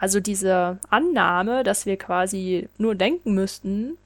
Also 0.00 0.18
diese 0.18 0.78
Annahme, 0.88 1.62
dass 1.62 1.84
wir 1.84 1.98
quasi 1.98 2.68
nur 2.78 2.94
denken 2.94 3.34
müssten, 3.34 3.98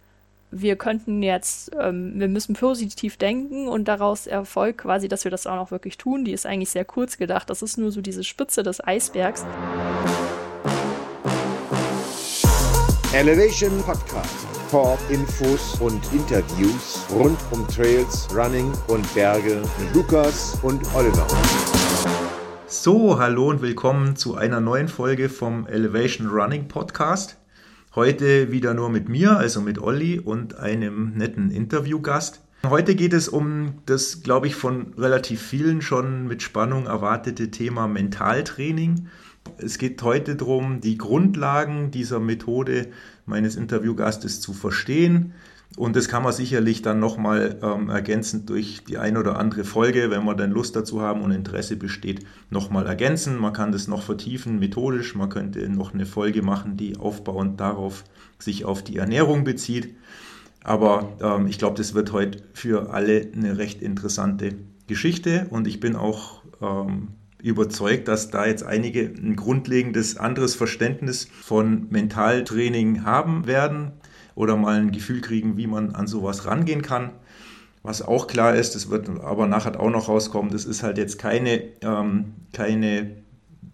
wir 0.51 0.75
könnten 0.75 1.23
jetzt, 1.23 1.71
ähm, 1.81 2.15
wir 2.17 2.27
müssen 2.27 2.55
positiv 2.55 3.17
denken 3.17 3.69
und 3.69 3.87
daraus 3.87 4.27
erfolgt 4.27 4.79
quasi, 4.79 5.07
dass 5.07 5.23
wir 5.23 5.31
das 5.31 5.47
auch 5.47 5.55
noch 5.55 5.71
wirklich 5.71 5.97
tun, 5.97 6.25
die 6.25 6.33
ist 6.33 6.47
eigentlich 6.47 6.71
sehr 6.71 6.85
kurz 6.85 7.17
gedacht. 7.17 7.49
Das 7.49 7.63
ist 7.63 7.79
nur 7.79 7.93
so 7.93 8.01
diese 8.01 8.25
Spitze 8.25 8.65
des 8.65 8.85
Eisbergs. 8.85 9.47
Elevation 13.13 13.81
Podcast. 13.83 14.47
Talk, 14.73 14.99
Infos 15.11 15.81
und 15.81 16.01
Interviews 16.13 17.07
rund 17.13 17.39
um 17.53 17.67
Trails, 17.69 18.27
Running 18.35 18.73
und 18.89 19.15
Berge 19.15 19.63
mit 19.79 19.95
Lukas 19.95 20.59
und 20.63 20.83
Oliver. 20.97 21.27
So, 22.83 23.21
hallo 23.21 23.51
und 23.51 23.63
willkommen 23.63 24.17
zu 24.17 24.35
einer 24.35 24.61
neuen 24.61 24.89
Folge 24.89 25.29
vom 25.29 25.65
Elevation 25.69 26.27
Running 26.27 26.67
Podcast. 26.67 27.37
Heute 27.95 28.51
wieder 28.51 28.75
nur 28.75 28.91
mit 28.91 29.09
mir, 29.09 29.37
also 29.37 29.61
mit 29.61 29.79
Olli 29.79 30.19
und 30.19 30.59
einem 30.59 31.13
netten 31.15 31.53
Interviewgast. 31.53 32.43
Heute 32.69 32.97
geht 32.97 33.13
es 33.13 33.29
um 33.29 33.75
das, 33.87 34.25
glaube 34.25 34.49
ich, 34.49 34.57
von 34.57 34.93
relativ 34.99 35.41
vielen 35.41 35.83
schon 35.83 36.27
mit 36.27 36.43
Spannung 36.43 36.87
erwartete 36.87 37.53
Thema 37.53 37.87
Mentaltraining. 37.87 39.07
Es 39.57 39.79
geht 39.79 40.03
heute 40.03 40.35
darum, 40.35 40.81
die 40.81 40.99
Grundlagen 40.99 41.93
dieser 41.93 42.19
Methode 42.19 42.89
meines 43.25 43.55
Interviewgastes 43.55 44.41
zu 44.41 44.53
verstehen. 44.53 45.33
Und 45.77 45.97
das 45.97 46.09
kann 46.09 46.23
man 46.23 46.33
sicherlich 46.33 46.83
dann 46.83 47.01
nochmal 47.01 47.59
ähm, 47.61 47.89
ergänzend 47.89 48.49
durch 48.49 48.85
die 48.85 48.97
ein 48.97 49.17
oder 49.17 49.39
andere 49.39 49.65
Folge, 49.65 50.09
wenn 50.09 50.25
wir 50.25 50.37
dann 50.37 50.53
Lust 50.53 50.77
dazu 50.77 51.01
haben 51.01 51.23
und 51.23 51.33
Interesse 51.33 51.77
besteht, 51.77 52.25
nochmal 52.49 52.87
ergänzen. 52.87 53.39
Man 53.39 53.53
kann 53.53 53.73
das 53.73 53.89
noch 53.89 54.03
vertiefen 54.03 54.61
methodisch. 54.61 55.17
Man 55.17 55.31
könnte 55.31 55.69
noch 55.69 55.93
eine 55.93 56.07
Folge 56.07 56.43
machen, 56.43 56.77
die 56.77 56.97
aufbauend 56.97 57.59
darauf 57.59 58.05
sich 58.39 58.65
auf 58.65 58.85
die 58.85 58.99
Ernährung 58.99 59.43
bezieht. 59.43 59.97
Aber 60.63 61.17
ähm, 61.21 61.49
ich 61.49 61.59
glaube, 61.59 61.77
das 61.77 61.93
wird 61.93 62.13
heute 62.13 62.45
für 62.53 62.95
alle 62.95 63.29
eine 63.35 63.59
recht 63.59 63.83
interessante 63.83 64.55
Geschichte 64.87 65.49
und 65.51 65.67
ich 65.67 65.81
bin 65.81 65.97
auch 65.97 66.43
ähm, 66.63 67.09
überzeugt, 67.43 68.07
dass 68.07 68.31
da 68.31 68.47
jetzt 68.47 68.63
einige 68.63 69.07
ein 69.07 69.35
grundlegendes 69.35 70.19
anderes 70.19 70.55
Verständnis 70.55 71.29
von 71.43 71.89
Mentaltraining 71.91 73.05
haben 73.05 73.47
werden 73.47 73.93
oder 74.35 74.57
mal 74.57 74.81
ein 74.81 74.93
Gefühl 74.93 75.21
kriegen, 75.21 75.57
wie 75.57 75.67
man 75.67 75.95
an 75.95 76.07
sowas 76.07 76.47
rangehen 76.47 76.83
kann. 76.83 77.11
Was 77.83 78.01
auch 78.01 78.27
klar 78.27 78.55
ist, 78.55 78.75
das 78.75 78.89
wird 78.89 79.09
aber 79.21 79.47
nachher 79.47 79.79
auch 79.79 79.91
noch 79.91 80.09
rauskommen, 80.09 80.51
das 80.51 80.65
ist 80.65 80.83
halt 80.83 80.97
jetzt 80.97 81.19
keine, 81.19 81.63
ähm, 81.83 82.33
keine 82.53 83.11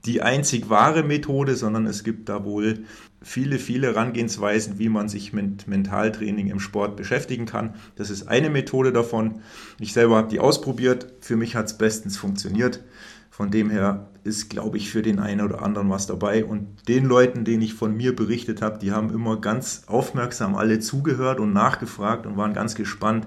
die 0.05 0.22
einzig 0.22 0.70
wahre 0.70 1.03
Methode, 1.03 1.56
sondern 1.56 1.86
es 1.86 2.05
gibt 2.05 2.28
da 2.28 2.44
wohl 2.44 2.84
viele, 3.22 3.58
viele 3.58 3.88
Herangehensweisen, 3.88 4.78
wie 4.78 4.88
man 4.88 5.08
sich 5.08 5.33
mit 5.33 5.69
Mentaltraining 5.69 6.48
im 6.48 6.58
Sport 6.58 6.97
beschäftigen 6.97 7.44
kann. 7.44 7.75
Das 7.97 8.08
ist 8.08 8.28
eine 8.28 8.48
Methode 8.48 8.92
davon. 8.92 9.42
Ich 9.78 9.92
selber 9.92 10.16
habe 10.16 10.28
die 10.28 10.41
ausprobiert. 10.41 11.06
Für 11.20 11.36
mich 11.36 11.55
hat 11.55 11.66
es 11.66 11.77
bestens 11.77 12.16
funktioniert. 12.16 12.83
Von 13.41 13.51
dem 13.51 13.71
her 13.71 14.11
ist, 14.23 14.51
glaube 14.51 14.77
ich, 14.77 14.91
für 14.91 15.01
den 15.01 15.19
einen 15.19 15.41
oder 15.41 15.62
anderen 15.62 15.89
was 15.89 16.06
dabei. 16.06 16.45
Und 16.45 16.87
den 16.89 17.06
Leuten, 17.06 17.47
denen 17.47 17.62
ich 17.62 17.73
von 17.73 17.97
mir 17.97 18.15
berichtet 18.15 18.61
habe, 18.61 18.78
die 18.78 18.93
haben 18.93 19.09
immer 19.09 19.41
ganz 19.41 19.84
aufmerksam 19.87 20.55
alle 20.55 20.78
zugehört 20.78 21.41
und 21.41 21.55
nachgefragt 21.55 22.27
und 22.27 22.37
waren 22.37 22.53
ganz 22.53 22.75
gespannt. 22.75 23.27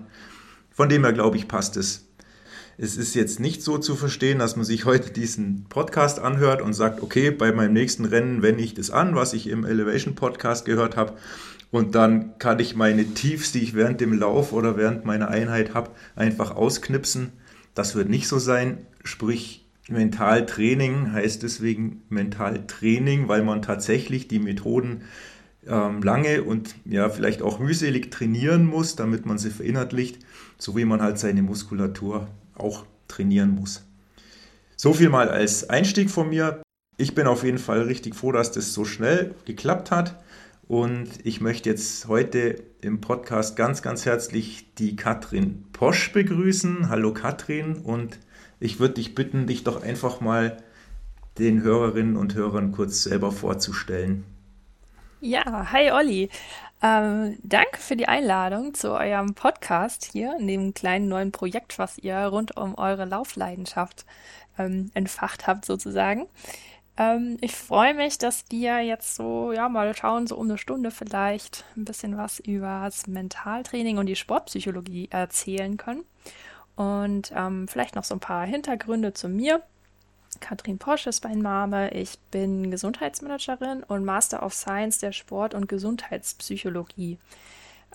Von 0.69 0.87
dem 0.87 1.03
her, 1.03 1.13
glaube 1.13 1.37
ich, 1.37 1.47
passt 1.47 1.77
es. 1.77 2.09
Es 2.77 2.95
ist 2.95 3.15
jetzt 3.15 3.39
nicht 3.39 3.63
so 3.63 3.79
zu 3.79 3.95
verstehen, 3.95 4.37
dass 4.37 4.55
man 4.55 4.65
sich 4.65 4.85
heute 4.85 5.09
diesen 5.09 5.63
Podcast 5.67 6.19
anhört 6.19 6.61
und 6.61 6.73
sagt, 6.73 7.01
okay, 7.01 7.31
bei 7.31 7.51
meinem 7.51 7.73
nächsten 7.73 8.05
Rennen 8.05 8.43
wende 8.43 8.61
ich 8.61 8.75
das 8.75 8.91
an, 8.91 9.15
was 9.15 9.33
ich 9.33 9.47
im 9.47 9.65
Elevation 9.65 10.13
Podcast 10.13 10.65
gehört 10.65 10.95
habe. 10.95 11.13
Und 11.71 11.95
dann 11.95 12.37
kann 12.37 12.59
ich 12.59 12.75
meine 12.75 13.15
Tiefs, 13.15 13.51
die 13.51 13.63
ich 13.63 13.73
während 13.73 13.99
dem 13.99 14.13
Lauf 14.13 14.53
oder 14.53 14.77
während 14.77 15.05
meiner 15.05 15.29
Einheit 15.29 15.73
habe, 15.73 15.89
einfach 16.15 16.55
ausknipsen. 16.55 17.31
Das 17.73 17.95
wird 17.95 18.09
nicht 18.09 18.27
so 18.27 18.37
sein. 18.37 18.85
Sprich, 19.03 19.62
Mentaltraining 19.89 21.11
heißt 21.11 21.43
deswegen 21.43 22.03
Mentaltraining, 22.09 23.27
weil 23.27 23.43
man 23.43 23.61
tatsächlich 23.61 24.27
die 24.27 24.39
Methoden 24.39 25.01
ähm, 25.67 26.01
lange 26.01 26.43
und 26.43 26.75
ja 26.85 27.09
vielleicht 27.09 27.41
auch 27.41 27.59
mühselig 27.59 28.11
trainieren 28.11 28.65
muss, 28.65 28.95
damit 28.95 29.25
man 29.25 29.37
sie 29.37 29.49
verinnerlicht, 29.49 30.19
so 30.57 30.77
wie 30.77 30.85
man 30.85 31.01
halt 31.01 31.19
seine 31.19 31.41
Muskulatur 31.41 32.27
auch 32.55 32.85
trainieren 33.07 33.55
muss. 33.55 33.85
So 34.75 34.93
viel 34.93 35.09
mal 35.09 35.29
als 35.29 35.69
Einstieg 35.69 36.09
von 36.09 36.29
mir. 36.29 36.61
Ich 36.97 37.15
bin 37.15 37.27
auf 37.27 37.43
jeden 37.43 37.57
Fall 37.57 37.81
richtig 37.83 38.15
froh, 38.15 38.31
dass 38.31 38.51
das 38.51 38.73
so 38.73 38.85
schnell 38.85 39.33
geklappt 39.45 39.91
hat. 39.91 40.21
Und 40.67 41.09
ich 41.23 41.41
möchte 41.41 41.69
jetzt 41.69 42.07
heute 42.07 42.63
im 42.81 43.01
Podcast 43.01 43.55
ganz, 43.55 43.81
ganz 43.81 44.05
herzlich 44.05 44.73
die 44.75 44.95
Katrin 44.95 45.65
Posch 45.73 46.13
begrüßen. 46.13 46.89
Hallo 46.89 47.13
Katrin 47.13 47.75
und 47.75 48.17
ich 48.63 48.79
würde 48.79 48.95
dich 48.95 49.13
bitten, 49.13 49.45
dich 49.45 49.65
doch 49.65 49.83
einfach 49.83 50.21
mal 50.21 50.57
den 51.37 51.63
Hörerinnen 51.63 52.15
und 52.15 52.33
Hörern 52.33 52.71
kurz 52.71 53.03
selber 53.03 53.31
vorzustellen. 53.33 54.23
Ja, 55.19 55.71
hi 55.71 55.91
Olli. 55.91 56.29
Ähm, 56.81 57.37
danke 57.43 57.77
für 57.79 57.97
die 57.97 58.07
Einladung 58.07 58.73
zu 58.73 58.91
eurem 58.91 59.33
Podcast 59.33 60.05
hier, 60.11 60.37
in 60.39 60.47
dem 60.47 60.73
kleinen 60.73 61.09
neuen 61.09 61.31
Projekt, 61.33 61.77
was 61.77 61.97
ihr 61.97 62.17
rund 62.17 62.55
um 62.55 62.75
eure 62.75 63.03
Laufleidenschaft 63.05 64.05
ähm, 64.57 64.91
entfacht 64.93 65.45
habt 65.45 65.65
sozusagen. 65.65 66.27
Ähm, 66.95 67.37
ich 67.41 67.55
freue 67.55 67.93
mich, 67.93 68.17
dass 68.17 68.45
wir 68.49 68.79
jetzt 68.79 69.15
so, 69.15 69.51
ja, 69.51 69.67
mal 69.67 69.93
schauen, 69.95 70.25
so 70.25 70.37
um 70.37 70.49
eine 70.49 70.57
Stunde 70.57 70.91
vielleicht 70.91 71.65
ein 71.75 71.83
bisschen 71.83 72.15
was 72.15 72.39
über 72.39 72.83
das 72.85 73.07
Mentaltraining 73.07 73.97
und 73.97 74.05
die 74.05 74.15
Sportpsychologie 74.15 75.09
erzählen 75.11 75.75
können. 75.75 76.05
Und 76.75 77.31
ähm, 77.35 77.67
vielleicht 77.67 77.95
noch 77.95 78.03
so 78.03 78.15
ein 78.15 78.19
paar 78.19 78.45
Hintergründe 78.45 79.13
zu 79.13 79.29
mir. 79.29 79.61
Katrin 80.39 80.79
Porsche 80.79 81.09
ist 81.09 81.23
mein 81.23 81.39
Name. 81.39 81.93
Ich 81.93 82.19
bin 82.31 82.71
Gesundheitsmanagerin 82.71 83.83
und 83.83 84.03
Master 84.03 84.43
of 84.43 84.53
Science 84.53 84.97
der 84.99 85.11
Sport- 85.11 85.53
und 85.53 85.69
Gesundheitspsychologie. 85.69 87.19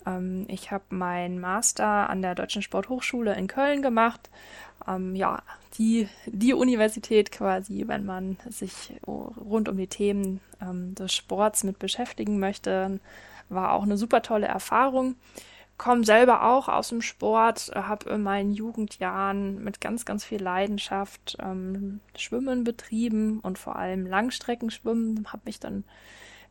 Ähm, 0.05 0.45
ich 0.47 0.71
habe 0.71 0.83
meinen 0.89 1.39
Master 1.39 2.09
an 2.09 2.21
der 2.21 2.35
Deutschen 2.35 2.61
Sporthochschule 2.61 3.35
in 3.35 3.47
Köln 3.47 3.81
gemacht. 3.81 4.29
Ähm, 4.87 5.15
ja, 5.15 5.41
die, 5.77 6.07
die 6.25 6.53
Universität 6.53 7.31
quasi, 7.31 7.83
wenn 7.87 8.05
man 8.05 8.37
sich 8.47 8.93
rund 9.05 9.67
um 9.67 9.77
die 9.77 9.87
Themen 9.87 10.39
ähm, 10.61 10.95
des 10.95 11.13
Sports 11.13 11.63
mit 11.63 11.79
beschäftigen 11.79 12.39
möchte, 12.39 12.99
war 13.49 13.73
auch 13.73 13.83
eine 13.83 13.97
super 13.97 14.21
tolle 14.21 14.47
Erfahrung 14.47 15.15
komme 15.79 16.03
selber 16.03 16.43
auch 16.43 16.67
aus 16.67 16.89
dem 16.89 17.01
Sport, 17.01 17.71
habe 17.73 18.11
in 18.11 18.21
meinen 18.21 18.53
Jugendjahren 18.53 19.63
mit 19.63 19.81
ganz, 19.81 20.05
ganz 20.05 20.23
viel 20.23 20.43
Leidenschaft 20.43 21.37
ähm, 21.41 22.01
Schwimmen 22.15 22.63
betrieben 22.63 23.39
und 23.39 23.57
vor 23.57 23.77
allem 23.77 24.05
Langstreckenschwimmen. 24.05 25.25
Habe 25.31 25.43
mich 25.45 25.59
dann 25.59 25.85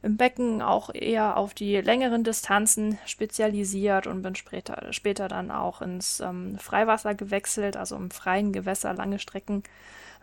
im 0.03 0.17
Becken 0.17 0.63
auch 0.63 0.91
eher 0.93 1.37
auf 1.37 1.55
die 1.55 1.77
längeren 1.77 2.25
Distanzen 2.25 2.99
spezialisiert 3.05 4.07
und 4.07 4.23
bin 4.23 4.35
später, 4.35 4.93
später 4.93 5.29
dann 5.29 5.51
auch 5.51 5.83
ins 5.83 6.21
ähm, 6.21 6.57
Freiwasser 6.59 7.15
gewechselt, 7.15 7.77
also 7.77 7.97
im 7.97 8.11
freien 8.11 8.53
Gewässer 8.53 8.95
lange 8.95 9.19
Strecken, 9.19 9.63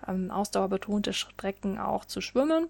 ähm, 0.08 0.32
ausdauerbetonte 0.32 1.14
Strecken 1.14 1.78
auch 1.78 2.06
zu 2.06 2.22
schwimmen. 2.22 2.70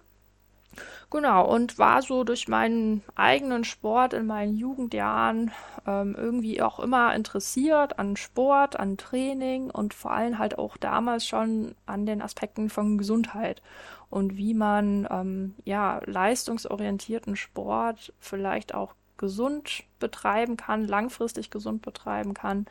Genau, 1.10 1.46
und 1.46 1.78
war 1.78 2.02
so 2.02 2.24
durch 2.24 2.48
meinen 2.48 3.02
eigenen 3.14 3.64
Sport 3.64 4.12
in 4.12 4.26
meinen 4.26 4.56
Jugendjahren 4.56 5.52
ähm, 5.86 6.14
irgendwie 6.18 6.60
auch 6.60 6.80
immer 6.80 7.14
interessiert 7.14 7.98
an 7.98 8.16
Sport, 8.16 8.78
an 8.78 8.96
Training 8.96 9.70
und 9.70 9.94
vor 9.94 10.10
allem 10.10 10.38
halt 10.38 10.58
auch 10.58 10.76
damals 10.76 11.26
schon 11.26 11.74
an 11.86 12.06
den 12.06 12.20
Aspekten 12.22 12.68
von 12.68 12.98
Gesundheit 12.98 13.62
und 14.10 14.36
wie 14.36 14.54
man 14.54 15.06
ähm, 15.10 15.54
ja 15.64 16.00
leistungsorientierten 16.06 17.36
Sport 17.36 18.12
vielleicht 18.18 18.74
auch 18.74 18.94
gesund 19.18 19.84
betreiben 19.98 20.56
kann, 20.56 20.86
langfristig 20.86 21.50
gesund 21.50 21.82
betreiben 21.82 22.34
kann 22.34 22.66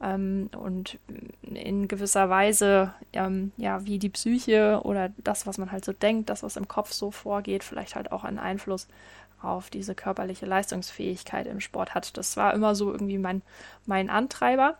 ähm, 0.00 0.50
und 0.56 0.98
in 1.42 1.88
gewisser 1.88 2.28
Weise, 2.28 2.92
ähm, 3.12 3.52
ja, 3.56 3.84
wie 3.84 3.98
die 3.98 4.08
Psyche 4.08 4.80
oder 4.84 5.10
das, 5.18 5.46
was 5.46 5.58
man 5.58 5.70
halt 5.70 5.84
so 5.84 5.92
denkt, 5.92 6.28
das, 6.28 6.42
was 6.42 6.56
im 6.56 6.68
Kopf 6.68 6.92
so 6.92 7.10
vorgeht, 7.10 7.64
vielleicht 7.64 7.94
halt 7.94 8.12
auch 8.12 8.24
einen 8.24 8.38
Einfluss 8.38 8.88
auf 9.40 9.70
diese 9.70 9.94
körperliche 9.94 10.46
Leistungsfähigkeit 10.46 11.46
im 11.46 11.60
Sport 11.60 11.94
hat. 11.94 12.16
Das 12.16 12.36
war 12.36 12.54
immer 12.54 12.74
so 12.74 12.92
irgendwie 12.92 13.18
mein, 13.18 13.42
mein 13.86 14.10
Antreiber, 14.10 14.78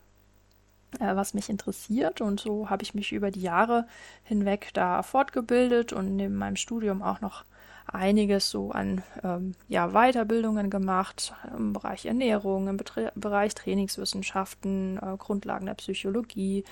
äh, 0.98 1.14
was 1.16 1.34
mich 1.34 1.48
interessiert. 1.48 2.20
Und 2.20 2.40
so 2.40 2.70
habe 2.70 2.82
ich 2.82 2.94
mich 2.94 3.12
über 3.12 3.30
die 3.30 3.42
Jahre 3.42 3.86
hinweg 4.24 4.70
da 4.74 5.02
fortgebildet 5.02 5.92
und 5.92 6.16
neben 6.16 6.36
meinem 6.36 6.56
Studium 6.56 7.02
auch 7.02 7.20
noch 7.20 7.44
einiges 7.86 8.50
so 8.50 8.70
an 8.70 9.02
ähm, 9.22 9.54
ja, 9.68 9.88
Weiterbildungen 9.88 10.70
gemacht 10.70 11.34
im 11.56 11.72
Bereich 11.72 12.06
Ernährung, 12.06 12.68
im 12.68 12.76
Betre 12.76 13.12
Bereich 13.14 13.54
Trainingswissenschaften, 13.54 14.98
äh, 14.98 15.16
Grundlagen 15.16 15.66
der 15.66 15.74
Psychologie, 15.74 16.64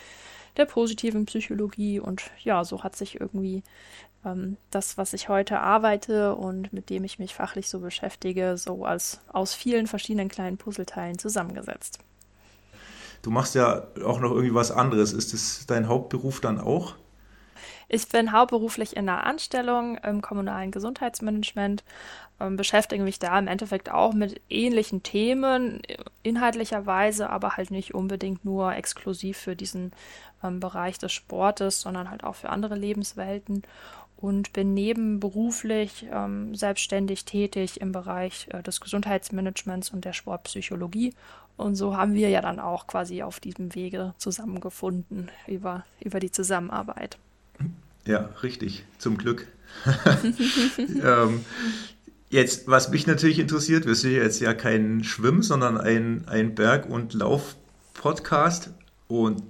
der 0.56 0.66
positiven 0.66 1.26
Psychologie 1.26 2.00
und 2.00 2.30
ja, 2.42 2.64
so 2.64 2.82
hat 2.82 2.96
sich 2.96 3.20
irgendwie 3.20 3.62
ähm, 4.24 4.56
das, 4.70 4.98
was 4.98 5.12
ich 5.12 5.28
heute 5.28 5.60
arbeite 5.60 6.34
und 6.34 6.72
mit 6.72 6.90
dem 6.90 7.04
ich 7.04 7.18
mich 7.18 7.34
fachlich 7.34 7.68
so 7.68 7.80
beschäftige, 7.80 8.56
so 8.56 8.84
als 8.84 9.20
aus 9.32 9.54
vielen 9.54 9.86
verschiedenen 9.86 10.28
kleinen 10.28 10.58
Puzzleteilen 10.58 11.18
zusammengesetzt. 11.18 11.98
Du 13.22 13.30
machst 13.30 13.54
ja 13.54 13.86
auch 14.04 14.20
noch 14.20 14.30
irgendwie 14.30 14.54
was 14.54 14.70
anderes. 14.70 15.12
Ist 15.12 15.34
es 15.34 15.66
dein 15.66 15.88
Hauptberuf 15.88 16.40
dann 16.40 16.58
auch? 16.58 16.94
Ich 17.92 18.08
bin 18.08 18.30
hauptberuflich 18.30 18.96
in 18.96 19.08
einer 19.08 19.26
Anstellung 19.26 19.98
im 19.98 20.22
kommunalen 20.22 20.70
Gesundheitsmanagement, 20.70 21.82
ähm, 22.38 22.56
beschäftige 22.56 23.02
mich 23.02 23.18
da 23.18 23.36
im 23.36 23.48
Endeffekt 23.48 23.90
auch 23.90 24.12
mit 24.12 24.40
ähnlichen 24.48 25.02
Themen, 25.02 25.82
inhaltlicherweise, 26.22 27.28
aber 27.28 27.56
halt 27.56 27.72
nicht 27.72 27.92
unbedingt 27.92 28.44
nur 28.44 28.72
exklusiv 28.76 29.38
für 29.38 29.56
diesen 29.56 29.90
ähm, 30.44 30.60
Bereich 30.60 30.98
des 30.98 31.10
Sportes, 31.10 31.80
sondern 31.80 32.10
halt 32.10 32.22
auch 32.22 32.36
für 32.36 32.50
andere 32.50 32.76
Lebenswelten 32.76 33.64
und 34.16 34.52
bin 34.52 34.72
nebenberuflich 34.72 36.06
ähm, 36.12 36.54
selbstständig 36.54 37.24
tätig 37.24 37.80
im 37.80 37.90
Bereich 37.90 38.46
äh, 38.52 38.62
des 38.62 38.80
Gesundheitsmanagements 38.80 39.90
und 39.90 40.04
der 40.04 40.12
Sportpsychologie. 40.12 41.12
Und 41.56 41.74
so 41.74 41.96
haben 41.96 42.14
wir 42.14 42.28
ja 42.28 42.40
dann 42.40 42.60
auch 42.60 42.86
quasi 42.86 43.24
auf 43.24 43.40
diesem 43.40 43.74
Wege 43.74 44.14
zusammengefunden 44.16 45.28
über, 45.48 45.84
über 46.00 46.20
die 46.20 46.30
Zusammenarbeit. 46.30 47.18
Ja, 48.06 48.30
richtig, 48.42 48.84
zum 48.98 49.18
Glück. 49.18 49.46
ähm, 51.02 51.44
jetzt, 52.30 52.66
was 52.66 52.90
mich 52.90 53.06
natürlich 53.06 53.38
interessiert, 53.38 53.86
wir 53.86 53.94
sind 53.94 54.12
jetzt 54.12 54.40
ja 54.40 54.54
kein 54.54 55.04
Schwimm, 55.04 55.42
sondern 55.42 55.78
ein, 55.78 56.24
ein 56.26 56.54
Berg- 56.54 56.88
und 56.88 57.14
Lauf-Podcast. 57.14 58.70
Und 59.08 59.42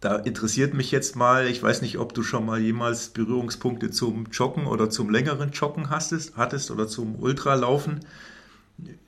da 0.00 0.16
interessiert 0.16 0.74
mich 0.74 0.90
jetzt 0.90 1.16
mal, 1.16 1.48
ich 1.48 1.62
weiß 1.62 1.82
nicht, 1.82 1.98
ob 1.98 2.14
du 2.14 2.22
schon 2.22 2.46
mal 2.46 2.60
jemals 2.60 3.08
Berührungspunkte 3.08 3.90
zum 3.90 4.26
Joggen 4.30 4.66
oder 4.66 4.90
zum 4.90 5.10
längeren 5.10 5.50
Joggen 5.50 5.90
hattest, 5.90 6.36
hattest 6.36 6.70
oder 6.70 6.86
zum 6.86 7.16
Ultralaufen. 7.16 8.00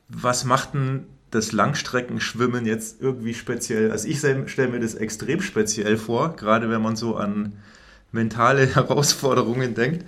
Was 0.09 0.45
macht 0.45 0.75
denn 0.75 1.07
das 1.31 1.53
Langstreckenschwimmen 1.53 2.67
jetzt 2.67 3.01
irgendwie 3.01 3.35
speziell? 3.35 3.93
Also 3.93 4.09
ich 4.09 4.19
stelle 4.19 4.69
mir 4.69 4.81
das 4.81 4.95
extrem 4.95 5.41
speziell 5.41 5.97
vor, 5.97 6.35
gerade 6.35 6.69
wenn 6.71 6.83
man 6.83 6.97
so 6.97 7.15
an 7.15 7.53
mentale 8.13 8.67
Herausforderungen 8.75 9.75
denkt. 9.75 10.05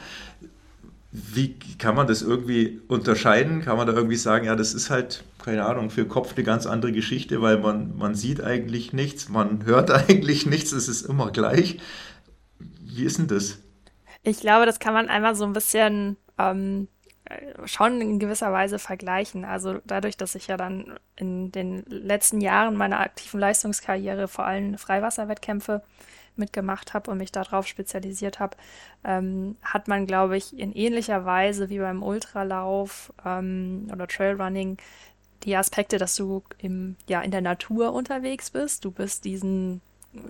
Wie 1.11 1.59
kann 1.79 1.95
man 1.95 2.07
das 2.07 2.23
irgendwie 2.23 2.81
unterscheiden? 2.89 3.61
Kann 3.61 3.77
man 3.77 3.87
da 3.87 3.93
irgendwie 3.93 4.17
sagen, 4.17 4.47
ja, 4.47 4.57
das 4.57 4.73
ist 4.73 4.89
halt, 4.89 5.25
keine 5.45 5.67
Ahnung, 5.67 5.91
für 5.91 6.07
Kopf 6.07 6.35
eine 6.35 6.45
ganz 6.45 6.67
andere 6.67 6.93
Geschichte, 6.93 7.43
weil 7.43 7.59
man, 7.59 7.97
man 7.97 8.15
sieht 8.15 8.43
eigentlich 8.43 8.95
nichts, 8.95 9.29
man 9.29 9.65
hört 9.67 9.91
eigentlich 9.91 10.47
nichts, 10.47 10.73
es 10.73 10.89
ist 10.89 11.03
immer 11.03 11.31
gleich. 11.31 11.79
Wie 12.81 13.05
ist 13.05 13.19
denn 13.19 13.29
das? 13.29 13.59
Ich 14.23 14.41
glaube, 14.41 14.67
das 14.67 14.79
kann 14.79 14.95
man 14.95 15.09
einmal 15.09 15.35
so 15.35 15.45
ein 15.45 15.53
bisschen 15.53 16.17
ähm, 16.39 16.89
schon 17.65 18.01
in 18.01 18.19
gewisser 18.19 18.53
Weise 18.53 18.79
vergleichen. 18.79 19.45
Also 19.45 19.79
dadurch, 19.85 20.17
dass 20.17 20.35
ich 20.35 20.47
ja 20.47 20.57
dann 20.57 20.99
in 21.17 21.53
den 21.53 21.85
letzten 21.87 22.41
Jahren 22.41 22.77
meiner 22.77 23.01
aktiven 23.01 23.41
Leistungskarriere 23.41 24.29
vor 24.29 24.47
allem 24.47 24.79
Freiwasserwettkämpfe 24.79 25.83
mitgemacht 26.37 26.95
habe 26.95 27.11
und 27.11 27.19
mich 27.19 27.33
darauf 27.33 27.67
spezialisiert 27.67 28.41
habe, 28.41 28.57
ähm, 29.05 29.57
hat 29.63 29.89
man, 29.89 30.07
glaube 30.07 30.37
ich, 30.37 30.59
in 30.59 30.73
ähnlicher 30.73 31.25
Weise 31.25 31.69
wie 31.69 31.79
beim 31.79 32.03
Ultralauf 32.03 33.13
ähm, 33.25 33.89
oder 33.93 34.07
Trailrunning 34.07 34.79
die 35.45 35.57
Aspekte, 35.57 35.99
dass 35.99 36.15
du 36.15 36.43
im, 36.59 36.97
ja, 37.09 37.21
in 37.21 37.31
der 37.31 37.41
Natur 37.41 37.93
unterwegs 37.93 38.51
bist. 38.51 38.85
Du 38.85 38.91
bist 38.91 39.25
diesen 39.25 39.81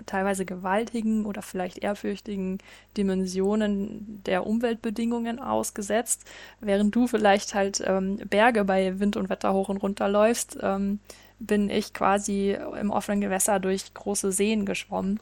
teilweise 0.06 0.44
gewaltigen 0.44 1.26
oder 1.26 1.42
vielleicht 1.42 1.78
ehrfürchtigen 1.78 2.58
Dimensionen 2.96 4.22
der 4.24 4.46
Umweltbedingungen 4.46 5.38
ausgesetzt, 5.40 6.24
während 6.60 6.94
du 6.94 7.06
vielleicht 7.06 7.54
halt 7.54 7.82
ähm, 7.84 8.18
Berge 8.30 8.64
bei 8.64 9.00
Wind 9.00 9.16
und 9.16 9.28
Wetter 9.28 9.52
hoch 9.52 9.68
und 9.68 9.78
runter 9.78 10.08
läufst, 10.08 10.56
ähm, 10.62 11.00
bin 11.40 11.68
ich 11.68 11.92
quasi 11.92 12.56
im 12.80 12.90
offenen 12.90 13.20
Gewässer 13.20 13.58
durch 13.58 13.92
große 13.92 14.30
Seen 14.30 14.64
geschwommen 14.64 15.18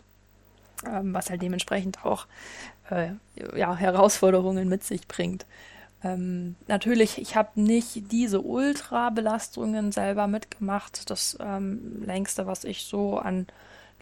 ähm, 0.87 1.15
was 1.15 1.31
halt 1.31 1.43
dementsprechend 1.43 2.05
auch 2.05 2.27
äh, 2.91 3.11
ja, 3.57 3.75
Herausforderungen 3.77 4.69
mit 4.69 4.85
sich 4.85 5.07
bringt. 5.07 5.47
Ähm, 6.03 6.57
natürlich, 6.67 7.19
ich 7.19 7.37
habe 7.37 7.61
nicht 7.61 8.11
diese 8.11 8.41
Ultra-Belastungen 8.41 9.93
selber 9.93 10.27
mitgemacht. 10.27 11.11
Das 11.11 11.37
ähm, 11.41 12.03
längste, 12.05 12.47
was 12.47 12.65
ich 12.65 12.85
so 12.85 13.19
an 13.19 13.47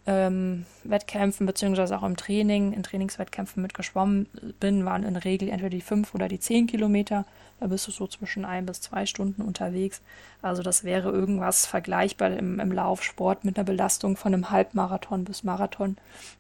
ähm, 0.07 0.65
Wettkämpfen 0.85 1.47
beziehungsweise 1.47 1.99
auch 1.99 2.05
im 2.05 2.17
Training, 2.17 2.73
in 2.73 2.83
Trainingswettkämpfen 2.83 3.63
mitgeschwommen 3.63 4.27
bin, 4.61 4.85
waren 4.85 5.05
in 5.05 5.15
der 5.15 5.25
Regel 5.25 5.49
entweder 5.49 5.71
die 5.71 5.81
fünf 5.81 6.15
oder 6.15 6.29
die 6.29 6.41
zehn 6.41 6.67
Kilometer. 6.67 7.27
Da 7.61 7.67
bist 7.67 7.87
du 7.87 7.91
so 7.91 8.07
zwischen 8.07 8.45
ein 8.45 8.67
bis 8.67 8.81
zwei 8.81 9.07
Stunden 9.07 9.43
unterwegs. 9.43 10.01
Also 10.43 10.63
das 10.63 10.85
wäre 10.85 11.11
irgendwas 11.11 11.67
vergleichbar 11.67 12.31
im, 12.31 12.61
im 12.61 12.73
Laufsport 12.73 13.45
mit 13.45 13.57
einer 13.57 13.65
Belastung 13.65 14.17
von 14.17 14.33
einem 14.33 14.51
Halbmarathon 14.51 15.25
bis 15.25 15.43
Marathon. 15.43 15.97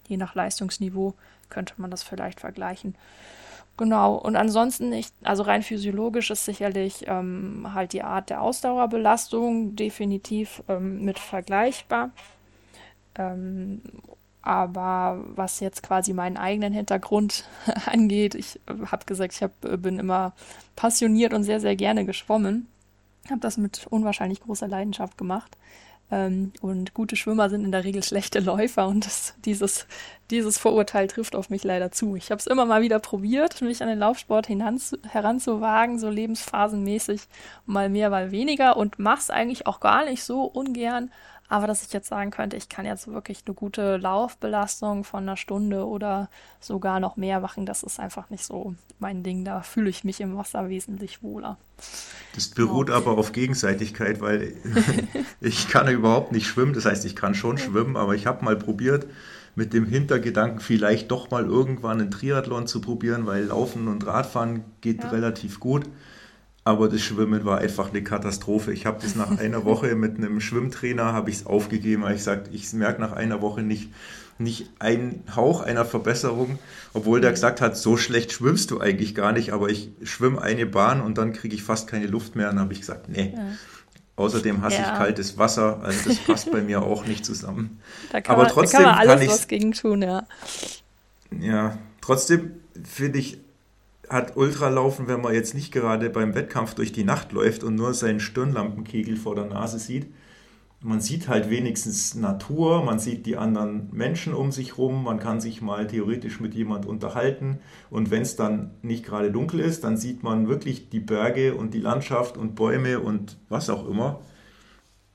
Je 0.06 0.17
nach 0.17 0.35
Leistungsniveau 0.35 1.15
könnte 1.50 1.75
man 1.79 1.91
das 1.91 2.03
vielleicht 2.03 2.41
vergleichen. 2.41 2.94
Genau, 3.76 4.17
und 4.17 4.35
ansonsten, 4.35 4.93
ich, 4.93 5.06
also 5.23 5.44
rein 5.44 5.62
physiologisch 5.62 6.31
ist 6.31 6.44
sicherlich 6.44 7.05
ähm, 7.06 7.69
halt 7.75 7.93
die 7.93 8.03
Art 8.03 8.29
der 8.29 8.43
Ausdauerbelastung 8.43 9.76
definitiv 9.76 10.65
ähm, 10.69 11.05
mit 11.05 11.20
vergleichbar. 11.20 12.11
Ähm, 13.15 13.81
aber 14.43 15.23
was 15.35 15.61
jetzt 15.61 15.82
quasi 15.82 16.12
meinen 16.12 16.37
eigenen 16.37 16.73
Hintergrund 16.73 17.44
angeht, 17.87 18.35
ich 18.35 18.61
habe 18.87 19.05
gesagt, 19.05 19.35
ich 19.35 19.43
hab, 19.43 19.52
bin 19.82 19.99
immer 19.99 20.32
passioniert 20.76 21.35
und 21.35 21.44
sehr, 21.44 21.61
sehr 21.61 21.76
gerne 21.76 22.05
geschwommen. 22.05 22.67
Habe 23.29 23.40
das 23.40 23.56
mit 23.58 23.87
unwahrscheinlich 23.88 24.40
großer 24.40 24.69
Leidenschaft 24.69 25.19
gemacht. 25.19 25.56
Ähm, 26.11 26.52
und 26.62 26.94
gute 26.94 27.17
Schwimmer 27.17 27.51
sind 27.51 27.65
in 27.65 27.72
der 27.72 27.84
Regel 27.84 28.03
schlechte 28.03 28.41
Läufer 28.41 28.89
und 28.89 29.05
das, 29.05 29.34
dieses, 29.44 29.86
dieses 30.31 30.56
Vorurteil 30.56 31.06
trifft 31.06 31.36
auf 31.36 31.51
mich 31.51 31.65
leider 31.65 31.91
zu. 31.93 32.17
Ich 32.17 32.31
habe 32.31 32.39
es 32.39 32.46
immer 32.46 32.65
mal 32.65 32.81
wieder 32.81 32.98
probiert, 32.98 33.60
mich 33.60 33.82
an 33.82 33.89
den 33.89 33.98
Laufsport 33.98 34.48
heranzuwagen, 34.48 35.98
so 35.98 36.08
lebensphasenmäßig, 36.08 37.22
mal 37.67 37.91
mehr, 37.91 38.08
mal 38.08 38.31
weniger 38.31 38.79
und 38.79 38.98
mache 38.98 39.20
es 39.20 39.31
eigentlich 39.31 39.67
auch 39.67 39.81
gar 39.81 40.06
nicht 40.06 40.24
so 40.24 40.44
ungern, 40.44 41.10
aber 41.48 41.67
dass 41.67 41.82
ich 41.82 41.93
jetzt 41.93 42.08
sagen 42.08 42.31
könnte, 42.31 42.56
ich 42.56 42.69
kann 42.69 42.84
jetzt 42.84 43.08
wirklich 43.08 43.43
eine 43.46 43.55
gute 43.55 43.96
Laufbelastung 43.96 45.05
von 45.05 45.22
einer 45.22 45.36
Stunde 45.36 45.86
oder 45.86 46.28
sogar 46.60 47.00
noch 47.00 47.17
mehr 47.17 47.40
machen, 47.40 47.64
das 47.64 47.82
ist 47.82 47.98
einfach 47.98 48.28
nicht 48.28 48.44
so 48.44 48.74
mein 48.98 49.22
Ding. 49.22 49.44
Da 49.44 49.62
fühle 49.62 49.88
ich 49.88 50.05
mich 50.05 50.20
im 50.20 50.36
Wasser 50.36 50.69
wesentlich 50.69 51.22
wohler. 51.22 51.56
Das 52.34 52.48
beruht 52.48 52.90
aber 52.90 53.17
auf 53.17 53.32
Gegenseitigkeit, 53.32 54.20
weil 54.20 54.52
ich 55.40 55.69
kann 55.69 55.88
überhaupt 55.88 56.32
nicht 56.32 56.46
schwimmen. 56.46 56.74
Das 56.74 56.84
heißt, 56.84 57.05
ich 57.06 57.17
kann 57.17 57.34
schon 57.34 57.56
schwimmen, 57.56 57.96
aber 57.96 58.14
ich 58.14 58.26
habe 58.26 58.44
mal 58.44 58.56
probiert, 58.56 59.06
mit 59.55 59.72
dem 59.72 59.86
Hintergedanken 59.86 60.60
vielleicht 60.60 61.10
doch 61.10 61.31
mal 61.31 61.44
irgendwann 61.44 62.00
einen 62.00 62.10
Triathlon 62.10 62.67
zu 62.67 62.81
probieren, 62.81 63.26
weil 63.26 63.46
Laufen 63.46 63.88
und 63.88 64.06
Radfahren 64.06 64.64
geht 64.81 65.02
ja. 65.02 65.10
relativ 65.10 65.58
gut 65.58 65.84
aber 66.69 66.91
das 66.91 67.01
Schwimmen 67.01 67.46
war 67.46 67.58
einfach 67.58 67.89
eine 67.89 68.05
Katastrophe. 68.05 68.75
Ich 68.75 68.84
habe 68.84 69.01
das 69.01 69.15
nach 69.17 69.39
einer 69.39 69.65
Woche 69.65 69.94
mit 69.94 70.19
einem 70.19 70.39
Schwimmtrainer 70.39 71.15
habe 71.15 71.31
ich 71.31 71.37
es 71.37 71.46
aufgegeben, 71.46 72.03
weil 72.03 72.17
ich 72.17 72.22
sagte, 72.22 72.51
ich 72.53 72.70
merke 72.75 73.01
nach 73.01 73.13
einer 73.13 73.41
Woche 73.41 73.63
nicht 73.63 73.89
nicht 74.41 74.70
ein 74.79 75.25
Hauch 75.34 75.63
einer 75.63 75.84
Verbesserung, 75.84 76.60
obwohl 76.93 77.20
der 77.20 77.32
gesagt 77.32 77.60
hat, 77.60 77.77
so 77.77 77.96
schlecht 77.96 78.31
schwimmst 78.31 78.70
du 78.70 78.79
eigentlich 78.79 79.17
gar 79.17 79.32
nicht, 79.32 79.53
aber 79.53 79.69
ich 79.69 79.91
schwimme 80.05 80.41
eine 80.41 80.65
Bahn 80.65 81.01
und 81.01 81.19
dann 81.19 81.32
kriege 81.32 81.56
ich 81.56 81.65
fast 81.65 81.89
keine 81.89 82.06
Luft 82.06 82.37
mehr. 82.37 82.51
Und 82.51 82.56
dann 82.56 82.65
habe 82.65 82.72
ich 82.75 82.81
gesagt, 82.81 83.08
nee. 83.08 83.32
Ja. 83.34 83.43
Außerdem 84.15 84.63
hasse 84.63 84.77
ja. 84.77 84.93
ich 84.93 84.98
kaltes 84.98 85.39
Wasser, 85.39 85.81
also 85.82 86.10
das 86.10 86.19
passt 86.19 86.53
bei 86.53 86.60
mir 86.60 86.82
auch 86.82 87.06
nicht 87.06 87.25
zusammen. 87.25 87.81
aber 88.13 88.43
man, 88.43 88.48
trotzdem 88.48 88.82
kann, 88.82 88.91
man 88.91 88.98
alles 88.98 89.13
kann 89.15 89.22
ich 89.22 89.29
was 89.31 89.48
gegen 89.48 89.72
tun, 89.72 90.03
ja. 90.03 90.27
Ja, 91.41 91.79
trotzdem 92.01 92.53
finde 92.84 93.19
ich 93.19 93.39
hat 94.08 94.36
Ultralaufen, 94.36 95.06
wenn 95.08 95.20
man 95.20 95.34
jetzt 95.34 95.55
nicht 95.55 95.72
gerade 95.72 96.10
beim 96.10 96.34
Wettkampf 96.34 96.74
durch 96.74 96.93
die 96.93 97.05
Nacht 97.05 97.32
läuft 97.32 97.65
und 97.65 97.74
nur 97.74 97.94
seinen 97.94 98.20
Stirnlampenkegel 98.20 99.17
vor 99.17 99.34
der 99.34 99.46
Nase 99.46 99.79
sieht, 99.79 100.06
man 100.81 101.00
sieht 101.00 101.27
halt 101.27 101.50
wenigstens 101.50 102.15
Natur, 102.15 102.84
man 102.84 103.00
sieht 103.00 103.27
die 103.27 103.36
anderen 103.36 103.88
Menschen 103.93 104.32
um 104.32 104.53
sich 104.53 104.79
rum, 104.79 105.03
man 105.03 105.19
kann 105.19 105.41
sich 105.41 105.60
mal 105.60 105.88
theoretisch 105.88 106.38
mit 106.38 106.55
jemand 106.55 106.86
unterhalten 106.86 107.58
und 107.91 108.12
wenn 108.12 108.22
es 108.22 108.36
dann 108.36 108.70
nicht 108.82 109.05
gerade 109.05 109.32
dunkel 109.32 109.58
ist, 109.58 109.82
dann 109.82 109.96
sieht 109.96 110.22
man 110.22 110.48
wirklich 110.48 110.88
die 110.88 111.00
Berge 111.00 111.55
und 111.55 111.74
die 111.74 111.81
Landschaft 111.81 112.36
und 112.36 112.55
Bäume 112.55 113.00
und 113.00 113.38
was 113.48 113.70
auch 113.70 113.88
immer. 113.88 114.20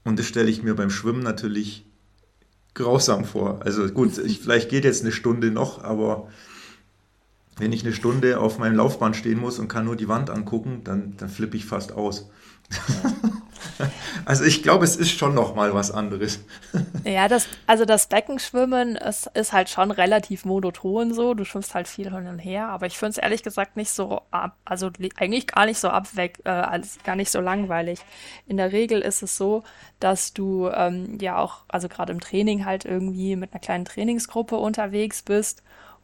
Und 0.04 0.20
das 0.20 0.26
stelle 0.26 0.50
ich 0.50 0.64
mir 0.64 0.76
beim 0.76 0.90
Schwimmen 0.90 1.24
natürlich 1.24 1.86
grausam 2.74 3.24
vor. 3.24 3.62
Also 3.64 3.88
gut, 3.88 4.18
ich, 4.18 4.40
vielleicht 4.40 4.70
geht 4.70 4.84
jetzt 4.84 5.04
eine 5.04 5.14
Stunde 5.14 5.50
noch, 5.50 5.82
aber 5.82 6.28
wenn 7.58 7.72
ich 7.72 7.84
eine 7.84 7.94
Stunde 7.94 8.40
auf 8.40 8.58
meinem 8.58 8.76
Laufband 8.76 9.16
stehen 9.16 9.40
muss 9.40 9.60
und 9.60 9.68
kann 9.68 9.86
nur 9.86 9.96
die 9.96 10.08
Wand 10.08 10.30
angucken, 10.30 10.82
dann, 10.84 11.16
dann 11.18 11.30
flippe 11.30 11.58
ich 11.58 11.66
fast 11.66 11.92
aus. 11.92 12.30
also 14.26 14.44
ich 14.44 14.64
glaube, 14.64 14.86
es 14.86 14.96
ist 14.96 15.12
schon 15.12 15.34
noch 15.34 15.56
mal 15.56 15.74
was 15.74 15.92
anderes. 15.92 16.44
Ja, 17.04 17.28
das, 17.28 17.48
also 17.68 17.86
das 17.86 18.08
Beckenschwimmen 18.08 18.96
ist, 18.96 19.30
ist 19.34 19.54
halt 19.54 19.70
schon 19.70 19.92
relativ 19.92 20.46
monoton 20.46 21.14
so. 21.14 21.34
Du 21.34 21.46
schwimmst 21.46 21.76
halt 21.76 21.88
viel 21.88 22.12
hin 22.12 22.28
und 22.28 22.40
her, 22.40 22.70
aber 22.70 22.88
ich 22.88 22.98
finde 22.98 23.12
es 23.12 23.18
ehrlich 23.18 23.44
gesagt 23.44 23.78
nicht 23.78 23.92
so 23.92 24.22
ab, 24.32 24.58
also 24.66 24.90
eigentlich 25.18 25.48
gar 25.48 25.66
nicht 25.66 25.80
so 25.80 25.90
abweg, 25.90 26.40
äh, 26.46 26.50
als 26.50 26.98
gar 27.04 27.16
nicht 27.16 27.30
so 27.30 27.42
langweilig. 27.42 28.00
In 28.48 28.58
der 28.58 28.72
Regel 28.72 29.02
ist 29.02 29.22
es 29.22 29.38
so, 29.38 29.64
dass 30.00 30.34
du 30.34 30.70
ähm, 30.70 31.18
ja 31.22 31.38
auch, 31.38 31.66
also 31.68 31.90
gerade 31.90 32.14
im 32.14 32.22
Training 32.22 32.66
halt 32.66 32.86
irgendwie 32.86 33.36
mit 33.36 33.52
einer 33.52 33.62
kleinen 33.62 33.86
Trainingsgruppe 33.86 34.56
unterwegs 34.56 35.22
bist 35.22 35.64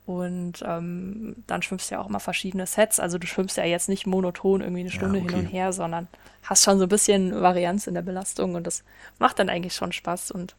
und 0.09 0.63
ähm, 0.65 1.35
dann 1.45 1.61
schwimmst 1.61 1.91
du 1.91 1.95
ja 1.95 2.01
auch 2.01 2.09
immer 2.09 2.19
verschiedene 2.19 2.65
Sets. 2.65 2.99
Also 2.99 3.19
du 3.19 3.27
schwimmst 3.27 3.57
ja 3.57 3.63
jetzt 3.63 3.89
nicht 3.89 4.07
monoton 4.07 4.61
irgendwie 4.61 4.79
eine 4.79 4.89
Stunde 4.89 5.19
ja, 5.19 5.23
okay. 5.23 5.35
hin 5.35 5.45
und 5.45 5.51
her, 5.51 5.71
sondern 5.71 6.07
hast 6.41 6.63
schon 6.63 6.79
so 6.79 6.85
ein 6.85 6.89
bisschen 6.89 7.39
Varianz 7.39 7.85
in 7.85 7.93
der 7.93 8.01
Belastung 8.01 8.55
und 8.55 8.65
das 8.65 8.83
macht 9.19 9.37
dann 9.37 9.49
eigentlich 9.49 9.75
schon 9.75 9.91
Spaß. 9.91 10.31
Und 10.31 10.55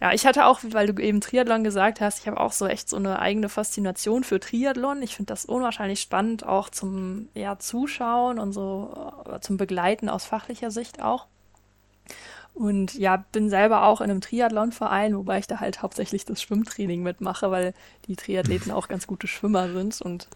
ja, 0.00 0.12
ich 0.12 0.26
hatte 0.26 0.46
auch, 0.46 0.60
weil 0.62 0.86
du 0.86 1.02
eben 1.02 1.20
Triathlon 1.20 1.64
gesagt 1.64 2.00
hast, 2.00 2.20
ich 2.20 2.28
habe 2.28 2.38
auch 2.38 2.52
so 2.52 2.68
echt 2.68 2.88
so 2.88 2.98
eine 2.98 3.18
eigene 3.18 3.48
Faszination 3.48 4.22
für 4.22 4.38
Triathlon. 4.38 5.02
Ich 5.02 5.16
finde 5.16 5.32
das 5.32 5.44
unwahrscheinlich 5.44 6.00
spannend, 6.00 6.46
auch 6.46 6.68
zum 6.68 7.30
ja, 7.34 7.58
Zuschauen 7.58 8.38
und 8.38 8.52
so 8.52 9.12
äh, 9.28 9.40
zum 9.40 9.56
Begleiten 9.56 10.08
aus 10.08 10.24
fachlicher 10.24 10.70
Sicht 10.70 11.02
auch. 11.02 11.26
Und 12.58 12.94
ja, 12.94 13.24
bin 13.30 13.50
selber 13.50 13.84
auch 13.84 14.00
in 14.00 14.10
einem 14.10 14.20
Triathlon-Verein, 14.20 15.16
wobei 15.16 15.38
ich 15.38 15.46
da 15.46 15.60
halt 15.60 15.80
hauptsächlich 15.80 16.24
das 16.24 16.42
Schwimmtraining 16.42 17.04
mitmache, 17.04 17.52
weil 17.52 17.72
die 18.08 18.16
Triathleten 18.16 18.72
auch 18.72 18.88
ganz 18.88 19.06
gute 19.06 19.28
Schwimmer 19.28 19.72
sind. 19.72 20.02
Und 20.02 20.26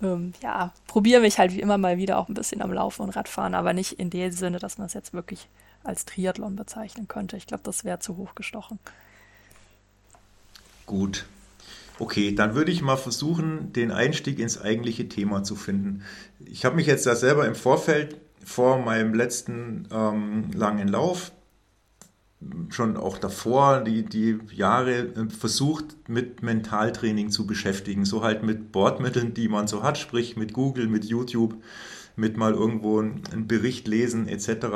ähm, 0.00 0.34
ja, 0.40 0.72
probiere 0.86 1.20
mich 1.20 1.40
halt 1.40 1.52
wie 1.52 1.60
immer 1.60 1.76
mal 1.76 1.98
wieder 1.98 2.18
auch 2.18 2.28
ein 2.28 2.34
bisschen 2.34 2.62
am 2.62 2.72
Laufen 2.72 3.02
und 3.02 3.10
Radfahren, 3.10 3.56
aber 3.56 3.72
nicht 3.72 3.94
in 3.94 4.08
dem 4.08 4.30
Sinne, 4.30 4.60
dass 4.60 4.78
man 4.78 4.86
es 4.86 4.94
jetzt 4.94 5.12
wirklich 5.12 5.48
als 5.82 6.04
Triathlon 6.04 6.54
bezeichnen 6.54 7.08
könnte. 7.08 7.36
Ich 7.36 7.48
glaube, 7.48 7.64
das 7.64 7.82
wäre 7.82 7.98
zu 7.98 8.16
hoch 8.16 8.36
gestochen. 8.36 8.78
Gut. 10.86 11.26
Okay, 11.98 12.36
dann 12.36 12.54
würde 12.54 12.70
ich 12.70 12.82
mal 12.82 12.96
versuchen, 12.96 13.72
den 13.72 13.90
Einstieg 13.90 14.38
ins 14.38 14.60
eigentliche 14.60 15.08
Thema 15.08 15.42
zu 15.42 15.56
finden. 15.56 16.04
Ich 16.44 16.64
habe 16.64 16.76
mich 16.76 16.86
jetzt 16.86 17.04
da 17.04 17.16
selber 17.16 17.48
im 17.48 17.56
Vorfeld 17.56 18.16
vor 18.44 18.78
meinem 18.78 19.12
letzten 19.12 19.88
ähm, 19.90 20.52
langen 20.52 20.86
Lauf 20.86 21.32
schon 22.70 22.96
auch 22.96 23.18
davor 23.18 23.80
die, 23.80 24.04
die 24.04 24.38
Jahre 24.52 25.08
äh, 25.08 25.28
versucht, 25.28 25.96
mit 26.08 26.42
Mentaltraining 26.42 27.30
zu 27.30 27.46
beschäftigen. 27.46 28.04
So 28.04 28.22
halt 28.22 28.42
mit 28.42 28.70
Bordmitteln, 28.70 29.34
die 29.34 29.48
man 29.48 29.66
so 29.66 29.82
hat, 29.82 29.98
sprich 29.98 30.36
mit 30.36 30.52
Google, 30.52 30.86
mit 30.86 31.04
YouTube, 31.04 31.56
mit 32.14 32.36
mal 32.36 32.52
irgendwo 32.52 32.98
einen 33.00 33.46
Bericht 33.46 33.88
lesen 33.88 34.28
etc. 34.28 34.66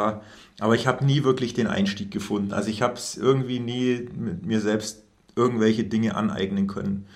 Aber 0.60 0.74
ich 0.74 0.86
habe 0.86 1.04
nie 1.04 1.24
wirklich 1.24 1.54
den 1.54 1.66
Einstieg 1.66 2.10
gefunden. 2.10 2.52
Also 2.52 2.70
ich 2.70 2.82
habe 2.82 2.94
es 2.94 3.16
irgendwie 3.16 3.60
nie 3.60 4.08
mit 4.16 4.44
mir 4.44 4.60
selbst 4.60 5.04
irgendwelche 5.36 5.84
Dinge 5.84 6.14
aneignen 6.14 6.66
können. 6.66 7.06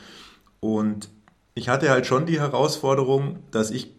Und 0.61 1.11
ich 1.55 1.69
hatte 1.69 1.91
halt 1.91 2.07
schon 2.07 2.27
die 2.27 2.41
Herausforderung, 2.41 3.39
dass 3.51 3.71
ich 3.71 3.96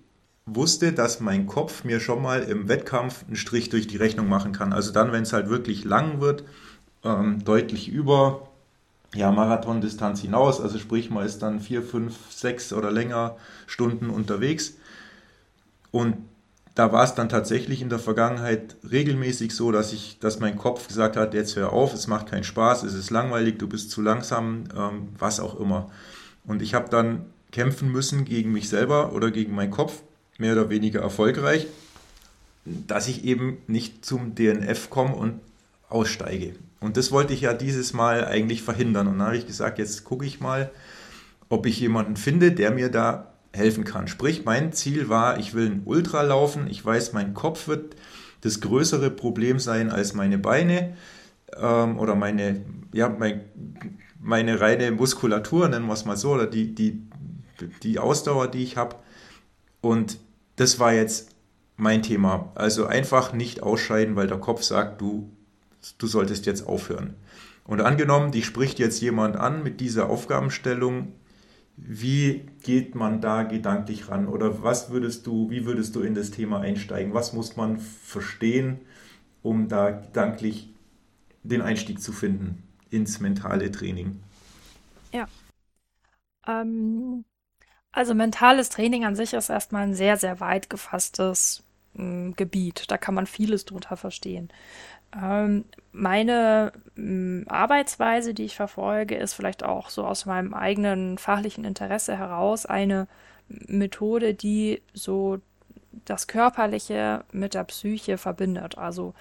wusste, 0.48 0.94
dass 0.94 1.20
mein 1.20 1.46
Kopf 1.46 1.84
mir 1.84 2.00
schon 2.00 2.22
mal 2.22 2.42
im 2.42 2.68
Wettkampf 2.68 3.26
einen 3.28 3.36
Strich 3.36 3.70
durch 3.70 3.86
die 3.88 3.98
Rechnung 3.98 4.28
machen 4.28 4.54
kann. 4.54 4.74
Also 4.74 4.92
dann, 4.92 5.12
wenn 5.12 5.24
es 5.24 5.34
halt 5.34 5.50
wirklich 5.50 5.84
lang 5.84 6.22
wird, 6.22 6.44
ähm, 7.04 7.44
deutlich 7.44 7.90
über 7.90 8.48
ja, 9.14 9.32
Marathondistanz 9.32 10.22
hinaus, 10.22 10.60
also 10.60 10.80
sprich, 10.80 11.10
man 11.10 11.26
ist 11.26 11.40
dann 11.40 11.60
vier, 11.60 11.84
fünf, 11.84 12.16
sechs 12.32 12.74
oder 12.74 12.92
länger 12.92 13.36
Stunden 13.68 14.10
unterwegs. 14.10 14.76
Und 15.92 16.18
da 16.76 16.92
war 16.92 17.04
es 17.04 17.16
dann 17.16 17.28
tatsächlich 17.28 17.82
in 17.82 17.90
der 17.90 18.00
Vergangenheit 18.00 18.76
regelmäßig 18.90 19.54
so, 19.54 19.72
dass 19.72 19.94
ich, 19.94 20.20
dass 20.20 20.40
mein 20.40 20.58
Kopf 20.58 20.88
gesagt 20.88 21.18
hat, 21.18 21.34
jetzt 21.34 21.56
hör 21.56 21.74
auf, 21.74 21.94
es 21.94 22.08
macht 22.08 22.30
keinen 22.30 22.44
Spaß, 22.44 22.84
es 22.84 22.94
ist 22.94 23.10
langweilig, 23.10 23.58
du 23.58 23.68
bist 23.68 23.92
zu 23.92 24.02
langsam, 24.02 24.66
ähm, 24.78 25.10
was 25.18 25.40
auch 25.40 25.60
immer. 25.60 25.90
Und 26.46 26.62
ich 26.62 26.74
habe 26.74 26.90
dann 26.90 27.26
kämpfen 27.52 27.92
müssen 27.92 28.26
gegen 28.26 28.52
mich 28.54 28.70
selber 28.70 29.14
oder 29.14 29.32
gegen 29.32 29.56
meinen 29.56 29.72
Kopf 29.72 30.04
mehr 30.38 30.54
oder 30.54 30.70
weniger 30.70 31.02
erfolgreich, 31.02 31.68
dass 32.66 33.08
ich 33.08 33.24
eben 33.24 33.58
nicht 33.68 34.06
zum 34.06 34.36
DNF 34.36 34.90
komme 34.90 35.16
und 35.16 35.40
aussteige. 35.90 36.56
Und 36.80 36.98
das 36.98 37.12
wollte 37.12 37.34
ich 37.34 37.42
ja 37.42 37.54
dieses 37.54 37.94
Mal 37.94 38.26
eigentlich 38.26 38.62
verhindern. 38.62 39.08
Und 39.08 39.20
dann 39.20 39.28
habe 39.28 39.38
ich 39.38 39.48
gesagt, 39.48 39.80
jetzt 39.80 40.04
gucke 40.04 40.26
ich 40.26 40.40
mal, 40.40 40.70
ob 41.50 41.66
ich 41.66 41.80
jemanden 41.80 42.18
finde, 42.18 42.52
der 42.52 42.72
mir 42.72 42.90
da 42.90 43.32
helfen 43.54 43.84
kann. 43.84 44.08
Sprich, 44.08 44.46
mein 44.46 44.74
Ziel 44.74 45.10
war, 45.10 45.40
ich 45.40 45.54
will 45.54 45.68
ein 45.68 45.82
Ultra 45.86 46.22
laufen. 46.22 46.68
Ich 46.70 46.86
weiß, 46.86 47.14
mein 47.14 47.34
Kopf 47.34 47.68
wird 47.68 47.96
das 48.42 48.62
größere 48.62 49.10
Problem 49.10 49.60
sein 49.60 49.90
als 49.90 50.14
meine 50.14 50.38
Beine 50.38 50.96
ähm, 51.60 51.98
oder 51.98 52.16
meine, 52.16 52.62
ja, 52.94 53.10
mein, 53.10 53.42
meine 54.22 54.60
reine 54.60 54.92
Muskulatur, 54.92 55.68
nennen 55.70 55.88
wir 55.88 55.94
es 55.94 56.06
mal 56.06 56.18
so, 56.18 56.34
oder 56.34 56.46
die, 56.46 56.76
die, 56.76 57.02
die 57.82 57.98
Ausdauer, 57.98 58.50
die 58.50 58.64
ich 58.64 58.78
habe. 58.78 58.98
Und 59.82 60.20
das 60.58 60.80
war 60.80 60.94
jetzt 60.94 61.36
mein 61.78 62.04
Thema. 62.04 62.52
Also 62.56 62.86
einfach 62.86 63.32
nicht 63.32 63.64
ausscheiden, 63.64 64.16
weil 64.16 64.28
der 64.28 64.40
Kopf 64.40 64.64
sagt, 64.64 65.00
du, 65.00 65.32
du 65.98 66.08
solltest 66.08 66.46
jetzt 66.46 66.68
aufhören. 66.68 67.16
Und 67.64 67.82
angenommen, 67.82 68.32
die 68.32 68.44
spricht 68.44 68.80
jetzt 68.80 69.02
jemand 69.02 69.36
an 69.38 69.64
mit 69.64 69.80
dieser 69.80 70.10
Aufgabenstellung, 70.10 71.14
wie 71.76 72.48
geht 72.64 72.96
man 72.96 73.22
da 73.22 73.44
gedanklich 73.44 74.10
ran? 74.10 74.28
Oder 74.28 74.64
was 74.64 74.90
würdest 74.90 75.28
du, 75.28 75.50
wie 75.52 75.66
würdest 75.66 75.96
du 75.96 76.02
in 76.02 76.16
das 76.16 76.32
Thema 76.32 76.60
einsteigen? 76.60 77.14
Was 77.14 77.34
muss 77.34 77.56
man 77.56 77.78
verstehen, 77.78 78.80
um 79.44 79.68
da 79.68 79.92
gedanklich 79.92 80.74
den 81.44 81.62
Einstieg 81.62 82.02
zu 82.02 82.12
finden 82.12 82.64
ins 82.90 83.20
mentale 83.20 83.70
Training? 83.70 84.20
Ja. 85.14 85.28
Ähm, 86.48 87.26
also 87.98 88.14
mentales 88.14 88.70
Training 88.70 89.06
an 89.06 89.16
sich 89.16 89.34
ist 89.34 89.50
erstmal 89.50 89.82
ein 89.82 89.96
sehr, 89.96 90.18
sehr 90.18 90.40
weit 90.40 90.70
gefasstes 90.70 91.64
äh, 91.98 92.32
Gebiet. 92.32 92.92
Da 92.92 92.98
kann 92.98 93.16
man 93.16 93.26
vieles 93.26 93.66
drunter 93.66 93.98
verstehen. 93.98 94.50
Ähm, 95.20 95.66
meine 95.92 96.74
äh, 96.96 97.44
Arbeitsweise, 97.48 98.36
die 98.36 98.46
ich 98.46 98.56
verfolge, 98.56 99.16
ist 99.16 99.34
vielleicht 99.34 99.64
auch 99.64 99.90
so 99.90 100.06
aus 100.06 100.28
meinem 100.28 100.54
eigenen 100.54 101.18
fachlichen 101.18 101.66
Interesse 101.66 102.16
heraus 102.16 102.68
eine 102.68 103.08
Methode, 103.48 104.36
die 104.36 104.84
so 104.94 105.40
das 106.06 106.28
Körperliche 106.28 107.26
mit 107.32 107.56
der 107.56 107.64
Psyche 107.64 108.20
verbindet. 108.20 108.78
Also 108.78 109.08
hm, 109.08 109.14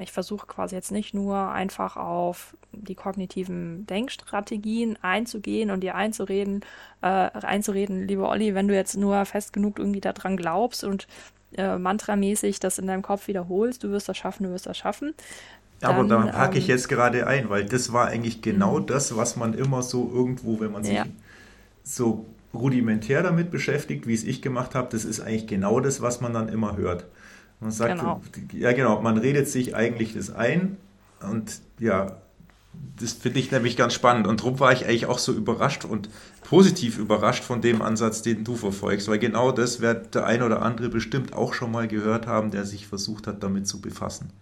ich 0.00 0.10
versuche 0.10 0.46
quasi 0.46 0.74
jetzt 0.74 0.90
nicht 0.90 1.14
nur 1.14 1.36
einfach 1.36 1.96
auf 1.96 2.56
die 2.72 2.94
kognitiven 2.94 3.86
Denkstrategien 3.86 4.98
einzugehen 5.02 5.70
und 5.70 5.80
dir 5.80 5.94
einzureden, 5.94 6.64
äh, 7.02 7.06
einzureden, 7.06 8.06
liebe 8.06 8.26
Olli, 8.26 8.54
wenn 8.54 8.68
du 8.68 8.74
jetzt 8.74 8.96
nur 8.96 9.24
fest 9.26 9.52
genug 9.52 9.78
irgendwie 9.78 10.00
daran 10.00 10.36
glaubst 10.36 10.82
und 10.82 11.06
äh, 11.56 11.78
mantramäßig 11.78 12.60
das 12.60 12.78
in 12.78 12.86
deinem 12.86 13.02
Kopf 13.02 13.28
wiederholst, 13.28 13.84
du 13.84 13.90
wirst 13.90 14.08
das 14.08 14.16
schaffen, 14.16 14.44
du 14.44 14.50
wirst 14.50 14.66
das 14.66 14.78
schaffen. 14.78 15.14
Dann, 15.80 15.94
Aber 15.94 16.08
da 16.08 16.32
hake 16.32 16.58
ich 16.58 16.64
ähm, 16.64 16.70
jetzt 16.76 16.88
gerade 16.88 17.26
ein, 17.26 17.48
weil 17.48 17.64
das 17.64 17.92
war 17.92 18.08
eigentlich 18.08 18.42
genau 18.42 18.80
mhm. 18.80 18.86
das, 18.86 19.16
was 19.16 19.36
man 19.36 19.54
immer 19.54 19.82
so 19.82 20.10
irgendwo, 20.12 20.60
wenn 20.60 20.72
man 20.72 20.84
sich 20.84 20.94
ja. 20.94 21.06
so 21.82 22.26
rudimentär 22.52 23.22
damit 23.22 23.50
beschäftigt, 23.50 24.06
wie 24.06 24.14
es 24.14 24.24
ich 24.24 24.42
gemacht 24.42 24.74
habe, 24.74 24.88
das 24.90 25.04
ist 25.04 25.20
eigentlich 25.20 25.46
genau 25.46 25.80
das, 25.80 26.02
was 26.02 26.20
man 26.20 26.32
dann 26.32 26.48
immer 26.48 26.76
hört. 26.76 27.06
Man 27.60 27.70
sagt, 27.70 28.00
genau. 28.00 28.20
ja 28.52 28.72
genau, 28.72 29.00
man 29.02 29.18
redet 29.18 29.48
sich 29.48 29.74
eigentlich 29.74 30.14
das 30.14 30.30
ein 30.34 30.78
und 31.20 31.60
ja, 31.78 32.16
das 32.98 33.12
finde 33.12 33.40
ich 33.40 33.50
nämlich 33.50 33.76
ganz 33.76 33.92
spannend 33.92 34.26
und 34.26 34.40
darum 34.40 34.60
war 34.60 34.72
ich 34.72 34.84
eigentlich 34.84 35.06
auch 35.06 35.18
so 35.18 35.32
überrascht 35.32 35.84
und 35.84 36.08
positiv 36.42 36.98
überrascht 36.98 37.44
von 37.44 37.60
dem 37.60 37.82
Ansatz, 37.82 38.22
den 38.22 38.44
du 38.44 38.56
verfolgst, 38.56 39.08
weil 39.08 39.18
genau 39.18 39.52
das 39.52 39.80
wird 39.80 40.14
der 40.14 40.24
ein 40.26 40.42
oder 40.42 40.62
andere 40.62 40.88
bestimmt 40.88 41.34
auch 41.34 41.52
schon 41.52 41.70
mal 41.70 41.88
gehört 41.88 42.26
haben, 42.26 42.50
der 42.50 42.64
sich 42.64 42.86
versucht 42.86 43.26
hat, 43.26 43.42
damit 43.42 43.68
zu 43.68 43.80
befassen. 43.80 44.32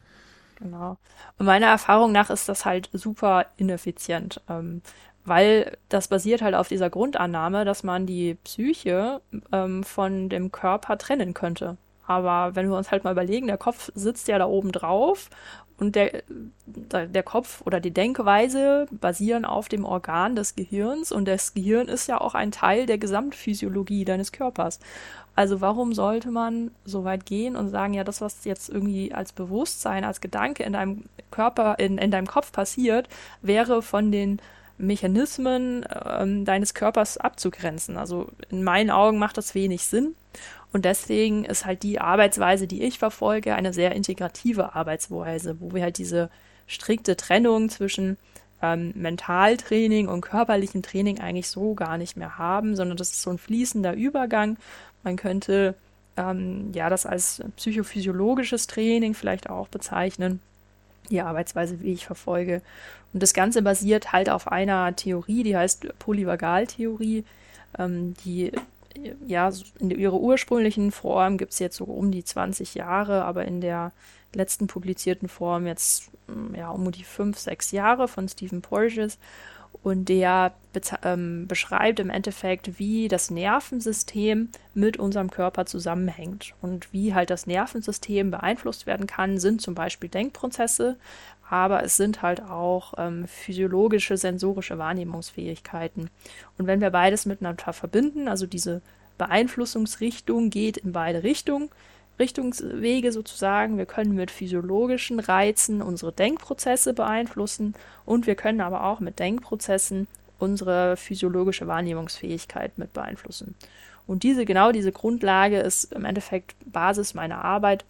Genau. 0.56 0.96
Und 1.38 1.46
meiner 1.46 1.66
Erfahrung 1.66 2.12
nach 2.12 2.30
ist 2.30 2.48
das 2.48 2.64
halt 2.64 2.90
super 2.92 3.46
ineffizient, 3.56 4.40
ähm, 4.48 4.82
weil 5.24 5.76
das 5.88 6.08
basiert 6.08 6.42
halt 6.42 6.54
auf 6.54 6.68
dieser 6.68 6.90
Grundannahme, 6.90 7.64
dass 7.64 7.82
man 7.82 8.06
die 8.06 8.34
Psyche 8.44 9.20
ähm, 9.52 9.84
von 9.84 10.28
dem 10.28 10.50
Körper 10.50 10.98
trennen 10.98 11.34
könnte. 11.34 11.76
Aber 12.08 12.56
wenn 12.56 12.70
wir 12.70 12.76
uns 12.76 12.90
halt 12.90 13.04
mal 13.04 13.12
überlegen, 13.12 13.46
der 13.46 13.58
Kopf 13.58 13.90
sitzt 13.94 14.28
ja 14.28 14.38
da 14.38 14.46
oben 14.46 14.72
drauf 14.72 15.28
und 15.76 15.94
der, 15.94 16.22
der 16.66 17.22
Kopf 17.22 17.60
oder 17.66 17.80
die 17.80 17.92
Denkweise 17.92 18.86
basieren 18.90 19.44
auf 19.44 19.68
dem 19.68 19.84
Organ 19.84 20.34
des 20.34 20.56
Gehirns 20.56 21.12
und 21.12 21.28
das 21.28 21.52
Gehirn 21.52 21.86
ist 21.86 22.08
ja 22.08 22.18
auch 22.18 22.34
ein 22.34 22.50
Teil 22.50 22.86
der 22.86 22.96
Gesamtphysiologie 22.96 24.06
deines 24.06 24.32
Körpers. 24.32 24.80
Also 25.36 25.60
warum 25.60 25.92
sollte 25.92 26.30
man 26.30 26.70
so 26.86 27.04
weit 27.04 27.26
gehen 27.26 27.56
und 27.56 27.68
sagen, 27.68 27.92
ja, 27.92 28.04
das, 28.04 28.22
was 28.22 28.46
jetzt 28.46 28.70
irgendwie 28.70 29.12
als 29.12 29.32
Bewusstsein, 29.32 30.02
als 30.02 30.22
Gedanke 30.22 30.62
in 30.64 30.72
deinem 30.72 31.04
Körper, 31.30 31.78
in, 31.78 31.98
in 31.98 32.10
deinem 32.10 32.26
Kopf 32.26 32.52
passiert, 32.52 33.08
wäre 33.42 33.82
von 33.82 34.10
den 34.10 34.40
Mechanismen 34.78 35.84
ähm, 36.06 36.44
deines 36.44 36.72
Körpers 36.72 37.18
abzugrenzen. 37.18 37.98
Also 37.98 38.28
in 38.48 38.64
meinen 38.64 38.90
Augen 38.90 39.18
macht 39.18 39.36
das 39.36 39.54
wenig 39.54 39.84
Sinn. 39.84 40.14
Und 40.72 40.84
deswegen 40.84 41.44
ist 41.44 41.64
halt 41.64 41.82
die 41.82 42.00
Arbeitsweise, 42.00 42.66
die 42.66 42.82
ich 42.82 42.98
verfolge, 42.98 43.54
eine 43.54 43.72
sehr 43.72 43.92
integrative 43.92 44.74
Arbeitsweise, 44.74 45.60
wo 45.60 45.72
wir 45.72 45.82
halt 45.82 45.98
diese 45.98 46.30
strikte 46.66 47.16
Trennung 47.16 47.70
zwischen 47.70 48.18
ähm, 48.60 48.92
Mentaltraining 48.94 50.08
und 50.08 50.20
körperlichem 50.20 50.82
Training 50.82 51.20
eigentlich 51.20 51.48
so 51.48 51.74
gar 51.74 51.96
nicht 51.96 52.16
mehr 52.16 52.38
haben, 52.38 52.76
sondern 52.76 52.96
das 52.96 53.12
ist 53.12 53.22
so 53.22 53.30
ein 53.30 53.38
fließender 53.38 53.94
Übergang. 53.94 54.58
Man 55.04 55.16
könnte 55.16 55.74
ähm, 56.16 56.70
ja 56.74 56.90
das 56.90 57.06
als 57.06 57.42
psychophysiologisches 57.56 58.66
Training 58.66 59.14
vielleicht 59.14 59.48
auch 59.48 59.68
bezeichnen 59.68 60.40
die 61.10 61.22
Arbeitsweise, 61.22 61.80
wie 61.80 61.92
ich 61.92 62.04
verfolge. 62.04 62.60
Und 63.12 63.22
das 63.22 63.32
Ganze 63.32 63.62
basiert 63.62 64.12
halt 64.12 64.28
auf 64.28 64.48
einer 64.48 64.94
Theorie, 64.94 65.42
die 65.42 65.56
heißt 65.56 65.98
Polyvagaltheorie, 65.98 67.24
ähm, 67.78 68.14
die 68.24 68.52
ja 69.26 69.50
in 69.78 69.90
ihrer 69.90 70.18
ursprünglichen 70.18 70.92
Form 70.92 71.38
gibt 71.38 71.52
es 71.52 71.58
jetzt 71.58 71.76
so 71.76 71.84
um 71.84 72.10
die 72.10 72.24
20 72.24 72.74
Jahre, 72.74 73.24
aber 73.24 73.44
in 73.44 73.60
der 73.60 73.92
letzten 74.34 74.66
publizierten 74.66 75.28
Form 75.28 75.66
jetzt 75.66 76.10
ja 76.54 76.70
um 76.70 76.90
die 76.90 77.04
5, 77.04 77.38
6 77.38 77.72
Jahre 77.72 78.08
von 78.08 78.28
Stephen 78.28 78.62
Porges. 78.62 79.18
Und 79.82 80.08
der 80.08 80.54
ähm, 81.04 81.46
beschreibt 81.46 82.00
im 82.00 82.10
Endeffekt, 82.10 82.78
wie 82.78 83.06
das 83.06 83.30
Nervensystem 83.30 84.48
mit 84.74 84.96
unserem 84.96 85.30
Körper 85.30 85.66
zusammenhängt. 85.66 86.54
Und 86.60 86.92
wie 86.92 87.14
halt 87.14 87.30
das 87.30 87.46
Nervensystem 87.46 88.30
beeinflusst 88.30 88.86
werden 88.86 89.06
kann, 89.06 89.38
sind 89.38 89.60
zum 89.60 89.74
Beispiel 89.74 90.08
Denkprozesse, 90.08 90.96
aber 91.50 91.82
es 91.82 91.96
sind 91.96 92.22
halt 92.22 92.42
auch 92.42 92.94
ähm, 92.98 93.26
physiologische, 93.26 94.16
sensorische 94.16 94.78
Wahrnehmungsfähigkeiten. 94.78 96.10
Und 96.58 96.66
wenn 96.66 96.80
wir 96.80 96.90
beides 96.90 97.26
miteinander 97.26 97.72
verbinden, 97.72 98.28
also 98.28 98.46
diese 98.46 98.82
Beeinflussungsrichtung 99.16 100.50
geht 100.50 100.76
in 100.76 100.92
beide 100.92 101.22
Richtungen, 101.22 101.70
Richtungswege 102.18 103.12
sozusagen. 103.12 103.78
Wir 103.78 103.86
können 103.86 104.14
mit 104.14 104.30
physiologischen 104.30 105.20
Reizen 105.20 105.82
unsere 105.82 106.12
Denkprozesse 106.12 106.92
beeinflussen 106.92 107.74
und 108.04 108.26
wir 108.26 108.34
können 108.34 108.60
aber 108.60 108.84
auch 108.84 109.00
mit 109.00 109.18
Denkprozessen 109.18 110.08
unsere 110.38 110.96
physiologische 110.96 111.66
Wahrnehmungsfähigkeit 111.66 112.78
mit 112.78 112.92
beeinflussen. 112.92 113.54
Und 114.06 114.22
diese, 114.22 114.44
genau 114.44 114.72
diese 114.72 114.92
Grundlage 114.92 115.58
ist 115.58 115.92
im 115.92 116.04
Endeffekt 116.04 116.56
Basis 116.64 117.14
meiner 117.14 117.44
Arbeit 117.44 117.84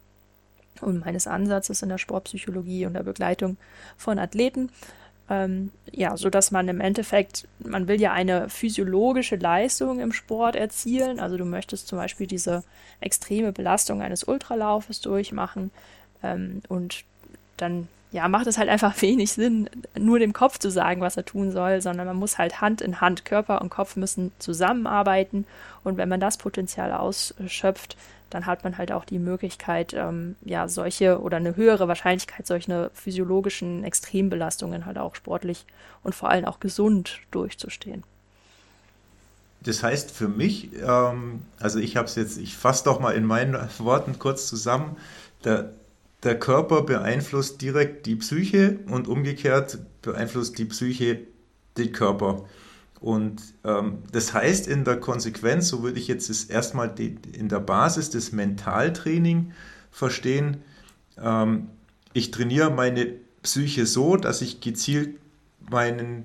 und 0.83 1.05
meines 1.05 1.27
Ansatzes 1.27 1.83
in 1.83 1.89
der 1.89 1.99
Sportpsychologie 1.99 2.87
und 2.87 2.95
der 2.95 3.03
Begleitung 3.03 3.57
von 3.97 4.19
Athleten. 4.19 4.71
Ähm, 5.31 5.73
ja, 5.93 6.17
so 6.17 6.31
dass 6.31 6.51
man 6.51 6.69
im 6.69 6.81
Endeffekt, 6.81 7.47
man 7.59 7.87
will 7.87 8.01
ja 8.01 8.13
eine 8.13 8.49
physiologische 8.49 9.37
Leistung 9.37 10.01
im 10.01 10.13
Sport 10.13 10.57
erzielen. 10.57 11.21
Also 11.21 11.37
du 11.37 11.45
möchtest 11.45 11.89
zum 11.89 11.99
Beispiel 11.99 12.27
diese 12.27 12.65
extreme 13.01 13.53
Belastung 13.53 14.01
eines 14.01 14.25
Ultralaufes 14.25 15.01
durchmachen 15.03 15.71
ähm, 16.23 16.63
und 16.69 17.05
dann 17.59 17.89
ja, 18.11 18.27
macht 18.29 18.47
es 18.47 18.57
halt 18.57 18.71
einfach 18.71 19.01
wenig 19.03 19.33
Sinn, 19.33 19.69
nur 19.99 20.19
dem 20.19 20.33
Kopf 20.33 20.59
zu 20.59 20.71
sagen, 20.71 21.01
was 21.01 21.17
er 21.17 21.25
tun 21.25 21.53
soll, 21.53 21.81
sondern 21.83 22.07
man 22.07 22.17
muss 22.17 22.39
halt 22.39 22.61
Hand 22.61 22.81
in 22.81 23.01
Hand, 23.01 23.25
Körper 23.25 23.61
und 23.61 23.69
Kopf 23.71 23.97
müssen 23.97 24.33
zusammenarbeiten 24.39 25.47
und 25.85 25.99
wenn 25.99 26.09
man 26.09 26.21
das 26.21 26.39
Potenzial 26.39 26.93
ausschöpft, 26.93 27.97
dann 28.31 28.47
hat 28.47 28.65
man 28.65 28.79
halt 28.79 28.93
auch 28.93 29.05
die 29.05 29.19
Möglichkeit, 29.19 29.95
ähm, 29.95 30.37
ja, 30.45 30.69
solche 30.69 31.21
oder 31.21 31.39
eine 31.39 31.57
höhere 31.57 31.89
Wahrscheinlichkeit, 31.89 32.47
solche 32.47 32.91
physiologischen 32.95 33.85
Extrembelastungen 33.85 34.87
halt 34.87 34.99
auch 34.99 35.15
sportlich 35.15 35.67
und 36.03 36.15
vor 36.15 36.31
allem 36.31 36.45
auch 36.45 36.61
gesund 36.61 37.21
durchzustehen. 37.31 38.05
Das 39.61 39.83
heißt 39.83 40.11
für 40.11 40.29
mich, 40.29 40.71
ähm, 40.83 41.43
also 41.59 41.79
ich 41.79 41.97
habe 41.97 42.07
es 42.07 42.15
jetzt, 42.15 42.39
ich 42.39 42.57
fasse 42.57 42.85
doch 42.85 43.01
mal 43.01 43.13
in 43.13 43.25
meinen 43.25 43.57
Worten 43.79 44.19
kurz 44.19 44.47
zusammen, 44.47 44.97
der, 45.45 45.73
der 46.23 46.39
Körper 46.39 46.83
beeinflusst 46.83 47.61
direkt 47.61 48.07
die 48.07 48.17
Psyche 48.17 48.79
und 48.87 49.09
umgekehrt 49.09 49.79
beeinflusst 50.03 50.59
die 50.59 50.65
Psyche 50.65 51.21
den 51.77 51.93
Körper. 51.93 52.45
Und 53.01 53.43
ähm, 53.65 53.99
das 54.11 54.35
heißt 54.35 54.67
in 54.67 54.85
der 54.85 54.99
Konsequenz, 54.99 55.69
so 55.69 55.83
würde 55.83 55.99
ich 55.99 56.09
jetzt 56.09 56.31
es 56.31 56.45
erstmal 56.45 56.93
in 56.99 57.49
der 57.49 57.61
Basis 57.61 58.11
des 58.11 58.33
Mentaltraining 58.33 59.53
verstehen, 59.91 60.59
ähm, 61.17 61.69
ich 62.13 62.31
trainiere 62.31 62.71
meine 62.71 63.07
Psyche 63.43 63.87
so, 63.87 64.17
dass 64.17 64.43
ich 64.43 64.61
gezielt 64.61 65.19
meinen, 65.71 66.25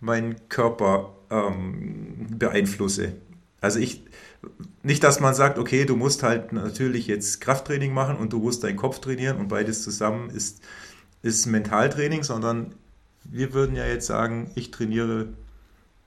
meinen 0.00 0.36
Körper 0.48 1.14
ähm, 1.30 2.38
beeinflusse. 2.38 3.12
Also 3.60 3.78
ich, 3.78 4.02
nicht, 4.82 5.02
dass 5.02 5.20
man 5.20 5.34
sagt, 5.34 5.58
okay, 5.58 5.84
du 5.84 5.96
musst 5.96 6.22
halt 6.22 6.52
natürlich 6.52 7.06
jetzt 7.06 7.40
Krafttraining 7.40 7.92
machen 7.92 8.16
und 8.16 8.32
du 8.32 8.38
musst 8.38 8.64
deinen 8.64 8.76
Kopf 8.76 9.00
trainieren 9.00 9.38
und 9.38 9.48
beides 9.48 9.82
zusammen 9.82 10.30
ist, 10.30 10.62
ist 11.22 11.46
Mentaltraining, 11.46 12.22
sondern 12.22 12.74
wir 13.24 13.52
würden 13.52 13.74
ja 13.76 13.86
jetzt 13.86 14.06
sagen, 14.06 14.50
ich 14.54 14.70
trainiere 14.70 15.28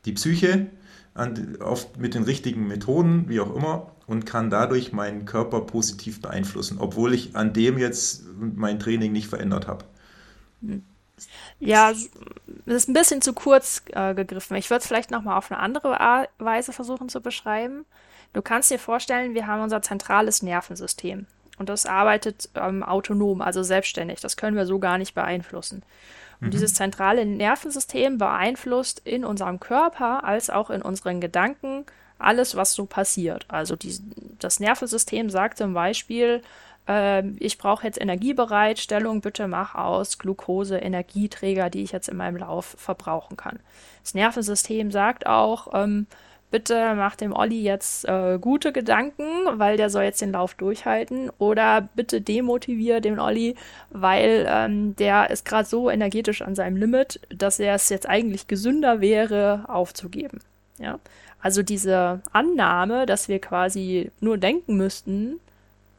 die 0.06 0.14
Psyche 0.14 0.68
an, 1.14 1.58
oft 1.62 1.98
mit 1.98 2.14
den 2.14 2.24
richtigen 2.24 2.68
Methoden, 2.68 3.28
wie 3.28 3.40
auch 3.40 3.54
immer, 3.56 3.92
und 4.08 4.26
kann 4.26 4.50
dadurch 4.50 4.92
meinen 4.92 5.26
Körper 5.26 5.62
positiv 5.62 6.22
beeinflussen, 6.22 6.78
obwohl 6.80 7.14
ich 7.14 7.36
an 7.36 7.54
dem 7.54 7.78
jetzt 7.78 8.24
mein 8.38 8.80
Training 8.80 9.12
nicht 9.12 9.28
verändert 9.28 9.68
habe. 9.68 9.86
Ja, 11.60 11.92
das 11.92 12.76
ist 12.76 12.90
ein 12.90 12.94
bisschen 12.94 13.22
zu 13.22 13.34
kurz 13.34 13.84
äh, 13.92 14.16
gegriffen. 14.16 14.56
Ich 14.56 14.70
würde 14.70 14.82
es 14.82 14.88
vielleicht 14.88 15.12
nochmal 15.12 15.38
auf 15.38 15.52
eine 15.52 15.60
andere 15.60 16.28
Weise 16.38 16.74
versuchen 16.74 17.10
zu 17.10 17.22
beschreiben. 17.22 17.86
Du 18.34 18.42
kannst 18.42 18.72
dir 18.72 18.80
vorstellen, 18.80 19.34
wir 19.34 19.48
haben 19.48 19.62
unser 19.62 19.82
zentrales 19.82 20.42
Nervensystem 20.44 21.26
und 21.58 21.70
das 21.70 21.86
arbeitet 21.86 22.50
ähm, 22.56 22.84
autonom, 22.84 23.42
also 23.42 23.64
selbstständig. 23.64 24.22
Das 24.22 24.38
können 24.38 24.56
wir 24.56 24.66
so 24.66 24.80
gar 24.80 24.98
nicht 24.98 25.14
beeinflussen. 25.14 25.84
Und 26.42 26.48
mhm. 26.48 26.52
dieses 26.52 26.74
zentrale 26.74 27.26
Nervensystem 27.26 28.18
beeinflusst 28.18 29.02
in 29.06 29.26
unserem 29.26 29.60
Körper 29.60 30.24
als 30.24 30.50
auch 30.50 30.70
in 30.70 30.82
unseren 30.82 31.20
Gedanken 31.22 31.86
alles, 32.18 32.56
was 32.56 32.74
so 32.74 32.86
passiert. 32.86 33.46
Also 33.48 33.76
die, 33.76 33.98
das 34.40 34.60
Nervensystem 34.60 35.30
sagt 35.30 35.58
zum 35.58 35.74
Beispiel, 35.74 36.42
äh, 36.88 37.26
ich 37.40 37.58
brauche 37.58 37.86
jetzt 37.86 38.00
Energiebereitstellung, 38.00 39.22
bitte 39.22 39.48
mach 39.48 39.76
aus 39.76 40.18
Glucose 40.18 40.78
Energieträger, 40.78 41.70
die 41.70 41.84
ich 41.84 41.92
jetzt 41.92 42.10
in 42.10 42.18
meinem 42.18 42.38
Lauf 42.38 42.76
verbrauchen 42.78 43.38
kann. 43.38 43.60
Das 44.04 44.14
Nervensystem 44.14 44.92
sagt 44.92 45.28
auch, 45.28 45.70
ähm, 45.74 46.08
bitte 46.52 46.94
mach 46.96 47.16
dem 47.16 47.34
Olli 47.34 47.62
jetzt 47.62 48.06
äh, 48.06 48.38
gute 48.40 48.72
Gedanken, 48.72 49.26
weil 49.54 49.78
der 49.78 49.90
soll 49.90 50.04
jetzt 50.04 50.22
den 50.22 50.32
Lauf 50.32 50.56
durchhalten. 50.56 51.30
Oder 51.38 51.88
bitte 51.96 52.22
demotiviere 52.22 53.02
den 53.02 53.20
Olli, 53.20 53.56
weil 53.90 54.46
ähm, 54.50 54.96
der 54.96 55.30
ist 55.30 55.46
gerade 55.46 55.68
so 55.68 55.90
energetisch 55.90 56.42
an 56.42 56.56
seinem 56.56 56.78
Limit, 56.78 57.20
dass 57.30 57.60
er 57.60 57.76
es 57.76 57.90
jetzt 57.90 58.08
eigentlich 58.08 58.48
gesünder 58.48 59.02
wäre, 59.02 59.66
aufzugeben. 59.68 60.40
Ja. 60.78 61.00
Also 61.42 61.64
diese 61.64 62.22
Annahme, 62.34 63.06
dass 63.06 63.30
wir 63.30 63.40
quasi 63.40 64.12
nur 64.20 64.38
denken 64.38 64.76
müssten, 64.76 65.40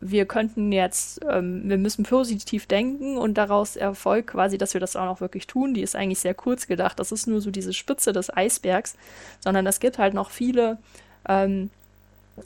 wir 0.01 0.25
könnten 0.25 0.73
jetzt, 0.73 1.21
ähm, 1.29 1.63
wir 1.65 1.77
müssen 1.77 2.05
positiv 2.05 2.67
denken 2.67 3.19
und 3.19 3.35
daraus 3.35 3.77
erfolgt 3.77 4.29
quasi, 4.29 4.57
dass 4.57 4.73
wir 4.73 4.81
das 4.81 4.97
auch 4.97 5.05
noch 5.05 5.21
wirklich 5.21 5.47
tun. 5.47 5.75
Die 5.75 5.83
ist 5.83 5.95
eigentlich 5.95 6.21
sehr 6.21 6.35
kurz 6.35 6.67
gedacht. 6.67 6.99
Das 6.99 7.13
ist 7.13 7.27
nur 7.27 7.41
so 7.41 7.51
diese 7.51 7.75
Spitze 7.75 8.13
des 8.13 8.35
Eisbergs, 8.35 8.97
sondern 9.41 9.67
es 9.67 9.79
gibt 9.79 9.99
halt 9.99 10.15
noch 10.15 10.31
viele 10.31 10.79
ähm, 11.29 11.69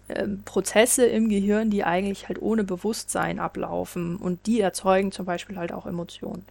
äh, 0.09 0.27
Prozesse 0.45 1.07
im 1.07 1.29
Gehirn, 1.29 1.71
die 1.71 1.85
eigentlich 1.85 2.27
halt 2.27 2.43
ohne 2.43 2.65
Bewusstsein 2.65 3.39
ablaufen 3.39 4.17
und 4.17 4.47
die 4.47 4.61
erzeugen 4.61 5.13
zum 5.13 5.25
Beispiel 5.25 5.57
halt 5.57 5.73
auch 5.73 5.87
Emotionen. 5.87 6.45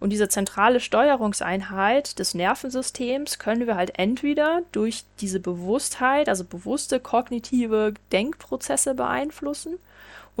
Und 0.00 0.10
diese 0.10 0.28
zentrale 0.28 0.80
Steuerungseinheit 0.80 2.18
des 2.18 2.34
Nervensystems 2.34 3.38
können 3.38 3.68
wir 3.68 3.76
halt 3.76 3.98
entweder 3.98 4.62
durch 4.72 5.04
diese 5.20 5.38
Bewusstheit, 5.38 6.28
also 6.28 6.42
bewusste 6.42 6.98
kognitive 6.98 7.94
Denkprozesse 8.10 8.94
beeinflussen 8.94 9.78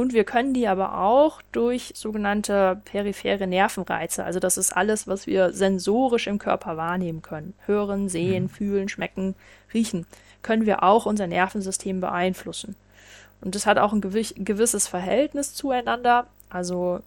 und 0.00 0.14
wir 0.14 0.24
können 0.24 0.54
die 0.54 0.66
aber 0.66 0.98
auch 0.98 1.42
durch 1.52 1.92
sogenannte 1.94 2.80
periphere 2.86 3.46
Nervenreize, 3.46 4.24
also 4.24 4.40
das 4.40 4.56
ist 4.56 4.74
alles, 4.74 5.06
was 5.06 5.26
wir 5.26 5.52
sensorisch 5.52 6.26
im 6.26 6.38
Körper 6.38 6.78
wahrnehmen 6.78 7.20
können, 7.20 7.52
hören, 7.66 8.08
sehen, 8.08 8.44
mhm. 8.44 8.48
fühlen, 8.48 8.88
schmecken, 8.88 9.34
riechen, 9.74 10.06
können 10.40 10.64
wir 10.64 10.82
auch 10.82 11.04
unser 11.04 11.26
Nervensystem 11.26 12.00
beeinflussen. 12.00 12.76
Und 13.42 13.54
das 13.54 13.66
hat 13.66 13.76
auch 13.76 13.92
ein 13.92 14.00
gewisses 14.00 14.86
Verhältnis 14.88 15.54
zueinander. 15.54 16.26
Also, 16.48 17.00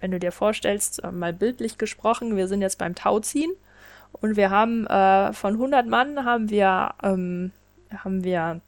wenn 0.00 0.12
du 0.12 0.20
dir 0.20 0.32
vorstellst, 0.32 1.02
äh, 1.02 1.10
mal 1.10 1.32
bildlich 1.32 1.76
gesprochen, 1.76 2.36
wir 2.36 2.46
sind 2.46 2.62
jetzt 2.62 2.78
beim 2.78 2.94
Tauziehen 2.94 3.50
und 4.12 4.36
wir 4.36 4.50
haben 4.50 4.86
äh, 4.86 5.32
von 5.32 5.54
100 5.54 5.86
Mann 5.88 6.24
haben 6.24 6.50
wir, 6.50 6.94
ähm, 7.02 7.50
haben 7.96 8.22
wir 8.22 8.60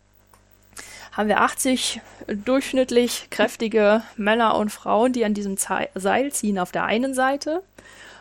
haben 1.13 1.29
wir 1.29 1.41
80 1.41 2.01
durchschnittlich 2.29 3.29
kräftige 3.31 4.03
Männer 4.17 4.57
und 4.57 4.71
Frauen, 4.71 5.13
die 5.13 5.25
an 5.25 5.35
diesem 5.35 5.57
Seil 5.57 6.33
ziehen 6.33 6.59
auf 6.59 6.73
der 6.73 6.85
einen 6.85 7.15
Seite. 7.15 7.63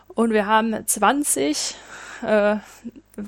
Und 0.08 0.34
wir 0.34 0.46
haben 0.48 0.76
20 0.86 1.76
äh, 2.24 2.58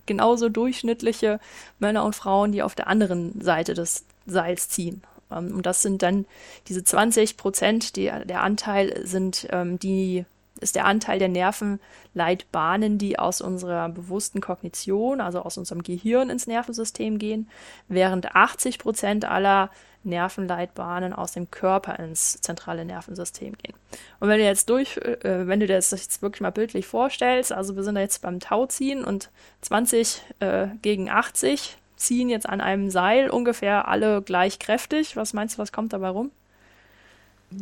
genauso 0.06 0.50
durchschnittliche 0.50 1.40
Männer 1.80 2.04
und 2.04 2.16
Frauen, 2.16 2.52
die 2.52 2.64
auf 2.64 2.76
der 2.76 2.88
anderen 2.88 3.40
Seite 3.42 3.74
des 3.74 4.06
Seils 4.26 4.70
ziehen. 4.70 5.04
Ähm, 5.32 5.56
und 5.56 5.66
das 5.66 5.82
sind 5.82 6.02
dann 6.02 6.26
diese 6.68 6.84
20 6.84 7.38
Prozent, 7.38 7.96
die, 7.96 8.12
der 8.26 8.42
Anteil 8.42 9.06
sind 9.06 9.48
ähm, 9.52 9.80
die 9.80 10.26
ist 10.62 10.76
der 10.76 10.86
Anteil 10.86 11.20
der 11.20 11.30
Nervenleitbahnen, 11.30 12.98
die 12.98 13.20
aus 13.20 13.42
unserer 13.42 13.90
bewussten 13.90 14.42
Kognition, 14.42 15.22
also 15.22 15.42
aus 15.42 15.58
unserem 15.58 15.84
Gehirn 15.84 16.30
ins 16.30 16.48
Nervensystem 16.48 17.18
gehen, 17.18 17.50
während 17.88 18.36
80 18.36 18.80
Prozent 18.80 19.26
aller 19.26 19.70
Nervenleitbahnen 20.04 21.14
aus 21.14 21.34
dem 21.34 21.52
Körper 21.52 22.00
ins 22.00 22.42
zentrale 22.42 22.86
Nervensystem 22.86 23.56
gehen. 23.58 23.76
Und 24.20 24.30
wenn 24.30 24.40
du 24.40 24.46
jetzt 24.46 24.70
durch, 24.70 24.98
äh, 24.98 25.48
wenn 25.48 25.60
du 25.60 25.68
dir 25.68 25.76
das 25.76 25.92
jetzt 25.92 26.22
wirklich 26.22 26.42
mal 26.42 26.52
bildlich 26.52 26.88
vorstellst, 26.88 27.52
also 27.52 27.76
wir 27.76 27.84
sind 27.84 27.96
da 27.96 28.02
jetzt 28.02 28.22
beim 28.22 28.40
Tauziehen 28.40 29.04
und 29.04 29.30
20 29.62 30.22
äh, 30.40 30.68
gegen 30.82 31.10
80 31.10 31.78
ziehen 31.98 32.30
jetzt 32.30 32.50
an 32.50 32.62
einem 32.62 32.90
Seil 32.90 33.30
ungefähr 33.30 33.88
alle 33.88 34.22
gleich 34.22 34.58
kräftig. 34.58 35.16
Was 35.16 35.34
meinst 35.34 35.56
du, 35.56 35.60
was 35.60 35.72
kommt 35.72 35.94
dabei 35.94 36.10
rum? 36.10 36.32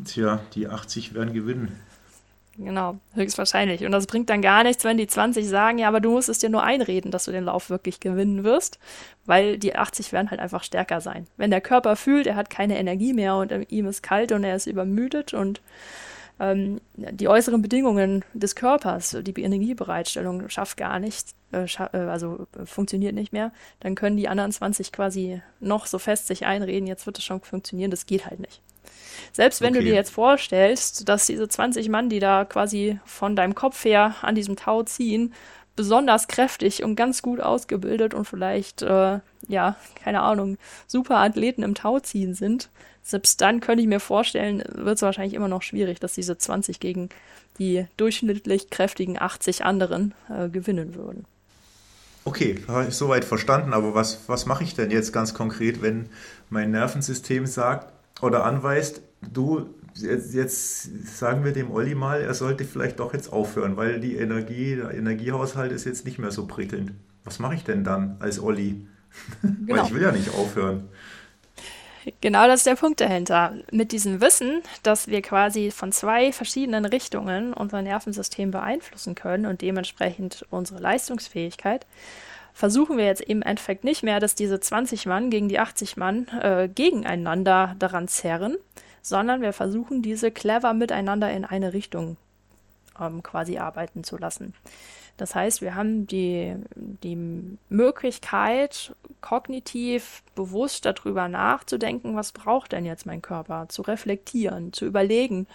Tja, 0.05 0.39
die 0.53 0.67
80 0.67 1.13
werden 1.13 1.33
gewinnen. 1.33 1.75
Genau, 2.61 2.97
höchstwahrscheinlich. 3.13 3.85
Und 3.85 3.93
das 3.93 4.05
bringt 4.05 4.29
dann 4.29 4.41
gar 4.41 4.63
nichts, 4.63 4.83
wenn 4.83 4.97
die 4.97 5.07
20 5.07 5.47
sagen, 5.47 5.77
ja, 5.77 5.87
aber 5.87 6.01
du 6.01 6.11
musst 6.11 6.27
es 6.27 6.39
dir 6.39 6.49
nur 6.49 6.61
einreden, 6.61 7.09
dass 7.09 7.23
du 7.23 7.31
den 7.31 7.45
Lauf 7.45 7.69
wirklich 7.69 8.01
gewinnen 8.01 8.43
wirst, 8.43 8.79
weil 9.25 9.57
die 9.57 9.77
80 9.77 10.11
werden 10.11 10.29
halt 10.29 10.41
einfach 10.41 10.63
stärker 10.63 10.99
sein. 10.99 11.25
Wenn 11.37 11.51
der 11.51 11.61
Körper 11.61 11.95
fühlt, 11.95 12.27
er 12.27 12.35
hat 12.35 12.49
keine 12.49 12.77
Energie 12.77 13.13
mehr 13.13 13.37
und 13.37 13.53
ihm 13.71 13.85
ist 13.85 14.03
kalt 14.03 14.33
und 14.33 14.43
er 14.43 14.57
ist 14.57 14.67
übermüdet 14.67 15.33
und 15.33 15.61
ähm, 16.41 16.81
die 16.95 17.29
äußeren 17.29 17.61
Bedingungen 17.61 18.25
des 18.33 18.55
Körpers, 18.55 19.15
die 19.21 19.41
Energiebereitstellung 19.41 20.49
schafft 20.49 20.75
gar 20.75 20.99
nicht, 20.99 21.29
äh, 21.53 21.65
scha 21.65 21.89
äh, 21.93 21.97
also 21.97 22.45
äh, 22.59 22.65
funktioniert 22.65 23.15
nicht 23.15 23.31
mehr, 23.31 23.53
dann 23.79 23.95
können 23.95 24.17
die 24.17 24.27
anderen 24.27 24.51
20 24.51 24.91
quasi 24.91 25.41
noch 25.61 25.85
so 25.85 25.97
fest 25.97 26.27
sich 26.27 26.45
einreden, 26.45 26.87
jetzt 26.87 27.05
wird 27.05 27.17
es 27.17 27.23
schon 27.23 27.39
funktionieren, 27.39 27.91
das 27.91 28.05
geht 28.05 28.25
halt 28.25 28.41
nicht. 28.41 28.61
Selbst 29.31 29.61
wenn 29.61 29.73
okay. 29.73 29.79
du 29.79 29.85
dir 29.85 29.95
jetzt 29.95 30.11
vorstellst, 30.11 31.07
dass 31.07 31.27
diese 31.27 31.47
20 31.47 31.89
Mann, 31.89 32.09
die 32.09 32.19
da 32.19 32.45
quasi 32.45 32.99
von 33.05 33.35
deinem 33.35 33.55
Kopf 33.55 33.85
her 33.85 34.15
an 34.21 34.35
diesem 34.35 34.55
Tau 34.55 34.83
ziehen, 34.83 35.33
besonders 35.75 36.27
kräftig 36.27 36.83
und 36.83 36.95
ganz 36.95 37.21
gut 37.21 37.39
ausgebildet 37.39 38.13
und 38.13 38.25
vielleicht, 38.25 38.81
äh, 38.81 39.19
ja, 39.47 39.77
keine 40.03 40.21
Ahnung, 40.21 40.57
super 40.87 41.17
Athleten 41.17 41.63
im 41.63 41.73
Tauziehen 41.73 42.33
sind, 42.33 42.69
selbst 43.01 43.39
dann 43.39 43.61
könnte 43.61 43.81
ich 43.81 43.87
mir 43.87 44.01
vorstellen, 44.01 44.61
wird 44.73 44.97
es 44.97 45.01
wahrscheinlich 45.01 45.33
immer 45.33 45.47
noch 45.47 45.61
schwierig, 45.61 45.99
dass 45.99 46.13
diese 46.13 46.37
20 46.37 46.79
gegen 46.79 47.09
die 47.59 47.85
durchschnittlich 47.97 48.69
kräftigen 48.69 49.17
80 49.19 49.63
anderen 49.63 50.13
äh, 50.29 50.49
gewinnen 50.49 50.95
würden. 50.95 51.25
Okay, 52.25 52.59
habe 52.67 52.87
ich 52.89 52.95
soweit 52.95 53.23
verstanden, 53.23 53.73
aber 53.73 53.95
was, 53.95 54.27
was 54.27 54.45
mache 54.45 54.63
ich 54.63 54.75
denn 54.75 54.91
jetzt 54.91 55.13
ganz 55.13 55.33
konkret, 55.33 55.81
wenn 55.81 56.09
mein 56.49 56.71
Nervensystem 56.71 57.45
sagt 57.45 57.91
oder 58.21 58.45
anweist, 58.45 59.01
du, 59.21 59.69
jetzt, 59.95 61.17
sagen 61.17 61.43
wir 61.43 61.53
dem 61.53 61.71
Olli 61.71 61.95
mal, 61.95 62.21
er 62.21 62.33
sollte 62.33 62.65
vielleicht 62.65 62.99
doch 62.99 63.13
jetzt 63.13 63.31
aufhören, 63.31 63.77
weil 63.77 63.99
die 63.99 64.15
Energie, 64.15 64.75
der 64.75 64.93
Energiehaushalt 64.93 65.71
ist 65.71 65.85
jetzt 65.85 66.05
nicht 66.05 66.19
mehr 66.19 66.31
so 66.31 66.47
prickelnd. 66.47 66.93
Was 67.23 67.39
mache 67.39 67.55
ich 67.55 67.63
denn 67.63 67.83
dann 67.83 68.17
als 68.19 68.39
Olli? 68.39 68.87
Genau. 69.41 69.81
weil 69.81 69.85
ich 69.85 69.93
will 69.93 70.01
ja 70.03 70.11
nicht 70.11 70.33
aufhören. 70.35 70.89
Genau 72.21 72.47
das 72.47 72.61
ist 72.61 72.65
der 72.65 72.75
Punkt 72.75 73.01
dahinter. 73.01 73.55
Mit 73.71 73.91
diesem 73.91 74.21
Wissen, 74.21 74.61
dass 74.83 75.07
wir 75.07 75.21
quasi 75.21 75.71
von 75.71 75.91
zwei 75.91 76.31
verschiedenen 76.31 76.85
Richtungen 76.85 77.53
unser 77.53 77.81
Nervensystem 77.81 78.51
beeinflussen 78.51 79.15
können 79.15 79.45
und 79.45 79.61
dementsprechend 79.61 80.45
unsere 80.49 80.79
Leistungsfähigkeit, 80.79 81.85
versuchen 82.59 82.97
wir 82.97 83.05
jetzt 83.05 83.21
im 83.21 83.41
Endeffekt 83.41 83.85
nicht 83.85 84.03
mehr, 84.03 84.19
dass 84.19 84.35
diese 84.35 84.59
20 84.59 85.05
Mann 85.05 85.29
gegen 85.29 85.47
die 85.47 85.59
80 85.59 85.95
Mann 85.95 86.27
äh, 86.41 86.67
gegeneinander 86.67 87.73
daran 87.79 88.09
zerren, 88.09 88.57
sondern 89.01 89.41
wir 89.41 89.53
versuchen 89.53 90.01
diese 90.01 90.29
clever 90.29 90.73
miteinander 90.73 91.31
in 91.31 91.45
eine 91.45 91.71
Richtung 91.71 92.17
ähm, 92.99 93.23
quasi 93.23 93.59
arbeiten 93.59 94.03
zu 94.03 94.17
lassen. 94.17 94.53
Das 95.15 95.35
heißt, 95.35 95.61
wir 95.61 95.75
haben 95.75 96.05
die, 96.05 96.53
die 96.75 97.47
Möglichkeit, 97.69 98.93
kognitiv 99.21 100.21
bewusst 100.35 100.83
darüber 100.83 101.29
nachzudenken, 101.29 102.17
was 102.17 102.33
braucht 102.33 102.73
denn 102.73 102.83
jetzt 102.83 103.05
mein 103.05 103.21
Körper, 103.21 103.69
zu 103.69 103.83
reflektieren, 103.83 104.73
zu 104.73 104.85
überlegen, 104.85 105.47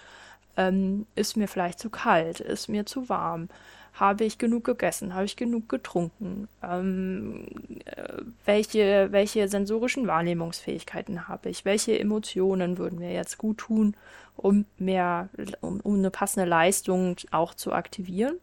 ähm, 0.57 1.05
ist 1.13 1.37
mir 1.37 1.47
vielleicht 1.47 1.77
zu 1.77 1.91
kalt, 1.91 2.39
ist 2.39 2.67
mir 2.67 2.87
zu 2.87 3.09
warm, 3.09 3.47
habe 3.95 4.25
ich 4.25 4.37
genug 4.37 4.65
gegessen? 4.65 5.13
Habe 5.13 5.25
ich 5.25 5.35
genug 5.35 5.69
getrunken? 5.69 6.47
Ähm, 6.61 7.45
äh, 7.85 8.21
welche, 8.45 9.07
welche 9.11 9.47
sensorischen 9.47 10.07
Wahrnehmungsfähigkeiten 10.07 11.27
habe 11.27 11.49
ich? 11.49 11.65
Welche 11.65 11.97
Emotionen 11.97 12.77
würden 12.77 12.99
mir 12.99 13.13
jetzt 13.13 13.37
gut 13.37 13.59
tun, 13.59 13.95
um 14.35 14.65
mehr, 14.77 15.29
um, 15.61 15.79
um 15.79 15.95
eine 15.95 16.11
passende 16.11 16.47
Leistung 16.47 17.15
auch 17.31 17.53
zu 17.53 17.71
aktivieren? 17.71 18.35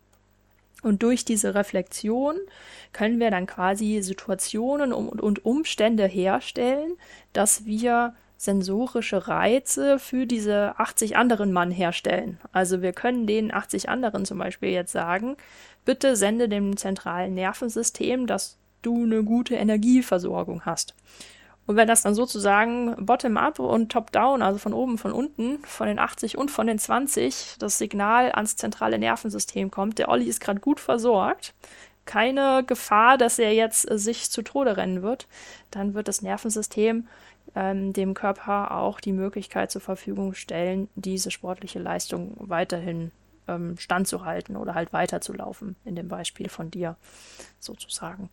Und 0.82 1.02
durch 1.02 1.24
diese 1.24 1.54
Reflexion 1.54 2.36
können 2.92 3.20
wir 3.20 3.30
dann 3.30 3.46
quasi 3.46 4.02
Situationen 4.02 4.92
und 4.92 5.44
Umstände 5.44 6.06
herstellen, 6.06 6.96
dass 7.32 7.66
wir 7.66 8.14
sensorische 8.42 9.28
Reize 9.28 10.00
für 10.00 10.26
diese 10.26 10.74
80 10.76 11.16
anderen 11.16 11.52
Mann 11.52 11.70
herstellen. 11.70 12.40
Also 12.50 12.82
wir 12.82 12.92
können 12.92 13.28
den 13.28 13.54
80 13.54 13.88
anderen 13.88 14.24
zum 14.24 14.38
Beispiel 14.38 14.70
jetzt 14.70 14.90
sagen, 14.90 15.36
bitte 15.84 16.16
sende 16.16 16.48
dem 16.48 16.76
zentralen 16.76 17.34
Nervensystem, 17.34 18.26
dass 18.26 18.58
du 18.82 19.04
eine 19.04 19.22
gute 19.22 19.54
Energieversorgung 19.54 20.62
hast. 20.66 20.96
Und 21.66 21.76
wenn 21.76 21.86
das 21.86 22.02
dann 22.02 22.16
sozusagen 22.16 22.96
bottom-up 23.06 23.60
und 23.60 23.92
top-down, 23.92 24.42
also 24.42 24.58
von 24.58 24.72
oben, 24.72 24.98
von 24.98 25.12
unten, 25.12 25.60
von 25.64 25.86
den 25.86 26.00
80 26.00 26.36
und 26.36 26.50
von 26.50 26.66
den 26.66 26.80
20, 26.80 27.54
das 27.60 27.78
Signal 27.78 28.32
ans 28.32 28.56
zentrale 28.56 28.98
Nervensystem 28.98 29.70
kommt, 29.70 30.00
der 30.00 30.08
Olli 30.08 30.24
ist 30.24 30.40
gerade 30.40 30.58
gut 30.58 30.80
versorgt, 30.80 31.54
keine 32.04 32.64
Gefahr, 32.66 33.16
dass 33.16 33.38
er 33.38 33.54
jetzt 33.54 33.82
sich 33.82 34.30
zu 34.32 34.42
Tode 34.42 34.76
rennen 34.76 35.02
wird, 35.02 35.28
dann 35.70 35.94
wird 35.94 36.08
das 36.08 36.22
Nervensystem 36.22 37.06
ähm, 37.54 37.92
dem 37.92 38.14
Körper 38.14 38.72
auch 38.72 39.00
die 39.00 39.12
Möglichkeit 39.12 39.70
zur 39.70 39.80
Verfügung 39.80 40.34
stellen, 40.34 40.88
diese 40.94 41.30
sportliche 41.30 41.78
Leistung 41.78 42.34
weiterhin 42.38 43.10
ähm, 43.48 43.76
standzuhalten 43.78 44.56
oder 44.56 44.74
halt 44.74 44.92
weiterzulaufen, 44.92 45.76
in 45.84 45.96
dem 45.96 46.08
Beispiel 46.08 46.48
von 46.48 46.70
dir 46.70 46.96
sozusagen. 47.58 48.30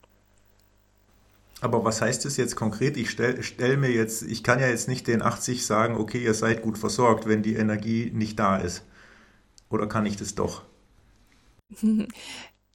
Aber 1.62 1.84
was 1.84 2.02
heißt 2.02 2.24
das 2.24 2.38
jetzt 2.38 2.56
konkret? 2.56 2.96
Ich 2.96 3.10
stelle 3.10 3.44
stell 3.44 3.76
mir 3.76 3.92
jetzt, 3.92 4.22
ich 4.22 4.44
kann 4.44 4.60
ja 4.60 4.68
jetzt 4.68 4.88
nicht 4.88 5.08
den 5.08 5.22
80 5.22 5.66
sagen, 5.66 5.98
okay, 5.98 6.24
ihr 6.24 6.34
seid 6.34 6.62
gut 6.62 6.78
versorgt, 6.78 7.28
wenn 7.28 7.44
die 7.44 7.56
Energie 7.56 8.12
nicht 8.14 8.40
da 8.40 8.58
ist. 8.58 8.84
Oder 9.70 9.88
kann 9.88 10.06
ich 10.06 10.16
das 10.18 10.36
doch? 10.36 10.64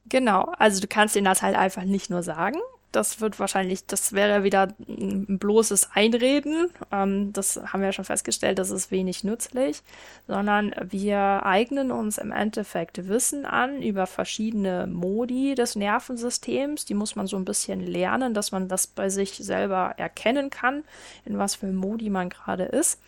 Genau, 0.07 0.53
also 0.59 0.81
du 0.81 0.87
kannst 0.87 1.15
ihnen 1.15 1.25
das 1.25 1.41
halt 1.41 1.55
einfach 1.55 1.83
nicht 1.83 2.11
nur 2.11 2.21
sagen, 2.21 2.59
das 2.95 3.21
wird 3.21 3.39
wahrscheinlich, 3.39 3.85
das 3.85 4.13
wäre 4.13 4.43
wieder 4.43 4.69
ein 4.87 5.37
bloßes 5.37 5.89
Einreden. 5.93 6.69
Ähm, 6.91 7.33
das 7.33 7.57
haben 7.57 7.81
wir 7.81 7.91
schon 7.91 8.05
festgestellt, 8.05 8.59
das 8.59 8.71
ist 8.71 8.91
wenig 8.91 9.23
nützlich, 9.23 9.81
sondern 10.27 10.73
wir 10.81 11.45
eignen 11.45 11.91
uns 11.91 12.17
im 12.17 12.31
Endeffekt 12.31 13.07
Wissen 13.07 13.45
an 13.45 13.81
über 13.81 14.07
verschiedene 14.07 14.87
Modi 14.87 15.55
des 15.55 15.75
Nervensystems. 15.75 16.85
Die 16.85 16.93
muss 16.93 17.15
man 17.15 17.27
so 17.27 17.37
ein 17.37 17.45
bisschen 17.45 17.85
lernen, 17.85 18.33
dass 18.33 18.51
man 18.51 18.67
das 18.67 18.87
bei 18.87 19.09
sich 19.09 19.35
selber 19.35 19.93
erkennen 19.97 20.49
kann, 20.49 20.83
in 21.25 21.37
was 21.37 21.55
für 21.55 21.67
Modi 21.67 22.09
man 22.09 22.29
gerade 22.29 22.63
ist. 22.63 23.01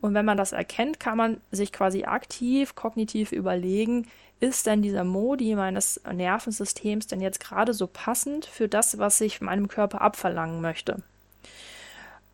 Und 0.00 0.14
wenn 0.14 0.24
man 0.24 0.36
das 0.36 0.52
erkennt, 0.52 0.98
kann 0.98 1.16
man 1.16 1.40
sich 1.52 1.72
quasi 1.72 2.04
aktiv, 2.04 2.74
kognitiv 2.74 3.30
überlegen, 3.30 4.08
ist 4.42 4.66
denn 4.66 4.82
dieser 4.82 5.04
Modi 5.04 5.54
meines 5.54 6.00
Nervensystems 6.12 7.06
denn 7.06 7.20
jetzt 7.20 7.38
gerade 7.38 7.72
so 7.72 7.86
passend 7.86 8.44
für 8.44 8.68
das, 8.68 8.98
was 8.98 9.20
ich 9.20 9.40
meinem 9.40 9.68
Körper 9.68 10.00
abverlangen 10.00 10.60
möchte? 10.60 10.96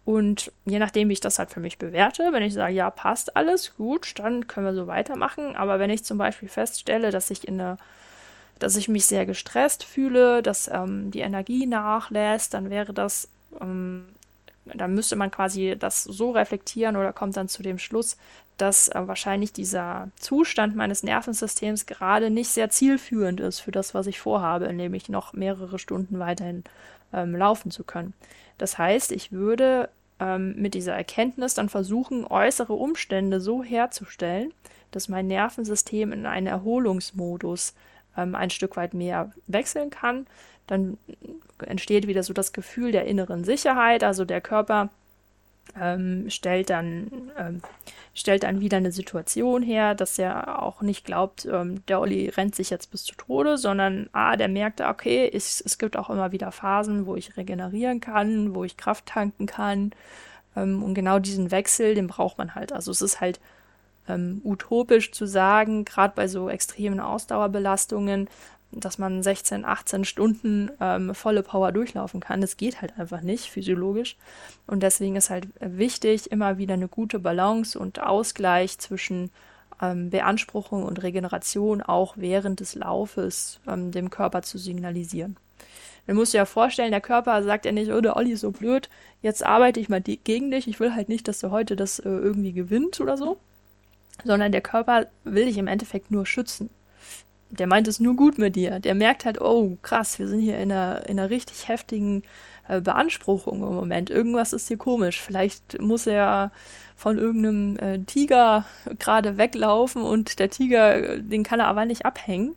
Und 0.06 0.50
je 0.64 0.78
nachdem, 0.78 1.10
wie 1.10 1.12
ich 1.12 1.20
das 1.20 1.38
halt 1.38 1.50
für 1.50 1.60
mich 1.60 1.76
bewerte, 1.76 2.30
wenn 2.32 2.42
ich 2.42 2.54
sage, 2.54 2.72
ja, 2.72 2.88
passt 2.90 3.36
alles 3.36 3.76
gut, 3.76 4.18
dann 4.18 4.46
können 4.46 4.64
wir 4.64 4.74
so 4.74 4.86
weitermachen. 4.86 5.54
Aber 5.54 5.78
wenn 5.78 5.90
ich 5.90 6.02
zum 6.02 6.16
Beispiel 6.16 6.48
feststelle, 6.48 7.10
dass 7.10 7.30
ich 7.30 7.46
in 7.46 7.60
eine, 7.60 7.76
dass 8.58 8.76
ich 8.76 8.88
mich 8.88 9.04
sehr 9.04 9.26
gestresst 9.26 9.84
fühle, 9.84 10.42
dass 10.42 10.66
ähm, 10.68 11.10
die 11.10 11.20
Energie 11.20 11.66
nachlässt, 11.66 12.54
dann 12.54 12.70
wäre 12.70 12.94
das 12.94 13.28
ähm, 13.60 14.06
dann 14.74 14.94
müsste 14.94 15.16
man 15.16 15.30
quasi 15.30 15.76
das 15.78 16.04
so 16.04 16.30
reflektieren 16.30 16.96
oder 16.96 17.12
kommt 17.12 17.36
dann 17.36 17.48
zu 17.48 17.62
dem 17.62 17.78
Schluss, 17.78 18.16
dass 18.58 18.88
äh, 18.88 19.06
wahrscheinlich 19.06 19.52
dieser 19.52 20.08
Zustand 20.16 20.76
meines 20.76 21.02
Nervensystems 21.02 21.86
gerade 21.86 22.30
nicht 22.30 22.50
sehr 22.50 22.68
zielführend 22.68 23.40
ist 23.40 23.60
für 23.60 23.70
das, 23.70 23.94
was 23.94 24.06
ich 24.06 24.20
vorhabe, 24.20 24.72
nämlich 24.72 25.08
noch 25.08 25.32
mehrere 25.32 25.78
Stunden 25.78 26.18
weiterhin 26.18 26.64
ähm, 27.12 27.34
laufen 27.34 27.70
zu 27.70 27.84
können. 27.84 28.12
Das 28.58 28.76
heißt, 28.76 29.12
ich 29.12 29.32
würde 29.32 29.88
ähm, 30.20 30.54
mit 30.56 30.74
dieser 30.74 30.94
Erkenntnis 30.94 31.54
dann 31.54 31.68
versuchen, 31.68 32.26
äußere 32.26 32.72
Umstände 32.72 33.40
so 33.40 33.62
herzustellen, 33.62 34.52
dass 34.90 35.08
mein 35.08 35.28
Nervensystem 35.28 36.12
in 36.12 36.26
einen 36.26 36.46
Erholungsmodus 36.46 37.74
ähm, 38.16 38.34
ein 38.34 38.50
Stück 38.50 38.76
weit 38.76 38.94
mehr 38.94 39.30
wechseln 39.46 39.90
kann. 39.90 40.26
Dann 40.66 40.98
entsteht 41.64 42.06
wieder 42.06 42.22
so 42.22 42.32
das 42.32 42.52
Gefühl 42.52 42.92
der 42.92 43.06
inneren 43.06 43.44
Sicherheit, 43.44 44.04
also 44.04 44.24
der 44.24 44.40
Körper 44.40 44.90
ähm, 45.80 46.30
stellt, 46.30 46.70
dann, 46.70 47.30
ähm, 47.38 47.60
stellt 48.14 48.42
dann 48.42 48.60
wieder 48.60 48.76
eine 48.76 48.92
Situation 48.92 49.62
her, 49.62 49.94
dass 49.94 50.18
er 50.18 50.62
auch 50.62 50.82
nicht 50.82 51.04
glaubt, 51.04 51.46
ähm, 51.46 51.84
der 51.86 52.00
Olli 52.00 52.28
rennt 52.28 52.54
sich 52.54 52.70
jetzt 52.70 52.90
bis 52.90 53.04
zu 53.04 53.14
Tode, 53.14 53.58
sondern 53.58 54.08
ah, 54.12 54.36
der 54.36 54.48
merkt, 54.48 54.80
okay, 54.80 55.26
ich, 55.26 55.62
es 55.64 55.78
gibt 55.78 55.96
auch 55.96 56.10
immer 56.10 56.32
wieder 56.32 56.52
Phasen, 56.52 57.06
wo 57.06 57.16
ich 57.16 57.36
regenerieren 57.36 58.00
kann, 58.00 58.54
wo 58.54 58.64
ich 58.64 58.76
Kraft 58.76 59.06
tanken 59.06 59.46
kann. 59.46 59.92
Ähm, 60.56 60.82
und 60.82 60.94
genau 60.94 61.18
diesen 61.18 61.50
Wechsel, 61.50 61.94
den 61.94 62.06
braucht 62.06 62.38
man 62.38 62.54
halt. 62.54 62.72
Also 62.72 62.90
es 62.90 63.02
ist 63.02 63.20
halt 63.20 63.40
ähm, 64.08 64.40
utopisch 64.44 65.12
zu 65.12 65.26
sagen, 65.26 65.84
gerade 65.84 66.14
bei 66.14 66.28
so 66.28 66.48
extremen 66.48 67.00
Ausdauerbelastungen, 67.00 68.28
dass 68.70 68.98
man 68.98 69.22
16, 69.22 69.64
18 69.64 70.04
Stunden 70.04 70.70
ähm, 70.80 71.14
volle 71.14 71.42
Power 71.42 71.72
durchlaufen 71.72 72.20
kann. 72.20 72.40
Das 72.40 72.56
geht 72.56 72.80
halt 72.80 72.98
einfach 72.98 73.22
nicht 73.22 73.50
physiologisch. 73.50 74.16
Und 74.66 74.82
deswegen 74.82 75.16
ist 75.16 75.30
halt 75.30 75.48
wichtig, 75.60 76.30
immer 76.30 76.58
wieder 76.58 76.74
eine 76.74 76.88
gute 76.88 77.18
Balance 77.18 77.78
und 77.78 78.02
Ausgleich 78.02 78.78
zwischen 78.78 79.30
ähm, 79.80 80.10
Beanspruchung 80.10 80.84
und 80.84 81.02
Regeneration 81.02 81.82
auch 81.82 82.14
während 82.16 82.60
des 82.60 82.74
Laufes 82.74 83.60
ähm, 83.66 83.90
dem 83.90 84.10
Körper 84.10 84.42
zu 84.42 84.58
signalisieren. 84.58 85.36
Man 86.06 86.16
muss 86.16 86.30
sich 86.30 86.38
ja 86.38 86.46
vorstellen, 86.46 86.90
der 86.90 87.00
Körper 87.02 87.42
sagt 87.42 87.66
ja 87.66 87.72
nicht, 87.72 87.92
oh, 87.92 88.00
der 88.00 88.16
Olli 88.16 88.32
ist 88.32 88.40
so 88.40 88.50
blöd, 88.50 88.88
jetzt 89.20 89.44
arbeite 89.44 89.78
ich 89.78 89.90
mal 89.90 90.00
gegen 90.00 90.50
dich, 90.50 90.66
ich 90.66 90.80
will 90.80 90.94
halt 90.94 91.08
nicht, 91.10 91.28
dass 91.28 91.40
du 91.40 91.50
heute 91.50 91.76
das 91.76 91.98
äh, 91.98 92.08
irgendwie 92.08 92.52
gewinnt 92.52 93.00
oder 93.00 93.18
so, 93.18 93.38
sondern 94.24 94.52
der 94.52 94.62
Körper 94.62 95.06
will 95.24 95.44
dich 95.44 95.58
im 95.58 95.66
Endeffekt 95.66 96.10
nur 96.10 96.24
schützen 96.24 96.70
der 97.50 97.66
meint 97.66 97.88
es 97.88 98.00
nur 98.00 98.14
gut 98.14 98.38
mit 98.38 98.56
dir. 98.56 98.80
Der 98.80 98.94
merkt 98.94 99.24
halt, 99.24 99.40
oh 99.40 99.78
krass, 99.82 100.18
wir 100.18 100.28
sind 100.28 100.40
hier 100.40 100.58
in 100.58 100.72
einer, 100.72 101.06
in 101.08 101.18
einer 101.18 101.30
richtig 101.30 101.68
heftigen 101.68 102.22
äh, 102.68 102.80
Beanspruchung 102.80 103.62
im 103.62 103.74
Moment. 103.74 104.10
Irgendwas 104.10 104.52
ist 104.52 104.68
hier 104.68 104.76
komisch. 104.76 105.20
Vielleicht 105.20 105.80
muss 105.80 106.06
er 106.06 106.52
von 106.96 107.16
irgendeinem 107.16 107.76
äh, 107.78 107.98
Tiger 108.00 108.64
gerade 108.98 109.38
weglaufen 109.38 110.02
und 110.02 110.38
der 110.38 110.50
Tiger, 110.50 111.18
den 111.18 111.42
kann 111.42 111.60
er 111.60 111.68
aber 111.68 111.84
nicht 111.84 112.04
abhängen. 112.04 112.56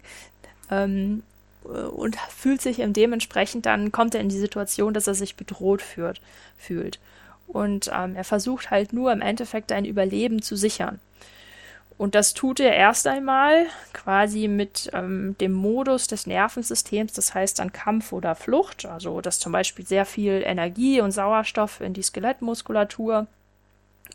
Ähm, 0.69 1.23
und 1.63 2.15
fühlt 2.15 2.59
sich 2.59 2.81
dementsprechend, 2.83 3.67
dann 3.67 3.91
kommt 3.91 4.15
er 4.15 4.21
in 4.21 4.29
die 4.29 4.39
Situation, 4.39 4.95
dass 4.95 5.05
er 5.05 5.13
sich 5.13 5.35
bedroht 5.35 5.83
führt, 5.83 6.19
fühlt. 6.57 6.99
Und 7.47 7.91
ähm, 7.93 8.15
er 8.15 8.23
versucht 8.23 8.71
halt 8.71 8.93
nur 8.93 9.11
im 9.11 9.21
Endeffekt 9.21 9.71
ein 9.71 9.85
Überleben 9.85 10.41
zu 10.41 10.55
sichern. 10.55 10.99
Und 11.97 12.15
das 12.15 12.33
tut 12.33 12.59
er 12.59 12.73
erst 12.73 13.05
einmal 13.05 13.67
quasi 13.93 14.47
mit 14.47 14.89
ähm, 14.93 15.35
dem 15.39 15.51
Modus 15.51 16.07
des 16.07 16.25
Nervensystems, 16.25 17.13
das 17.13 17.35
heißt 17.35 17.59
dann 17.59 17.71
Kampf 17.71 18.11
oder 18.11 18.33
Flucht, 18.33 18.85
also 18.85 19.21
dass 19.21 19.39
zum 19.39 19.51
Beispiel 19.51 19.85
sehr 19.85 20.05
viel 20.05 20.41
Energie 20.43 20.99
und 20.99 21.11
Sauerstoff 21.11 21.79
in 21.79 21.93
die 21.93 22.01
Skelettmuskulatur 22.01 23.27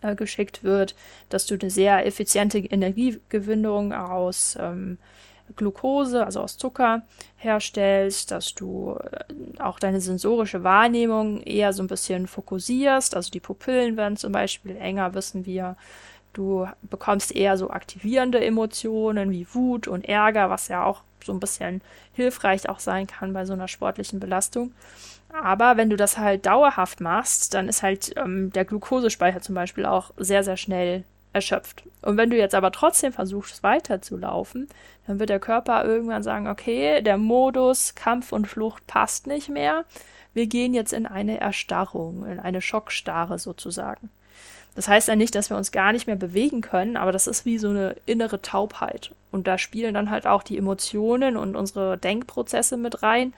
äh, 0.03 0.15
geschickt 0.17 0.65
wird, 0.65 0.95
dass 1.29 1.47
du 1.47 1.55
eine 1.55 1.71
sehr 1.71 2.05
effiziente 2.07 2.59
Energiegewinnung 2.59 3.93
aus 3.93 4.59
ähm, 4.61 4.99
Glucose, 5.55 6.25
also 6.25 6.41
aus 6.41 6.59
Zucker 6.59 7.03
herstellst, 7.37 8.31
dass 8.31 8.55
du 8.55 8.99
äh, 8.99 9.61
auch 9.61 9.79
deine 9.79 10.01
sensorische 10.01 10.65
Wahrnehmung 10.65 11.41
eher 11.43 11.73
so 11.73 11.83
ein 11.83 11.87
bisschen 11.87 12.27
fokussierst, 12.27 13.15
also 13.15 13.31
die 13.31 13.41
Pupillen 13.41 13.97
werden 13.97 14.17
zum 14.17 14.33
Beispiel 14.33 14.77
enger, 14.77 15.15
wissen 15.15 15.47
wir, 15.47 15.77
Du 16.37 16.69
bekommst 16.83 17.35
eher 17.35 17.57
so 17.57 17.71
aktivierende 17.71 18.45
Emotionen 18.45 19.31
wie 19.31 19.47
Wut 19.55 19.89
und 19.89 20.05
Ärger, 20.05 20.51
was 20.51 20.69
ja 20.69 20.85
auch 20.85 21.01
so 21.25 21.33
ein 21.33 21.41
bisschen 21.41 21.81
hilfreich 22.13 22.69
auch 22.69 22.79
sein 22.79 23.07
kann 23.07 23.33
bei 23.33 23.47
so 23.47 23.55
einer 23.55 23.69
sportlichen 23.69 24.21
Belastung. 24.21 24.75
Aber 25.33 25.79
wenn 25.79 25.89
du 25.89 25.97
das 25.97 26.19
halt 26.19 26.45
dauerhaft 26.45 27.01
machst, 27.01 27.55
dann 27.55 27.71
ist 27.71 27.83
halt 27.83 28.13
ähm, 28.19 28.53
der 28.53 28.67
Glukosespeicher 28.67 29.41
zum 29.41 29.55
Beispiel 29.55 29.87
auch 29.87 30.11
sehr, 30.19 30.45
sehr 30.45 30.59
schnell 30.59 31.05
erschöpft. 31.33 31.85
Und 32.03 32.19
wenn 32.19 32.29
du 32.29 32.37
jetzt 32.37 32.55
aber 32.55 32.71
trotzdem 32.71 33.15
versuchst, 33.15 33.63
weiterzulaufen, 33.63 34.69
dann 35.07 35.19
wird 35.19 35.31
der 35.31 35.41
Körper 35.41 35.87
irgendwann 35.87 36.23
sagen, 36.23 36.49
okay, 36.49 37.01
der 37.01 37.17
Modus 37.17 37.95
Kampf 37.95 38.33
und 38.33 38.47
Flucht 38.47 38.87
passt 38.87 39.27
nicht 39.27 39.49
mehr. 39.49 39.87
Wir 40.35 40.49
gehen 40.49 40.75
jetzt 40.75 40.93
in 40.93 41.07
eine 41.07 41.41
Erstarrung, 41.41 42.27
in 42.27 42.41
eine 42.41 42.61
Schockstarre 42.61 43.39
sozusagen. 43.39 44.11
Das 44.77 44.89
heißt 44.89 45.09
ja 45.09 45.17
nicht, 45.17 45.35
dass 45.35 45.51
wir 45.51 45.57
uns 45.57 45.73
gar 45.73 45.93
nicht 45.93 46.07
mehr 46.07 46.17
bewegen 46.17 46.61
können, 46.61 46.97
aber 46.97 47.11
das 47.11 47.27
ist 47.27 47.47
wie 47.47 47.59
so 47.59 47.71
eine 47.71 47.97
innere 48.05 48.43
Taubheit. 48.43 49.11
Und 49.33 49.47
da 49.47 49.57
spielen 49.59 49.95
dann 49.95 50.11
halt 50.11 50.27
auch 50.27 50.43
die 50.43 50.59
Emotionen 50.59 51.37
und 51.37 51.57
unsere 51.57 51.97
Denkprozesse 51.97 52.77
mit 52.77 53.03
rein. 53.03 53.33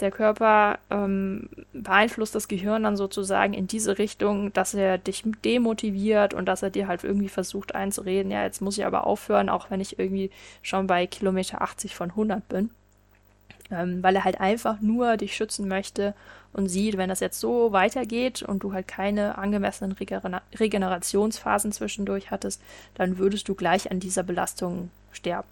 Der 0.00 0.10
Körper 0.10 0.80
ähm, 0.90 1.48
beeinflusst 1.72 2.34
das 2.34 2.48
Gehirn 2.48 2.82
dann 2.82 2.96
sozusagen 2.96 3.54
in 3.54 3.68
diese 3.68 3.98
Richtung, 3.98 4.52
dass 4.52 4.74
er 4.74 4.98
dich 4.98 5.22
demotiviert 5.44 6.34
und 6.34 6.46
dass 6.46 6.64
er 6.64 6.70
dir 6.70 6.88
halt 6.88 7.04
irgendwie 7.04 7.28
versucht 7.28 7.76
einzureden, 7.76 8.32
ja, 8.32 8.42
jetzt 8.42 8.60
muss 8.60 8.76
ich 8.76 8.84
aber 8.84 9.06
aufhören, 9.06 9.48
auch 9.48 9.70
wenn 9.70 9.80
ich 9.80 10.00
irgendwie 10.00 10.32
schon 10.62 10.88
bei 10.88 11.06
Kilometer 11.06 11.62
80 11.62 11.94
von 11.94 12.10
100 12.10 12.48
bin 12.48 12.70
ähm, 13.72 14.02
weil 14.02 14.14
er 14.14 14.24
halt 14.24 14.40
einfach 14.40 14.80
nur 14.80 15.16
dich 15.16 15.34
schützen 15.34 15.66
möchte 15.66 16.14
und 16.52 16.68
sieht, 16.68 16.96
wenn 16.96 17.08
das 17.08 17.20
jetzt 17.20 17.40
so 17.40 17.72
weitergeht 17.72 18.42
und 18.42 18.62
du 18.62 18.72
halt 18.72 18.88
keine 18.88 19.38
angemessenen 19.38 19.92
Regener 19.92 20.42
Regenerationsphasen 20.58 21.72
zwischendurch 21.72 22.30
hattest, 22.30 22.60
dann 22.94 23.18
würdest 23.18 23.48
du 23.48 23.54
gleich 23.54 23.90
an 23.90 24.00
dieser 24.00 24.22
Belastung 24.22 24.90
sterben. 25.12 25.48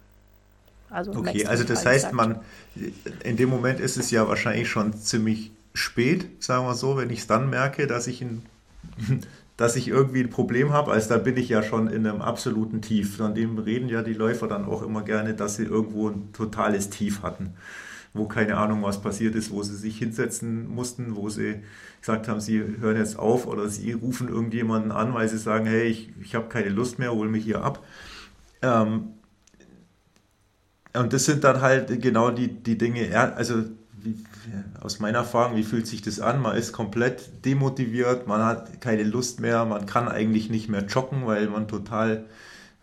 Also 0.89 1.11
okay, 1.11 1.45
also 1.45 1.63
das 1.63 1.85
heißt, 1.85 2.11
gesagt. 2.11 2.13
man 2.13 2.39
in 3.23 3.37
dem 3.37 3.49
Moment 3.49 3.79
ist 3.79 3.97
es 3.97 4.11
ja 4.11 4.27
wahrscheinlich 4.27 4.69
schon 4.69 4.93
ziemlich 4.93 5.51
spät, 5.73 6.43
sagen 6.43 6.65
wir 6.65 6.75
so, 6.75 6.97
wenn 6.97 7.09
ich 7.09 7.19
es 7.19 7.27
dann 7.27 7.49
merke, 7.49 7.87
dass 7.87 8.07
ich 8.07 8.21
ein 8.21 8.45
dass 9.57 9.75
ich 9.75 9.87
irgendwie 9.87 10.21
ein 10.21 10.31
Problem 10.31 10.73
habe, 10.73 10.91
also 10.91 11.09
da 11.09 11.17
bin 11.17 11.37
ich 11.37 11.47
ja 11.47 11.61
schon 11.61 11.87
in 11.87 12.07
einem 12.07 12.21
absoluten 12.21 12.81
Tief. 12.81 13.17
Von 13.17 13.35
dem 13.35 13.59
reden 13.59 13.89
ja 13.89 14.01
die 14.01 14.13
Läufer 14.13 14.47
dann 14.47 14.65
auch 14.65 14.81
immer 14.81 15.03
gerne, 15.03 15.35
dass 15.35 15.55
sie 15.57 15.65
irgendwo 15.65 16.09
ein 16.09 16.33
totales 16.33 16.89
Tief 16.89 17.21
hatten 17.21 17.53
wo 18.13 18.25
keine 18.25 18.57
Ahnung, 18.57 18.83
was 18.83 19.01
passiert 19.01 19.35
ist, 19.35 19.51
wo 19.51 19.63
sie 19.63 19.75
sich 19.75 19.97
hinsetzen 19.97 20.67
mussten, 20.67 21.15
wo 21.15 21.29
sie 21.29 21.61
gesagt 22.01 22.27
haben, 22.27 22.41
sie 22.41 22.59
hören 22.79 22.97
jetzt 22.97 23.17
auf 23.17 23.47
oder 23.47 23.69
sie 23.69 23.93
rufen 23.93 24.27
irgendjemanden 24.27 24.91
an, 24.91 25.13
weil 25.13 25.29
sie 25.29 25.37
sagen, 25.37 25.65
hey, 25.65 25.83
ich, 25.83 26.11
ich 26.21 26.35
habe 26.35 26.49
keine 26.49 26.69
Lust 26.69 26.99
mehr, 26.99 27.11
hol 27.11 27.29
mich 27.29 27.43
hier 27.45 27.63
ab. 27.63 27.85
Ähm, 28.61 29.13
und 30.93 31.13
das 31.13 31.25
sind 31.25 31.43
dann 31.43 31.61
halt 31.61 32.01
genau 32.01 32.31
die, 32.31 32.49
die 32.49 32.77
Dinge, 32.77 33.17
also 33.35 33.63
wie, 34.03 34.17
aus 34.81 34.99
meiner 34.99 35.19
Erfahrung, 35.19 35.55
wie 35.55 35.63
fühlt 35.63 35.87
sich 35.87 36.01
das 36.01 36.19
an? 36.19 36.41
Man 36.41 36.57
ist 36.57 36.73
komplett 36.73 37.45
demotiviert, 37.45 38.27
man 38.27 38.43
hat 38.43 38.81
keine 38.81 39.03
Lust 39.03 39.39
mehr, 39.39 39.63
man 39.65 39.85
kann 39.85 40.07
eigentlich 40.07 40.49
nicht 40.49 40.69
mehr 40.69 40.83
joggen, 40.85 41.25
weil 41.27 41.47
man 41.47 41.67
total 41.67 42.25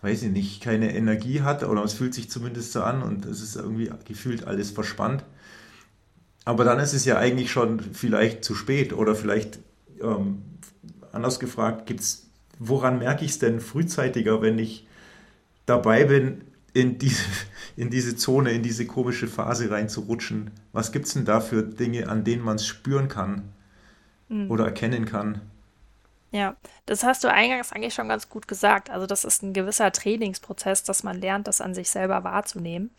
weiß 0.03 0.23
ich 0.23 0.31
nicht, 0.31 0.63
keine 0.63 0.95
Energie 0.95 1.43
hat 1.43 1.65
oder 1.65 1.83
es 1.83 1.95
fühlt 1.95 2.15
sich 2.15 2.31
zumindest 2.31 2.73
so 2.73 2.83
an 2.83 3.03
und 3.03 3.25
es 3.27 3.43
ist 3.43 3.57
irgendwie 3.57 3.91
gefühlt 4.05 4.47
alles 4.47 4.71
verspannt. 4.71 5.25
Aber 6.45 6.65
dann 6.65 6.79
ist 6.79 6.95
es 6.95 7.05
ja 7.05 7.19
eigentlich 7.19 7.51
schon 7.51 7.81
vielleicht 7.81 8.45
zu 8.45 8.55
spät 8.55 8.93
oder 8.93 9.15
vielleicht 9.15 9.59
ähm, 10.01 10.43
anders 11.13 11.41
gefragt, 11.41 11.87
gibt's, 11.87 12.29
woran 12.59 12.99
merke 12.99 13.25
ich 13.25 13.33
es 13.33 13.39
denn 13.39 13.61
frühzeitiger, 13.61 14.41
wenn 14.41 14.59
ich 14.59 14.87
dabei 15.67 16.05
bin, 16.05 16.43
in 16.73 16.99
diese, 16.99 17.25
in 17.77 17.91
diese 17.91 18.17
Zone, 18.17 18.53
in 18.53 18.63
diese 18.63 18.87
komische 18.87 19.27
Phase 19.27 19.71
reinzurutschen? 19.71 20.53
Was 20.73 20.93
gibt 20.93 21.07
es 21.07 21.15
denn 21.15 21.25
da 21.25 21.41
für 21.41 21.63
Dinge, 21.63 22.09
an 22.09 22.25
denen 22.25 22.43
man 22.43 22.57
es 22.57 22.67
spüren 22.67 23.09
kann 23.09 23.43
mhm. 24.29 24.51
oder 24.51 24.67
erkennen 24.67 25.05
kann? 25.05 25.41
Ja, 26.31 26.57
das 26.85 27.05
hast 27.05 27.25
du 27.25 27.33
eingangs 27.33 27.73
eigentlich 27.73 27.95
schon 27.95 28.09
ganz 28.09 28.29
gut 28.29 28.49
gesagt. 28.49 28.91
Also 28.91 29.07
das 29.07 29.25
ist 29.25 29.43
ein 29.43 29.55
gewisser 29.55 29.91
Trainingsprozess, 29.91 30.83
dass 30.83 31.03
man 31.03 31.21
lernt, 31.21 31.49
das 31.49 31.61
an 31.61 31.75
sich 31.75 31.91
selber 31.91 32.23
wahrzunehmen. 32.23 32.91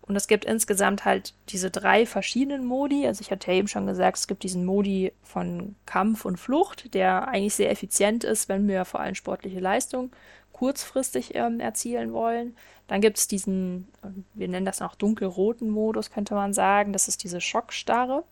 Und 0.00 0.16
es 0.16 0.26
gibt 0.26 0.44
insgesamt 0.44 1.04
halt 1.04 1.32
diese 1.50 1.70
drei 1.70 2.06
verschiedenen 2.06 2.66
Modi. 2.66 3.06
Also 3.06 3.20
ich 3.20 3.30
hatte 3.30 3.52
ja 3.52 3.58
eben 3.58 3.68
schon 3.68 3.86
gesagt, 3.86 4.18
es 4.18 4.26
gibt 4.26 4.42
diesen 4.42 4.64
Modi 4.64 5.12
von 5.22 5.76
Kampf 5.86 6.24
und 6.24 6.38
Flucht, 6.38 6.92
der 6.94 7.28
eigentlich 7.28 7.54
sehr 7.54 7.70
effizient 7.70 8.24
ist, 8.24 8.48
wenn 8.48 8.66
wir 8.66 8.84
vor 8.84 8.98
allem 8.98 9.14
sportliche 9.14 9.60
Leistung 9.60 10.10
kurzfristig 10.52 11.34
ähm, 11.34 11.60
erzielen 11.60 12.12
wollen. 12.12 12.56
Dann 12.88 13.00
gibt 13.00 13.18
es 13.18 13.28
diesen, 13.28 13.88
wir 14.34 14.48
nennen 14.48 14.66
das 14.66 14.82
auch 14.82 14.96
dunkelroten 14.96 15.70
Modus, 15.70 16.10
könnte 16.10 16.34
man 16.34 16.52
sagen. 16.52 16.92
Das 16.92 17.06
ist 17.06 17.22
diese 17.22 17.40
Schockstarre. 17.40 18.24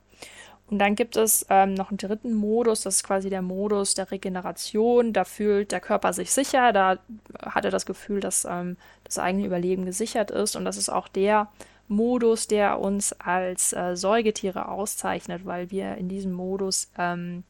Und 0.71 0.79
dann 0.79 0.95
gibt 0.95 1.17
es 1.17 1.45
ähm, 1.51 1.75
noch 1.75 1.91
einen 1.91 1.99
dritten 1.99 2.33
Modus, 2.33 2.83
das 2.83 2.97
ist 2.97 3.03
quasi 3.03 3.29
der 3.29 3.43
Modus 3.43 3.95
der 3.95 4.11
Regeneration. 4.13 5.13
Da 5.13 5.25
fühlt 5.25 5.73
der 5.73 5.81
Körper 5.81 6.13
sich 6.13 6.31
sicher, 6.31 6.73
da 6.73 6.99
hat 7.43 7.65
er 7.65 7.73
das 7.73 7.87
Gefühl, 7.87 8.21
dass 8.21 8.45
ähm, 8.49 8.77
das 9.03 9.19
eigene 9.19 9.45
Überleben 9.45 9.85
gesichert 9.85 10.31
ist. 10.31 10.55
Und 10.55 10.65
das 10.65 10.77
ist 10.77 10.89
auch 10.89 11.09
der 11.09 11.49
Modus, 11.89 12.47
der 12.47 12.79
uns 12.79 13.13
als 13.15 13.73
äh, 13.73 13.97
Säugetiere 13.97 14.69
auszeichnet, 14.69 15.45
weil 15.45 15.73
wir 15.73 15.97
in 15.97 16.09
diesem 16.09 16.31
Modus 16.31 16.89
ähm, 16.97 17.43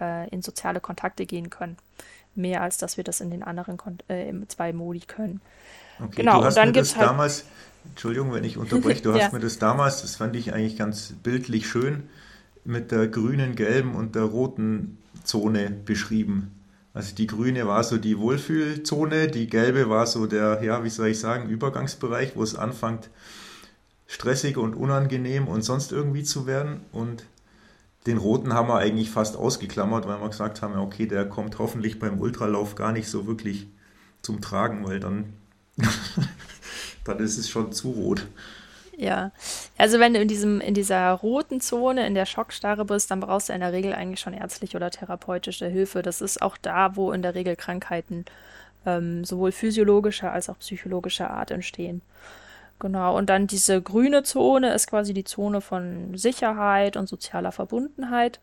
äh, 0.00 0.26
in 0.30 0.40
soziale 0.40 0.80
Kontakte 0.80 1.26
gehen 1.26 1.50
können. 1.50 1.76
Mehr 2.34 2.62
als 2.62 2.78
dass 2.78 2.96
wir 2.96 3.04
das 3.04 3.20
in 3.20 3.30
den 3.30 3.42
anderen 3.42 3.76
Kon 3.76 3.98
äh, 4.08 4.32
zwei 4.48 4.72
Modi 4.72 5.00
können. 5.00 5.42
Okay, 6.00 6.16
genau, 6.16 6.38
du 6.38 6.46
hast 6.46 6.56
und 6.56 6.62
dann 6.62 6.68
mir 6.68 6.80
das 6.80 6.96
halt 6.96 7.06
damals, 7.06 7.44
Entschuldigung, 7.90 8.32
wenn 8.32 8.42
ich 8.42 8.56
unterbreche, 8.56 9.02
du 9.02 9.10
ja. 9.14 9.24
hast 9.24 9.34
mir 9.34 9.40
das 9.40 9.58
damals, 9.58 10.00
das 10.00 10.16
fand 10.16 10.34
ich 10.34 10.54
eigentlich 10.54 10.78
ganz 10.78 11.12
bildlich 11.22 11.68
schön, 11.68 12.08
mit 12.64 12.90
der 12.90 13.08
grünen, 13.08 13.54
gelben 13.56 13.94
und 13.94 14.14
der 14.14 14.22
roten 14.22 14.98
Zone 15.22 15.70
beschrieben. 15.70 16.50
Also 16.94 17.14
die 17.14 17.26
grüne 17.26 17.66
war 17.66 17.82
so 17.82 17.98
die 17.98 18.18
Wohlfühlzone, 18.18 19.28
die 19.28 19.48
gelbe 19.48 19.90
war 19.90 20.06
so 20.06 20.26
der, 20.26 20.62
ja, 20.62 20.84
wie 20.84 20.90
soll 20.90 21.08
ich 21.08 21.18
sagen, 21.18 21.48
Übergangsbereich, 21.48 22.36
wo 22.36 22.42
es 22.42 22.54
anfängt, 22.54 23.10
stressig 24.06 24.56
und 24.56 24.74
unangenehm 24.74 25.48
und 25.48 25.62
sonst 25.62 25.90
irgendwie 25.90 26.22
zu 26.22 26.46
werden. 26.46 26.82
Und 26.92 27.24
den 28.06 28.18
roten 28.18 28.52
haben 28.52 28.68
wir 28.68 28.78
eigentlich 28.78 29.10
fast 29.10 29.36
ausgeklammert, 29.36 30.06
weil 30.06 30.20
wir 30.20 30.28
gesagt 30.28 30.62
haben, 30.62 30.78
okay, 30.78 31.06
der 31.06 31.28
kommt 31.28 31.58
hoffentlich 31.58 31.98
beim 31.98 32.20
Ultralauf 32.20 32.76
gar 32.76 32.92
nicht 32.92 33.08
so 33.08 33.26
wirklich 33.26 33.66
zum 34.22 34.40
Tragen, 34.40 34.84
weil 34.84 35.00
dann, 35.00 35.32
dann 37.04 37.18
ist 37.18 37.38
es 37.38 37.48
schon 37.48 37.72
zu 37.72 37.90
rot. 37.90 38.26
Ja, 38.96 39.32
also 39.76 39.98
wenn 39.98 40.14
du 40.14 40.20
in 40.20 40.28
diesem, 40.28 40.60
in 40.60 40.74
dieser 40.74 41.10
roten 41.10 41.60
Zone, 41.60 42.06
in 42.06 42.14
der 42.14 42.26
Schockstarre 42.26 42.84
bist, 42.84 43.10
dann 43.10 43.20
brauchst 43.20 43.48
du 43.48 43.52
in 43.52 43.60
der 43.60 43.72
Regel 43.72 43.92
eigentlich 43.92 44.20
schon 44.20 44.34
ärztliche 44.34 44.76
oder 44.76 44.90
therapeutische 44.90 45.66
Hilfe. 45.66 46.02
Das 46.02 46.20
ist 46.20 46.40
auch 46.42 46.56
da, 46.56 46.96
wo 46.96 47.12
in 47.12 47.22
der 47.22 47.34
Regel 47.34 47.56
Krankheiten 47.56 48.24
ähm, 48.86 49.24
sowohl 49.24 49.52
physiologischer 49.52 50.32
als 50.32 50.48
auch 50.48 50.58
psychologischer 50.58 51.30
Art 51.30 51.50
entstehen. 51.50 52.02
Genau, 52.78 53.16
und 53.16 53.30
dann 53.30 53.46
diese 53.46 53.80
grüne 53.80 54.24
Zone 54.24 54.74
ist 54.74 54.88
quasi 54.88 55.14
die 55.14 55.24
Zone 55.24 55.60
von 55.60 56.16
Sicherheit 56.16 56.96
und 56.96 57.08
sozialer 57.08 57.52
Verbundenheit. 57.52 58.40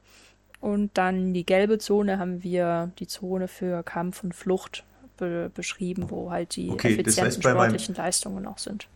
Und 0.59 0.91
dann 0.93 1.33
die 1.33 1.45
gelbe 1.45 1.79
Zone 1.79 2.19
haben 2.19 2.43
wir 2.43 2.91
die 2.99 3.07
Zone 3.07 3.47
für 3.47 3.83
Kampf 3.83 4.23
und 4.23 4.33
Flucht 4.33 4.83
be 5.17 5.51
beschrieben, 5.53 6.09
wo 6.09 6.31
halt 6.31 6.55
die 6.55 6.69
okay, 6.69 6.93
effizienten 6.93 7.05
das 7.05 7.25
heißt, 7.25 7.43
sportlichen 7.43 7.93
meinem, 7.95 8.05
Leistungen 8.05 8.47
auch 8.47 8.57
sind. 8.57 8.87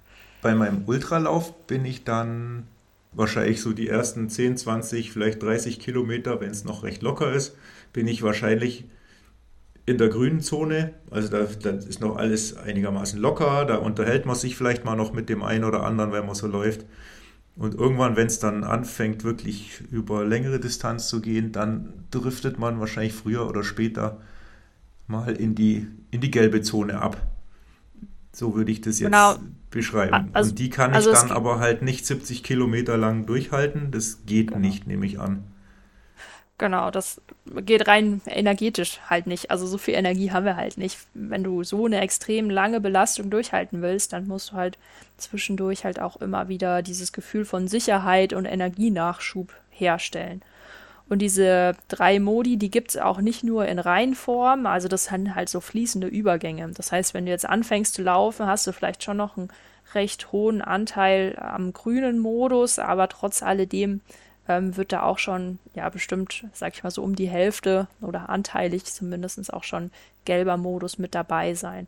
Bei 0.46 0.54
meinem 0.54 0.84
Ultralauf 0.86 1.66
bin 1.66 1.86
ich 1.86 2.04
dann 2.04 2.68
wahrscheinlich 3.14 3.64
so 3.64 3.74
die 3.74 3.90
ersten 3.90 4.30
10, 4.30 4.58
20, 4.58 5.12
vielleicht 5.12 5.42
30 5.42 5.80
Kilometer, 5.80 6.40
wenn 6.40 6.52
es 6.52 6.64
noch 6.64 6.84
recht 6.84 7.02
locker 7.02 7.34
ist, 7.34 7.56
bin 7.94 8.08
ich 8.08 8.22
wahrscheinlich 8.22 8.86
in 9.88 9.98
der 9.98 10.10
grünen 10.10 10.42
Zone. 10.42 10.94
Also 11.10 11.30
da, 11.30 11.48
da, 11.64 11.72
ist 11.72 12.00
noch 12.00 12.18
alles 12.18 12.56
einigermaßen 12.58 13.20
locker. 13.20 13.66
Da 13.66 13.78
unterhält 13.78 14.28
man 14.28 14.36
sich 14.36 14.56
vielleicht 14.56 14.86
mal 14.86 14.96
noch 14.96 15.14
mit 15.14 15.30
dem 15.30 15.42
einen 15.42 15.64
oder 15.64 15.82
anderen, 15.82 16.12
wenn 16.12 16.28
man 16.28 16.36
so 16.36 16.46
läuft. 16.46 16.86
Und 17.56 17.74
irgendwann, 17.74 18.16
wenn 18.16 18.28
es 18.28 18.38
dann 18.38 18.64
anfängt, 18.64 19.24
wirklich 19.24 19.82
über 19.90 20.26
längere 20.26 20.60
Distanz 20.60 21.08
zu 21.08 21.22
gehen, 21.22 21.54
dann 21.54 21.92
driftet 22.12 22.60
man 22.60 22.80
wahrscheinlich 22.80 23.14
früher 23.14 23.50
oder 23.50 23.64
später 23.64 24.22
mal 25.08 25.36
in 25.36 25.56
die, 25.56 25.88
in 26.12 26.22
die 26.22 26.30
gelbe 26.30 26.62
Zone 26.62 27.02
ab. 27.02 27.18
So 28.32 28.54
würde 28.54 28.72
ich 28.72 28.82
das 28.82 29.00
jetzt 29.00 29.08
genau. 29.08 29.38
Beschreiben. 29.76 30.30
Also, 30.34 30.50
Und 30.50 30.60
die 30.60 30.72
kann 30.72 30.94
also 30.96 31.12
ich 31.12 31.20
dann 31.20 31.32
aber 31.32 31.60
halt 31.60 31.84
nicht 31.84 32.08
70 32.08 32.42
Kilometer 32.42 32.98
lang 32.98 33.28
durchhalten. 33.28 33.92
Das 33.92 34.26
geht 34.26 34.48
genau. 34.48 34.60
nicht, 34.60 34.88
nehme 34.88 35.06
ich 35.06 35.20
an. 35.20 35.44
Genau, 36.58 36.90
das 36.90 37.22
geht 37.46 37.86
rein 37.88 38.22
energetisch 38.26 39.02
halt 39.10 39.28
nicht. 39.28 39.52
Also 39.52 39.68
so 39.68 39.78
viel 39.78 39.94
Energie 39.94 40.32
haben 40.32 40.46
wir 40.46 40.56
halt 40.56 40.78
nicht. 40.78 40.98
Wenn 41.14 41.44
du 41.44 41.64
so 41.64 41.86
eine 41.86 42.00
extrem 42.00 42.50
lange 42.50 42.80
Belastung 42.80 43.30
durchhalten 43.30 43.82
willst, 43.82 44.14
dann 44.14 44.28
musst 44.28 44.52
du 44.52 44.56
halt 44.56 44.78
zwischendurch 45.18 45.84
halt 45.84 46.00
auch 46.00 46.16
immer 46.18 46.48
wieder 46.48 46.82
dieses 46.82 47.12
Gefühl 47.12 47.44
von 47.44 47.68
Sicherheit 47.68 48.32
und 48.32 48.46
Energienachschub 48.46 49.54
herstellen. 49.70 50.42
Und 51.08 51.20
diese 51.20 51.74
drei 51.88 52.20
Modi, 52.20 52.58
die 52.58 52.72
gibt 52.72 52.92
es 52.92 52.98
auch 52.98 53.22
nicht 53.22 53.44
nur 53.44 53.66
in 53.68 53.78
Reihenform, 53.78 54.66
also 54.66 54.88
das 54.88 55.06
sind 55.06 55.36
halt 55.36 55.50
so 55.50 55.60
fließende 55.62 56.08
Übergänge. 56.08 56.70
Das 56.74 56.92
heißt, 56.92 57.14
wenn 57.14 57.26
du 57.26 57.32
jetzt 57.32 57.48
anfängst 57.48 57.94
zu 57.94 58.02
laufen, 58.02 58.48
hast 58.48 58.66
du 58.66 58.72
vielleicht 58.72 59.04
schon 59.04 59.18
noch 59.18 59.38
einen 59.38 59.50
recht 59.94 60.32
hohen 60.32 60.62
Anteil 60.62 61.38
am 61.40 61.74
grünen 61.74 62.20
Modus, 62.20 62.80
aber 62.80 63.08
trotz 63.08 63.44
alledem 63.44 64.02
ähm, 64.48 64.78
wird 64.78 64.92
da 64.92 65.04
auch 65.04 65.20
schon, 65.20 65.60
ja, 65.74 65.90
bestimmt, 65.90 66.46
sag 66.54 66.74
ich 66.74 66.84
mal 66.84 66.92
so, 66.92 67.04
um 67.04 67.16
die 67.16 67.30
Hälfte 67.30 67.88
oder 68.02 68.30
anteilig 68.30 68.86
zumindest 68.86 69.54
auch 69.54 69.64
schon 69.64 69.92
gelber 70.26 70.58
Modus 70.58 70.98
mit 70.98 71.16
dabei 71.16 71.54
sein. 71.54 71.88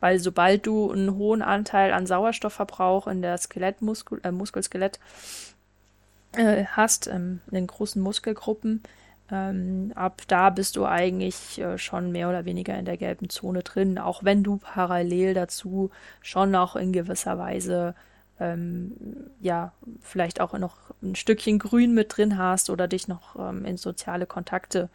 Weil 0.00 0.18
sobald 0.18 0.66
du 0.66 0.90
einen 0.90 1.16
hohen 1.16 1.42
Anteil 1.42 1.92
an 1.92 2.06
Sauerstoffverbrauch 2.06 3.06
in 3.06 3.22
der 3.22 3.36
Skelettmuskel, 3.38 4.20
äh, 4.22 4.30
Muskelskelett 4.30 5.00
äh, 6.32 6.64
hast, 6.64 7.06
ähm, 7.06 7.40
in 7.48 7.54
den 7.54 7.66
großen 7.66 8.00
Muskelgruppen, 8.02 8.82
ähm, 9.30 9.92
ab 9.94 10.22
da 10.28 10.50
bist 10.50 10.76
du 10.76 10.86
eigentlich 10.86 11.60
äh, 11.60 11.76
schon 11.76 12.12
mehr 12.12 12.28
oder 12.28 12.44
weniger 12.44 12.78
in 12.78 12.86
der 12.86 12.96
gelben 12.96 13.28
Zone 13.28 13.62
drin, 13.62 13.98
auch 13.98 14.24
wenn 14.24 14.42
du 14.42 14.56
parallel 14.56 15.34
dazu 15.34 15.90
schon 16.22 16.50
noch 16.50 16.76
in 16.76 16.92
gewisser 16.92 17.38
Weise 17.38 17.94
ähm, 18.40 18.92
ja, 19.40 19.72
vielleicht 20.00 20.40
auch 20.40 20.52
noch 20.54 20.76
ein 21.02 21.14
Stückchen 21.14 21.58
Grün 21.58 21.92
mit 21.92 22.16
drin 22.16 22.38
hast 22.38 22.70
oder 22.70 22.88
dich 22.88 23.08
noch 23.08 23.36
ähm, 23.36 23.64
in 23.64 23.76
soziale 23.76 24.26
Kontakte 24.26 24.88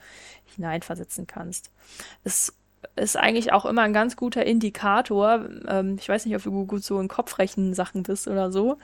hineinversetzen 0.56 1.28
kannst. 1.28 1.72
Es 2.24 2.54
ist 2.96 3.18
eigentlich 3.18 3.52
auch 3.52 3.66
immer 3.66 3.82
ein 3.82 3.94
ganz 3.94 4.16
guter 4.16 4.46
Indikator. 4.46 5.46
Ähm, 5.68 5.98
ich 6.00 6.08
weiß 6.08 6.26
nicht, 6.26 6.36
ob 6.36 6.44
du 6.44 6.66
gut 6.66 6.84
so 6.84 7.00
in 7.00 7.08
Kopfrechen-Sachen 7.08 8.04
bist 8.04 8.28
oder 8.28 8.52
so. 8.52 8.78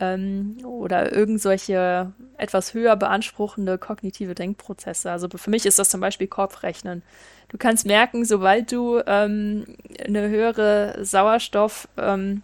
Ähm, 0.00 0.56
oder 0.64 1.12
irgendwelche 1.12 2.12
etwas 2.36 2.74
höher 2.74 2.96
beanspruchende 2.96 3.78
kognitive 3.78 4.34
Denkprozesse. 4.34 5.10
Also 5.10 5.28
für 5.34 5.50
mich 5.50 5.66
ist 5.66 5.78
das 5.78 5.90
zum 5.90 6.00
Beispiel 6.00 6.26
Kopfrechnen. 6.26 7.02
Du 7.48 7.58
kannst 7.58 7.86
merken, 7.86 8.24
sobald 8.24 8.72
du 8.72 9.00
ähm, 9.06 9.64
eine 10.04 10.28
höhere 10.28 11.04
Sauerstoff, 11.04 11.88
ähm, 11.98 12.42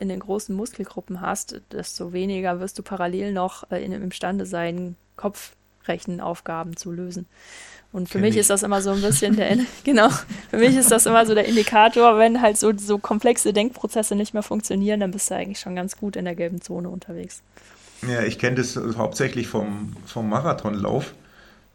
in 0.00 0.08
den 0.08 0.18
großen 0.18 0.54
Muskelgruppen 0.54 1.20
hast, 1.20 1.60
desto 1.70 2.12
weniger 2.12 2.58
wirst 2.58 2.78
du 2.78 2.82
parallel 2.82 3.32
noch 3.32 3.70
äh, 3.70 3.82
in, 3.84 3.92
imstande 3.92 4.44
sein, 4.44 4.96
Kopfrechenaufgaben 5.16 6.76
zu 6.76 6.90
lösen. 6.90 7.26
Und 7.92 8.08
für 8.08 8.14
Kenn 8.14 8.22
mich 8.22 8.34
ich. 8.34 8.40
ist 8.42 8.50
das 8.50 8.62
immer 8.62 8.82
so 8.82 8.90
ein 8.90 9.00
bisschen 9.00 9.36
der, 9.36 9.58
genau, 9.84 10.08
für 10.50 10.58
mich 10.58 10.76
ist 10.76 10.90
das 10.90 11.06
immer 11.06 11.26
so 11.26 11.34
der 11.34 11.46
Indikator, 11.46 12.18
wenn 12.18 12.40
halt 12.40 12.56
so, 12.56 12.72
so 12.76 12.98
komplexe 12.98 13.52
Denkprozesse 13.52 14.14
nicht 14.14 14.32
mehr 14.32 14.42
funktionieren, 14.42 15.00
dann 15.00 15.10
bist 15.10 15.30
du 15.30 15.34
eigentlich 15.34 15.58
schon 15.60 15.74
ganz 15.74 15.96
gut 15.96 16.16
in 16.16 16.24
der 16.24 16.34
gelben 16.34 16.60
Zone 16.60 16.88
unterwegs. 16.88 17.42
Ja, 18.08 18.22
ich 18.22 18.38
kenne 18.38 18.56
das 18.56 18.78
hauptsächlich 18.96 19.48
vom, 19.48 19.94
vom 20.06 20.28
Marathonlauf 20.28 21.12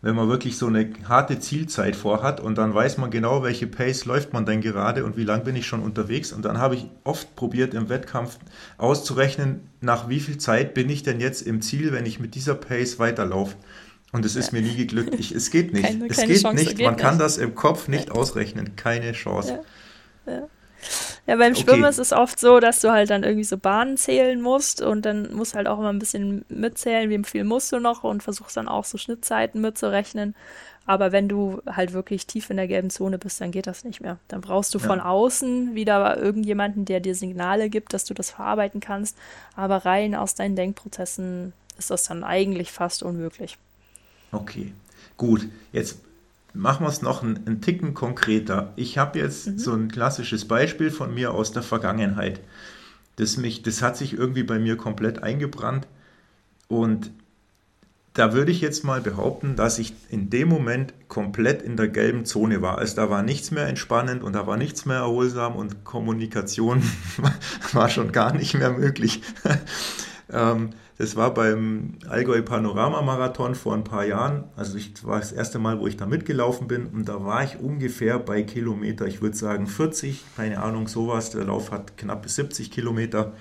wenn 0.05 0.15
man 0.15 0.29
wirklich 0.29 0.59
so 0.59 0.67
eine 0.67 0.87
harte 1.09 1.39
Zielzeit 1.39 1.95
vorhat 1.95 2.39
und 2.39 2.59
dann 2.59 2.75
weiß 2.75 2.99
man 2.99 3.09
genau, 3.09 3.41
welche 3.41 3.65
Pace 3.65 4.05
läuft 4.05 4.33
man 4.33 4.45
denn 4.45 4.61
gerade 4.61 5.03
und 5.03 5.17
wie 5.17 5.23
lang 5.23 5.43
bin 5.43 5.55
ich 5.55 5.65
schon 5.65 5.81
unterwegs. 5.81 6.31
Und 6.31 6.45
dann 6.45 6.59
habe 6.59 6.75
ich 6.75 6.85
oft 7.03 7.35
probiert 7.35 7.73
im 7.73 7.89
Wettkampf 7.89 8.37
auszurechnen, 8.77 9.61
nach 9.81 10.07
wie 10.07 10.19
viel 10.19 10.37
Zeit 10.37 10.75
bin 10.75 10.91
ich 10.91 11.01
denn 11.01 11.19
jetzt 11.19 11.41
im 11.41 11.59
Ziel, 11.63 11.91
wenn 11.91 12.05
ich 12.05 12.19
mit 12.19 12.35
dieser 12.35 12.53
Pace 12.53 12.99
weiterlaufe. 12.99 13.55
Und 14.15 14.23
es 14.23 14.37
ist 14.37 14.53
ja. 14.53 14.59
mir 14.59 14.65
nie 14.65 14.77
geglückt. 14.77 15.13
Ich, 15.19 15.33
es 15.33 15.51
geht 15.51 15.73
nicht. 15.73 15.85
Keine, 15.85 16.07
es 16.07 16.15
keine 16.15 16.33
geht 16.33 16.41
Chance, 16.41 16.63
nicht. 16.63 16.77
Geht 16.77 16.85
man 16.85 16.95
nicht. 16.95 17.03
kann 17.03 17.19
das 17.19 17.37
im 17.37 17.53
Kopf 17.53 17.89
nicht 17.89 18.07
ja. 18.07 18.15
ausrechnen. 18.15 18.77
Keine 18.77 19.11
Chance. 19.11 19.59
Ja. 20.25 20.47
Ja, 21.27 21.35
beim 21.35 21.55
Schwimmen 21.55 21.81
okay. 21.81 21.89
ist 21.89 21.97
es 21.97 22.13
oft 22.13 22.39
so, 22.39 22.59
dass 22.59 22.79
du 22.79 22.91
halt 22.91 23.09
dann 23.09 23.23
irgendwie 23.23 23.43
so 23.43 23.57
Bahnen 23.57 23.97
zählen 23.97 24.39
musst 24.39 24.81
und 24.81 25.03
dann 25.03 25.33
musst 25.33 25.55
halt 25.55 25.67
auch 25.67 25.79
immer 25.79 25.91
ein 25.91 25.99
bisschen 25.99 26.45
mitzählen, 26.47 27.09
wie 27.09 27.27
viel 27.27 27.43
musst 27.43 27.71
du 27.71 27.79
noch 27.79 28.03
und 28.03 28.21
versuchst 28.21 28.55
dann 28.55 28.67
auch 28.67 28.85
so 28.85 28.97
Schnittzeiten 28.97 29.59
mitzurechnen. 29.59 30.35
Aber 30.85 31.11
wenn 31.11 31.27
du 31.27 31.61
halt 31.65 31.93
wirklich 31.93 32.27
tief 32.27 32.51
in 32.51 32.57
der 32.57 32.67
gelben 32.67 32.91
Zone 32.91 33.17
bist, 33.17 33.41
dann 33.41 33.49
geht 33.49 33.65
das 33.65 33.83
nicht 33.83 34.01
mehr. 34.01 34.19
Dann 34.27 34.41
brauchst 34.41 34.73
du 34.75 34.77
ja. 34.77 34.85
von 34.85 35.01
außen 35.01 35.73
wieder 35.73 36.17
irgendjemanden, 36.17 36.85
der 36.85 36.99
dir 36.99 37.15
Signale 37.15 37.69
gibt, 37.69 37.93
dass 37.93 38.05
du 38.05 38.13
das 38.13 38.29
verarbeiten 38.29 38.79
kannst. 38.79 39.17
Aber 39.55 39.77
rein 39.77 40.13
aus 40.13 40.35
deinen 40.35 40.55
Denkprozessen 40.55 41.53
ist 41.77 41.89
das 41.89 42.03
dann 42.05 42.23
eigentlich 42.23 42.71
fast 42.71 43.01
unmöglich. 43.01 43.57
Okay, 44.35 44.73
gut. 45.15 45.47
Jetzt 45.71 45.99
machen 46.53 46.85
wir 46.85 46.89
es 46.89 47.01
noch 47.01 47.23
einen, 47.23 47.45
einen, 47.47 47.61
Ticken 47.61 47.93
konkreter. 47.93 48.73
Ich 48.75 48.97
habe 48.97 49.19
jetzt 49.19 49.47
mhm. 49.47 49.59
so 49.59 49.73
ein 49.73 49.87
klassisches 49.89 50.45
Beispiel 50.45 50.91
von 50.91 51.13
mir 51.13 51.33
aus 51.33 51.51
der 51.51 51.63
Vergangenheit. 51.63 52.41
Das, 53.15 53.37
mich, 53.37 53.63
das 53.63 53.81
hat 53.81 53.95
sich 53.95 54.13
irgendwie 54.13 54.43
bei 54.43 54.59
mir 54.59 54.75
komplett 54.75 55.23
eingebrannt. 55.23 55.87
Und 56.67 57.11
da 58.13 58.33
würde 58.33 58.51
ich 58.51 58.61
jetzt 58.61 58.83
mal 58.83 59.01
behaupten, 59.01 59.55
dass 59.55 59.79
ich 59.79 59.93
in 60.09 60.29
dem 60.29 60.49
Moment 60.49 60.93
komplett 61.07 61.61
in 61.61 61.77
der 61.77 61.87
gelben 61.87 62.25
Zone 62.25 62.61
war. 62.61 62.77
Also 62.77 62.95
da 62.95 63.09
war 63.09 63.23
nichts 63.23 63.51
mehr 63.51 63.67
entspannend 63.67 64.21
und 64.23 64.33
da 64.33 64.47
war 64.47 64.57
nichts 64.57 64.85
mehr 64.85 64.97
erholsam 64.97 65.55
und 65.55 65.85
Kommunikation 65.85 66.83
war 67.73 67.89
schon 67.89 68.11
gar 68.11 68.33
nicht 68.33 68.53
mehr 68.53 68.71
möglich. 68.71 69.21
ähm, 70.29 70.71
das 70.97 71.15
war 71.17 71.33
beim 71.33 71.95
Allgäu 72.07 72.41
Panorama 72.41 73.01
Marathon 73.01 73.53
vor 73.53 73.73
ein 73.73 73.83
paar 73.83 74.05
Jahren. 74.05 74.45
Also 74.55 74.77
ich 74.77 75.05
war 75.05 75.19
das 75.19 75.33
erste 75.33 75.59
Mal, 75.59 75.79
wo 75.79 75.87
ich 75.87 75.97
da 75.97 76.05
mitgelaufen 76.05 76.67
bin 76.67 76.85
und 76.87 77.09
da 77.09 77.25
war 77.25 77.43
ich 77.43 77.59
ungefähr 77.59 78.17
bei 78.17 78.43
Kilometer, 78.43 79.05
ich 79.05 79.21
würde 79.21 79.35
sagen 79.35 79.67
40, 79.67 80.23
keine 80.37 80.61
Ahnung, 80.61 80.87
sowas. 80.87 81.31
Der 81.31 81.43
Lauf 81.43 81.71
hat 81.71 81.97
knapp 81.97 82.29
70 82.29 82.71
Kilometer. 82.71 83.33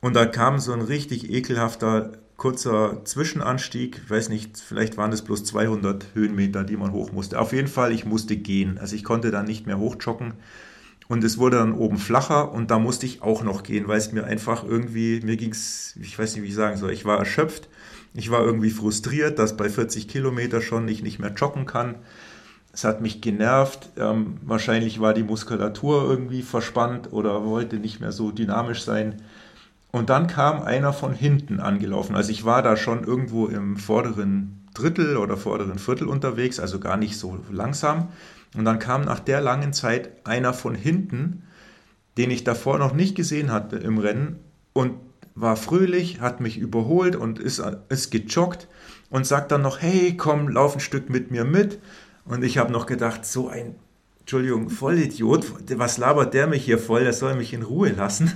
Und 0.00 0.14
da 0.16 0.26
kam 0.26 0.58
so 0.58 0.72
ein 0.72 0.82
richtig 0.82 1.30
ekelhafter 1.30 2.12
kurzer 2.36 3.04
Zwischenanstieg. 3.04 4.02
Ich 4.04 4.10
weiß 4.10 4.28
nicht, 4.28 4.58
vielleicht 4.58 4.96
waren 4.96 5.12
es 5.12 5.22
bloß 5.22 5.44
200 5.44 6.14
Höhenmeter, 6.14 6.64
die 6.64 6.76
man 6.76 6.92
hoch 6.92 7.12
musste. 7.12 7.40
Auf 7.40 7.52
jeden 7.52 7.68
Fall, 7.68 7.92
ich 7.92 8.04
musste 8.04 8.36
gehen. 8.36 8.78
Also 8.78 8.94
ich 8.96 9.04
konnte 9.04 9.30
dann 9.30 9.46
nicht 9.46 9.66
mehr 9.66 9.78
hochjoggen. 9.78 10.34
Und 11.08 11.22
es 11.22 11.38
wurde 11.38 11.58
dann 11.58 11.72
oben 11.72 11.98
flacher 11.98 12.52
und 12.52 12.70
da 12.70 12.78
musste 12.78 13.06
ich 13.06 13.22
auch 13.22 13.42
noch 13.42 13.62
gehen, 13.62 13.86
weil 13.86 13.98
es 13.98 14.12
mir 14.12 14.24
einfach 14.24 14.64
irgendwie, 14.64 15.20
mir 15.24 15.36
ging 15.36 15.52
es, 15.52 15.94
ich 16.00 16.18
weiß 16.18 16.34
nicht, 16.34 16.42
wie 16.42 16.48
ich 16.48 16.54
sagen 16.54 16.76
soll, 16.76 16.90
ich 16.90 17.04
war 17.04 17.18
erschöpft, 17.18 17.68
ich 18.14 18.30
war 18.30 18.42
irgendwie 18.44 18.70
frustriert, 18.70 19.38
dass 19.38 19.56
bei 19.56 19.68
40 19.68 20.08
Kilometer 20.08 20.60
schon 20.60 20.88
ich 20.88 21.02
nicht 21.02 21.18
mehr 21.18 21.32
joggen 21.32 21.66
kann. 21.66 21.96
Es 22.72 22.82
hat 22.84 23.00
mich 23.00 23.20
genervt, 23.20 23.90
ähm, 23.96 24.38
wahrscheinlich 24.42 25.00
war 25.00 25.14
die 25.14 25.22
Muskulatur 25.22 26.08
irgendwie 26.08 26.42
verspannt 26.42 27.12
oder 27.12 27.44
wollte 27.44 27.76
nicht 27.76 28.00
mehr 28.00 28.12
so 28.12 28.32
dynamisch 28.32 28.82
sein. 28.82 29.22
Und 29.92 30.10
dann 30.10 30.26
kam 30.26 30.62
einer 30.62 30.92
von 30.92 31.14
hinten 31.14 31.60
angelaufen. 31.60 32.16
Also 32.16 32.30
ich 32.30 32.44
war 32.44 32.62
da 32.62 32.76
schon 32.76 33.04
irgendwo 33.04 33.46
im 33.46 33.76
vorderen 33.76 34.66
Drittel 34.74 35.16
oder 35.16 35.36
vorderen 35.36 35.78
Viertel 35.78 36.08
unterwegs, 36.08 36.60
also 36.60 36.78
gar 36.78 36.96
nicht 36.96 37.16
so 37.16 37.38
langsam. 37.50 38.08
Und 38.56 38.64
dann 38.64 38.78
kam 38.78 39.02
nach 39.02 39.20
der 39.20 39.40
langen 39.40 39.72
Zeit 39.72 40.10
einer 40.24 40.54
von 40.54 40.74
hinten, 40.74 41.42
den 42.16 42.30
ich 42.30 42.44
davor 42.44 42.78
noch 42.78 42.94
nicht 42.94 43.14
gesehen 43.14 43.52
hatte 43.52 43.76
im 43.76 43.98
Rennen 43.98 44.38
und 44.72 44.94
war 45.34 45.56
fröhlich, 45.56 46.20
hat 46.20 46.40
mich 46.40 46.56
überholt 46.56 47.14
und 47.14 47.38
ist, 47.38 47.62
ist 47.90 48.10
gejoggt 48.10 48.68
und 49.10 49.26
sagt 49.26 49.52
dann 49.52 49.60
noch, 49.60 49.82
hey, 49.82 50.16
komm, 50.16 50.48
lauf 50.48 50.74
ein 50.74 50.80
Stück 50.80 51.10
mit 51.10 51.30
mir 51.30 51.44
mit. 51.44 51.78
Und 52.24 52.42
ich 52.42 52.56
habe 52.56 52.72
noch 52.72 52.86
gedacht, 52.86 53.26
so 53.26 53.48
ein, 53.48 53.74
Entschuldigung, 54.20 54.70
Vollidiot, 54.70 55.44
was 55.78 55.98
labert 55.98 56.32
der 56.32 56.46
mich 56.46 56.64
hier 56.64 56.78
voll, 56.78 57.04
der 57.04 57.12
soll 57.12 57.36
mich 57.36 57.52
in 57.52 57.62
Ruhe 57.62 57.90
lassen. 57.90 58.32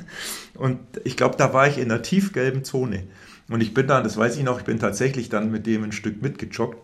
Und 0.55 0.79
ich 1.05 1.16
glaube, 1.16 1.37
da 1.39 1.55
war 1.55 1.66
ich 1.66 1.79
in 1.79 1.91
einer 1.91 2.03
tiefgelben 2.03 2.62
Zone. 2.62 3.05
Und 3.49 3.62
ich 3.62 3.73
bin 3.73 3.87
dann, 3.87 4.05
das 4.05 4.18
weiß 4.18 4.37
ich 4.37 4.45
noch, 4.45 4.59
ich 4.59 4.64
bin 4.64 4.79
tatsächlich 4.79 5.31
dann 5.31 5.51
mit 5.51 5.66
dem 5.66 5.83
ein 5.83 5.93
Stück 5.93 6.21
mitgejoggt 6.21 6.79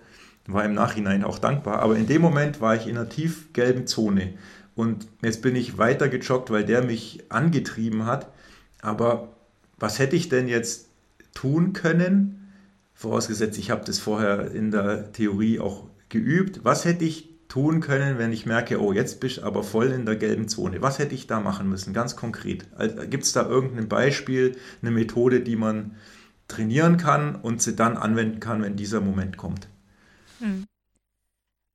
war 0.48 0.64
im 0.64 0.74
Nachhinein 0.74 1.24
auch 1.24 1.38
dankbar. 1.38 1.80
Aber 1.80 1.96
in 1.96 2.06
dem 2.06 2.22
Moment 2.22 2.60
war 2.60 2.74
ich 2.76 2.86
in 2.86 2.96
einer 2.96 3.08
tiefgelben 3.08 3.86
Zone. 3.86 4.34
Und 4.74 5.06
jetzt 5.22 5.42
bin 5.42 5.56
ich 5.56 5.78
weiter 5.78 6.08
gejoggt, 6.08 6.50
weil 6.50 6.64
der 6.64 6.82
mich 6.82 7.24
angetrieben 7.30 8.06
hat. 8.06 8.30
Aber 8.82 9.36
was 9.78 9.98
hätte 9.98 10.16
ich 10.16 10.28
denn 10.28 10.48
jetzt 10.48 10.88
tun 11.34 11.72
können? 11.72 12.52
Vorausgesetzt, 12.94 13.58
ich 13.58 13.70
habe 13.70 13.84
das 13.84 13.98
vorher 13.98 14.50
in 14.52 14.70
der 14.70 15.12
Theorie 15.12 15.60
auch 15.60 15.84
geübt. 16.08 16.60
Was 16.62 16.84
hätte 16.84 17.04
ich 17.04 17.30
tun 17.48 17.80
können, 17.80 18.18
wenn 18.18 18.32
ich 18.32 18.46
merke, 18.46 18.80
oh, 18.80 18.92
jetzt 18.92 19.20
bist 19.20 19.38
du 19.38 19.42
aber 19.42 19.62
voll 19.62 19.86
in 19.86 20.04
der 20.04 20.16
gelben 20.16 20.48
Zone? 20.48 20.82
Was 20.82 20.98
hätte 20.98 21.14
ich 21.14 21.26
da 21.26 21.40
machen 21.40 21.68
müssen, 21.68 21.94
ganz 21.94 22.16
konkret? 22.16 22.66
Gibt 23.08 23.24
es 23.24 23.32
da 23.32 23.48
irgendein 23.48 23.88
Beispiel, 23.88 24.56
eine 24.82 24.90
Methode, 24.90 25.40
die 25.40 25.56
man 25.56 25.94
trainieren 26.48 26.96
kann 26.96 27.34
und 27.36 27.62
sie 27.62 27.76
dann 27.76 27.96
anwenden 27.96 28.40
kann, 28.40 28.62
wenn 28.62 28.76
dieser 28.76 29.00
Moment 29.00 29.36
kommt? 29.36 29.68
Hm. 30.38 30.66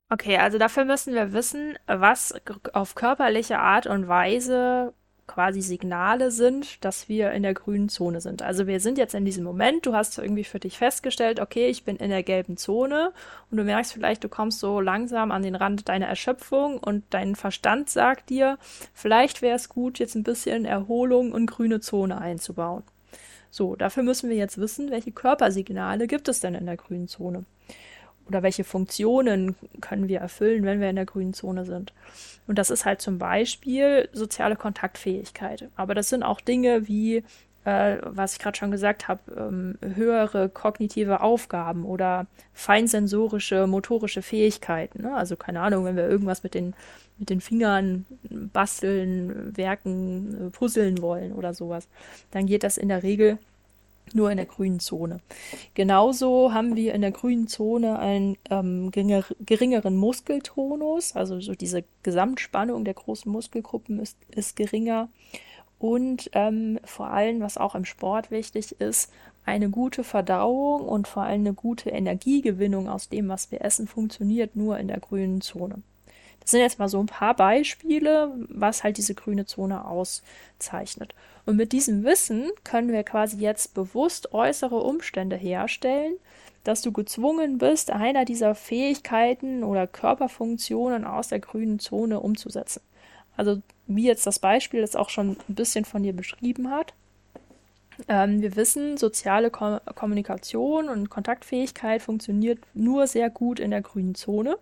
Okay, 0.09 0.37
also 0.37 0.57
dafür 0.57 0.83
müssen 0.83 1.13
wir 1.13 1.31
wissen, 1.31 1.77
was 1.87 2.33
auf 2.73 2.95
körperliche 2.95 3.59
Art 3.59 3.87
und 3.87 4.09
Weise 4.09 4.93
quasi 5.25 5.61
Signale 5.61 6.31
sind, 6.31 6.83
dass 6.83 7.07
wir 7.07 7.31
in 7.31 7.43
der 7.43 7.53
grünen 7.53 7.87
Zone 7.87 8.19
sind. 8.19 8.41
Also 8.41 8.67
wir 8.67 8.81
sind 8.81 8.97
jetzt 8.97 9.15
in 9.15 9.23
diesem 9.23 9.45
Moment, 9.45 9.85
du 9.85 9.93
hast 9.93 10.17
irgendwie 10.17 10.43
für 10.43 10.59
dich 10.59 10.77
festgestellt, 10.77 11.39
okay, 11.39 11.67
ich 11.67 11.85
bin 11.85 11.95
in 11.95 12.09
der 12.09 12.23
gelben 12.23 12.57
Zone 12.57 13.13
und 13.49 13.57
du 13.57 13.63
merkst 13.63 13.93
vielleicht, 13.93 14.25
du 14.25 14.27
kommst 14.27 14.59
so 14.59 14.81
langsam 14.81 15.31
an 15.31 15.43
den 15.43 15.55
Rand 15.55 15.87
deiner 15.87 16.07
Erschöpfung 16.07 16.77
und 16.79 17.05
dein 17.11 17.35
Verstand 17.35 17.89
sagt 17.89 18.29
dir, 18.29 18.57
vielleicht 18.93 19.41
wäre 19.41 19.55
es 19.55 19.69
gut, 19.69 19.99
jetzt 19.99 20.15
ein 20.15 20.23
bisschen 20.23 20.65
Erholung 20.65 21.31
und 21.31 21.45
grüne 21.45 21.79
Zone 21.79 22.19
einzubauen. 22.19 22.83
So, 23.49 23.77
dafür 23.77 24.03
müssen 24.03 24.29
wir 24.29 24.35
jetzt 24.35 24.57
wissen, 24.57 24.91
welche 24.91 25.13
Körpersignale 25.13 26.07
gibt 26.07 26.27
es 26.27 26.41
denn 26.41 26.55
in 26.55 26.65
der 26.65 26.77
grünen 26.77 27.07
Zone 27.07 27.45
oder 28.31 28.43
welche 28.43 28.63
Funktionen 28.63 29.55
können 29.81 30.07
wir 30.07 30.19
erfüllen, 30.19 30.63
wenn 30.63 30.79
wir 30.79 30.89
in 30.89 30.95
der 30.95 31.05
grünen 31.05 31.33
Zone 31.33 31.65
sind. 31.65 31.93
Und 32.47 32.57
das 32.57 32.69
ist 32.69 32.85
halt 32.85 33.01
zum 33.01 33.17
Beispiel 33.17 34.07
soziale 34.13 34.55
Kontaktfähigkeit. 34.55 35.69
Aber 35.75 35.95
das 35.95 36.07
sind 36.07 36.23
auch 36.23 36.39
Dinge 36.39 36.87
wie, 36.87 37.23
äh, 37.65 37.97
was 38.03 38.33
ich 38.33 38.39
gerade 38.39 38.57
schon 38.57 38.71
gesagt 38.71 39.09
habe, 39.09 39.19
ähm, 39.37 39.77
höhere 39.95 40.47
kognitive 40.47 41.19
Aufgaben 41.19 41.83
oder 41.83 42.25
feinsensorische, 42.53 43.67
motorische 43.67 44.21
Fähigkeiten. 44.21 45.01
Ne? 45.01 45.13
Also 45.13 45.35
keine 45.35 45.59
Ahnung, 45.59 45.83
wenn 45.83 45.97
wir 45.97 46.07
irgendwas 46.07 46.41
mit 46.43 46.53
den, 46.53 46.73
mit 47.17 47.29
den 47.29 47.41
Fingern 47.41 48.05
basteln, 48.53 49.55
werken, 49.57 50.47
äh, 50.47 50.49
puzzeln 50.51 51.01
wollen 51.01 51.33
oder 51.33 51.53
sowas, 51.53 51.89
dann 52.31 52.45
geht 52.45 52.63
das 52.63 52.77
in 52.77 52.87
der 52.87 53.03
Regel 53.03 53.39
nur 54.13 54.31
in 54.31 54.37
der 54.37 54.45
grünen 54.45 54.79
Zone. 54.79 55.19
Genauso 55.73 56.53
haben 56.53 56.75
wir 56.75 56.93
in 56.93 57.01
der 57.01 57.11
grünen 57.11 57.47
Zone 57.47 57.99
einen 57.99 58.37
ähm, 58.49 58.91
geringer, 58.91 59.23
geringeren 59.45 59.95
Muskeltonus, 59.95 61.15
also 61.15 61.39
so 61.39 61.53
diese 61.53 61.83
Gesamtspannung 62.03 62.83
der 62.85 62.93
großen 62.93 63.31
Muskelgruppen 63.31 63.99
ist, 63.99 64.17
ist 64.35 64.55
geringer. 64.55 65.09
Und 65.79 66.29
ähm, 66.33 66.79
vor 66.83 67.07
allem, 67.07 67.41
was 67.41 67.57
auch 67.57 67.73
im 67.73 67.85
Sport 67.85 68.29
wichtig 68.29 68.79
ist, 68.79 69.11
eine 69.45 69.69
gute 69.69 70.03
Verdauung 70.03 70.87
und 70.87 71.07
vor 71.07 71.23
allem 71.23 71.41
eine 71.41 71.53
gute 71.53 71.89
Energiegewinnung 71.89 72.87
aus 72.87 73.09
dem, 73.09 73.29
was 73.29 73.51
wir 73.51 73.61
essen, 73.61 73.87
funktioniert 73.87 74.55
nur 74.55 74.77
in 74.77 74.87
der 74.87 74.99
grünen 74.99 75.41
Zone. 75.41 75.81
Das 76.39 76.51
sind 76.51 76.59
jetzt 76.61 76.79
mal 76.79 76.89
so 76.89 76.99
ein 76.99 77.07
paar 77.07 77.35
Beispiele, 77.35 78.33
was 78.49 78.83
halt 78.83 78.97
diese 78.97 79.15
grüne 79.15 79.45
Zone 79.45 79.85
auszeichnet. 79.85 81.15
Und 81.45 81.55
mit 81.55 81.71
diesem 81.71 82.03
Wissen 82.03 82.49
können 82.63 82.91
wir 82.91 83.03
quasi 83.03 83.37
jetzt 83.37 83.73
bewusst 83.73 84.33
äußere 84.33 84.77
Umstände 84.77 85.35
herstellen, 85.35 86.15
dass 86.63 86.81
du 86.81 86.91
gezwungen 86.91 87.57
bist, 87.57 87.91
einer 87.91 88.25
dieser 88.25 88.53
Fähigkeiten 88.53 89.63
oder 89.63 89.87
Körperfunktionen 89.87 91.05
aus 91.05 91.29
der 91.29 91.39
grünen 91.39 91.79
Zone 91.79 92.19
umzusetzen. 92.19 92.81
Also 93.35 93.61
wie 93.87 94.05
jetzt 94.05 94.27
das 94.27 94.39
Beispiel 94.39 94.81
das 94.81 94.95
auch 94.95 95.09
schon 95.09 95.37
ein 95.49 95.55
bisschen 95.55 95.85
von 95.85 96.03
dir 96.03 96.13
beschrieben 96.13 96.69
hat. 96.69 96.93
Ähm, 98.07 98.41
wir 98.41 98.55
wissen, 98.55 98.97
soziale 98.97 99.51
Ko 99.51 99.79
Kommunikation 99.95 100.89
und 100.89 101.09
Kontaktfähigkeit 101.09 102.01
funktioniert 102.01 102.59
nur 102.73 103.07
sehr 103.07 103.29
gut 103.29 103.59
in 103.59 103.71
der 103.71 103.81
grünen 103.81 104.15
Zone. 104.15 104.57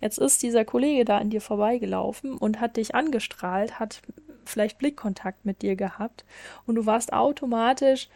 Jetzt 0.00 0.18
ist 0.18 0.42
dieser 0.42 0.64
Kollege 0.64 1.04
da 1.04 1.18
an 1.18 1.30
dir 1.30 1.40
vorbeigelaufen 1.40 2.36
und 2.36 2.60
hat 2.60 2.76
dich 2.76 2.94
angestrahlt, 2.94 3.78
hat 3.78 4.02
vielleicht 4.50 4.78
Blickkontakt 4.78 5.44
mit 5.44 5.62
dir 5.62 5.76
gehabt 5.76 6.24
und 6.66 6.74
du 6.74 6.86
warst 6.86 7.12
automatisch 7.12 8.08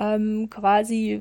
ähm, 0.00 0.48
quasi, 0.48 1.20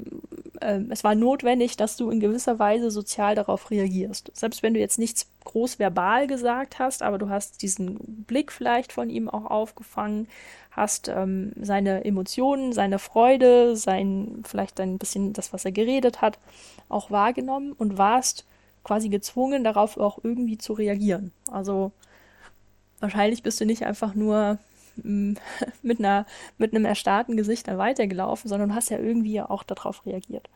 äh, 0.62 0.80
es 0.90 1.04
war 1.04 1.14
notwendig, 1.14 1.76
dass 1.76 1.98
du 1.98 2.10
in 2.10 2.22
gewisser 2.22 2.60
Weise 2.60 2.90
sozial 2.92 3.36
darauf 3.36 3.70
reagierst. 3.72 4.32
Selbst 4.34 4.64
wenn 4.64 4.74
du 4.74 4.80
jetzt 4.80 4.98
nichts 4.98 5.30
groß 5.44 5.80
verbal 5.80 6.28
gesagt 6.28 6.80
hast, 6.80 7.04
aber 7.04 7.18
du 7.18 7.30
hast 7.30 7.62
diesen 7.62 8.24
Blick 8.26 8.54
vielleicht 8.54 8.94
von 8.94 9.10
ihm 9.10 9.30
auch 9.30 9.46
aufgefangen, 9.46 10.28
hast 10.72 11.10
ähm, 11.10 11.52
seine 11.60 12.06
Emotionen, 12.06 12.72
seine 12.72 13.00
Freude, 13.00 13.76
sein, 13.76 14.44
vielleicht 14.48 14.80
ein 14.80 14.98
bisschen 14.98 15.34
das, 15.34 15.52
was 15.52 15.66
er 15.66 15.74
geredet 15.74 16.22
hat, 16.22 16.40
auch 16.88 17.12
wahrgenommen 17.12 17.74
und 17.74 17.98
warst 17.98 18.46
quasi 18.86 19.10
gezwungen, 19.10 19.66
darauf 19.66 19.98
auch 19.98 20.20
irgendwie 20.24 20.58
zu 20.58 20.72
reagieren. 20.72 21.34
Also 21.52 21.92
wahrscheinlich 23.02 23.44
bist 23.44 23.60
du 23.62 23.66
nicht 23.66 23.86
einfach 23.86 24.16
nur 24.16 24.58
mm, 25.04 25.34
mit, 25.82 26.00
einer, 26.00 26.26
mit 26.58 26.74
einem 26.74 26.86
erstarrten 26.86 27.38
Gesicht 27.38 27.68
dann 27.68 27.78
weitergelaufen, 27.78 28.50
sondern 28.50 28.76
hast 28.76 28.90
ja 28.90 29.00
irgendwie 29.00 29.42
auch 29.42 29.64
darauf 29.64 30.06
reagiert. 30.06 30.50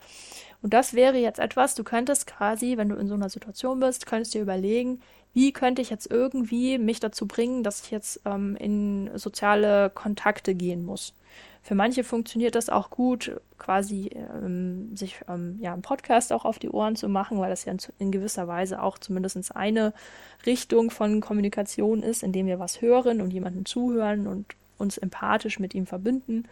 Und 0.61 0.73
das 0.73 0.93
wäre 0.93 1.17
jetzt 1.17 1.39
etwas, 1.39 1.75
du 1.75 1.83
könntest 1.83 2.25
quasi, 2.25 2.77
wenn 2.77 2.89
du 2.89 2.95
in 2.95 3.07
so 3.07 3.15
einer 3.15 3.29
Situation 3.29 3.81
bist, 3.81 4.05
könntest 4.05 4.33
dir 4.33 4.41
überlegen, 4.41 5.01
wie 5.33 5.51
könnte 5.51 5.81
ich 5.81 5.89
jetzt 5.89 6.09
irgendwie 6.09 6.77
mich 6.77 6.99
dazu 6.99 7.27
bringen, 7.27 7.63
dass 7.63 7.81
ich 7.83 7.91
jetzt 7.91 8.21
ähm, 8.25 8.55
in 8.55 9.11
soziale 9.15 9.89
Kontakte 9.89 10.55
gehen 10.55 10.85
muss. 10.85 11.13
Für 11.64 11.76
manche 11.76 12.03
funktioniert 12.03 12.55
das 12.55 12.70
auch 12.70 12.89
gut, 12.89 13.39
quasi 13.57 14.11
ähm, 14.14 14.93
sich 14.97 15.22
ähm, 15.30 15.57
ja 15.61 15.72
einen 15.72 15.82
Podcast 15.82 16.34
auch 16.34 16.43
auf 16.43 16.59
die 16.59 16.70
Ohren 16.70 16.97
zu 16.97 17.07
machen, 17.07 17.39
weil 17.39 17.49
das 17.49 17.64
ja 17.64 17.72
in, 17.72 17.80
in 17.99 18.11
gewisser 18.11 18.49
Weise 18.49 18.82
auch 18.82 18.97
zumindest 18.97 19.55
eine 19.55 19.93
Richtung 20.45 20.91
von 20.91 21.22
Kommunikation 21.22 22.03
ist, 22.03 22.22
indem 22.22 22.47
wir 22.47 22.59
was 22.59 22.82
hören 22.82 23.22
und 23.22 23.32
jemanden 23.32 23.66
zuhören 23.66 24.28
und 24.28 24.45
uns 24.78 24.97
empathisch 24.97 25.57
mit 25.57 25.74
ihm 25.74 25.86
verbinden. 25.86 26.43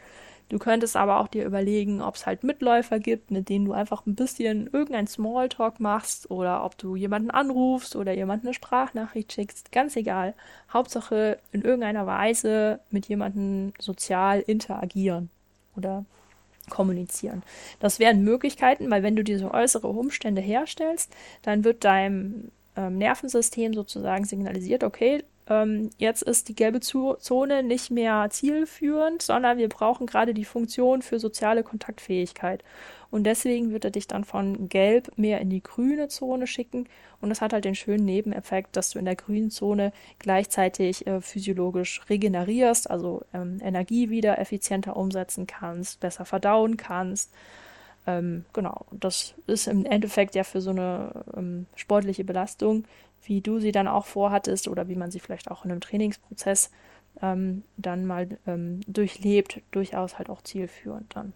Du 0.52 0.60
könntest 0.60 0.98
aber 0.98 1.22
auch 1.22 1.30
dir 1.30 1.46
überlegen, 1.46 2.02
ob 2.02 2.16
es 2.16 2.26
halt 2.26 2.44
Mitläufer 2.44 3.00
gibt, 3.00 3.32
mit 3.32 3.48
denen 3.48 3.64
du 3.64 3.72
einfach 3.72 4.06
ein 4.06 4.16
bisschen 4.16 4.68
irgendein 4.74 5.08
Smalltalk 5.08 5.80
machst 5.80 6.30
oder 6.30 6.66
ob 6.66 6.78
du 6.78 6.98
jemanden 6.98 7.32
anrufst 7.32 7.96
oder 7.96 8.12
jemanden 8.12 8.48
eine 8.48 8.54
Sprachnachricht 8.54 9.32
schickst. 9.32 9.72
Ganz 9.72 9.96
egal. 9.96 10.34
Hauptsache 10.74 11.40
in 11.54 11.62
irgendeiner 11.62 12.06
Weise 12.06 12.82
mit 12.90 13.08
jemandem 13.08 13.72
sozial 13.80 14.42
interagieren 14.42 15.30
oder 15.78 16.04
kommunizieren. 16.70 17.44
Das 17.80 18.00
wären 18.00 18.26
Möglichkeiten, 18.26 18.92
weil 18.92 19.04
wenn 19.04 19.16
du 19.16 19.24
diese 19.24 19.54
äußere 19.54 19.88
Umstände 19.88 20.42
herstellst, 20.42 21.16
dann 21.44 21.64
wird 21.64 21.86
deinem 21.86 22.52
ähm, 22.76 22.98
Nervensystem 22.98 23.74
sozusagen 23.74 24.26
signalisiert, 24.26 24.84
okay, 24.84 25.24
ähm, 25.48 25.90
jetzt 25.98 26.24
ist 26.24 26.50
die 26.50 26.56
gelbe 26.56 26.80
Zone 26.80 27.64
nicht 27.64 27.92
mehr 27.92 28.28
zielführend, 28.30 29.22
sondern 29.22 29.58
wir 29.58 29.70
brauchen 29.70 30.08
gerade 30.08 30.34
die 30.34 30.46
Funktion 30.46 31.02
für 31.02 31.20
soziale 31.20 31.64
Kontaktfähigkeit. 31.64 32.64
Und 33.10 33.26
deswegen 33.26 33.72
wird 33.72 33.84
er 33.84 33.92
dich 33.92 34.08
dann 34.08 34.24
von 34.24 34.70
gelb 34.70 35.12
mehr 35.18 35.42
in 35.42 35.50
die 35.50 35.62
grüne 35.62 36.08
Zone 36.08 36.48
schicken. 36.48 36.88
Und 37.20 37.30
das 37.30 37.42
hat 37.42 37.52
halt 37.52 37.66
den 37.66 37.76
schönen 37.76 38.06
Nebeneffekt, 38.06 38.78
dass 38.78 38.92
du 38.92 39.00
in 39.00 39.06
der 39.06 39.18
grünen 39.18 39.52
Zone 39.52 39.92
gleichzeitig 40.20 41.06
äh, 41.08 41.20
physiologisch 41.20 42.02
regenerierst, 42.10 42.90
also 42.90 43.24
ähm, 43.34 43.60
Energie 43.62 44.10
wieder 44.10 44.40
effizienter 44.40 44.96
umsetzen 44.96 45.46
kannst, 45.46 46.00
besser 46.00 46.24
verdauen 46.24 46.78
kannst. 46.78 47.34
Ähm, 48.08 48.46
genau, 48.54 48.86
das 48.92 49.36
ist 49.46 49.68
im 49.68 49.86
Endeffekt 49.86 50.34
ja 50.36 50.44
für 50.44 50.62
so 50.62 50.72
eine 50.72 51.26
ähm, 51.36 51.68
sportliche 51.76 52.24
Belastung 52.24 52.86
wie 53.24 53.42
du 53.42 53.60
sie 53.60 53.72
dann 53.72 53.88
auch 53.88 54.06
vorhattest 54.06 54.68
oder 54.68 54.88
wie 54.88 54.96
man 54.96 55.12
sie 55.12 55.20
vielleicht 55.20 55.50
auch 55.52 55.66
in 55.66 55.72
einem 55.72 55.82
Trainingsprozess 55.82 56.72
ähm, 57.22 57.64
dann 57.78 58.06
mal 58.06 58.28
ähm, 58.48 58.82
durchlebt, 58.88 59.62
durchaus 59.72 60.18
halt 60.18 60.30
auch 60.30 60.42
zielführend 60.42 61.16
dann. 61.16 61.34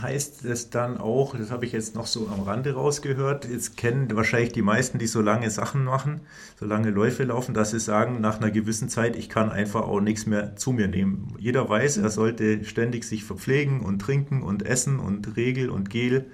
Heißt 0.00 0.44
es 0.44 0.68
dann 0.68 0.98
auch, 0.98 1.36
das 1.36 1.50
habe 1.50 1.64
ich 1.64 1.72
jetzt 1.72 1.94
noch 1.94 2.06
so 2.06 2.28
am 2.28 2.42
Rande 2.42 2.74
rausgehört, 2.74 3.48
jetzt 3.48 3.76
kennen 3.76 4.14
wahrscheinlich 4.14 4.52
die 4.52 4.60
meisten, 4.60 4.98
die 4.98 5.06
so 5.06 5.22
lange 5.22 5.48
Sachen 5.48 5.84
machen, 5.84 6.20
so 6.58 6.66
lange 6.66 6.90
Läufe 6.90 7.22
laufen, 7.22 7.54
dass 7.54 7.70
sie 7.70 7.80
sagen, 7.80 8.20
nach 8.20 8.38
einer 8.38 8.50
gewissen 8.50 8.88
Zeit, 8.88 9.16
ich 9.16 9.28
kann 9.28 9.50
einfach 9.50 9.82
auch 9.82 10.00
nichts 10.00 10.26
mehr 10.26 10.56
zu 10.56 10.72
mir 10.72 10.88
nehmen. 10.88 11.34
Jeder 11.38 11.68
weiß, 11.68 11.98
er 11.98 12.10
sollte 12.10 12.64
ständig 12.64 13.04
sich 13.04 13.24
verpflegen 13.24 13.80
und 13.80 14.00
trinken 14.00 14.42
und 14.42 14.66
essen 14.66 14.98
und 14.98 15.36
Regel 15.36 15.70
und 15.70 15.88
Gel 15.88 16.26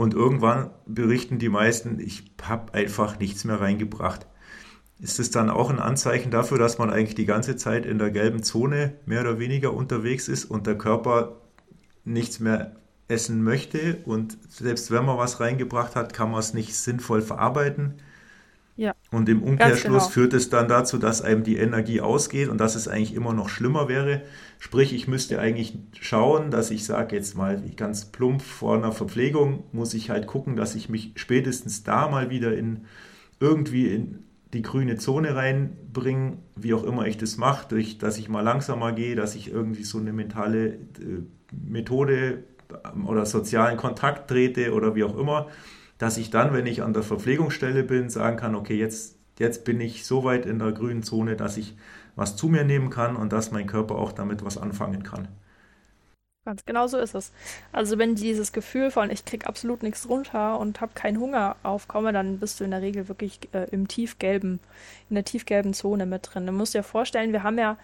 und 0.00 0.14
irgendwann 0.14 0.70
berichten 0.86 1.38
die 1.38 1.50
meisten, 1.50 2.00
ich 2.00 2.32
habe 2.42 2.72
einfach 2.72 3.18
nichts 3.18 3.44
mehr 3.44 3.60
reingebracht. 3.60 4.26
Ist 4.98 5.20
es 5.20 5.30
dann 5.30 5.50
auch 5.50 5.68
ein 5.68 5.78
Anzeichen 5.78 6.30
dafür, 6.30 6.56
dass 6.58 6.78
man 6.78 6.88
eigentlich 6.88 7.16
die 7.16 7.26
ganze 7.26 7.56
Zeit 7.56 7.84
in 7.84 7.98
der 7.98 8.10
gelben 8.10 8.42
Zone 8.42 8.94
mehr 9.04 9.20
oder 9.20 9.38
weniger 9.38 9.74
unterwegs 9.74 10.28
ist 10.28 10.46
und 10.46 10.66
der 10.66 10.78
Körper 10.78 11.42
nichts 12.06 12.40
mehr 12.40 12.76
essen 13.08 13.44
möchte 13.44 13.98
und 14.06 14.38
selbst 14.48 14.90
wenn 14.90 15.04
man 15.04 15.18
was 15.18 15.38
reingebracht 15.38 15.96
hat, 15.96 16.14
kann 16.14 16.30
man 16.30 16.40
es 16.40 16.54
nicht 16.54 16.74
sinnvoll 16.74 17.20
verarbeiten? 17.20 17.96
Ja. 18.80 18.94
Und 19.10 19.28
im 19.28 19.42
Umkehrschluss 19.42 20.04
genau. 20.04 20.08
führt 20.08 20.32
es 20.32 20.48
dann 20.48 20.66
dazu, 20.66 20.96
dass 20.96 21.20
einem 21.20 21.42
die 21.42 21.58
Energie 21.58 22.00
ausgeht 22.00 22.48
und 22.48 22.56
dass 22.56 22.76
es 22.76 22.88
eigentlich 22.88 23.12
immer 23.12 23.34
noch 23.34 23.50
schlimmer 23.50 23.88
wäre. 23.88 24.22
Sprich, 24.58 24.94
ich 24.94 25.06
müsste 25.06 25.38
eigentlich 25.38 25.76
schauen, 26.00 26.50
dass 26.50 26.70
ich 26.70 26.86
sage 26.86 27.14
jetzt 27.14 27.36
mal 27.36 27.62
ganz 27.76 28.06
plump 28.06 28.40
vor 28.40 28.78
einer 28.78 28.92
Verpflegung 28.92 29.64
muss 29.72 29.92
ich 29.92 30.08
halt 30.08 30.26
gucken, 30.26 30.56
dass 30.56 30.74
ich 30.74 30.88
mich 30.88 31.12
spätestens 31.16 31.82
da 31.82 32.08
mal 32.08 32.30
wieder 32.30 32.56
in 32.56 32.86
irgendwie 33.38 33.88
in 33.88 34.20
die 34.54 34.62
grüne 34.62 34.96
Zone 34.96 35.36
reinbringe, 35.36 36.38
wie 36.56 36.72
auch 36.72 36.84
immer 36.84 37.06
ich 37.06 37.18
das 37.18 37.36
mache, 37.36 37.68
durch 37.68 37.98
dass 37.98 38.16
ich 38.16 38.30
mal 38.30 38.40
langsamer 38.40 38.92
gehe, 38.92 39.14
dass 39.14 39.34
ich 39.34 39.52
irgendwie 39.52 39.84
so 39.84 39.98
eine 39.98 40.14
mentale 40.14 40.68
äh, 40.68 40.78
Methode 41.52 42.44
oder 43.06 43.26
sozialen 43.26 43.76
Kontakt 43.76 44.30
trete 44.30 44.72
oder 44.72 44.94
wie 44.94 45.04
auch 45.04 45.18
immer 45.18 45.48
dass 46.00 46.16
ich 46.16 46.30
dann, 46.30 46.54
wenn 46.54 46.66
ich 46.66 46.82
an 46.82 46.94
der 46.94 47.02
Verpflegungsstelle 47.02 47.82
bin, 47.82 48.08
sagen 48.08 48.38
kann, 48.38 48.54
okay, 48.54 48.74
jetzt, 48.74 49.18
jetzt 49.38 49.66
bin 49.66 49.80
ich 49.82 50.06
so 50.06 50.24
weit 50.24 50.46
in 50.46 50.58
der 50.58 50.72
grünen 50.72 51.02
Zone, 51.02 51.36
dass 51.36 51.58
ich 51.58 51.76
was 52.16 52.36
zu 52.36 52.48
mir 52.48 52.64
nehmen 52.64 52.88
kann 52.88 53.16
und 53.16 53.34
dass 53.34 53.50
mein 53.50 53.66
Körper 53.66 53.96
auch 53.96 54.12
damit 54.12 54.42
was 54.42 54.56
anfangen 54.56 55.02
kann. 55.02 55.28
Ganz 56.46 56.64
genau 56.64 56.86
so 56.86 56.96
ist 56.96 57.14
es. 57.14 57.32
Also 57.70 57.98
wenn 57.98 58.14
dieses 58.14 58.52
Gefühl 58.52 58.90
von 58.90 59.10
ich 59.10 59.26
krieg 59.26 59.46
absolut 59.46 59.82
nichts 59.82 60.08
runter 60.08 60.58
und 60.58 60.80
habe 60.80 60.92
keinen 60.94 61.20
Hunger 61.20 61.56
aufkomme, 61.62 62.14
dann 62.14 62.38
bist 62.38 62.58
du 62.58 62.64
in 62.64 62.70
der 62.70 62.80
Regel 62.80 63.08
wirklich 63.08 63.38
äh, 63.52 63.68
im 63.70 63.86
tiefgelben, 63.86 64.58
in 65.10 65.16
der 65.16 65.24
tiefgelben 65.26 65.74
Zone 65.74 66.06
mit 66.06 66.30
drin. 66.32 66.46
Du 66.46 66.52
musst 66.52 66.72
dir 66.72 66.82
vorstellen, 66.82 67.32
wir 67.34 67.42
haben 67.42 67.58
ja 67.58 67.76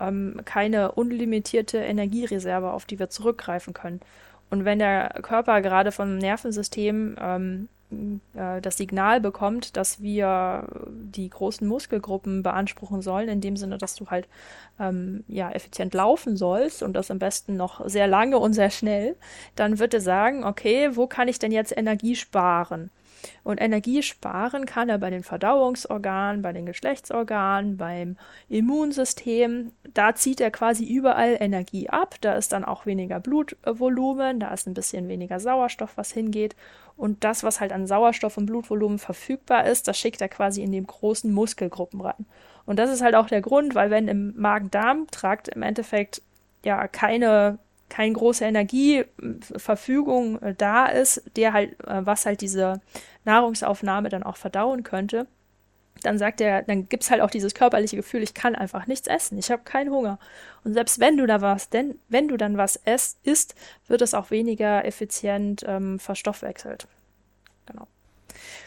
ähm, 0.00 0.40
keine 0.46 0.92
unlimitierte 0.92 1.78
Energiereserve, 1.78 2.72
auf 2.72 2.86
die 2.86 2.98
wir 2.98 3.10
zurückgreifen 3.10 3.74
können. 3.74 4.00
Und 4.52 4.66
wenn 4.66 4.78
der 4.78 5.08
Körper 5.22 5.62
gerade 5.62 5.92
vom 5.92 6.18
Nervensystem 6.18 7.16
ähm, 7.18 7.68
äh, 8.34 8.60
das 8.60 8.76
Signal 8.76 9.18
bekommt, 9.18 9.78
dass 9.78 10.02
wir 10.02 10.66
die 10.90 11.30
großen 11.30 11.66
Muskelgruppen 11.66 12.42
beanspruchen 12.42 13.00
sollen, 13.00 13.30
in 13.30 13.40
dem 13.40 13.56
Sinne, 13.56 13.78
dass 13.78 13.94
du 13.94 14.08
halt 14.08 14.28
ähm, 14.78 15.24
ja 15.26 15.50
effizient 15.50 15.94
laufen 15.94 16.36
sollst 16.36 16.82
und 16.82 16.92
das 16.92 17.10
am 17.10 17.18
besten 17.18 17.56
noch 17.56 17.88
sehr 17.88 18.06
lange 18.06 18.38
und 18.38 18.52
sehr 18.52 18.68
schnell, 18.68 19.16
dann 19.56 19.78
wird 19.78 19.94
er 19.94 20.02
sagen, 20.02 20.44
okay, 20.44 20.90
wo 20.96 21.06
kann 21.06 21.28
ich 21.28 21.38
denn 21.38 21.50
jetzt 21.50 21.74
Energie 21.74 22.14
sparen? 22.14 22.90
Und 23.44 23.60
Energie 23.60 24.02
sparen 24.02 24.66
kann 24.66 24.88
er 24.88 24.98
bei 24.98 25.10
den 25.10 25.22
Verdauungsorganen, 25.22 26.42
bei 26.42 26.52
den 26.52 26.66
Geschlechtsorganen, 26.66 27.76
beim 27.76 28.16
Immunsystem. 28.48 29.72
Da 29.94 30.14
zieht 30.14 30.40
er 30.40 30.50
quasi 30.50 30.84
überall 30.84 31.36
Energie 31.40 31.88
ab. 31.88 32.16
Da 32.20 32.34
ist 32.34 32.52
dann 32.52 32.64
auch 32.64 32.86
weniger 32.86 33.20
Blutvolumen, 33.20 34.40
da 34.40 34.52
ist 34.52 34.66
ein 34.66 34.74
bisschen 34.74 35.08
weniger 35.08 35.40
Sauerstoff, 35.40 35.96
was 35.96 36.12
hingeht. 36.12 36.56
Und 36.96 37.24
das, 37.24 37.42
was 37.42 37.60
halt 37.60 37.72
an 37.72 37.86
Sauerstoff 37.86 38.36
und 38.36 38.46
Blutvolumen 38.46 38.98
verfügbar 38.98 39.66
ist, 39.66 39.88
das 39.88 39.98
schickt 39.98 40.20
er 40.20 40.28
quasi 40.28 40.62
in 40.62 40.72
die 40.72 40.82
großen 40.82 41.32
Muskelgruppen 41.32 42.00
rein. 42.00 42.26
Und 42.66 42.78
das 42.78 42.90
ist 42.90 43.02
halt 43.02 43.14
auch 43.14 43.26
der 43.26 43.40
Grund, 43.40 43.74
weil 43.74 43.90
wenn 43.90 44.08
im 44.08 44.34
Magen-Darm-Trakt 44.36 45.48
im 45.48 45.62
Endeffekt 45.62 46.22
ja 46.64 46.86
keine 46.86 47.58
keine 47.92 48.14
große 48.14 48.44
Energieverfügung 48.46 50.40
äh, 50.40 50.54
da 50.56 50.86
ist, 50.86 51.22
der 51.36 51.52
halt, 51.52 51.78
äh, 51.86 52.06
was 52.06 52.24
halt 52.24 52.40
diese 52.40 52.80
Nahrungsaufnahme 53.26 54.08
dann 54.08 54.22
auch 54.22 54.38
verdauen 54.38 54.82
könnte, 54.82 55.26
dann 56.02 56.16
sagt 56.16 56.40
er, 56.40 56.62
dann 56.62 56.88
gibt 56.88 57.02
es 57.02 57.10
halt 57.10 57.20
auch 57.20 57.30
dieses 57.30 57.54
körperliche 57.54 57.96
Gefühl, 57.96 58.22
ich 58.22 58.32
kann 58.32 58.54
einfach 58.54 58.86
nichts 58.86 59.08
essen, 59.08 59.36
ich 59.36 59.50
habe 59.50 59.62
keinen 59.64 59.90
Hunger. 59.90 60.18
Und 60.64 60.72
selbst 60.72 61.00
wenn 61.00 61.18
du 61.18 61.26
da 61.26 61.42
was, 61.42 61.68
denn 61.68 61.98
wenn 62.08 62.28
du 62.28 62.38
dann 62.38 62.56
was 62.56 62.76
esst, 62.76 63.18
isst, 63.24 63.54
wird 63.88 64.00
es 64.00 64.14
auch 64.14 64.30
weniger 64.30 64.86
effizient 64.86 65.62
ähm, 65.68 65.98
verstoffwechselt. 65.98 66.88
Genau. 67.66 67.86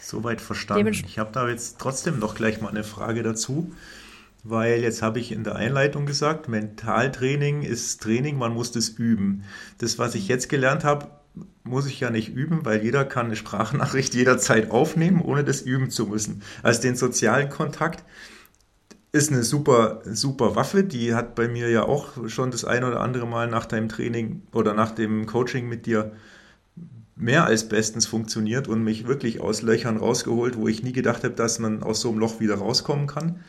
Soweit 0.02 0.40
verstanden. 0.40 0.88
ich 0.88 1.18
habe 1.18 1.32
da 1.34 1.50
jetzt 1.50 1.80
trotzdem 1.80 2.20
noch 2.20 2.36
gleich 2.36 2.62
mal 2.62 2.70
eine 2.70 2.84
Frage 2.84 3.24
dazu, 3.24 3.74
weil 4.46 4.82
jetzt 4.82 5.02
habe 5.02 5.20
ich 5.20 5.32
in 5.32 5.44
der 5.44 5.56
Einleitung 5.56 6.06
gesagt, 6.06 6.48
Mentaltraining 6.48 7.64
ist 7.64 8.02
Training, 8.02 8.38
man 8.38 8.54
muss 8.54 8.72
das 8.72 8.90
üben. 8.90 9.44
Das, 9.80 9.98
was 9.98 10.14
ich 10.14 10.28
jetzt 10.28 10.50
gelernt 10.50 10.84
habe, 10.84 11.08
muss 11.64 11.88
ich 11.88 12.00
ja 12.00 12.12
nicht 12.12 12.30
üben, 12.30 12.64
weil 12.64 12.84
jeder 12.84 13.06
kann 13.06 13.26
eine 13.26 13.36
Sprachnachricht 13.36 14.14
jederzeit 14.14 14.70
aufnehmen, 14.70 15.22
ohne 15.22 15.44
das 15.44 15.64
üben 15.64 15.90
zu 15.90 16.06
müssen. 16.06 16.44
Also 16.62 16.84
den 16.84 16.96
sozialen 16.96 17.50
Kontakt 17.50 18.04
ist 19.12 19.32
eine 19.32 19.44
super, 19.44 20.02
super 20.06 20.56
Waffe. 20.56 20.84
Die 20.84 21.16
hat 21.16 21.34
bei 21.34 21.48
mir 21.48 21.70
ja 21.72 21.84
auch 21.84 22.28
schon 22.28 22.52
das 22.52 22.66
ein 22.66 22.84
oder 22.84 23.02
andere 23.02 23.26
Mal 23.26 23.48
nach 23.48 23.66
deinem 23.66 23.90
Training 23.90 24.44
oder 24.54 24.76
nach 24.76 24.92
dem 24.92 25.26
Coaching 25.26 25.68
mit 25.68 25.88
dir 25.88 26.12
mehr 27.16 27.46
als 27.46 27.68
bestens 27.68 28.06
funktioniert 28.06 28.68
und 28.68 28.84
mich 28.84 29.08
wirklich 29.08 29.42
aus 29.42 29.64
Löchern 29.64 29.98
rausgeholt, 29.98 30.56
wo 30.56 30.68
ich 30.68 30.84
nie 30.84 30.92
gedacht 30.92 31.24
habe, 31.24 31.34
dass 31.34 31.58
man 31.58 31.82
aus 31.82 32.02
so 32.02 32.10
einem 32.10 32.20
Loch 32.20 32.40
wieder 32.40 32.56
rauskommen 32.56 33.08
kann. 33.08 33.40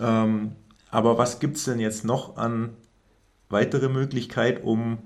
Ähm, 0.00 0.52
aber 0.90 1.18
was 1.18 1.40
gibt 1.40 1.56
es 1.56 1.64
denn 1.64 1.80
jetzt 1.80 2.04
noch 2.04 2.36
an 2.36 2.70
weitere 3.48 3.88
Möglichkeit, 3.88 4.62
um 4.62 4.98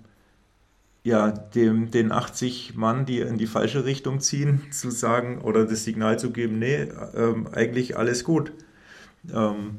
ja, 1.04 1.30
dem, 1.32 1.90
den 1.90 2.12
80 2.12 2.76
Mann, 2.76 3.06
die 3.06 3.20
in 3.20 3.36
die 3.36 3.46
falsche 3.46 3.84
Richtung 3.84 4.20
ziehen, 4.20 4.62
zu 4.70 4.90
sagen 4.90 5.40
oder 5.40 5.64
das 5.64 5.84
Signal 5.84 6.18
zu 6.18 6.30
geben, 6.30 6.58
nee, 6.58 6.88
ähm, 7.14 7.48
eigentlich 7.52 7.96
alles 7.96 8.24
gut. 8.24 8.52
Ähm, 9.32 9.78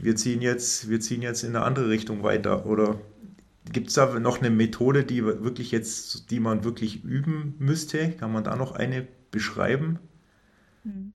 wir, 0.00 0.16
ziehen 0.16 0.42
jetzt, 0.42 0.88
wir 0.88 1.00
ziehen 1.00 1.22
jetzt 1.22 1.42
in 1.44 1.54
eine 1.54 1.64
andere 1.64 1.88
Richtung 1.88 2.22
weiter. 2.22 2.66
Oder 2.66 3.00
gibt 3.72 3.88
es 3.88 3.94
da 3.94 4.18
noch 4.18 4.38
eine 4.40 4.50
Methode, 4.50 5.04
die 5.04 5.24
wirklich 5.24 5.70
jetzt, 5.70 6.30
die 6.30 6.40
man 6.40 6.64
wirklich 6.64 7.04
üben 7.04 7.54
müsste? 7.58 8.10
Kann 8.12 8.32
man 8.32 8.44
da 8.44 8.56
noch 8.56 8.72
eine 8.72 9.06
beschreiben? 9.30 9.98
Hm. 10.84 11.12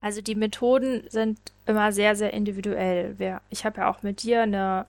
Also 0.00 0.22
die 0.22 0.34
Methoden 0.34 1.02
sind 1.10 1.38
immer 1.66 1.92
sehr, 1.92 2.16
sehr 2.16 2.32
individuell. 2.32 3.14
Ich 3.50 3.64
habe 3.64 3.82
ja 3.82 3.90
auch 3.90 4.02
mit 4.02 4.22
dir 4.22 4.42
eine 4.42 4.86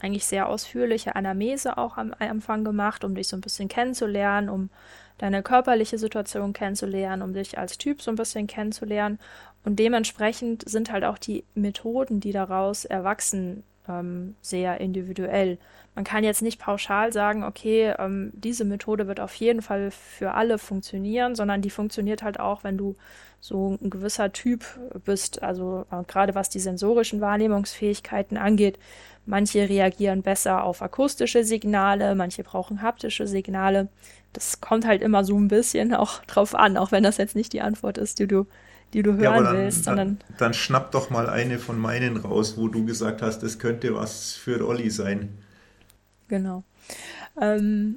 eigentlich 0.00 0.24
sehr 0.24 0.48
ausführliche 0.48 1.14
Anamnese 1.14 1.78
auch 1.78 1.98
am 1.98 2.14
Anfang 2.18 2.64
gemacht, 2.64 3.04
um 3.04 3.14
dich 3.14 3.28
so 3.28 3.36
ein 3.36 3.40
bisschen 3.42 3.68
kennenzulernen, 3.68 4.48
um 4.48 4.70
deine 5.18 5.42
körperliche 5.42 5.98
Situation 5.98 6.52
kennenzulernen, 6.52 7.22
um 7.22 7.34
dich 7.34 7.58
als 7.58 7.78
Typ 7.78 8.02
so 8.02 8.10
ein 8.10 8.16
bisschen 8.16 8.46
kennenzulernen. 8.46 9.18
Und 9.64 9.78
dementsprechend 9.78 10.68
sind 10.68 10.90
halt 10.90 11.04
auch 11.04 11.18
die 11.18 11.44
Methoden, 11.54 12.20
die 12.20 12.32
daraus 12.32 12.84
erwachsen, 12.84 13.62
ähm, 13.88 14.34
sehr 14.40 14.80
individuell. 14.80 15.58
Man 15.98 16.04
kann 16.04 16.22
jetzt 16.22 16.42
nicht 16.42 16.60
pauschal 16.60 17.12
sagen, 17.12 17.42
okay, 17.42 17.92
ähm, 17.98 18.30
diese 18.32 18.64
Methode 18.64 19.08
wird 19.08 19.18
auf 19.18 19.34
jeden 19.34 19.62
Fall 19.62 19.90
für 19.90 20.34
alle 20.34 20.58
funktionieren, 20.58 21.34
sondern 21.34 21.60
die 21.60 21.70
funktioniert 21.70 22.22
halt 22.22 22.38
auch, 22.38 22.62
wenn 22.62 22.78
du 22.78 22.94
so 23.40 23.76
ein 23.82 23.90
gewisser 23.90 24.32
Typ 24.32 24.64
bist, 25.04 25.42
also 25.42 25.86
äh, 25.90 26.04
gerade 26.06 26.36
was 26.36 26.50
die 26.50 26.60
sensorischen 26.60 27.20
Wahrnehmungsfähigkeiten 27.20 28.36
angeht. 28.36 28.78
Manche 29.26 29.68
reagieren 29.68 30.22
besser 30.22 30.62
auf 30.62 30.82
akustische 30.82 31.42
Signale, 31.42 32.14
manche 32.14 32.44
brauchen 32.44 32.80
haptische 32.80 33.26
Signale. 33.26 33.88
Das 34.32 34.60
kommt 34.60 34.86
halt 34.86 35.02
immer 35.02 35.24
so 35.24 35.36
ein 35.36 35.48
bisschen 35.48 35.94
auch 35.94 36.24
drauf 36.26 36.54
an, 36.54 36.76
auch 36.76 36.92
wenn 36.92 37.02
das 37.02 37.16
jetzt 37.16 37.34
nicht 37.34 37.52
die 37.52 37.60
Antwort 37.60 37.98
ist, 37.98 38.20
die 38.20 38.28
du 38.28 38.46
die 38.94 39.02
du 39.02 39.14
hören 39.14 39.22
ja, 39.22 39.42
dann, 39.42 39.56
willst. 39.56 39.84
Sondern 39.84 40.18
dann, 40.28 40.36
dann 40.38 40.54
schnapp 40.54 40.92
doch 40.92 41.10
mal 41.10 41.28
eine 41.28 41.58
von 41.58 41.76
meinen 41.76 42.18
raus, 42.18 42.54
wo 42.56 42.68
du 42.68 42.84
gesagt 42.84 43.20
hast, 43.20 43.40
das 43.40 43.58
könnte 43.58 43.96
was 43.96 44.34
für 44.34 44.64
Olli 44.64 44.90
sein. 44.90 45.30
Genau. 46.28 46.62
Ähm, 47.40 47.96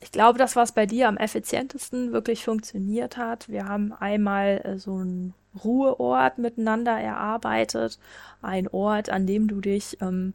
ich 0.00 0.12
glaube, 0.12 0.38
das, 0.38 0.56
was 0.56 0.72
bei 0.72 0.86
dir 0.86 1.08
am 1.08 1.16
effizientesten 1.16 2.12
wirklich 2.12 2.44
funktioniert 2.44 3.16
hat, 3.16 3.48
wir 3.48 3.66
haben 3.66 3.92
einmal 3.92 4.60
äh, 4.64 4.78
so 4.78 4.96
einen 4.96 5.34
Ruheort 5.64 6.38
miteinander 6.38 6.92
erarbeitet, 6.98 7.98
ein 8.40 8.68
Ort, 8.68 9.10
an 9.10 9.26
dem 9.26 9.48
du 9.48 9.60
dich 9.60 9.98
ähm, 10.00 10.34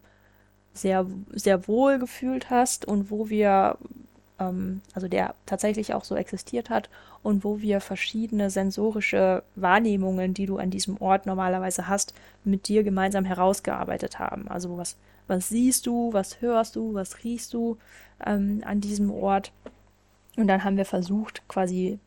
sehr, 0.73 1.05
sehr 1.31 1.67
wohl 1.67 1.99
gefühlt 1.99 2.49
hast 2.49 2.85
und 2.85 3.11
wo 3.11 3.29
wir, 3.29 3.77
also 4.39 5.07
der 5.07 5.33
tatsächlich 5.45 5.93
auch 5.93 6.03
so 6.03 6.15
existiert 6.15 6.69
hat 6.69 6.89
und 7.23 7.43
wo 7.43 7.59
wir 7.59 7.81
verschiedene 7.81 8.49
sensorische 8.49 9.43
Wahrnehmungen, 9.55 10.33
die 10.33 10.45
du 10.45 10.57
an 10.57 10.69
diesem 10.69 11.01
Ort 11.01 11.25
normalerweise 11.25 11.87
hast, 11.87 12.13
mit 12.43 12.67
dir 12.67 12.83
gemeinsam 12.83 13.25
herausgearbeitet 13.25 14.19
haben. 14.19 14.47
Also 14.47 14.77
was, 14.77 14.95
was 15.27 15.49
siehst 15.49 15.87
du, 15.87 16.13
was 16.13 16.41
hörst 16.41 16.75
du, 16.75 16.93
was 16.93 17.23
riechst 17.23 17.53
du 17.53 17.77
ähm, 18.25 18.61
an 18.65 18.79
diesem 18.79 19.11
Ort. 19.11 19.51
Und 20.35 20.47
dann 20.47 20.63
haben 20.63 20.77
wir 20.77 20.85
versucht, 20.85 21.41
quasi 21.47 21.99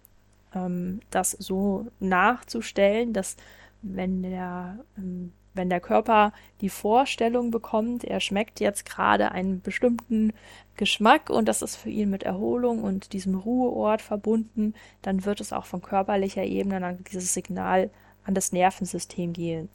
ähm, 0.55 1.01
das 1.11 1.33
so 1.33 1.89
nachzustellen, 1.99 3.13
dass 3.13 3.37
wenn 3.83 4.23
der 4.23 4.79
ähm, 4.97 5.33
wenn 5.55 5.69
der 5.69 5.81
Körper 5.81 6.33
die 6.61 6.69
Vorstellung 6.69 7.51
bekommt, 7.51 8.05
er 8.05 8.21
schmeckt 8.21 8.61
jetzt 8.61 8.85
gerade 8.85 9.33
einen 9.33 9.61
bestimmten 9.61 10.33
Geschmack 10.77 11.29
und 11.29 11.47
das 11.47 11.63
ist 11.63 11.77
für 11.77 11.91
ihn 11.91 12.11
mit 12.11 12.23
Erholung 12.23 12.83
und 12.83 13.13
diesem 13.13 13.35
Ruheort 13.35 14.01
verbunden, 14.01 14.75
dann 15.03 15.25
wird 15.25 15.41
es 15.41 15.53
auch 15.53 15.67
von 15.67 15.83
körperlicher 15.83 16.45
Ebene 16.45 16.81
dann 16.81 17.05
dieses 17.11 17.35
Signal 17.35 17.91
an 18.25 18.35
das 18.35 18.53
Nervensystem 18.53 19.33
gehen. 19.33 19.69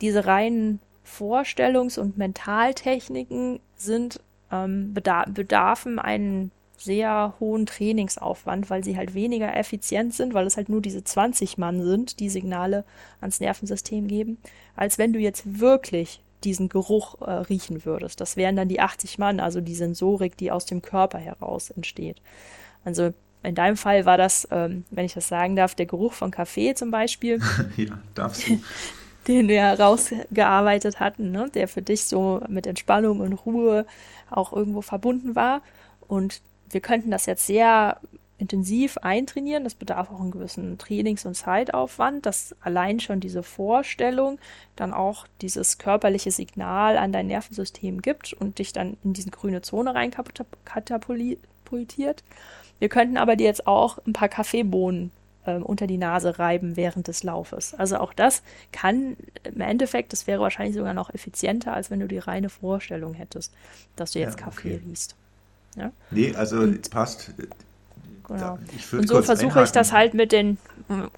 Diese 0.00 0.26
reinen 0.26 0.80
Vorstellungs- 1.04 1.98
und 1.98 2.16
Mentaltechniken 2.16 3.60
sind 3.76 4.20
ähm, 4.50 4.94
bedar 4.94 5.26
bedarfen 5.28 5.98
einen 5.98 6.50
sehr 6.76 7.34
hohen 7.38 7.66
Trainingsaufwand, 7.66 8.70
weil 8.70 8.82
sie 8.82 8.96
halt 8.96 9.14
weniger 9.14 9.56
effizient 9.56 10.14
sind, 10.14 10.34
weil 10.34 10.46
es 10.46 10.56
halt 10.56 10.68
nur 10.68 10.80
diese 10.80 11.04
20 11.04 11.58
Mann 11.58 11.82
sind, 11.82 12.18
die 12.20 12.28
Signale 12.28 12.84
ans 13.20 13.40
Nervensystem 13.40 14.08
geben, 14.08 14.38
als 14.74 14.98
wenn 14.98 15.12
du 15.12 15.18
jetzt 15.18 15.60
wirklich 15.60 16.20
diesen 16.44 16.68
Geruch 16.68 17.20
äh, 17.20 17.30
riechen 17.30 17.84
würdest. 17.84 18.20
Das 18.20 18.36
wären 18.36 18.56
dann 18.56 18.68
die 18.68 18.80
80 18.80 19.18
Mann, 19.18 19.38
also 19.38 19.60
die 19.60 19.74
Sensorik, 19.74 20.36
die 20.36 20.50
aus 20.50 20.66
dem 20.66 20.82
Körper 20.82 21.18
heraus 21.18 21.70
entsteht. 21.70 22.20
Also 22.84 23.12
in 23.44 23.54
deinem 23.54 23.76
Fall 23.76 24.04
war 24.06 24.16
das, 24.16 24.46
ähm, 24.50 24.84
wenn 24.90 25.04
ich 25.04 25.14
das 25.14 25.28
sagen 25.28 25.56
darf, 25.56 25.74
der 25.74 25.86
Geruch 25.86 26.12
von 26.12 26.30
Kaffee 26.30 26.74
zum 26.74 26.90
Beispiel. 26.90 27.40
ja, 27.76 27.98
darfst 28.14 28.48
du. 28.48 28.60
den 29.28 29.46
wir 29.48 29.62
herausgearbeitet 29.62 30.98
hatten, 30.98 31.30
ne? 31.30 31.48
der 31.54 31.68
für 31.68 31.82
dich 31.82 32.04
so 32.04 32.40
mit 32.48 32.66
Entspannung 32.66 33.20
und 33.20 33.32
Ruhe 33.32 33.86
auch 34.30 34.52
irgendwo 34.52 34.82
verbunden 34.82 35.36
war. 35.36 35.62
Und 36.08 36.42
wir 36.72 36.80
könnten 36.80 37.10
das 37.10 37.26
jetzt 37.26 37.46
sehr 37.46 37.98
intensiv 38.42 38.98
eintrainieren. 38.98 39.64
Das 39.64 39.74
bedarf 39.74 40.10
auch 40.10 40.20
einen 40.20 40.32
gewissen 40.32 40.76
Trainings- 40.76 41.24
und 41.24 41.34
Zeitaufwand, 41.34 42.26
dass 42.26 42.54
allein 42.60 43.00
schon 43.00 43.20
diese 43.20 43.42
Vorstellung 43.42 44.38
dann 44.76 44.92
auch 44.92 45.26
dieses 45.40 45.78
körperliche 45.78 46.32
Signal 46.32 46.98
an 46.98 47.12
dein 47.12 47.28
Nervensystem 47.28 48.02
gibt 48.02 48.32
und 48.32 48.58
dich 48.58 48.72
dann 48.72 48.96
in 49.04 49.12
diese 49.12 49.30
grüne 49.30 49.62
Zone 49.62 49.94
rein 49.94 50.10
katapultiert. 50.64 52.24
Wir 52.80 52.88
könnten 52.88 53.16
aber 53.16 53.36
dir 53.36 53.46
jetzt 53.46 53.66
auch 53.68 53.98
ein 54.06 54.12
paar 54.12 54.28
Kaffeebohnen 54.28 55.12
äh, 55.46 55.58
unter 55.58 55.86
die 55.86 55.98
Nase 55.98 56.40
reiben 56.40 56.76
während 56.76 57.06
des 57.06 57.22
Laufes. 57.22 57.74
Also 57.74 57.98
auch 57.98 58.12
das 58.12 58.42
kann 58.72 59.16
im 59.44 59.60
Endeffekt, 59.60 60.12
das 60.12 60.26
wäre 60.26 60.40
wahrscheinlich 60.40 60.74
sogar 60.74 60.94
noch 60.94 61.14
effizienter, 61.14 61.74
als 61.74 61.92
wenn 61.92 62.00
du 62.00 62.08
die 62.08 62.18
reine 62.18 62.48
Vorstellung 62.48 63.14
hättest, 63.14 63.54
dass 63.94 64.12
du 64.12 64.18
jetzt 64.18 64.40
ja, 64.40 64.46
Kaffee 64.46 64.74
okay. 64.74 64.82
riechst. 64.84 65.14
Ja? 65.76 65.92
Nee, 66.10 66.34
also 66.34 66.58
und, 66.58 66.90
passt. 66.90 67.32
Genau. 68.28 68.58
und 68.92 69.08
so 69.08 69.20
versuche 69.20 69.62
ich 69.62 69.72
das 69.72 69.92
halt 69.92 70.14
mit 70.14 70.32
den, 70.32 70.58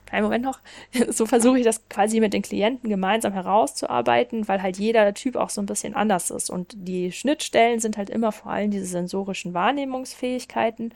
kleinen 0.06 0.24
Moment 0.24 0.44
noch, 0.44 0.58
so 1.10 1.26
versuche 1.26 1.58
ich 1.58 1.64
das 1.64 1.88
quasi 1.88 2.20
mit 2.20 2.32
den 2.32 2.42
Klienten 2.42 2.88
gemeinsam 2.88 3.32
herauszuarbeiten, 3.32 4.48
weil 4.48 4.62
halt 4.62 4.78
jeder 4.78 5.12
Typ 5.14 5.36
auch 5.36 5.50
so 5.50 5.60
ein 5.60 5.66
bisschen 5.66 5.94
anders 5.94 6.30
ist. 6.30 6.50
Und 6.50 6.74
die 6.76 7.12
Schnittstellen 7.12 7.80
sind 7.80 7.96
halt 7.96 8.10
immer 8.10 8.32
vor 8.32 8.52
allem 8.52 8.70
diese 8.70 8.86
sensorischen 8.86 9.54
Wahrnehmungsfähigkeiten 9.54 10.92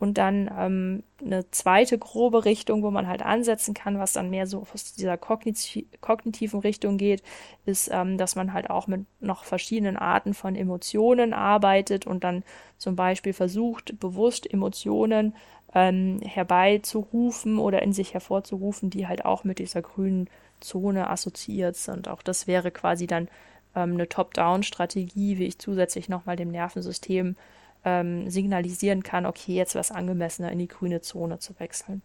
und 0.00 0.16
dann 0.16 0.50
ähm, 0.58 1.02
eine 1.20 1.48
zweite 1.50 1.98
grobe 1.98 2.46
Richtung, 2.46 2.82
wo 2.82 2.90
man 2.90 3.06
halt 3.06 3.20
ansetzen 3.20 3.74
kann, 3.74 3.98
was 3.98 4.14
dann 4.14 4.30
mehr 4.30 4.46
so 4.46 4.66
aus 4.72 4.94
dieser 4.94 5.18
kogniti 5.18 5.86
kognitiven 6.00 6.60
Richtung 6.60 6.96
geht, 6.96 7.22
ist, 7.66 7.90
ähm, 7.92 8.16
dass 8.16 8.34
man 8.34 8.54
halt 8.54 8.70
auch 8.70 8.86
mit 8.86 9.04
noch 9.20 9.44
verschiedenen 9.44 9.98
Arten 9.98 10.32
von 10.32 10.56
Emotionen 10.56 11.34
arbeitet 11.34 12.06
und 12.06 12.24
dann 12.24 12.44
zum 12.78 12.96
Beispiel 12.96 13.34
versucht, 13.34 14.00
bewusst 14.00 14.50
Emotionen 14.50 15.34
ähm, 15.74 16.20
herbeizurufen 16.24 17.58
oder 17.58 17.82
in 17.82 17.92
sich 17.92 18.14
hervorzurufen, 18.14 18.88
die 18.88 19.06
halt 19.06 19.26
auch 19.26 19.44
mit 19.44 19.58
dieser 19.58 19.82
grünen 19.82 20.30
Zone 20.60 21.10
assoziiert 21.10 21.76
sind. 21.76 22.08
Auch 22.08 22.22
das 22.22 22.46
wäre 22.46 22.70
quasi 22.70 23.06
dann 23.06 23.28
ähm, 23.76 23.92
eine 23.92 24.08
Top-Down-Strategie, 24.08 25.36
wie 25.36 25.44
ich 25.44 25.58
zusätzlich 25.58 26.08
nochmal 26.08 26.36
dem 26.36 26.50
Nervensystem 26.50 27.36
ähm, 27.84 28.30
signalisieren 28.30 29.02
kann, 29.02 29.26
okay, 29.26 29.54
jetzt 29.54 29.74
wäre 29.74 29.82
es 29.82 29.90
angemessener, 29.90 30.52
in 30.52 30.58
die 30.58 30.68
grüne 30.68 31.00
Zone 31.00 31.38
zu 31.38 31.58
wechseln. 31.58 32.02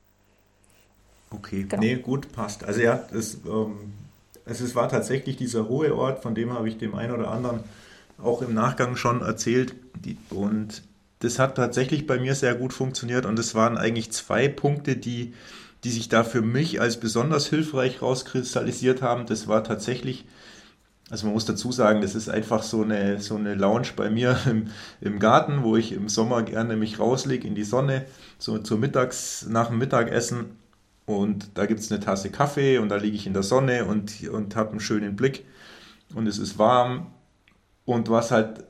Okay, 1.32 1.63
genau. 1.63 1.82
nee, 1.82 1.95
gut, 1.95 2.32
passt. 2.32 2.63
Also 2.63 2.82
ja, 2.82 3.03
das, 3.11 3.39
ähm, 3.45 3.93
also 4.45 4.63
es 4.63 4.76
war 4.76 4.89
tatsächlich 4.89 5.38
dieser 5.38 5.67
hohe 5.67 5.95
Ort, 5.95 6.21
von 6.21 6.36
dem 6.36 6.53
habe 6.53 6.69
ich 6.69 6.78
dem 6.78 6.95
einen 6.95 7.13
oder 7.13 7.32
anderen 7.32 7.61
auch 8.17 8.41
im 8.41 8.53
Nachgang 8.53 8.95
schon 8.95 9.21
erzählt. 9.21 9.76
Die, 9.95 10.17
und 10.30 10.84
das 11.19 11.39
hat 11.39 11.55
tatsächlich 11.55 12.07
bei 12.07 12.19
mir 12.19 12.36
sehr 12.36 12.55
gut 12.55 12.73
funktioniert 12.73 13.26
und 13.26 13.38
es 13.39 13.55
waren 13.55 13.78
eigentlich 13.78 14.11
zwei 14.11 14.47
Punkte, 14.47 14.95
die, 14.95 15.34
die 15.84 15.89
sich 15.89 16.07
da 16.07 16.23
für 16.23 16.41
mich 16.41 16.80
als 16.80 16.99
besonders 16.99 17.47
hilfreich 17.47 18.01
rauskristallisiert 18.01 19.01
haben. 19.01 19.26
Das 19.26 19.47
war 19.47 19.63
tatsächlich 19.63 20.26
also 21.10 21.28
man 21.28 21.34
muss 21.34 21.45
dazu 21.45 21.72
sagen, 21.72 22.01
das 22.01 22.16
ist 22.16 22.30
einfach 22.30 22.64
so 22.64 22.82
eine, 22.82 23.20
so 23.20 23.36
eine 23.36 23.53
Lounge 23.53 23.89
bei 23.95 24.10
mir 24.10 24.38
im, 24.49 24.68
im 25.01 25.20
Garten, 25.20 25.64
wo 25.64 25.76
ich 25.76 25.91
im 25.91 26.10
Sommer 26.10 26.43
gerne 26.43 26.76
mich 26.76 26.99
rauslege 26.99 27.47
in 27.47 27.56
die 27.56 27.64
Sonne, 27.64 28.06
so 28.39 28.58
zur 28.58 28.80
Mittags, 28.80 29.45
nach 29.47 29.68
dem 29.68 29.78
Mittagessen. 29.78 30.58
Und 31.06 31.58
da 31.58 31.68
gibt 31.68 31.82
es 31.82 31.91
eine 31.91 31.99
Tasse 31.99 32.32
Kaffee 32.32 32.80
und 32.80 32.89
da 32.89 32.95
liege 32.95 33.16
ich 33.16 33.28
in 33.28 33.34
der 33.34 33.43
Sonne 33.43 33.86
und, 33.86 34.28
und 34.28 34.56
habe 34.56 34.72
einen 34.72 34.80
schönen 34.80 35.16
Blick. 35.16 35.45
Und 36.16 36.28
es 36.28 36.39
ist 36.39 36.58
warm. 36.58 37.08
Und 37.86 38.10
was 38.10 38.32
halt 38.32 38.64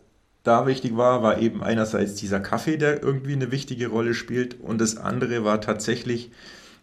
da 0.43 0.67
wichtig 0.67 0.97
war, 0.97 1.23
war 1.23 1.39
eben 1.39 1.63
einerseits 1.63 2.15
dieser 2.15 2.41
Kaffee, 2.41 2.77
der 2.77 3.01
irgendwie 3.01 3.33
eine 3.33 3.51
wichtige 3.51 3.87
Rolle 3.87 4.13
spielt. 4.13 4.59
Und 4.59 4.81
das 4.81 4.97
andere 4.97 5.45
war 5.45 5.61
tatsächlich 5.61 6.31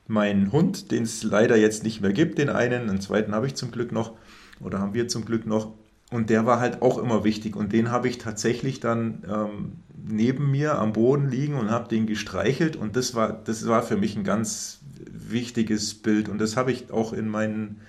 mein 0.07 0.51
Hund, 0.53 0.91
den 0.91 1.05
es 1.05 1.23
leider 1.23 1.57
jetzt 1.57 1.85
nicht 1.85 2.01
mehr 2.01 2.13
gibt, 2.13 2.39
den 2.39 2.49
einen. 2.49 2.89
Den 2.89 3.01
zweiten 3.03 3.35
habe 3.35 3.47
ich 3.47 3.55
zum 3.55 3.71
Glück 3.71 3.93
noch 3.93 4.13
oder 4.63 4.79
haben 4.79 4.95
wir 4.95 5.09
zum 5.09 5.25
Glück 5.25 5.47
noch. 5.47 5.73
Und 6.11 6.29
der 6.29 6.45
war 6.45 6.61
halt 6.61 6.83
auch 6.83 6.99
immer 6.99 7.25
wichtig. 7.25 7.57
Und 7.57 7.73
den 7.73 7.91
habe 7.91 8.09
ich 8.09 8.19
tatsächlich 8.19 8.81
dann 8.81 9.25
ähm, 9.29 9.73
neben 10.07 10.51
mir 10.51 10.79
am 10.79 10.93
Boden 10.93 11.29
liegen 11.29 11.55
und 11.55 11.71
habe 11.71 11.89
den 11.89 12.07
gestreichelt. 12.07 12.77
Und 12.77 12.97
das 12.97 13.15
war, 13.15 13.33
das 13.33 13.67
war 13.67 13.83
für 13.83 13.97
mich 13.97 14.17
ein 14.17 14.25
ganz 14.25 14.81
wichtiges 15.11 15.95
Bild. 15.95 16.29
Und 16.29 16.39
das 16.39 16.57
habe 16.57 16.71
ich 16.71 16.91
auch 16.91 17.13
in 17.13 17.29
meinen 17.29 17.81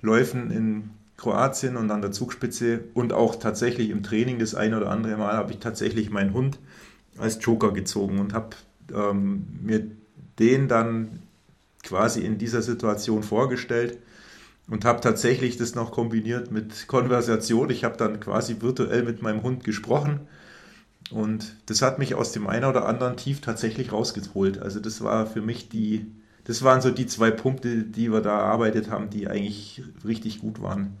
Läufen 0.00 0.50
in 0.50 0.90
Kroatien 1.16 1.76
und 1.76 1.90
an 1.90 2.00
der 2.00 2.12
Zugspitze 2.12 2.80
und 2.94 3.12
auch 3.12 3.36
tatsächlich 3.36 3.90
im 3.90 4.04
Training 4.04 4.38
das 4.38 4.54
ein 4.54 4.72
oder 4.72 4.90
andere 4.90 5.16
Mal 5.16 5.36
habe 5.36 5.50
ich 5.50 5.58
tatsächlich 5.58 6.10
meinen 6.10 6.32
Hund 6.32 6.58
als 7.18 7.38
Joker 7.44 7.72
gezogen 7.72 8.20
und 8.20 8.32
habe 8.32 8.50
ähm, 8.94 9.46
mir 9.60 9.84
den 10.38 10.68
dann 10.68 11.18
quasi 11.82 12.20
in 12.20 12.38
dieser 12.38 12.62
Situation 12.62 13.24
vorgestellt 13.24 13.98
und 14.68 14.84
habe 14.84 15.00
tatsächlich 15.00 15.56
das 15.56 15.74
noch 15.74 15.92
kombiniert 15.92 16.50
mit 16.50 16.86
Konversation. 16.86 17.70
Ich 17.70 17.84
habe 17.84 17.96
dann 17.96 18.20
quasi 18.20 18.56
virtuell 18.60 19.02
mit 19.02 19.22
meinem 19.22 19.42
Hund 19.42 19.64
gesprochen 19.64 20.20
und 21.10 21.56
das 21.66 21.82
hat 21.82 21.98
mich 21.98 22.14
aus 22.14 22.32
dem 22.32 22.46
einen 22.46 22.66
oder 22.66 22.86
anderen 22.86 23.16
Tief 23.16 23.40
tatsächlich 23.40 23.92
rausgeholt. 23.92 24.60
Also 24.60 24.78
das 24.78 25.02
war 25.02 25.26
für 25.26 25.40
mich 25.40 25.68
die, 25.68 26.06
das 26.44 26.62
waren 26.62 26.80
so 26.80 26.90
die 26.90 27.06
zwei 27.06 27.30
Punkte, 27.30 27.82
die 27.82 28.12
wir 28.12 28.20
da 28.20 28.38
erarbeitet 28.38 28.90
haben, 28.90 29.08
die 29.10 29.26
eigentlich 29.26 29.82
richtig 30.06 30.40
gut 30.40 30.60
waren. 30.60 30.98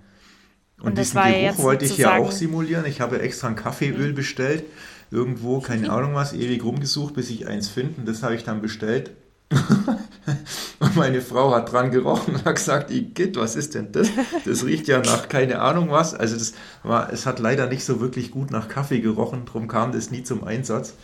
Und, 0.78 0.90
und 0.90 0.98
diesen 0.98 1.20
Geruch 1.20 1.58
wollte 1.58 1.84
ich 1.84 1.98
ja 1.98 2.16
auch 2.16 2.30
simulieren. 2.30 2.86
Ich 2.86 3.00
habe 3.00 3.20
extra 3.20 3.48
ein 3.48 3.56
Kaffeeöl 3.56 4.12
bestellt, 4.12 4.64
irgendwo, 5.10 5.60
keine 5.60 5.90
Ahnung 5.92 6.14
was, 6.14 6.32
ewig 6.32 6.64
rumgesucht, 6.64 7.14
bis 7.14 7.28
ich 7.28 7.46
eins 7.46 7.68
finde. 7.68 8.02
Das 8.04 8.22
habe 8.22 8.34
ich 8.34 8.44
dann 8.44 8.62
bestellt 8.62 9.10
und 10.78 10.96
meine 10.96 11.22
Frau 11.22 11.54
hat 11.54 11.72
dran 11.72 11.90
gerochen 11.90 12.34
und 12.34 12.44
hat 12.44 12.56
gesagt, 12.56 12.90
Igitt, 12.90 13.36
was 13.36 13.56
ist 13.56 13.74
denn 13.74 13.92
das? 13.92 14.08
Das 14.44 14.64
riecht 14.64 14.88
ja 14.88 14.98
nach 15.00 15.28
keine 15.28 15.60
Ahnung 15.60 15.90
was. 15.90 16.14
Also 16.14 16.36
das 16.36 16.52
war, 16.82 17.12
es 17.12 17.24
hat 17.24 17.38
leider 17.38 17.66
nicht 17.66 17.84
so 17.84 18.00
wirklich 18.00 18.30
gut 18.30 18.50
nach 18.50 18.68
Kaffee 18.68 19.00
gerochen, 19.00 19.46
darum 19.46 19.68
kam 19.68 19.92
das 19.92 20.10
nie 20.10 20.22
zum 20.22 20.44
Einsatz. 20.44 20.94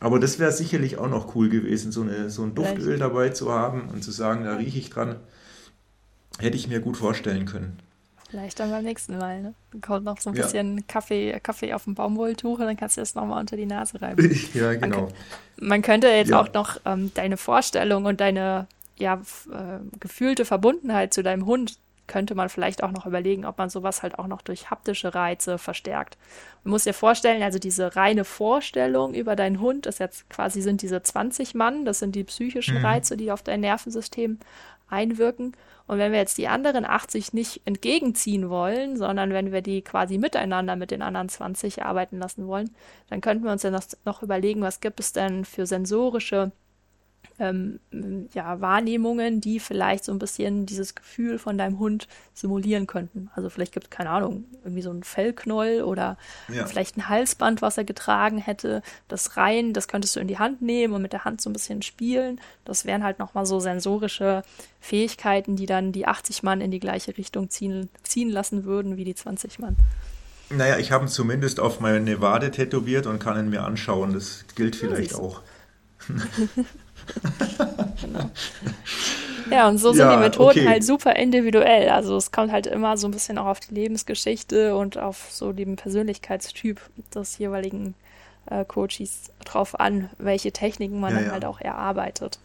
Aber 0.00 0.20
das 0.20 0.38
wäre 0.38 0.52
sicherlich 0.52 0.98
auch 0.98 1.08
noch 1.08 1.34
cool 1.34 1.48
gewesen, 1.48 1.92
so, 1.92 2.02
eine, 2.02 2.30
so 2.30 2.42
ein 2.42 2.54
Duftöl 2.54 2.98
dabei 2.98 3.30
zu 3.30 3.52
haben 3.52 3.88
und 3.88 4.04
zu 4.04 4.12
sagen, 4.12 4.44
da 4.44 4.56
rieche 4.56 4.78
ich 4.78 4.90
dran. 4.90 5.16
hätte 6.38 6.56
ich 6.56 6.68
mir 6.68 6.80
gut 6.80 6.96
vorstellen 6.96 7.46
können. 7.46 7.80
Vielleicht 8.28 8.60
dann 8.60 8.70
beim 8.70 8.84
nächsten 8.84 9.16
Mal, 9.16 9.40
ne? 9.40 9.54
Dann 9.72 9.80
kommt 9.80 10.04
noch 10.04 10.20
so 10.20 10.28
ein 10.30 10.36
bisschen 10.36 10.86
Kaffee, 10.86 11.40
Kaffee 11.40 11.72
auf 11.72 11.84
dem 11.84 11.94
Baumwolltuch 11.94 12.58
und 12.58 12.66
dann 12.66 12.76
kannst 12.76 12.98
du 12.98 13.00
das 13.00 13.14
nochmal 13.14 13.40
unter 13.40 13.56
die 13.56 13.64
Nase 13.64 14.02
reiben. 14.02 14.38
ja, 14.54 14.74
genau. 14.74 15.08
Man, 15.56 15.68
man 15.68 15.82
könnte 15.82 16.08
jetzt 16.08 16.30
ja. 16.30 16.40
auch 16.40 16.52
noch 16.52 16.78
ähm, 16.84 17.10
deine 17.14 17.38
Vorstellung 17.38 18.04
und 18.04 18.20
deine 18.20 18.66
ja, 18.96 19.14
äh, 19.50 19.78
gefühlte 19.98 20.44
Verbundenheit 20.44 21.14
zu 21.14 21.22
deinem 21.22 21.46
Hund 21.46 21.78
könnte 22.08 22.34
man 22.34 22.48
vielleicht 22.48 22.82
auch 22.82 22.90
noch 22.90 23.06
überlegen, 23.06 23.44
ob 23.44 23.58
man 23.58 23.70
sowas 23.70 24.02
halt 24.02 24.18
auch 24.18 24.26
noch 24.26 24.42
durch 24.42 24.70
haptische 24.70 25.14
Reize 25.14 25.58
verstärkt. 25.58 26.16
Man 26.64 26.72
muss 26.72 26.84
dir 26.84 26.94
vorstellen, 26.94 27.42
also 27.42 27.58
diese 27.58 27.94
reine 27.94 28.24
Vorstellung 28.24 29.14
über 29.14 29.36
deinen 29.36 29.60
Hund, 29.60 29.86
das 29.86 29.98
jetzt 29.98 30.28
quasi 30.28 30.60
sind 30.60 30.82
diese 30.82 31.02
20 31.02 31.54
Mann, 31.54 31.84
das 31.84 32.00
sind 32.00 32.16
die 32.16 32.24
psychischen 32.24 32.78
mhm. 32.78 32.84
Reize, 32.84 33.16
die 33.16 33.30
auf 33.30 33.42
dein 33.42 33.60
Nervensystem 33.60 34.38
einwirken. 34.88 35.52
Und 35.88 35.98
wenn 35.98 36.12
wir 36.12 36.18
jetzt 36.18 36.38
die 36.38 36.48
anderen 36.48 36.84
80 36.84 37.32
nicht 37.32 37.62
entgegenziehen 37.64 38.50
wollen, 38.50 38.96
sondern 38.96 39.30
wenn 39.30 39.52
wir 39.52 39.62
die 39.62 39.82
quasi 39.82 40.18
miteinander 40.18 40.76
mit 40.76 40.90
den 40.90 41.02
anderen 41.02 41.30
20 41.30 41.82
arbeiten 41.82 42.18
lassen 42.18 42.46
wollen, 42.46 42.70
dann 43.08 43.22
könnten 43.22 43.44
wir 43.44 43.52
uns 43.52 43.62
ja 43.62 43.76
noch 44.04 44.22
überlegen, 44.22 44.60
was 44.60 44.80
gibt 44.80 45.00
es 45.00 45.12
denn 45.12 45.46
für 45.46 45.66
sensorische 45.66 46.52
ähm, 47.38 47.78
ja, 48.32 48.60
Wahrnehmungen, 48.60 49.40
die 49.40 49.60
vielleicht 49.60 50.04
so 50.04 50.12
ein 50.12 50.18
bisschen 50.18 50.66
dieses 50.66 50.94
Gefühl 50.94 51.38
von 51.38 51.56
deinem 51.56 51.78
Hund 51.78 52.08
simulieren 52.34 52.86
könnten. 52.86 53.30
Also 53.34 53.48
vielleicht 53.48 53.72
gibt 53.72 53.86
es, 53.86 53.90
keine 53.90 54.10
Ahnung, 54.10 54.44
irgendwie 54.64 54.82
so 54.82 54.90
ein 54.90 55.02
Fellknoll 55.02 55.82
oder 55.82 56.16
ja. 56.52 56.66
vielleicht 56.66 56.96
ein 56.96 57.08
Halsband, 57.08 57.62
was 57.62 57.78
er 57.78 57.84
getragen 57.84 58.38
hätte. 58.38 58.82
Das 59.06 59.36
rein, 59.36 59.72
das 59.72 59.88
könntest 59.88 60.16
du 60.16 60.20
in 60.20 60.28
die 60.28 60.38
Hand 60.38 60.62
nehmen 60.62 60.94
und 60.94 61.02
mit 61.02 61.12
der 61.12 61.24
Hand 61.24 61.40
so 61.40 61.50
ein 61.50 61.52
bisschen 61.52 61.82
spielen. 61.82 62.40
Das 62.64 62.84
wären 62.84 63.04
halt 63.04 63.18
nochmal 63.18 63.46
so 63.46 63.60
sensorische 63.60 64.42
Fähigkeiten, 64.80 65.56
die 65.56 65.66
dann 65.66 65.92
die 65.92 66.06
80 66.06 66.42
Mann 66.42 66.60
in 66.60 66.70
die 66.70 66.80
gleiche 66.80 67.16
Richtung 67.16 67.50
ziehen, 67.50 67.88
ziehen 68.02 68.30
lassen 68.30 68.64
würden 68.64 68.96
wie 68.96 69.04
die 69.04 69.14
20 69.14 69.58
Mann. 69.58 69.76
Naja, 70.50 70.78
ich 70.78 70.92
habe 70.92 71.04
ihn 71.04 71.08
zumindest 71.08 71.60
auf 71.60 71.80
meine 71.80 72.20
Wade 72.20 72.50
tätowiert 72.50 73.06
und 73.06 73.18
kann 73.18 73.38
ihn 73.38 73.50
mir 73.50 73.64
anschauen. 73.64 74.14
Das 74.14 74.44
gilt 74.54 74.76
vielleicht 74.76 75.12
ja, 75.12 75.18
auch. 75.18 75.42
genau. 78.00 78.30
Ja, 79.50 79.68
und 79.68 79.78
so 79.78 79.92
sind 79.92 80.00
ja, 80.00 80.16
die 80.16 80.20
Methoden 80.20 80.60
okay. 80.60 80.68
halt 80.68 80.84
super 80.84 81.16
individuell. 81.16 81.88
Also 81.88 82.16
es 82.16 82.32
kommt 82.32 82.52
halt 82.52 82.66
immer 82.66 82.96
so 82.96 83.08
ein 83.08 83.10
bisschen 83.10 83.38
auch 83.38 83.46
auf 83.46 83.60
die 83.60 83.74
Lebensgeschichte 83.74 84.76
und 84.76 84.98
auf 84.98 85.28
so 85.30 85.52
den 85.52 85.76
Persönlichkeitstyp 85.76 86.80
des 87.14 87.38
jeweiligen 87.38 87.94
äh, 88.50 88.64
Coaches 88.64 89.30
drauf 89.44 89.78
an, 89.78 90.10
welche 90.18 90.52
Techniken 90.52 91.00
man 91.00 91.12
ja, 91.12 91.16
dann 91.16 91.26
ja. 91.26 91.32
halt 91.32 91.44
auch 91.44 91.60
erarbeitet. 91.60 92.38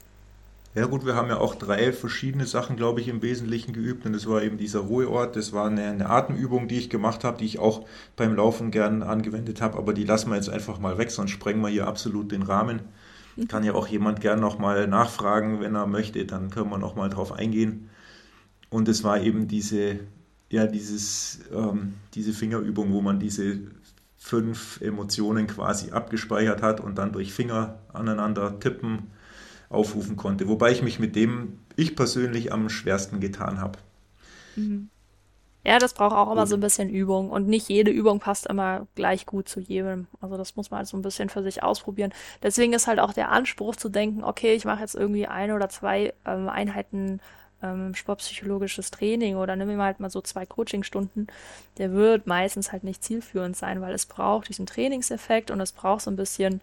Ja 0.75 0.87
gut, 0.87 1.05
wir 1.05 1.13
haben 1.13 1.29
ja 1.29 1.37
auch 1.37 1.53
drei 1.53 1.93
verschiedene 1.93 2.47
Sachen, 2.47 2.77
glaube 2.77 2.99
ich, 2.99 3.07
im 3.07 3.21
Wesentlichen 3.21 3.73
geübt. 3.73 4.07
Und 4.07 4.13
das 4.13 4.27
war 4.27 4.41
eben 4.41 4.57
dieser 4.57 4.79
Ruheort, 4.79 5.35
das 5.35 5.53
war 5.53 5.67
eine, 5.67 5.83
eine 5.83 6.09
Atemübung, 6.09 6.67
die 6.67 6.79
ich 6.79 6.89
gemacht 6.89 7.23
habe, 7.23 7.37
die 7.37 7.45
ich 7.45 7.59
auch 7.59 7.85
beim 8.15 8.35
Laufen 8.35 8.71
gern 8.71 9.03
angewendet 9.03 9.61
habe. 9.61 9.77
Aber 9.77 9.93
die 9.93 10.03
lassen 10.03 10.31
wir 10.31 10.35
jetzt 10.35 10.49
einfach 10.49 10.79
mal 10.79 10.97
weg, 10.97 11.11
sonst 11.11 11.29
sprengen 11.29 11.61
wir 11.61 11.69
hier 11.69 11.87
absolut 11.87 12.31
den 12.31 12.41
Rahmen. 12.41 12.81
Kann 13.47 13.63
ja 13.63 13.73
auch 13.73 13.87
jemand 13.87 14.21
gern 14.21 14.39
nochmal 14.39 14.87
nachfragen, 14.87 15.59
wenn 15.59 15.75
er 15.75 15.87
möchte, 15.87 16.25
dann 16.25 16.49
können 16.49 16.69
wir 16.69 16.77
nochmal 16.77 17.09
drauf 17.09 17.31
eingehen. 17.31 17.89
Und 18.69 18.87
es 18.87 19.03
war 19.03 19.21
eben 19.21 19.47
diese, 19.47 19.99
ja, 20.49 20.67
dieses, 20.67 21.39
ähm, 21.51 21.95
diese 22.13 22.33
Fingerübung, 22.33 22.91
wo 22.91 23.01
man 23.01 23.19
diese 23.19 23.59
fünf 24.17 24.79
Emotionen 24.81 25.47
quasi 25.47 25.91
abgespeichert 25.91 26.61
hat 26.61 26.79
und 26.79 26.97
dann 26.97 27.11
durch 27.11 27.33
Finger 27.33 27.79
aneinander 27.91 28.59
tippen 28.59 29.11
aufrufen 29.69 30.15
konnte. 30.15 30.47
Wobei 30.47 30.71
ich 30.71 30.81
mich 30.81 30.99
mit 30.99 31.15
dem 31.15 31.59
ich 31.75 31.95
persönlich 31.95 32.53
am 32.53 32.69
schwersten 32.69 33.19
getan 33.19 33.59
habe. 33.59 33.79
Mhm. 34.55 34.89
Ja, 35.65 35.79
das 35.79 35.93
braucht 35.93 36.15
auch 36.15 36.31
immer 36.31 36.45
so 36.45 36.55
ein 36.55 36.61
bisschen 36.61 36.89
Übung 36.89 37.29
und 37.29 37.47
nicht 37.47 37.69
jede 37.69 37.89
Übung 37.89 38.19
passt 38.19 38.47
immer 38.47 38.85
gleich 38.95 39.25
gut 39.25 39.47
zu 39.47 39.61
jedem. 39.61 40.07
Also 40.19 40.35
das 40.35 40.57
muss 40.57 40.71
man 40.71 40.79
halt 40.79 40.87
so 40.87 40.97
ein 40.97 41.01
bisschen 41.01 41.29
für 41.29 41.41
sich 41.41 41.63
ausprobieren. 41.63 42.13
Deswegen 42.41 42.73
ist 42.73 42.87
halt 42.87 42.99
auch 42.99 43.13
der 43.13 43.31
Anspruch 43.31 43.77
zu 43.77 43.87
denken, 43.87 44.25
okay, 44.25 44.53
ich 44.55 44.65
mache 44.65 44.81
jetzt 44.81 44.95
irgendwie 44.95 45.25
eine 45.25 45.55
oder 45.55 45.69
zwei 45.69 46.13
ähm, 46.25 46.49
Einheiten 46.49 47.21
ähm, 47.63 47.95
sportpsychologisches 47.95 48.91
Training 48.91 49.37
oder 49.37 49.55
nimm 49.55 49.69
mir 49.69 49.81
halt 49.81 50.01
mal 50.01 50.09
so 50.09 50.21
zwei 50.21 50.45
Coachingstunden, 50.45 51.27
der 51.77 51.93
wird 51.93 52.27
meistens 52.27 52.71
halt 52.71 52.83
nicht 52.83 53.03
zielführend 53.03 53.55
sein, 53.55 53.81
weil 53.81 53.93
es 53.93 54.05
braucht 54.05 54.49
diesen 54.49 54.65
Trainingseffekt 54.65 55.49
und 55.49 55.61
es 55.61 55.71
braucht 55.71 56.01
so 56.01 56.11
ein 56.11 56.17
bisschen 56.17 56.61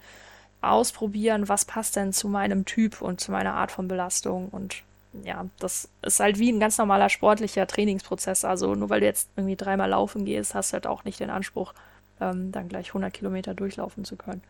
ausprobieren, 0.60 1.48
was 1.48 1.64
passt 1.64 1.96
denn 1.96 2.12
zu 2.12 2.28
meinem 2.28 2.66
Typ 2.66 3.00
und 3.00 3.20
zu 3.20 3.32
meiner 3.32 3.54
Art 3.54 3.72
von 3.72 3.88
Belastung 3.88 4.50
und 4.50 4.82
ja, 5.24 5.46
das 5.58 5.88
ist 6.02 6.20
halt 6.20 6.38
wie 6.38 6.52
ein 6.52 6.60
ganz 6.60 6.78
normaler 6.78 7.08
sportlicher 7.08 7.66
Trainingsprozess. 7.66 8.44
Also 8.44 8.74
nur 8.74 8.90
weil 8.90 9.00
du 9.00 9.06
jetzt 9.06 9.28
irgendwie 9.36 9.56
dreimal 9.56 9.90
laufen 9.90 10.24
gehst, 10.24 10.54
hast 10.54 10.70
du 10.70 10.74
halt 10.74 10.86
auch 10.86 11.04
nicht 11.04 11.20
den 11.20 11.30
Anspruch, 11.30 11.74
ähm, 12.20 12.52
dann 12.52 12.68
gleich 12.68 12.88
100 12.88 13.12
Kilometer 13.12 13.54
durchlaufen 13.54 14.04
zu 14.04 14.16
können. 14.16 14.42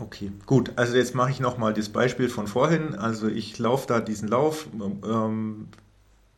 Okay, 0.00 0.32
gut. 0.46 0.72
Also 0.76 0.96
jetzt 0.96 1.14
mache 1.14 1.30
ich 1.30 1.40
nochmal 1.40 1.72
das 1.72 1.88
Beispiel 1.88 2.28
von 2.28 2.46
vorhin. 2.46 2.94
Also 2.96 3.28
ich 3.28 3.58
laufe 3.58 3.86
da 3.86 4.00
diesen 4.00 4.28
Lauf, 4.28 4.66
ähm, 4.74 5.68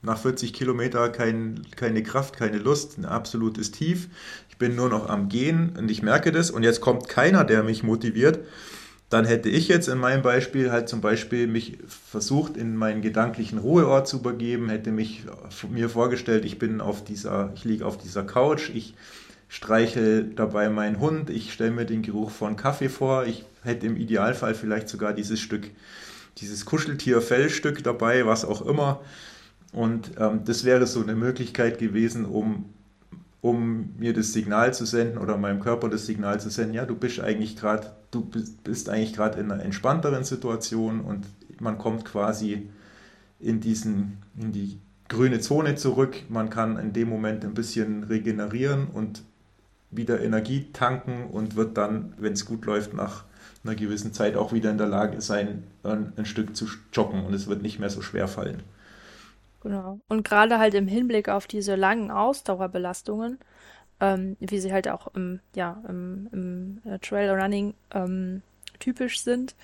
nach 0.02 0.18
40 0.18 0.52
Kilometer 0.52 1.08
kein, 1.08 1.66
keine 1.74 2.02
Kraft, 2.02 2.36
keine 2.36 2.58
Lust, 2.58 2.98
ein 2.98 3.06
absolutes 3.06 3.70
Tief. 3.70 4.08
Ich 4.50 4.56
bin 4.56 4.76
nur 4.76 4.88
noch 4.88 5.08
am 5.08 5.28
Gehen 5.28 5.74
und 5.78 5.90
ich 5.90 6.02
merke 6.02 6.32
das 6.32 6.50
und 6.50 6.62
jetzt 6.62 6.80
kommt 6.80 7.08
keiner, 7.08 7.44
der 7.44 7.62
mich 7.62 7.82
motiviert 7.82 8.40
dann 9.08 9.24
hätte 9.24 9.48
ich 9.48 9.68
jetzt 9.68 9.88
in 9.88 9.98
meinem 9.98 10.22
Beispiel 10.22 10.72
halt 10.72 10.88
zum 10.88 11.00
Beispiel 11.00 11.46
mich 11.46 11.78
versucht, 11.86 12.56
in 12.56 12.74
meinen 12.74 13.02
gedanklichen 13.02 13.58
Ruheort 13.58 14.08
zu 14.08 14.18
übergeben, 14.18 14.68
hätte 14.68 14.90
mich 14.90 15.24
mir 15.70 15.88
vorgestellt, 15.88 16.44
ich 16.44 16.58
bin 16.58 16.80
auf 16.80 17.04
dieser, 17.04 17.52
ich 17.54 17.64
liege 17.64 17.86
auf 17.86 17.98
dieser 17.98 18.24
Couch, 18.24 18.70
ich 18.74 18.94
streiche 19.48 20.24
dabei 20.24 20.70
meinen 20.70 20.98
Hund, 20.98 21.30
ich 21.30 21.52
stelle 21.52 21.70
mir 21.70 21.84
den 21.84 22.02
Geruch 22.02 22.30
von 22.30 22.56
Kaffee 22.56 22.88
vor, 22.88 23.26
ich 23.26 23.44
hätte 23.62 23.86
im 23.86 23.96
Idealfall 23.96 24.54
vielleicht 24.54 24.88
sogar 24.88 25.12
dieses 25.12 25.38
Stück, 25.38 25.70
dieses 26.38 26.64
Kuscheltier-Fellstück 26.64 27.84
dabei, 27.84 28.26
was 28.26 28.44
auch 28.44 28.62
immer. 28.62 29.00
Und 29.72 30.12
ähm, 30.18 30.40
das 30.44 30.64
wäre 30.64 30.86
so 30.86 31.00
eine 31.00 31.14
Möglichkeit 31.14 31.78
gewesen, 31.78 32.24
um 32.24 32.70
um 33.46 33.94
mir 33.96 34.12
das 34.12 34.32
Signal 34.32 34.74
zu 34.74 34.84
senden 34.84 35.18
oder 35.18 35.36
meinem 35.36 35.60
Körper 35.60 35.88
das 35.88 36.04
Signal 36.04 36.40
zu 36.40 36.50
senden, 36.50 36.74
ja, 36.74 36.84
du 36.84 36.96
bist 36.96 37.20
eigentlich 37.20 37.54
gerade, 37.54 37.92
du 38.10 38.28
bist, 38.64 38.88
eigentlich 38.88 39.12
gerade 39.12 39.38
in 39.38 39.52
einer 39.52 39.62
entspannteren 39.62 40.24
Situation 40.24 41.00
und 41.00 41.28
man 41.60 41.78
kommt 41.78 42.04
quasi 42.04 42.68
in 43.38 43.60
diesen, 43.60 44.18
in 44.36 44.50
die 44.50 44.80
grüne 45.08 45.38
Zone 45.38 45.76
zurück. 45.76 46.16
Man 46.28 46.50
kann 46.50 46.76
in 46.76 46.92
dem 46.92 47.08
Moment 47.08 47.44
ein 47.44 47.54
bisschen 47.54 48.02
regenerieren 48.02 48.88
und 48.88 49.22
wieder 49.92 50.20
Energie 50.20 50.66
tanken 50.72 51.26
und 51.30 51.54
wird 51.54 51.76
dann, 51.76 52.14
wenn 52.18 52.32
es 52.32 52.46
gut 52.46 52.64
läuft, 52.64 52.94
nach 52.94 53.22
einer 53.62 53.76
gewissen 53.76 54.12
Zeit 54.12 54.34
auch 54.34 54.52
wieder 54.52 54.72
in 54.72 54.78
der 54.78 54.88
Lage 54.88 55.20
sein, 55.20 55.62
ein, 55.84 56.12
ein 56.16 56.26
Stück 56.26 56.56
zu 56.56 56.66
joggen 56.92 57.24
und 57.24 57.32
es 57.32 57.46
wird 57.46 57.62
nicht 57.62 57.78
mehr 57.78 57.90
so 57.90 58.02
schwer 58.02 58.26
fallen. 58.26 58.64
Genau. 59.66 59.98
Und 60.08 60.22
gerade 60.22 60.60
halt 60.60 60.74
im 60.74 60.86
Hinblick 60.86 61.28
auf 61.28 61.48
diese 61.48 61.74
langen 61.74 62.12
Ausdauerbelastungen, 62.12 63.40
ähm, 63.98 64.36
wie 64.38 64.60
sie 64.60 64.72
halt 64.72 64.86
auch 64.88 65.08
im, 65.16 65.40
ja, 65.56 65.82
im, 65.88 66.28
im 66.32 66.82
äh, 66.84 67.00
Trailrunning 67.00 67.74
ähm, 67.92 68.42
typisch 68.78 69.20
sind, 69.22 69.56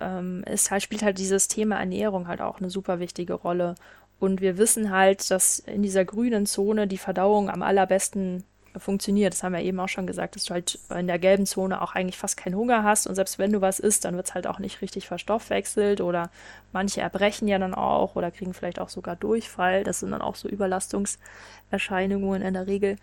ähm, 0.00 0.44
ist 0.50 0.70
halt, 0.70 0.82
spielt 0.82 1.02
halt 1.02 1.18
dieses 1.18 1.46
Thema 1.48 1.78
Ernährung 1.78 2.26
halt 2.26 2.40
auch 2.40 2.58
eine 2.58 2.70
super 2.70 3.00
wichtige 3.00 3.34
Rolle. 3.34 3.74
Und 4.18 4.40
wir 4.40 4.56
wissen 4.56 4.90
halt, 4.90 5.30
dass 5.30 5.58
in 5.58 5.82
dieser 5.82 6.06
grünen 6.06 6.46
Zone 6.46 6.88
die 6.88 6.96
Verdauung 6.96 7.50
am 7.50 7.62
allerbesten 7.62 8.44
funktioniert. 8.76 9.34
Das 9.34 9.42
haben 9.42 9.52
wir 9.52 9.62
eben 9.62 9.80
auch 9.80 9.88
schon 9.88 10.06
gesagt, 10.06 10.36
dass 10.36 10.44
du 10.44 10.54
halt 10.54 10.78
in 10.90 11.06
der 11.06 11.18
gelben 11.18 11.46
Zone 11.46 11.80
auch 11.80 11.94
eigentlich 11.94 12.18
fast 12.18 12.36
keinen 12.36 12.56
Hunger 12.56 12.82
hast 12.82 13.06
und 13.06 13.14
selbst 13.14 13.38
wenn 13.38 13.52
du 13.52 13.60
was 13.60 13.78
isst, 13.78 14.04
dann 14.04 14.16
wird 14.16 14.26
es 14.26 14.34
halt 14.34 14.46
auch 14.46 14.58
nicht 14.58 14.82
richtig 14.82 15.06
verstoffwechselt 15.06 16.00
oder 16.00 16.30
manche 16.72 17.00
erbrechen 17.00 17.48
ja 17.48 17.58
dann 17.58 17.74
auch 17.74 18.16
oder 18.16 18.30
kriegen 18.30 18.54
vielleicht 18.54 18.80
auch 18.80 18.88
sogar 18.88 19.16
Durchfall. 19.16 19.84
Das 19.84 20.00
sind 20.00 20.10
dann 20.10 20.22
auch 20.22 20.36
so 20.36 20.48
Überlastungserscheinungen 20.48 22.42
in 22.42 22.54
der 22.54 22.66
Regel. 22.66 22.96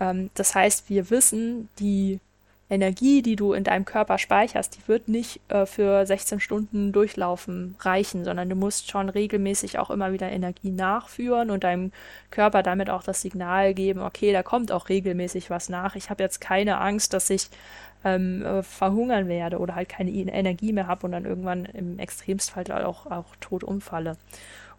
Ähm, 0.00 0.30
das 0.34 0.54
heißt, 0.54 0.88
wir 0.88 1.10
wissen, 1.10 1.68
die 1.78 2.20
Energie, 2.70 3.22
die 3.22 3.36
du 3.36 3.54
in 3.54 3.64
deinem 3.64 3.84
Körper 3.84 4.18
speicherst, 4.18 4.76
die 4.76 4.88
wird 4.88 5.08
nicht 5.08 5.40
äh, 5.48 5.64
für 5.64 6.04
16 6.04 6.40
Stunden 6.40 6.92
durchlaufen 6.92 7.76
reichen, 7.80 8.24
sondern 8.24 8.48
du 8.50 8.56
musst 8.56 8.90
schon 8.90 9.08
regelmäßig 9.08 9.78
auch 9.78 9.90
immer 9.90 10.12
wieder 10.12 10.30
Energie 10.30 10.70
nachführen 10.70 11.50
und 11.50 11.64
deinem 11.64 11.92
Körper 12.30 12.62
damit 12.62 12.90
auch 12.90 13.02
das 13.02 13.22
Signal 13.22 13.72
geben, 13.72 14.00
okay, 14.00 14.32
da 14.32 14.42
kommt 14.42 14.70
auch 14.70 14.88
regelmäßig 14.88 15.48
was 15.48 15.68
nach. 15.68 15.96
Ich 15.96 16.10
habe 16.10 16.22
jetzt 16.22 16.40
keine 16.40 16.78
Angst, 16.78 17.14
dass 17.14 17.30
ich 17.30 17.48
ähm, 18.04 18.44
äh, 18.44 18.62
verhungern 18.62 19.28
werde 19.28 19.58
oder 19.58 19.74
halt 19.74 19.88
keine 19.88 20.10
Energie 20.10 20.72
mehr 20.72 20.86
habe 20.86 21.06
und 21.06 21.12
dann 21.12 21.24
irgendwann 21.24 21.64
im 21.64 21.98
Extremstfall 21.98 22.70
auch, 22.84 23.06
auch 23.06 23.34
tot 23.40 23.64
umfalle. 23.64 24.16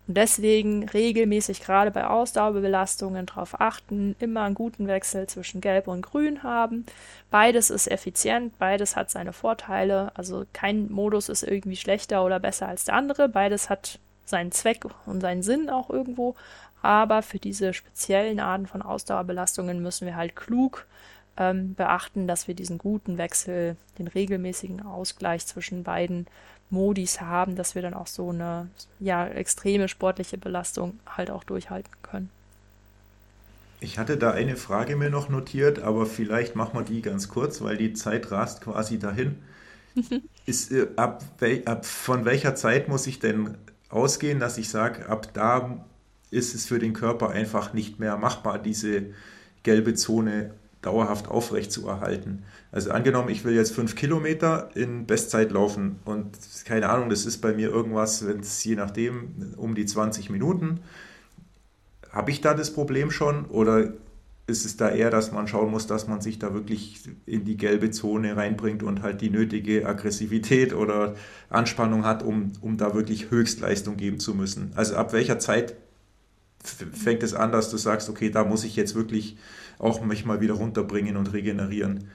Und 0.10 0.16
deswegen 0.16 0.90
regelmäßig 0.90 1.62
gerade 1.62 1.92
bei 1.92 2.08
Ausdauerbelastungen 2.08 3.28
darauf 3.28 3.62
achten, 3.62 4.16
immer 4.18 4.42
einen 4.42 4.56
guten 4.56 4.88
Wechsel 4.88 5.28
zwischen 5.28 5.62
Gelb 5.62 5.88
und 5.88 6.02
Grün 6.02 6.42
haben. 6.42 6.88
Beides 7.30 7.70
ist 7.70 7.86
effizient, 7.86 8.58
beides 8.58 8.96
hat 8.96 9.12
seine 9.12 9.34
Vorteile. 9.34 10.12
Also 10.16 10.48
kein 10.52 10.92
Modus 10.92 11.30
ist 11.30 11.44
irgendwie 11.44 11.76
schlechter 11.76 12.26
oder 12.26 12.40
besser 12.40 12.68
als 12.68 12.86
der 12.86 12.96
andere. 12.96 13.30
Beides 13.30 13.70
hat 13.70 14.00
seinen 14.26 14.52
Zweck 14.52 14.84
und 15.06 15.22
seinen 15.22 15.44
Sinn 15.44 15.70
auch 15.70 15.92
irgendwo. 15.92 16.36
Aber 16.82 17.22
für 17.22 17.38
diese 17.38 17.72
speziellen 17.76 18.40
Arten 18.40 18.66
von 18.66 18.82
Ausdauerbelastungen 18.82 19.80
müssen 19.80 20.08
wir 20.08 20.16
halt 20.16 20.36
klug 20.36 20.88
ähm, 21.38 21.76
beachten, 21.76 22.28
dass 22.28 22.48
wir 22.48 22.56
diesen 22.56 22.80
guten 22.80 23.20
Wechsel, 23.20 23.76
den 24.00 24.08
regelmäßigen 24.08 24.84
Ausgleich 24.84 25.46
zwischen 25.46 25.84
beiden 25.84 26.26
Modis 26.70 27.22
haben, 27.22 27.56
dass 27.56 27.76
wir 27.76 27.82
dann 27.82 27.94
auch 27.94 28.08
so 28.08 28.30
eine 28.30 28.70
ja, 29.00 29.28
extreme 29.28 29.88
sportliche 29.88 30.38
Belastung 30.38 31.00
halt 31.06 31.32
auch 31.32 31.44
durchhalten 31.44 31.92
können. 32.04 32.30
Ich 33.82 33.98
hatte 33.98 34.18
da 34.18 34.32
eine 34.32 34.58
Frage 34.58 34.96
mir 34.96 35.10
noch 35.10 35.30
notiert, 35.30 35.80
aber 35.80 36.06
vielleicht 36.06 36.56
machen 36.56 36.78
wir 36.78 36.84
die 36.84 37.02
ganz 37.02 37.30
kurz, 37.30 37.62
weil 37.62 37.78
die 37.78 37.94
Zeit 37.94 38.30
rast 38.32 38.62
quasi 38.62 39.00
dahin. 39.00 39.38
Ist, 40.46 40.72
äh, 40.72 40.88
ab, 40.96 41.24
ab 41.66 41.86
von 41.86 42.26
welcher 42.26 42.56
Zeit 42.56 42.88
muss 42.88 43.08
ich 43.08 43.20
denn 43.20 43.58
ausgehen, 43.90 44.40
dass 44.40 44.58
ich 44.58 44.70
sage, 44.70 45.08
ab 45.08 45.34
da 45.34 45.86
ist 46.32 46.54
es 46.54 46.66
für 46.66 46.80
den 46.80 46.94
Körper 46.94 47.30
einfach 47.30 47.74
nicht 47.74 48.00
mehr 48.00 48.18
machbar, 48.18 48.60
diese 48.60 49.08
gelbe 49.64 49.96
Zone 49.96 50.54
dauerhaft 50.82 51.28
aufrecht 51.28 51.72
zu 51.72 51.88
erhalten. 51.88 52.44
Also 52.72 52.92
angenommen, 52.92 53.30
ich 53.30 53.44
will 53.44 53.54
jetzt 53.54 53.74
fünf 53.74 53.96
Kilometer 53.96 54.70
in 54.76 55.06
Bestzeit 55.06 55.52
laufen 55.52 56.00
und 56.06 56.38
keine 56.66 56.90
Ahnung, 56.90 57.10
das 57.10 57.26
ist 57.26 57.40
bei 57.40 57.54
mir 57.54 57.70
irgendwas, 57.70 58.26
wenn 58.26 58.40
es 58.40 58.64
je 58.64 58.76
nachdem 58.76 59.54
um 59.58 59.76
die 59.76 59.86
20 59.86 60.30
Minuten. 60.30 60.80
Habe 62.12 62.32
ich 62.32 62.42
da 62.42 62.54
das 62.54 62.74
Problem 62.74 63.12
schon 63.12 63.46
oder 63.46 63.94
ist 64.48 64.66
es 64.66 64.78
da 64.78 64.90
eher, 64.90 65.10
dass 65.10 65.32
man 65.32 65.48
schauen 65.48 65.70
muss, 65.70 65.86
dass 65.86 66.08
man 66.08 66.22
sich 66.22 66.40
da 66.40 66.54
wirklich 66.54 67.02
in 67.26 67.46
die 67.46 67.56
gelbe 67.56 67.92
Zone 67.92 68.36
reinbringt 68.36 68.82
und 68.82 69.02
halt 69.02 69.22
die 69.22 69.30
nötige 69.30 69.86
Aggressivität 69.86 70.74
oder 70.74 71.16
Anspannung 71.50 72.04
hat, 72.06 72.24
um, 72.24 72.52
um 72.62 72.78
da 72.78 72.96
wirklich 72.96 73.30
Höchstleistung 73.30 73.96
geben 73.96 74.20
zu 74.20 74.34
müssen? 74.34 74.72
Also 74.76 74.96
ab 74.96 75.14
welcher 75.14 75.40
Zeit 75.40 75.76
fängt 76.64 77.24
es 77.24 77.34
an, 77.34 77.52
dass 77.52 77.70
du 77.70 77.78
sagst, 77.78 78.10
okay, 78.10 78.30
da 78.30 78.44
muss 78.44 78.64
ich 78.64 78.76
jetzt 78.76 78.96
wirklich 78.96 79.38
auch 79.80 80.02
mich 80.02 80.26
mal 80.26 80.42
wieder 80.42 80.54
runterbringen 80.54 81.18
und 81.18 81.34
regenerieren? 81.34 82.12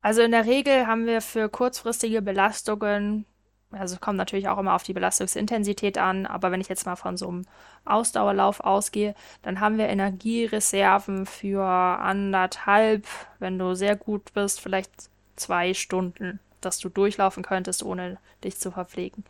Also 0.00 0.22
in 0.22 0.30
der 0.30 0.46
Regel 0.46 0.86
haben 0.86 1.06
wir 1.06 1.20
für 1.20 1.48
kurzfristige 1.48 2.22
Belastungen, 2.22 3.26
also 3.72 3.96
es 3.96 4.00
kommt 4.00 4.18
natürlich 4.18 4.48
auch 4.48 4.58
immer 4.58 4.74
auf 4.74 4.84
die 4.84 4.92
Belastungsintensität 4.92 5.98
an, 5.98 6.26
aber 6.26 6.50
wenn 6.50 6.60
ich 6.60 6.68
jetzt 6.68 6.86
mal 6.86 6.96
von 6.96 7.16
so 7.16 7.28
einem 7.28 7.44
Ausdauerlauf 7.84 8.60
ausgehe, 8.60 9.14
dann 9.42 9.60
haben 9.60 9.78
wir 9.78 9.88
Energiereserven 9.88 11.26
für 11.26 11.64
anderthalb, 11.64 13.06
wenn 13.38 13.58
du 13.58 13.74
sehr 13.74 13.96
gut 13.96 14.32
bist, 14.32 14.60
vielleicht 14.60 15.10
zwei 15.34 15.74
Stunden, 15.74 16.40
dass 16.60 16.78
du 16.78 16.88
durchlaufen 16.88 17.42
könntest, 17.42 17.82
ohne 17.82 18.18
dich 18.44 18.58
zu 18.58 18.70
verpflegen. 18.70 19.24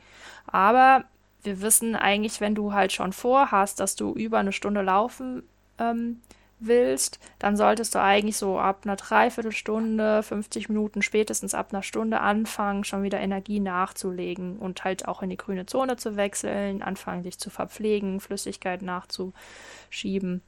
Aber 0.46 1.04
wir 1.42 1.62
wissen 1.62 1.96
eigentlich, 1.96 2.40
wenn 2.40 2.54
du 2.54 2.72
halt 2.72 2.92
schon 2.92 3.12
vorhast, 3.12 3.80
dass 3.80 3.96
du 3.96 4.12
über 4.12 4.38
eine 4.38 4.52
Stunde 4.52 4.82
laufen 4.82 5.42
ähm, 5.78 6.20
willst, 6.58 7.18
dann 7.38 7.56
solltest 7.56 7.94
du 7.94 8.00
eigentlich 8.00 8.36
so 8.36 8.58
ab 8.58 8.80
einer 8.84 8.96
Dreiviertelstunde, 8.96 10.22
50 10.22 10.68
Minuten, 10.68 11.02
spätestens 11.02 11.54
ab 11.54 11.68
einer 11.72 11.82
Stunde 11.82 12.20
anfangen, 12.20 12.84
schon 12.84 13.02
wieder 13.02 13.20
Energie 13.20 13.60
nachzulegen 13.60 14.56
und 14.56 14.84
halt 14.84 15.06
auch 15.06 15.22
in 15.22 15.30
die 15.30 15.36
grüne 15.36 15.66
Zone 15.66 15.96
zu 15.96 16.16
wechseln, 16.16 16.82
anfangen 16.82 17.22
dich 17.22 17.38
zu 17.38 17.50
verpflegen, 17.50 18.20
Flüssigkeit 18.20 18.82
nachzuschieben, 18.82 20.42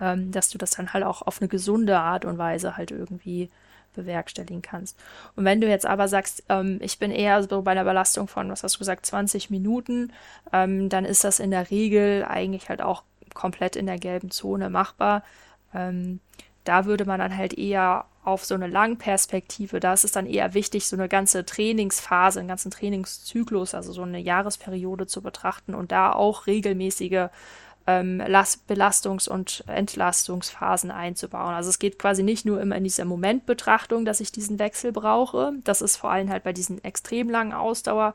ähm, 0.00 0.30
dass 0.30 0.50
du 0.50 0.58
das 0.58 0.70
dann 0.70 0.92
halt 0.92 1.04
auch 1.04 1.22
auf 1.22 1.40
eine 1.40 1.48
gesunde 1.48 1.98
Art 1.98 2.24
und 2.24 2.38
Weise 2.38 2.76
halt 2.76 2.90
irgendwie 2.90 3.50
bewerkstelligen 3.94 4.62
kannst. 4.62 4.98
Und 5.34 5.44
wenn 5.44 5.60
du 5.60 5.68
jetzt 5.68 5.86
aber 5.86 6.08
sagst, 6.08 6.44
ähm, 6.48 6.78
ich 6.82 6.98
bin 6.98 7.10
eher 7.10 7.42
so 7.42 7.62
bei 7.62 7.72
einer 7.72 7.84
Belastung 7.84 8.28
von, 8.28 8.50
was 8.50 8.62
hast 8.62 8.76
du 8.76 8.78
gesagt, 8.78 9.06
20 9.06 9.50
Minuten, 9.50 10.12
ähm, 10.52 10.88
dann 10.88 11.04
ist 11.04 11.24
das 11.24 11.40
in 11.40 11.50
der 11.50 11.70
Regel 11.70 12.24
eigentlich 12.24 12.68
halt 12.68 12.80
auch 12.80 13.02
komplett 13.34 13.76
in 13.76 13.86
der 13.86 13.98
gelben 13.98 14.30
Zone 14.30 14.70
machbar. 14.70 15.22
Ähm, 15.74 16.20
da 16.64 16.84
würde 16.84 17.04
man 17.06 17.18
dann 17.18 17.36
halt 17.36 17.54
eher 17.54 18.04
auf 18.24 18.44
so 18.44 18.54
eine 18.54 18.66
Langperspektive, 18.66 19.80
da 19.80 19.94
ist 19.94 20.04
es 20.04 20.12
dann 20.12 20.26
eher 20.26 20.52
wichtig, 20.52 20.86
so 20.86 20.96
eine 20.96 21.08
ganze 21.08 21.46
Trainingsphase, 21.46 22.40
einen 22.40 22.48
ganzen 22.48 22.70
Trainingszyklus, 22.70 23.74
also 23.74 23.92
so 23.92 24.02
eine 24.02 24.18
Jahresperiode 24.18 25.06
zu 25.06 25.22
betrachten 25.22 25.74
und 25.74 25.92
da 25.92 26.12
auch 26.12 26.46
regelmäßige 26.46 27.28
ähm, 27.86 28.20
Belastungs- 28.20 29.30
und 29.30 29.64
Entlastungsphasen 29.66 30.90
einzubauen. 30.90 31.54
Also 31.54 31.70
es 31.70 31.78
geht 31.78 31.98
quasi 31.98 32.22
nicht 32.22 32.44
nur 32.44 32.60
immer 32.60 32.76
in 32.76 32.84
dieser 32.84 33.06
Momentbetrachtung, 33.06 34.04
dass 34.04 34.20
ich 34.20 34.30
diesen 34.30 34.58
Wechsel 34.58 34.92
brauche. 34.92 35.54
Das 35.64 35.80
ist 35.80 35.96
vor 35.96 36.10
allem 36.10 36.28
halt 36.28 36.44
bei 36.44 36.52
diesen 36.52 36.84
extrem 36.84 37.30
langen 37.30 37.54
Ausdauer 37.54 38.12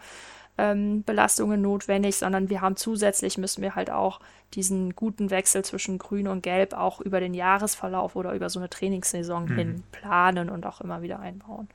ähm, 0.58 1.04
Belastungen 1.04 1.62
notwendig, 1.62 2.16
sondern 2.16 2.50
wir 2.50 2.62
haben 2.62 2.76
zusätzlich 2.76 3.38
müssen 3.38 3.62
wir 3.62 3.76
halt 3.76 3.90
auch 3.90 4.20
diesen 4.54 4.96
guten 4.96 5.32
Wechsel 5.32 5.66
zwischen 5.66 5.98
Grün 5.98 6.28
und 6.28 6.44
Gelb 6.44 6.74
auch 6.74 7.02
über 7.02 7.20
den 7.20 7.34
Jahresverlauf 7.34 8.16
oder 8.16 8.34
über 8.34 8.50
so 8.50 8.60
eine 8.60 8.70
Trainingssaison 8.70 9.46
mhm. 9.46 9.56
hin 9.56 9.84
planen 9.92 10.50
und 10.50 10.66
auch 10.66 10.82
immer 10.82 11.02
wieder 11.02 11.20
einbauen. 11.20 11.68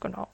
Genau. 0.00 0.28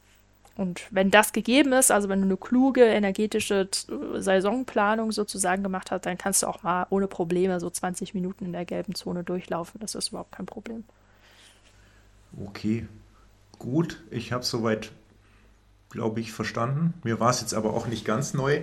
Und 0.56 0.86
wenn 0.90 1.10
das 1.10 1.32
gegeben 1.32 1.72
ist, 1.72 1.90
also 1.90 2.08
wenn 2.08 2.20
du 2.20 2.26
eine 2.26 2.36
kluge 2.36 2.84
energetische 2.84 3.68
Saisonplanung 4.14 5.10
sozusagen 5.10 5.64
gemacht 5.64 5.90
hast, 5.90 6.06
dann 6.06 6.16
kannst 6.16 6.42
du 6.42 6.46
auch 6.46 6.62
mal 6.62 6.86
ohne 6.90 7.08
Probleme 7.08 7.58
so 7.58 7.68
20 7.68 8.14
Minuten 8.14 8.44
in 8.44 8.52
der 8.52 8.64
gelben 8.64 8.94
Zone 8.94 9.24
durchlaufen. 9.24 9.80
Das 9.80 9.96
ist 9.96 10.08
überhaupt 10.08 10.32
kein 10.32 10.46
Problem. 10.46 10.84
Okay, 12.46 12.86
gut. 13.58 14.02
Ich 14.10 14.32
habe 14.32 14.44
soweit 14.44 14.92
glaube 15.94 16.18
ich, 16.20 16.32
verstanden. 16.32 16.92
Mir 17.04 17.20
war 17.20 17.30
es 17.30 17.40
jetzt 17.40 17.54
aber 17.54 17.72
auch 17.72 17.86
nicht 17.86 18.04
ganz 18.04 18.34
neu. 18.34 18.62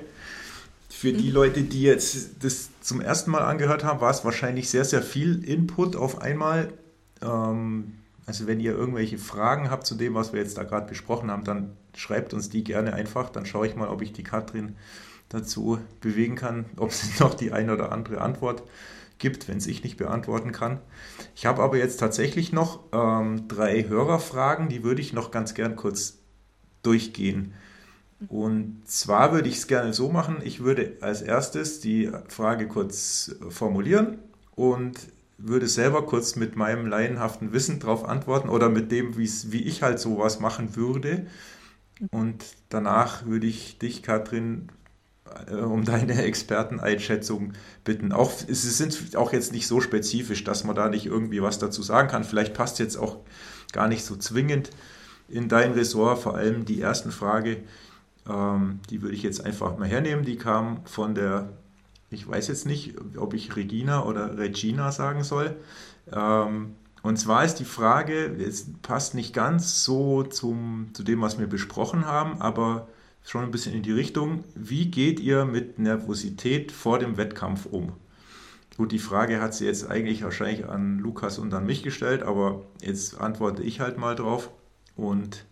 Für 0.89 1.13
die. 1.13 1.31
Leute, 1.31 1.63
die 1.63 1.81
jetzt 1.81 2.43
das 2.43 2.69
zum 2.81 2.99
ersten 2.99 3.31
Mal 3.31 3.41
angehört 3.41 3.85
haben, 3.85 4.01
war 4.01 4.11
es 4.11 4.25
wahrscheinlich 4.25 4.69
sehr, 4.69 4.83
sehr 4.83 5.01
viel 5.01 5.43
Input 5.45 5.95
auf 5.95 6.21
einmal. 6.21 6.73
Ähm, 7.21 7.93
also 8.25 8.47
wenn 8.47 8.59
ihr 8.59 8.73
irgendwelche 8.73 9.17
Fragen 9.17 9.71
habt 9.71 9.87
zu 9.87 9.95
dem, 9.95 10.13
was 10.13 10.33
wir 10.33 10.41
jetzt 10.41 10.57
da 10.57 10.63
gerade 10.63 10.87
besprochen 10.87 11.31
haben, 11.31 11.45
dann 11.45 11.71
schreibt 11.95 12.33
uns 12.33 12.49
die 12.49 12.65
gerne 12.65 12.93
einfach. 12.93 13.29
Dann 13.29 13.45
schaue 13.45 13.65
ich 13.65 13.77
mal, 13.77 13.87
ob 13.87 14.01
ich 14.01 14.11
die 14.11 14.23
Katrin 14.23 14.75
dazu 15.29 15.79
bewegen 16.01 16.35
kann, 16.35 16.65
ob 16.75 16.91
sie 16.91 17.11
noch 17.23 17.33
die 17.33 17.53
eine 17.53 17.73
oder 17.73 17.93
andere 17.93 18.19
Antwort 18.19 18.63
gibt, 19.19 19.47
wenn 19.47 19.57
es 19.57 19.67
ich 19.67 19.85
nicht 19.85 19.95
beantworten 19.95 20.51
kann. 20.51 20.81
Ich 21.33 21.45
habe 21.45 21.63
aber 21.63 21.77
jetzt 21.77 21.97
tatsächlich 21.97 22.51
noch 22.51 22.81
ähm, 22.91 23.47
drei 23.47 23.87
Hörerfragen, 23.87 24.67
die 24.67 24.83
würde 24.83 24.99
ich 24.99 25.13
noch 25.13 25.31
ganz 25.31 25.53
gern 25.53 25.77
kurz 25.77 26.20
durchgehen. 26.83 27.53
Und 28.27 28.83
zwar 28.85 29.33
würde 29.33 29.49
ich 29.49 29.57
es 29.57 29.67
gerne 29.67 29.93
so 29.93 30.09
machen, 30.09 30.37
ich 30.43 30.63
würde 30.63 30.97
als 31.01 31.21
erstes 31.21 31.79
die 31.79 32.11
Frage 32.27 32.67
kurz 32.67 33.35
formulieren 33.49 34.19
und 34.55 34.97
würde 35.39 35.67
selber 35.67 36.05
kurz 36.05 36.35
mit 36.35 36.55
meinem 36.55 36.85
laienhaften 36.85 37.51
Wissen 37.51 37.79
darauf 37.79 38.05
antworten 38.05 38.49
oder 38.49 38.69
mit 38.69 38.91
dem, 38.91 39.17
wie 39.17 39.63
ich 39.63 39.81
halt 39.81 39.99
sowas 39.99 40.39
machen 40.39 40.75
würde. 40.75 41.25
Und 42.11 42.43
danach 42.69 43.25
würde 43.25 43.47
ich 43.47 43.79
dich, 43.79 44.03
Katrin, 44.03 44.69
äh, 45.47 45.55
um 45.55 45.83
deine 45.83 46.21
Experteneinschätzung 46.23 47.53
bitten. 47.83 48.11
Auch, 48.11 48.31
es 48.47 48.77
sind 48.77 49.15
auch 49.15 49.33
jetzt 49.33 49.51
nicht 49.51 49.67
so 49.67 49.81
spezifisch, 49.81 50.43
dass 50.43 50.63
man 50.63 50.75
da 50.75 50.89
nicht 50.89 51.05
irgendwie 51.05 51.41
was 51.41 51.59
dazu 51.59 51.81
sagen 51.81 52.07
kann. 52.07 52.23
Vielleicht 52.23 52.53
passt 52.53 52.79
jetzt 52.79 52.97
auch 52.97 53.17
gar 53.71 53.87
nicht 53.87 54.03
so 54.03 54.15
zwingend 54.15 54.69
in 55.31 55.49
dein 55.49 55.73
Ressort. 55.73 56.19
Vor 56.19 56.35
allem 56.35 56.65
die 56.65 56.79
erste 56.79 57.11
Frage, 57.11 57.57
ähm, 58.29 58.79
die 58.89 59.01
würde 59.01 59.15
ich 59.15 59.23
jetzt 59.23 59.45
einfach 59.45 59.77
mal 59.77 59.87
hernehmen. 59.87 60.25
Die 60.25 60.37
kam 60.37 60.85
von 60.85 61.15
der, 61.15 61.49
ich 62.09 62.27
weiß 62.27 62.47
jetzt 62.47 62.65
nicht, 62.65 62.95
ob 63.17 63.33
ich 63.33 63.55
Regina 63.55 64.05
oder 64.05 64.37
Regina 64.37 64.91
sagen 64.91 65.23
soll. 65.23 65.55
Ähm, 66.11 66.75
und 67.03 67.17
zwar 67.17 67.43
ist 67.43 67.55
die 67.55 67.65
Frage, 67.65 68.25
es 68.37 68.67
passt 68.83 69.15
nicht 69.15 69.33
ganz 69.33 69.83
so 69.83 70.23
zum, 70.23 70.89
zu 70.93 71.03
dem, 71.03 71.21
was 71.21 71.39
wir 71.39 71.47
besprochen 71.47 72.05
haben, 72.05 72.39
aber 72.41 72.87
schon 73.23 73.43
ein 73.43 73.51
bisschen 73.51 73.73
in 73.73 73.83
die 73.83 73.91
Richtung, 73.91 74.43
wie 74.55 74.89
geht 74.89 75.19
ihr 75.19 75.45
mit 75.45 75.79
Nervosität 75.79 76.71
vor 76.71 76.99
dem 76.99 77.17
Wettkampf 77.17 77.65
um? 77.65 77.93
Gut, 78.77 78.91
die 78.91 78.99
Frage 78.99 79.41
hat 79.41 79.53
sie 79.53 79.65
jetzt 79.65 79.89
eigentlich 79.89 80.23
wahrscheinlich 80.23 80.67
an 80.67 80.99
Lukas 80.99 81.37
und 81.37 81.53
an 81.53 81.65
mich 81.65 81.83
gestellt, 81.83 82.23
aber 82.23 82.63
jetzt 82.81 83.19
antworte 83.19 83.63
ich 83.63 83.79
halt 83.79 83.97
mal 83.97 84.15
drauf. 84.15 84.49
Und 85.01 85.45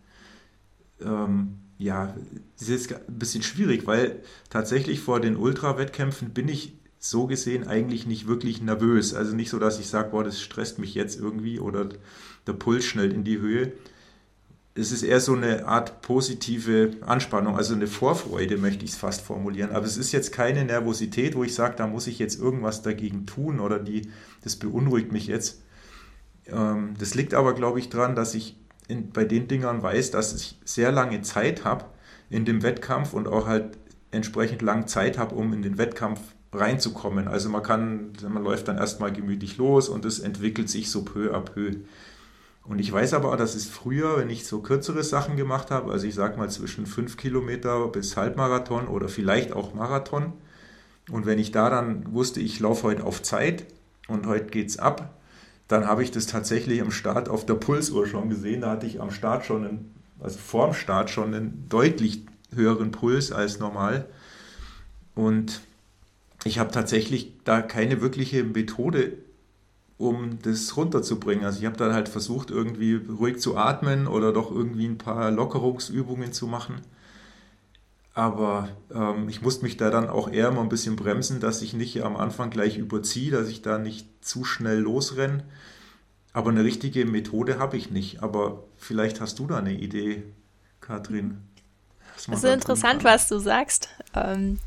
ähm, 1.01 1.55
ja, 1.77 2.13
es 2.59 2.69
ist 2.69 2.93
ein 2.93 3.19
bisschen 3.19 3.41
schwierig, 3.41 3.87
weil 3.87 4.21
tatsächlich 4.49 4.99
vor 4.99 5.19
den 5.19 5.37
Ultra-Wettkämpfen 5.37 6.31
bin 6.31 6.47
ich 6.47 6.73
so 6.99 7.27
gesehen 7.27 7.65
eigentlich 7.65 8.05
nicht 8.05 8.27
wirklich 8.27 8.61
nervös. 8.61 9.13
Also 9.13 9.35
nicht 9.35 9.49
so, 9.49 9.57
dass 9.57 9.79
ich 9.79 9.87
sage, 9.87 10.09
boah, 10.11 10.23
das 10.23 10.41
stresst 10.41 10.77
mich 10.77 10.93
jetzt 10.93 11.17
irgendwie 11.17 11.59
oder 11.59 11.89
der 12.45 12.53
Puls 12.53 12.83
schnell 12.83 13.11
in 13.11 13.23
die 13.23 13.39
Höhe. 13.39 13.71
Es 14.75 14.91
ist 14.91 15.03
eher 15.03 15.19
so 15.19 15.33
eine 15.33 15.65
Art 15.65 16.01
positive 16.01 16.91
Anspannung, 17.01 17.55
also 17.57 17.73
eine 17.73 17.87
Vorfreude 17.87 18.57
möchte 18.57 18.85
ich 18.85 18.91
es 18.91 18.97
fast 18.97 19.21
formulieren. 19.21 19.71
Aber 19.71 19.85
es 19.85 19.97
ist 19.97 20.11
jetzt 20.11 20.31
keine 20.31 20.65
Nervosität, 20.65 21.35
wo 21.35 21.43
ich 21.43 21.55
sage, 21.55 21.75
da 21.77 21.87
muss 21.87 22.07
ich 22.07 22.19
jetzt 22.19 22.39
irgendwas 22.39 22.81
dagegen 22.81 23.25
tun 23.25 23.59
oder 23.59 23.79
die, 23.79 24.09
das 24.43 24.57
beunruhigt 24.57 25.11
mich 25.11 25.27
jetzt. 25.27 25.63
Ähm, 26.47 26.95
das 26.99 27.15
liegt 27.15 27.33
aber, 27.33 27.53
glaube 27.53 27.79
ich, 27.79 27.89
daran, 27.89 28.15
dass 28.15 28.35
ich 28.35 28.58
in, 28.89 29.11
bei 29.11 29.23
den 29.23 29.47
Dingern 29.47 29.81
weiß, 29.81 30.11
dass 30.11 30.33
ich 30.33 30.59
sehr 30.65 30.91
lange 30.91 31.21
Zeit 31.21 31.63
habe 31.63 31.85
in 32.29 32.43
dem 32.43 32.61
Wettkampf 32.63 33.13
und 33.13 33.27
auch 33.27 33.47
halt 33.47 33.77
entsprechend 34.11 34.61
lang 34.61 34.87
Zeit 34.87 35.17
habe, 35.17 35.35
um 35.35 35.53
in 35.53 35.61
den 35.61 35.77
Wettkampf 35.77 36.19
reinzukommen. 36.51 37.27
Also 37.27 37.49
man 37.49 37.63
kann, 37.63 38.13
man 38.27 38.43
läuft 38.43 38.67
dann 38.67 38.77
erstmal 38.77 39.13
gemütlich 39.13 39.57
los 39.57 39.87
und 39.87 40.03
es 40.03 40.19
entwickelt 40.19 40.69
sich 40.69 40.89
so 40.89 41.03
peu 41.03 41.33
à 41.33 41.39
peu. 41.39 41.75
Und 42.63 42.79
ich 42.79 42.91
weiß 42.91 43.13
aber, 43.13 43.35
dass 43.37 43.55
es 43.55 43.67
früher, 43.67 44.17
wenn 44.17 44.29
ich 44.29 44.45
so 44.45 44.61
kürzere 44.61 45.03
Sachen 45.03 45.37
gemacht 45.37 45.71
habe, 45.71 45.91
also 45.91 46.05
ich 46.05 46.15
sage 46.15 46.37
mal 46.37 46.49
zwischen 46.49 46.85
5 46.85 47.17
Kilometer 47.17 47.87
bis 47.87 48.17
Halbmarathon 48.17 48.87
oder 48.87 49.07
vielleicht 49.07 49.53
auch 49.53 49.73
Marathon, 49.73 50.33
und 51.11 51.25
wenn 51.25 51.39
ich 51.39 51.51
da 51.51 51.71
dann 51.71 52.13
wusste, 52.13 52.39
ich 52.39 52.59
laufe 52.59 52.83
heute 52.83 53.03
auf 53.03 53.23
Zeit 53.23 53.65
und 54.07 54.27
heute 54.27 54.45
geht's 54.45 54.77
ab, 54.77 55.18
dann 55.69 55.85
habe 55.87 56.03
ich 56.03 56.11
das 56.11 56.25
tatsächlich 56.25 56.81
am 56.81 56.91
Start 56.91 57.29
auf 57.29 57.45
der 57.45 57.53
Pulsuhr 57.53 58.07
schon 58.07 58.27
gesehen. 58.27 58.61
Da 58.61 58.71
hatte 58.71 58.87
ich 58.87 58.99
am 58.99 59.11
Start 59.11 59.45
schon, 59.45 59.63
einen, 59.63 59.95
also 60.19 60.37
vorm 60.37 60.73
Start 60.73 61.11
schon 61.11 61.33
einen 61.33 61.65
deutlich 61.69 62.25
höheren 62.53 62.91
Puls 62.91 63.31
als 63.31 63.59
normal. 63.59 64.07
Und 65.13 65.61
ich 66.43 66.57
habe 66.57 66.71
tatsächlich 66.71 67.33
da 67.43 67.61
keine 67.61 68.01
wirkliche 68.01 68.43
Methode 68.43 69.13
um 69.99 70.39
das 70.41 70.75
runterzubringen. 70.75 71.45
Also 71.45 71.59
ich 71.59 71.65
habe 71.65 71.77
dann 71.77 71.93
halt 71.93 72.09
versucht, 72.09 72.49
irgendwie 72.49 72.95
ruhig 72.95 73.39
zu 73.39 73.55
atmen 73.55 74.07
oder 74.07 74.33
doch 74.33 74.49
irgendwie 74.49 74.87
ein 74.87 74.97
paar 74.97 75.29
Lockerungsübungen 75.29 76.33
zu 76.33 76.47
machen. 76.47 76.81
Aber 78.13 78.69
ähm, 78.93 79.29
ich 79.29 79.41
musste 79.41 79.63
mich 79.63 79.77
da 79.77 79.89
dann 79.89 80.09
auch 80.09 80.29
eher 80.31 80.51
mal 80.51 80.61
ein 80.61 80.69
bisschen 80.69 80.95
bremsen, 80.95 81.39
dass 81.39 81.61
ich 81.61 81.73
nicht 81.73 82.03
am 82.03 82.17
Anfang 82.17 82.49
gleich 82.49 82.77
überziehe, 82.77 83.31
dass 83.31 83.47
ich 83.47 83.61
da 83.61 83.77
nicht 83.77 84.07
zu 84.25 84.43
schnell 84.43 84.79
losrenne. 84.79 85.43
Aber 86.33 86.49
eine 86.49 86.63
richtige 86.63 87.05
Methode 87.05 87.59
habe 87.59 87.77
ich 87.77 87.91
nicht. 87.91 88.21
Aber 88.23 88.63
vielleicht 88.77 89.21
hast 89.21 89.39
du 89.39 89.47
da 89.47 89.57
eine 89.57 89.73
Idee, 89.73 90.23
Katrin. 90.81 91.43
Das 92.15 92.27
ist 92.27 92.43
interessant, 92.43 93.03
was 93.03 93.29
du 93.29 93.39
sagst. 93.39 93.89
Ähm, 94.13 94.59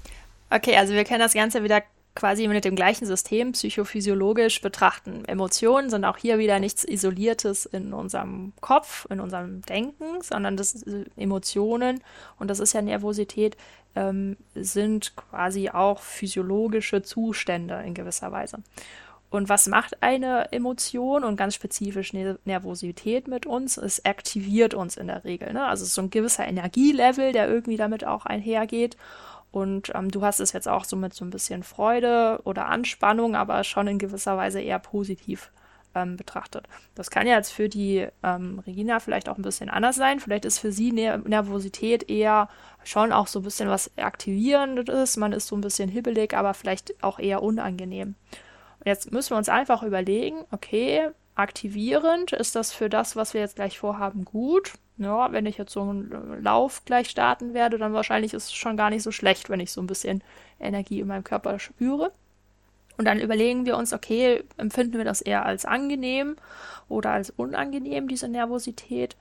okay, 0.50 0.76
also 0.76 0.94
wir 0.94 1.04
können 1.04 1.20
das 1.20 1.34
Ganze 1.34 1.62
wieder 1.62 1.82
quasi 2.14 2.46
mit 2.46 2.64
dem 2.64 2.76
gleichen 2.76 3.06
System 3.06 3.52
psychophysiologisch 3.52 4.60
betrachten. 4.60 5.24
Emotionen 5.24 5.88
sind 5.88 6.04
auch 6.04 6.18
hier 6.18 6.38
wieder 6.38 6.58
nichts 6.58 6.84
Isoliertes 6.84 7.66
in 7.66 7.92
unserem 7.92 8.52
Kopf, 8.60 9.06
in 9.10 9.20
unserem 9.20 9.62
Denken, 9.62 10.20
sondern 10.22 10.56
das 10.56 10.72
sind 10.72 11.10
Emotionen 11.16 12.02
und 12.38 12.48
das 12.48 12.60
ist 12.60 12.74
ja 12.74 12.82
Nervosität, 12.82 13.56
ähm, 13.94 14.36
sind 14.54 15.16
quasi 15.16 15.70
auch 15.70 16.00
physiologische 16.00 17.02
Zustände 17.02 17.82
in 17.86 17.94
gewisser 17.94 18.30
Weise. 18.30 18.58
Und 19.32 19.48
was 19.48 19.66
macht 19.66 20.02
eine 20.02 20.52
Emotion 20.52 21.24
und 21.24 21.36
ganz 21.36 21.54
spezifisch 21.54 22.12
Nervosität 22.12 23.28
mit 23.28 23.46
uns? 23.46 23.78
Es 23.78 24.04
aktiviert 24.04 24.74
uns 24.74 24.98
in 24.98 25.06
der 25.06 25.24
Regel. 25.24 25.54
Ne? 25.54 25.64
Also 25.64 25.84
es 25.84 25.88
ist 25.88 25.94
so 25.94 26.02
ein 26.02 26.10
gewisser 26.10 26.46
Energielevel, 26.46 27.32
der 27.32 27.48
irgendwie 27.48 27.78
damit 27.78 28.04
auch 28.04 28.26
einhergeht. 28.26 28.98
Und 29.52 29.92
ähm, 29.94 30.10
du 30.10 30.22
hast 30.22 30.40
es 30.40 30.52
jetzt 30.52 30.66
auch 30.66 30.84
so 30.84 30.96
mit 30.96 31.14
so 31.14 31.24
ein 31.24 31.30
bisschen 31.30 31.62
Freude 31.62 32.40
oder 32.44 32.66
Anspannung, 32.66 33.36
aber 33.36 33.62
schon 33.64 33.86
in 33.86 33.98
gewisser 33.98 34.36
Weise 34.36 34.60
eher 34.60 34.78
positiv 34.78 35.52
ähm, 35.94 36.16
betrachtet. 36.16 36.66
Das 36.94 37.10
kann 37.10 37.26
ja 37.26 37.36
jetzt 37.36 37.52
für 37.52 37.68
die 37.68 38.08
ähm, 38.22 38.60
Regina 38.66 38.98
vielleicht 38.98 39.28
auch 39.28 39.36
ein 39.36 39.42
bisschen 39.42 39.68
anders 39.68 39.96
sein. 39.96 40.20
Vielleicht 40.20 40.46
ist 40.46 40.58
für 40.58 40.72
sie 40.72 40.90
Ner 40.90 41.18
Nervosität 41.18 42.08
eher 42.08 42.48
schon 42.82 43.12
auch 43.12 43.26
so 43.26 43.40
ein 43.40 43.44
bisschen 43.44 43.68
was 43.68 43.90
Aktivierendes. 43.98 45.18
Man 45.18 45.32
ist 45.32 45.48
so 45.48 45.56
ein 45.56 45.60
bisschen 45.60 45.90
hibbelig, 45.90 46.34
aber 46.34 46.54
vielleicht 46.54 47.02
auch 47.04 47.18
eher 47.18 47.42
unangenehm. 47.42 48.14
Und 48.78 48.86
jetzt 48.86 49.12
müssen 49.12 49.30
wir 49.30 49.36
uns 49.36 49.48
einfach 49.48 49.82
überlegen, 49.82 50.44
okay, 50.50 51.10
aktivierend 51.42 52.32
ist 52.32 52.56
das 52.56 52.72
für 52.72 52.88
das, 52.88 53.16
was 53.16 53.34
wir 53.34 53.42
jetzt 53.42 53.56
gleich 53.56 53.78
vorhaben, 53.78 54.24
gut 54.24 54.72
ja, 55.02 55.32
wenn 55.32 55.46
ich 55.46 55.58
jetzt 55.58 55.72
so 55.72 55.82
einen 55.82 56.42
Lauf 56.42 56.84
gleich 56.84 57.08
starten 57.08 57.54
werde, 57.54 57.78
dann 57.78 57.92
wahrscheinlich 57.92 58.34
ist 58.34 58.44
es 58.44 58.52
schon 58.52 58.76
gar 58.76 58.90
nicht 58.90 59.02
so 59.02 59.10
schlecht, 59.10 59.50
wenn 59.50 59.60
ich 59.60 59.72
so 59.72 59.80
ein 59.80 59.86
bisschen 59.86 60.22
Energie 60.60 61.00
in 61.00 61.08
meinem 61.08 61.24
Körper 61.24 61.58
spüre. 61.58 62.12
Und 62.98 63.06
dann 63.06 63.20
überlegen 63.20 63.64
wir 63.64 63.76
uns, 63.76 63.92
okay, 63.92 64.44
empfinden 64.58 64.98
wir 64.98 65.04
das 65.04 65.22
eher 65.22 65.46
als 65.46 65.64
angenehm 65.64 66.36
oder 66.88 67.10
als 67.10 67.30
unangenehm, 67.30 68.06
diese 68.06 68.28
Nervosität? 68.28 69.16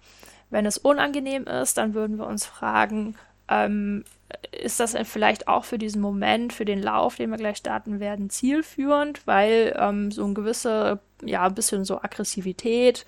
Wenn 0.50 0.66
es 0.66 0.78
unangenehm 0.78 1.46
ist, 1.46 1.78
dann 1.78 1.94
würden 1.94 2.18
wir 2.18 2.28
uns 2.28 2.46
fragen, 2.46 3.16
ähm, 3.52 4.04
ist 4.52 4.80
das 4.80 4.96
vielleicht 5.04 5.48
auch 5.48 5.66
für 5.66 5.78
diesen 5.78 6.02
Moment, 6.02 6.54
für 6.54 6.66
den 6.66 6.82
Lauf, 6.82 7.16
den 7.18 7.30
wir 7.30 7.38
gleich 7.38 7.58
starten 7.58 8.00
werden, 8.00 8.30
zielführend, 8.30 9.28
weil 9.28 9.76
ähm, 9.78 10.10
so 10.12 10.26
ein 10.26 10.34
gewisse, 10.34 11.00
ja, 11.24 11.44
ein 11.44 11.54
bisschen 11.56 11.84
so 11.84 12.02
Aggressivität, 12.02 13.06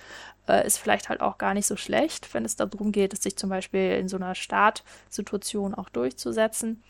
äh, 0.48 0.68
ist 0.68 0.78
vielleicht 0.78 1.10
halt 1.10 1.22
auch 1.22 1.38
gar 1.38 1.54
nicht 1.54 1.66
so 1.66 1.78
schlecht, 1.78 2.34
wenn 2.34 2.44
es 2.44 2.58
darum 2.58 2.92
geht, 2.92 3.20
sich 3.22 3.38
zum 3.38 3.50
Beispiel 3.50 3.94
in 3.94 4.10
so 4.10 4.18
einer 4.18 4.36
Startsituation 4.36 5.74
auch 5.74 5.90
durchzusetzen. 5.90 6.84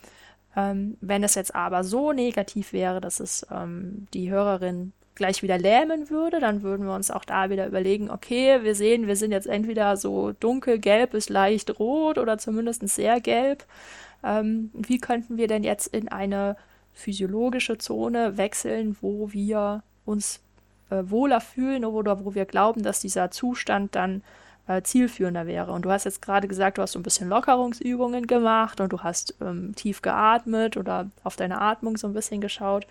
Ähm, 0.56 0.98
wenn 1.02 1.24
es 1.24 1.36
jetzt 1.36 1.54
aber 1.54 1.84
so 1.84 2.12
negativ 2.12 2.74
wäre, 2.74 3.02
dass 3.02 3.20
es 3.20 3.46
ähm, 3.52 4.08
die 4.14 4.32
Hörerin 4.32 4.94
gleich 5.16 5.44
wieder 5.44 5.58
lähmen 5.58 6.10
würde, 6.10 6.40
dann 6.40 6.64
würden 6.64 6.86
wir 6.86 6.94
uns 6.96 7.12
auch 7.12 7.26
da 7.26 7.50
wieder 7.50 7.68
überlegen, 7.68 8.10
okay, 8.10 8.64
wir 8.64 8.76
sehen, 8.76 9.08
wir 9.08 9.16
sind 9.16 9.32
jetzt 9.32 9.48
entweder 9.48 9.98
so 9.98 10.32
dunkelgelb 10.32 11.12
bis 11.12 11.30
leicht 11.30 11.80
rot 11.80 12.18
oder 12.18 12.38
zumindest 12.38 12.88
sehr 12.90 13.22
gelb. 13.22 13.66
Ähm, 14.24 14.72
wie 14.74 15.00
könnten 15.00 15.38
wir 15.38 15.48
denn 15.48 15.64
jetzt 15.64 15.88
in 15.88 16.08
eine 16.10 16.56
physiologische 16.94 17.78
Zone 17.78 18.38
wechseln, 18.38 18.96
wo 19.02 19.32
wir 19.32 19.84
uns 20.06 20.42
äh, 20.90 21.04
wohler 21.06 21.42
fühlen 21.42 21.86
oder 21.86 22.24
wo 22.24 22.36
wir 22.36 22.46
glauben, 22.46 22.84
dass 22.84 23.00
dieser 23.00 23.32
Zustand 23.32 23.96
dann 23.96 24.24
äh, 24.68 24.82
zielführender 24.82 25.46
wäre. 25.46 25.72
Und 25.72 25.84
du 25.84 25.92
hast 25.92 26.06
jetzt 26.06 26.22
gerade 26.22 26.48
gesagt, 26.48 26.78
du 26.78 26.82
hast 26.82 26.94
so 26.94 27.00
ein 27.00 27.04
bisschen 27.04 27.30
Lockerungsübungen 27.30 28.28
gemacht 28.28 28.80
und 28.80 28.94
du 28.94 29.00
hast 29.00 29.36
ähm, 29.42 29.76
tief 29.76 30.02
geatmet 30.02 30.78
oder 30.78 31.10
auf 31.24 31.36
deine 31.36 31.60
Atmung 31.62 31.98
so 31.98 32.08
ein 32.08 32.14
bisschen 32.14 32.42
geschaut. 32.42 32.88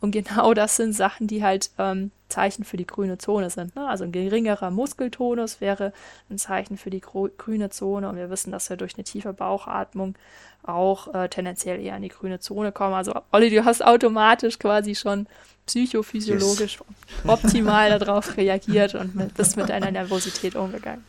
Und 0.00 0.10
genau 0.10 0.52
das 0.54 0.76
sind 0.76 0.92
Sachen, 0.92 1.26
die 1.26 1.42
halt 1.42 1.70
ähm, 1.78 2.10
Zeichen 2.28 2.64
für 2.64 2.76
die 2.76 2.86
grüne 2.86 3.18
Zone 3.18 3.50
sind. 3.50 3.74
Ne? 3.76 3.88
Also 3.88 4.04
ein 4.04 4.12
geringerer 4.12 4.70
Muskeltonus 4.70 5.60
wäre 5.60 5.92
ein 6.28 6.38
Zeichen 6.38 6.76
für 6.76 6.90
die 6.90 7.00
grüne 7.00 7.70
Zone. 7.70 8.08
Und 8.08 8.16
wir 8.16 8.30
wissen, 8.30 8.52
dass 8.52 8.68
wir 8.68 8.76
durch 8.76 8.94
eine 8.96 9.04
tiefe 9.04 9.32
Bauchatmung 9.32 10.14
auch 10.62 11.14
äh, 11.14 11.28
tendenziell 11.28 11.80
eher 11.80 11.96
in 11.96 12.02
die 12.02 12.08
grüne 12.08 12.40
Zone 12.40 12.72
kommen. 12.72 12.94
Also 12.94 13.14
Olli, 13.32 13.50
du 13.50 13.64
hast 13.64 13.84
automatisch 13.84 14.58
quasi 14.58 14.94
schon 14.94 15.26
psychophysiologisch 15.66 16.78
yes. 16.78 17.26
optimal 17.26 17.98
darauf 17.98 18.36
reagiert 18.36 18.94
und 18.94 19.14
mit, 19.14 19.34
bist 19.34 19.56
mit 19.56 19.68
deiner 19.68 19.90
Nervosität 19.90 20.56
umgegangen. 20.56 21.04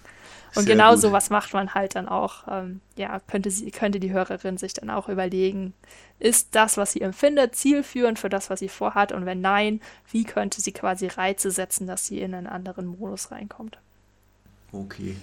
Und 0.55 0.63
Sehr 0.63 0.75
genau 0.75 0.91
gut. 0.91 1.01
so 1.01 1.11
was 1.11 1.29
macht 1.29 1.53
man 1.53 1.73
halt 1.73 1.95
dann 1.95 2.07
auch. 2.07 2.45
Ähm, 2.49 2.81
ja, 2.95 3.19
könnte, 3.19 3.51
sie, 3.51 3.69
könnte 3.71 3.99
die 3.99 4.11
Hörerin 4.11 4.57
sich 4.57 4.73
dann 4.73 4.89
auch 4.89 5.09
überlegen, 5.09 5.73
ist 6.19 6.55
das, 6.55 6.77
was 6.77 6.93
sie 6.93 7.01
empfindet, 7.01 7.55
zielführend 7.55 8.17
für 8.19 8.29
das, 8.29 8.49
was 8.49 8.59
sie 8.59 8.69
vorhat? 8.69 9.11
Und 9.11 9.25
wenn 9.25 9.41
nein, 9.41 9.81
wie 10.11 10.23
könnte 10.23 10.61
sie 10.61 10.71
quasi 10.71 11.07
Reize 11.07 11.51
setzen, 11.51 11.87
dass 11.87 12.07
sie 12.07 12.19
in 12.21 12.33
einen 12.33 12.47
anderen 12.47 12.87
Modus 12.87 13.31
reinkommt? 13.31 13.77
Okay, 14.71 15.15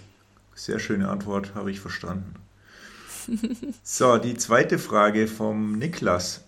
sehr 0.55 0.79
schöne 0.79 1.09
Antwort, 1.09 1.55
habe 1.55 1.71
ich 1.71 1.81
verstanden. 1.81 2.35
so, 3.83 4.19
die 4.19 4.35
zweite 4.35 4.79
Frage 4.79 5.27
vom 5.27 5.79
Niklas. 5.79 6.43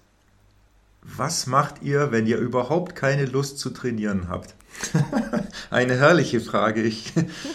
Was 1.02 1.46
macht 1.46 1.82
ihr, 1.82 2.10
wenn 2.10 2.26
ihr 2.26 2.38
überhaupt 2.38 2.96
keine 2.96 3.26
Lust 3.26 3.58
zu 3.58 3.70
trainieren 3.70 4.28
habt? 4.28 4.54
Eine 5.70 5.96
herrliche 5.96 6.40
Frage. 6.40 6.82
Ich, 6.82 7.12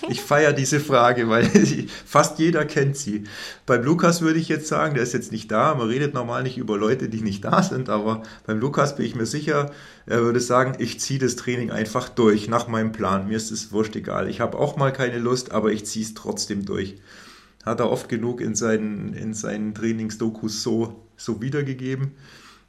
ich 0.10 0.22
feiere 0.22 0.54
diese 0.54 0.80
Frage, 0.80 1.30
weil 1.30 1.46
fast 2.06 2.40
jeder 2.40 2.66
kennt 2.66 2.98
sie. 2.98 3.24
Beim 3.66 3.84
Lukas 3.84 4.22
würde 4.22 4.40
ich 4.40 4.50
jetzt 4.50 4.68
sagen, 4.68 4.96
der 4.96 5.04
ist 5.04 5.14
jetzt 5.14 5.32
nicht 5.32 5.52
da. 5.52 5.76
Man 5.76 5.88
redet 5.88 6.14
normal 6.14 6.44
nicht 6.44 6.58
über 6.58 6.78
Leute, 6.78 7.10
die 7.10 7.22
nicht 7.22 7.44
da 7.46 7.64
sind, 7.64 7.90
aber 7.90 8.24
beim 8.46 8.60
Lukas 8.60 8.96
bin 8.96 9.06
ich 9.06 9.16
mir 9.16 9.26
sicher, 9.26 9.72
er 10.06 10.22
würde 10.22 10.40
sagen, 10.40 10.76
ich 10.80 11.00
ziehe 11.00 11.20
das 11.20 11.36
Training 11.36 11.72
einfach 11.72 12.10
durch, 12.10 12.48
nach 12.48 12.68
meinem 12.68 12.92
Plan. 12.92 13.28
Mir 13.28 13.38
ist 13.38 13.52
es 13.52 13.72
wurscht 13.72 13.96
egal. 13.96 14.30
Ich 14.30 14.42
habe 14.42 14.58
auch 14.58 14.78
mal 14.78 14.92
keine 14.92 15.20
Lust, 15.20 15.52
aber 15.52 15.72
ich 15.72 15.86
ziehe 15.86 16.06
es 16.06 16.14
trotzdem 16.14 16.66
durch. 16.66 16.98
Hat 17.66 17.80
er 17.80 17.92
oft 17.92 18.10
genug 18.10 18.42
in 18.42 18.56
seinen, 18.56 19.14
in 19.14 19.34
seinen 19.34 19.74
Trainingsdokus 19.74 20.64
so, 20.64 21.06
so 21.16 21.42
wiedergegeben. 21.42 22.12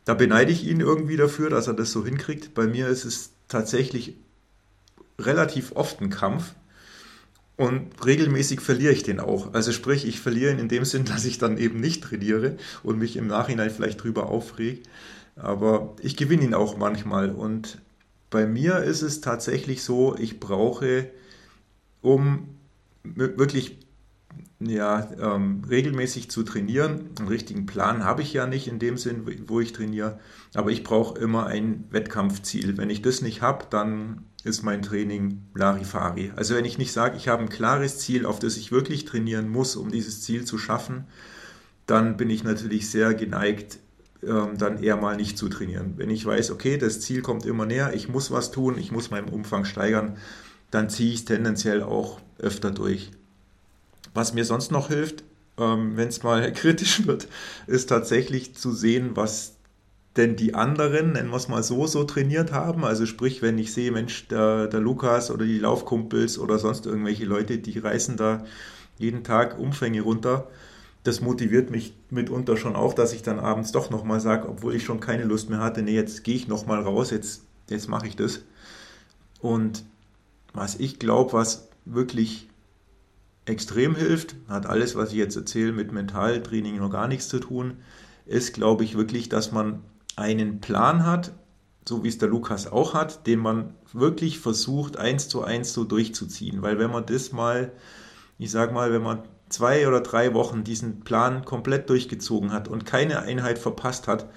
Da 0.05 0.15
beneide 0.15 0.53
ich 0.53 0.67
ihn 0.67 0.81
irgendwie 0.81 1.17
dafür, 1.17 1.49
dass 1.49 1.69
er 1.69 1.75
das 1.75 1.93
so 1.93 2.05
hinkriegt. 2.05 2.55
Bei 2.55 2.67
mir 2.67 2.89
ist 2.89 3.05
es 3.05 3.31
tatsächlich 3.49 4.17
relativ 5.27 5.73
oft 5.73 6.01
ein 6.01 6.11
Kampf 6.11 6.55
und 7.57 8.05
regelmäßig 8.05 8.61
verliere 8.61 8.93
ich 8.93 9.03
den 9.03 9.21
auch. 9.21 9.55
Also 9.55 9.73
sprich, 9.73 10.07
ich 10.07 10.21
verliere 10.21 10.53
ihn 10.53 10.59
in 10.59 10.69
dem 10.69 10.85
Sinn, 10.85 11.05
dass 11.07 11.25
ich 11.25 11.39
dann 11.39 11.59
eben 11.59 11.81
nicht 11.81 12.03
trainiere 12.03 12.57
und 12.83 12.99
mich 12.99 13.17
im 13.17 13.27
Nachhinein 13.27 13.71
vielleicht 13.71 14.03
drüber 14.03 14.29
aufrege. 14.29 14.83
Aber 15.37 15.97
ich 16.01 16.17
gewinne 16.17 16.45
ihn 16.45 16.55
auch 16.55 16.77
manchmal. 16.77 17.31
Und 17.31 17.79
bei 18.31 18.47
mir 18.47 18.79
ist 18.79 19.03
es 19.03 19.21
tatsächlich 19.21 19.83
so, 19.83 20.17
ich 20.17 20.41
brauche, 20.41 21.11
um 22.01 22.49
wirklich 23.05 23.79
ja, 24.61 25.09
ähm, 25.21 25.63
regelmäßig 25.69 26.31
zu 26.31 26.43
trainieren. 26.43 27.11
Einen 27.19 27.29
richtigen 27.29 27.67
Plan 27.67 28.05
habe 28.05 28.23
ich 28.23 28.33
ja 28.33 28.47
nicht 28.47 28.69
in 28.69 28.79
dem 28.79 28.97
Sinn, 28.97 29.27
wo 29.47 29.61
ich 29.61 29.73
trainiere, 29.73 30.19
aber 30.55 30.71
ich 30.71 30.85
brauche 30.85 31.19
immer 31.19 31.47
ein 31.47 31.85
Wettkampfziel. 31.91 32.77
Wenn 32.77 32.91
ich 32.91 33.03
das 33.03 33.23
nicht 33.23 33.43
habe, 33.43 33.67
dann 33.71 34.25
ist 34.45 34.63
mein 34.63 34.83
Training 34.83 35.43
Larifari. 35.55 36.33
Also 36.37 36.55
wenn 36.55 36.65
ich 36.65 36.79
nicht 36.79 36.93
sage, 36.93 37.17
ich 37.17 37.29
habe 37.29 37.43
ein 37.43 37.49
klares 37.49 37.99
Ziel, 37.99 38.27
auf 38.27 38.39
das 38.39 38.57
ich 38.57 38.73
wirklich 38.73 39.05
trainieren 39.05 39.49
muss, 39.49 39.77
um 39.77 39.91
dieses 39.91 40.23
Ziel 40.23 40.45
zu 40.45 40.59
schaffen, 40.59 41.05
dann 41.87 42.17
bin 42.17 42.31
ich 42.31 42.45
natürlich 42.45 42.91
sehr 42.91 43.15
geneigt, 43.15 43.79
ähm, 44.23 44.59
dann 44.59 44.83
eher 44.83 44.97
mal 44.97 45.17
nicht 45.17 45.39
zu 45.39 45.49
trainieren. 45.49 45.95
Wenn 45.97 46.11
ich 46.11 46.25
weiß, 46.25 46.51
okay, 46.51 46.79
das 46.79 47.01
Ziel 47.01 47.23
kommt 47.23 47.47
immer 47.47 47.67
näher, 47.67 47.93
ich 47.95 48.09
muss 48.09 48.31
was 48.31 48.51
tun, 48.51 48.79
ich 48.79 48.93
muss 48.93 49.11
meinen 49.11 49.29
Umfang 49.29 49.65
steigern, 49.65 50.17
dann 50.71 50.89
ziehe 50.89 51.13
ich 51.13 51.21
es 51.21 51.25
tendenziell 51.25 51.83
auch 51.83 52.21
öfter 52.39 52.71
durch. 52.71 53.11
Was 54.15 54.35
mir 54.35 54.45
sonst 54.45 54.71
noch 54.71 54.89
hilft, 54.89 55.25
ähm, 55.59 55.97
wenn 55.97 56.09
es 56.09 56.23
mal 56.23 56.53
kritisch 56.55 57.07
wird, 57.07 57.29
ist 57.67 57.89
tatsächlich 57.89 58.55
zu 58.55 58.73
sehen, 58.73 59.11
was 59.15 59.57
denn 60.17 60.37
die 60.37 60.55
anderen, 60.55 61.13
nennen 61.13 61.31
wir 61.31 61.37
es 61.37 61.49
mal 61.49 61.63
so, 61.63 61.87
so 61.87 62.05
trainiert 62.05 62.53
haben. 62.53 62.85
Also 62.85 63.07
sprich, 63.07 63.41
wenn 63.41 63.59
ich 63.59 63.73
sehe, 63.73 63.91
Mensch, 63.91 64.29
der, 64.29 64.67
der 64.67 64.81
Lukas 64.81 65.31
oder 65.31 65.45
die 65.47 65.59
Laufkumpels 65.59 66.39
oder 66.39 66.59
sonst 66.59 66.85
irgendwelche 66.87 67.25
Leute, 67.25 67.59
die 67.59 67.79
reißen 67.79 68.17
da 68.17 68.45
jeden 68.99 69.25
Tag 69.25 69.59
Umfänge 69.59 70.03
runter. 70.03 70.49
Das 71.03 71.21
motiviert 71.21 71.71
mich 71.71 71.95
mitunter 72.11 72.57
schon 72.57 72.77
auch, 72.77 72.95
dass 72.95 73.13
ich 73.13 73.23
dann 73.23 73.41
abends 73.41 73.73
doch 73.73 73.91
nochmal 73.91 74.21
sage, 74.21 74.49
obwohl 74.49 74.75
ich 74.75 74.85
schon 74.85 75.01
keine 75.01 75.25
Lust 75.25 75.51
mehr 75.51 75.59
hatte, 75.59 75.83
nee, 75.83 75.95
jetzt 75.95 76.23
gehe 76.25 76.37
ich 76.37 76.47
nochmal 76.47 76.83
raus, 76.83 77.11
jetzt, 77.11 77.43
jetzt 77.71 77.89
mache 77.89 78.07
ich 78.07 78.15
das. 78.15 78.43
Und 79.41 79.85
was 80.53 80.79
ich 80.79 80.99
glaube, 80.99 81.33
was 81.33 81.69
wirklich 81.87 82.49
extrem 83.47 83.97
hilft, 83.97 84.37
hat 84.47 84.67
alles, 84.67 84.95
was 84.95 85.11
ich 85.11 85.17
jetzt 85.17 85.35
erzähle, 85.35 85.73
mit 85.73 85.91
Mentaltraining 85.91 86.77
noch 86.77 86.91
gar 86.91 87.09
nichts 87.09 87.29
zu 87.29 87.41
tun, 87.41 87.79
ist, 88.27 88.55
glaube 88.55 88.85
ich, 88.85 88.97
wirklich, 88.97 89.29
dass 89.29 89.51
man 89.51 89.83
einen 90.17 90.61
Plan 90.61 91.07
hat, 91.07 91.33
so 91.89 92.05
wie 92.05 92.09
es 92.09 92.19
der 92.19 92.29
Lukas 92.29 92.71
auch 92.71 92.95
hat, 92.95 93.27
den 93.27 93.41
man 93.41 93.75
wirklich 93.93 94.39
versucht, 94.39 94.97
eins 94.97 95.29
zu 95.29 95.43
eins 95.43 95.73
so 95.73 95.85
durchzuziehen. 95.85 96.63
Weil 96.63 96.79
wenn 96.79 96.91
man 96.91 97.07
das 97.07 97.33
mal, 97.33 97.73
ich 98.39 98.51
sag 98.51 98.73
mal, 98.73 98.93
wenn 98.93 99.03
man 99.03 99.23
zwei 99.49 99.87
oder 99.87 100.01
drei 100.01 100.35
Wochen 100.35 100.65
diesen 100.65 101.01
Plan 101.01 101.45
komplett 101.45 101.91
durchgezogen 101.91 102.53
hat 102.53 102.69
und 102.69 102.87
keine 102.87 103.21
Einheit 103.21 103.59
verpasst 103.59 104.09
hat, 104.09 104.29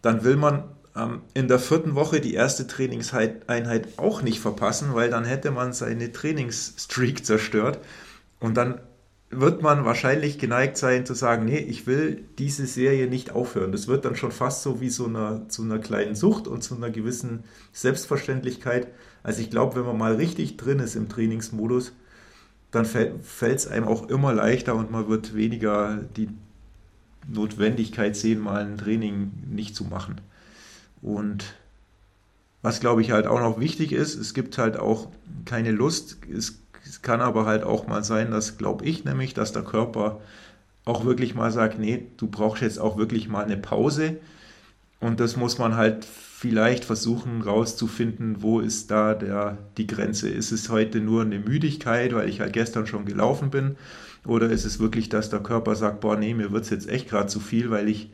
dann 0.00 0.24
will 0.24 0.36
man 0.36 0.64
ähm, 0.96 1.22
in 1.34 1.48
der 1.48 1.58
vierten 1.58 1.94
Woche 1.94 2.20
die 2.20 2.34
erste 2.34 2.66
Trainingseinheit 2.66 3.98
auch 3.98 4.22
nicht 4.22 4.40
verpassen, 4.40 4.94
weil 4.94 5.10
dann 5.10 5.24
hätte 5.24 5.50
man 5.50 5.72
seine 5.72 6.12
Trainingsstreak 6.12 7.24
zerstört 7.24 7.80
und 8.40 8.56
dann 8.56 8.80
wird 9.32 9.62
man 9.62 9.86
wahrscheinlich 9.86 10.38
geneigt 10.38 10.76
sein 10.76 11.06
zu 11.06 11.14
sagen, 11.14 11.46
nee, 11.46 11.58
ich 11.58 11.86
will 11.86 12.22
diese 12.38 12.66
Serie 12.66 13.08
nicht 13.08 13.32
aufhören. 13.32 13.72
Das 13.72 13.88
wird 13.88 14.04
dann 14.04 14.14
schon 14.14 14.30
fast 14.30 14.62
so 14.62 14.80
wie 14.80 14.90
so 14.90 15.06
einer, 15.06 15.48
zu 15.48 15.62
einer 15.62 15.78
kleinen 15.78 16.14
Sucht 16.14 16.46
und 16.46 16.62
zu 16.62 16.76
einer 16.76 16.90
gewissen 16.90 17.44
Selbstverständlichkeit. 17.72 18.88
Also 19.22 19.40
ich 19.40 19.50
glaube, 19.50 19.76
wenn 19.76 19.86
man 19.86 19.96
mal 19.96 20.16
richtig 20.16 20.58
drin 20.58 20.80
ist 20.80 20.96
im 20.96 21.08
Trainingsmodus, 21.08 21.92
dann 22.70 22.84
fällt 22.84 23.22
es 23.42 23.66
einem 23.66 23.88
auch 23.88 24.08
immer 24.08 24.34
leichter 24.34 24.74
und 24.74 24.90
man 24.90 25.08
wird 25.08 25.34
weniger 25.34 26.04
die 26.16 26.28
Notwendigkeit 27.26 28.16
sehen, 28.16 28.40
mal 28.40 28.64
ein 28.64 28.78
Training 28.78 29.32
nicht 29.50 29.74
zu 29.74 29.84
machen. 29.84 30.20
Und 31.00 31.54
was 32.60 32.80
glaube 32.80 33.00
ich 33.00 33.10
halt 33.10 33.26
auch 33.26 33.40
noch 33.40 33.58
wichtig 33.58 33.92
ist, 33.92 34.14
es 34.14 34.34
gibt 34.34 34.58
halt 34.58 34.76
auch 34.76 35.08
keine 35.46 35.70
Lust, 35.70 36.18
es 36.32 36.61
es 36.92 37.00
kann 37.00 37.22
aber 37.22 37.46
halt 37.46 37.64
auch 37.64 37.86
mal 37.86 38.04
sein, 38.04 38.30
dass, 38.30 38.58
glaube 38.58 38.84
ich 38.84 39.06
nämlich, 39.06 39.32
dass 39.32 39.52
der 39.52 39.62
Körper 39.62 40.20
auch 40.84 41.06
wirklich 41.06 41.34
mal 41.34 41.50
sagt, 41.50 41.78
nee, 41.78 42.06
du 42.18 42.26
brauchst 42.26 42.60
jetzt 42.60 42.78
auch 42.78 42.98
wirklich 42.98 43.30
mal 43.30 43.42
eine 43.42 43.56
Pause. 43.56 44.18
Und 45.00 45.18
das 45.18 45.38
muss 45.38 45.56
man 45.56 45.74
halt 45.74 46.04
vielleicht 46.04 46.84
versuchen 46.84 47.40
rauszufinden, 47.40 48.42
wo 48.42 48.60
ist 48.60 48.90
da 48.90 49.14
der, 49.14 49.56
die 49.78 49.86
Grenze. 49.86 50.28
Ist 50.28 50.52
es 50.52 50.68
heute 50.68 51.00
nur 51.00 51.22
eine 51.22 51.38
Müdigkeit, 51.38 52.14
weil 52.14 52.28
ich 52.28 52.40
halt 52.40 52.52
gestern 52.52 52.86
schon 52.86 53.06
gelaufen 53.06 53.48
bin? 53.48 53.76
Oder 54.26 54.50
ist 54.50 54.66
es 54.66 54.78
wirklich, 54.78 55.08
dass 55.08 55.30
der 55.30 55.40
Körper 55.40 55.74
sagt, 55.76 56.02
boah, 56.02 56.18
nee, 56.18 56.34
mir 56.34 56.52
wird 56.52 56.64
es 56.64 56.70
jetzt 56.70 56.90
echt 56.90 57.08
gerade 57.08 57.28
zu 57.28 57.40
viel, 57.40 57.70
weil 57.70 57.88
ich, 57.88 58.10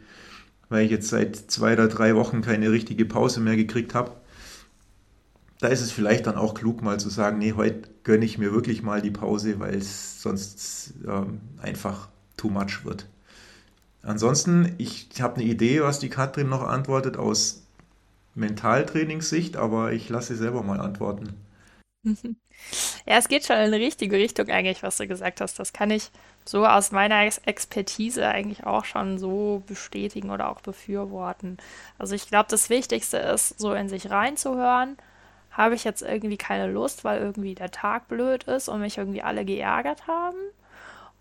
weil 0.69 0.85
ich 0.85 0.93
jetzt 0.93 1.09
seit 1.09 1.35
zwei 1.35 1.73
oder 1.73 1.89
drei 1.89 2.15
Wochen 2.15 2.43
keine 2.43 2.71
richtige 2.71 3.07
Pause 3.07 3.41
mehr 3.41 3.57
gekriegt 3.57 3.97
habe? 3.97 4.13
Da 5.61 5.69
ist 5.69 5.81
es 5.81 5.93
vielleicht 5.93 6.27
dann 6.27 6.37
auch 6.37 6.55
klug, 6.55 6.83
mal 6.83 7.01
zu 7.01 7.11
sagen, 7.11 7.39
nee, 7.39 7.55
heute 7.55 7.89
gönne 8.05 8.25
ich 8.25 8.39
mir 8.39 8.53
wirklich 8.53 8.83
mal 8.83 9.03
die 9.03 9.11
Pause, 9.11 9.59
weil 9.61 9.75
es 9.77 10.23
sonst 10.23 10.95
ähm, 11.07 11.41
einfach 11.61 12.09
too 12.37 12.51
much 12.51 12.85
wird. 12.85 13.07
Ansonsten, 14.03 14.75
ich 14.79 15.09
habe 15.21 15.37
eine 15.37 15.45
Idee, 15.45 15.83
was 15.83 15.99
die 15.99 16.09
Katrin 16.09 16.49
noch 16.49 16.63
antwortet 16.63 17.17
aus 17.17 17.63
Mentaltrainingssicht, 18.35 19.57
aber 19.57 19.93
ich 19.93 20.09
lasse 20.09 20.35
sie 20.35 20.41
selber 20.41 20.63
mal 20.63 20.81
antworten. 20.81 21.35
Ja, 23.07 23.19
es 23.19 23.29
geht 23.29 23.47
schon 23.47 23.57
in 23.57 23.73
die 23.73 23.79
richtige 23.79 24.17
Richtung 24.17 24.49
eigentlich, 24.49 24.83
was 24.83 24.97
du 24.99 25.07
gesagt 25.07 25.41
hast. 25.41 25.59
Das 25.59 25.73
kann 25.73 25.91
ich 25.91 26.11
so 26.45 26.67
aus 26.67 26.93
meiner 26.93 27.25
Expertise 27.47 28.27
eigentlich 28.27 28.65
auch 28.67 28.85
schon 28.85 29.19
so 29.19 29.63
bestätigen 29.67 30.31
oder 30.31 30.49
auch 30.51 30.61
befürworten. 30.61 31.59
Also 31.99 32.15
ich 32.15 32.29
glaube, 32.29 32.49
das 32.51 32.71
Wichtigste 32.71 33.19
ist, 33.19 33.59
so 33.59 33.73
in 33.75 33.89
sich 33.89 34.11
reinzuhören 34.11 34.97
habe 35.59 35.75
ich 35.75 35.83
jetzt 35.83 36.03
irgendwie 36.03 36.39
keine 36.39 36.69
Lust, 36.69 37.03
weil 37.03 37.21
irgendwie 37.21 37.57
der 37.57 37.73
Tag 37.73 38.07
blöd 38.07 38.45
ist 38.45 38.69
und 38.69 38.81
mich 38.81 38.97
irgendwie 38.97 39.23
alle 39.23 39.45
geärgert 39.45 40.07
haben? 40.07 40.39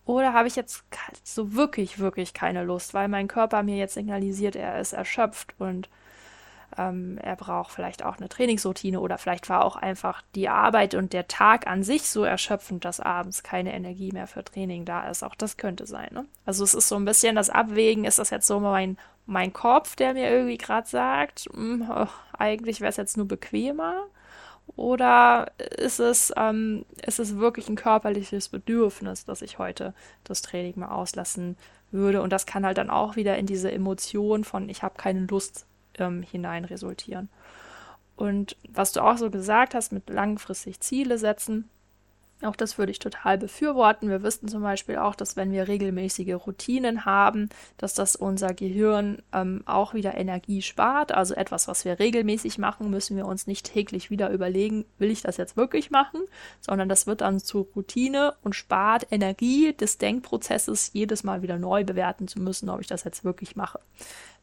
Oder 0.06 0.32
habe 0.32 0.48
ich 0.48 0.56
jetzt 0.56 0.84
so 1.24 1.56
wirklich, 1.56 1.98
wirklich 1.98 2.36
keine 2.36 2.64
Lust, 2.64 2.94
weil 2.94 3.08
mein 3.08 3.28
Körper 3.28 3.64
mir 3.64 3.78
jetzt 3.78 3.96
signalisiert, 3.96 4.56
er 4.56 4.80
ist 4.80 4.94
erschöpft 4.94 5.56
und 5.58 5.90
ähm, 6.78 7.18
er 7.18 7.36
braucht 7.36 7.72
vielleicht 7.72 8.06
auch 8.06 8.18
eine 8.18 8.30
Trainingsroutine 8.30 9.00
oder 9.00 9.18
vielleicht 9.18 9.50
war 9.50 9.66
auch 9.66 9.76
einfach 9.76 10.22
die 10.36 10.50
Arbeit 10.50 10.94
und 10.94 11.14
der 11.14 11.28
Tag 11.28 11.66
an 11.66 11.82
sich 11.82 12.08
so 12.08 12.24
erschöpfend, 12.24 12.86
dass 12.86 13.00
abends 13.00 13.42
keine 13.42 13.74
Energie 13.74 14.12
mehr 14.12 14.28
für 14.28 14.44
Training 14.44 14.86
da 14.86 15.10
ist. 15.10 15.24
Auch 15.24 15.36
das 15.36 15.58
könnte 15.58 15.88
sein. 15.88 16.10
Ne? 16.12 16.26
Also 16.46 16.64
es 16.64 16.76
ist 16.76 16.90
so 16.90 16.96
ein 16.96 17.06
bisschen 17.06 17.36
das 17.36 17.50
Abwägen, 17.50 18.06
ist 18.06 18.20
das 18.20 18.30
jetzt 18.30 18.46
so 18.46 18.60
mein, 18.60 18.98
mein 19.26 19.52
Kopf, 19.52 19.96
der 19.96 20.14
mir 20.14 20.30
irgendwie 20.30 20.60
gerade 20.60 20.88
sagt, 20.88 21.50
mh, 21.54 21.88
hm, 21.88 21.92
oh, 21.92 22.08
eigentlich 22.38 22.82
wäre 22.82 22.92
es 22.92 22.98
jetzt 22.98 23.18
nur 23.18 23.28
bequemer 23.28 24.06
oder 24.76 25.52
ist 25.58 26.00
es, 26.00 26.34
ähm, 26.36 26.86
ist 27.06 27.20
es 27.20 27.38
wirklich 27.38 27.70
ein 27.70 27.76
körperliches 27.76 28.50
Bedürfnis, 28.50 29.26
dass 29.26 29.42
ich 29.42 29.58
heute 29.58 29.94
das 30.24 30.42
Training 30.42 30.74
mal 30.78 30.90
auslassen 30.90 31.58
würde? 31.92 32.22
Und 32.22 32.32
das 32.32 32.46
kann 32.46 32.66
halt 32.66 32.78
dann 32.78 32.90
auch 32.90 33.16
wieder 33.16 33.38
in 33.38 33.46
diese 33.46 33.72
Emotion 33.72 34.44
von 34.44 34.70
ich 34.70 34.84
habe 34.84 34.96
keine 34.98 35.22
Lust 35.22 35.66
ähm, 35.98 36.22
hinein 36.22 36.66
resultieren. 36.66 37.30
Und 38.16 38.58
was 38.70 38.92
du 38.92 39.02
auch 39.02 39.18
so 39.18 39.30
gesagt 39.30 39.76
hast 39.76 39.92
mit 39.92 40.10
langfristig 40.10 40.80
Ziele 40.80 41.18
setzen, 41.18 41.70
auch 42.44 42.56
das 42.56 42.78
würde 42.78 42.92
ich 42.92 43.00
total 43.00 43.38
befürworten. 43.38 44.10
Wir 44.10 44.22
wissen 44.22 44.48
zum 44.48 44.62
Beispiel 44.62 44.98
auch, 44.98 45.16
dass 45.16 45.36
wenn 45.36 45.52
wir 45.52 45.68
regelmäßige 45.68 46.36
Routinen 46.36 47.04
haben, 47.04 47.50
dass 47.78 47.96
das 47.96 48.16
unser 48.16 48.54
Gehirn 48.54 49.24
ähm, 49.34 49.64
auch 49.66 49.96
wieder 49.96 50.16
Energie 50.16 50.62
spart. 50.62 51.12
Also 51.12 51.34
etwas, 51.34 51.68
was 51.68 51.84
wir 51.84 51.98
regelmäßig 51.98 52.60
machen, 52.60 52.92
müssen 52.92 53.18
wir 53.18 53.26
uns 53.26 53.48
nicht 53.48 53.72
täglich 53.72 54.12
wieder 54.12 54.30
überlegen, 54.30 54.86
will 55.00 55.10
ich 55.10 55.22
das 55.22 55.38
jetzt 55.38 55.58
wirklich 55.58 55.90
machen, 55.90 56.22
sondern 56.62 56.90
das 56.90 57.08
wird 57.08 57.22
dann 57.22 57.40
zur 57.40 57.68
Routine 57.76 58.36
und 58.44 58.54
spart 58.54 59.08
Energie 59.10 59.74
des 59.74 59.98
Denkprozesses, 59.98 60.92
jedes 60.94 61.24
Mal 61.24 61.42
wieder 61.42 61.58
neu 61.58 61.84
bewerten 61.84 62.28
zu 62.28 62.40
müssen, 62.40 62.70
ob 62.70 62.82
ich 62.82 62.88
das 62.88 63.04
jetzt 63.04 63.24
wirklich 63.24 63.56
mache. 63.56 63.80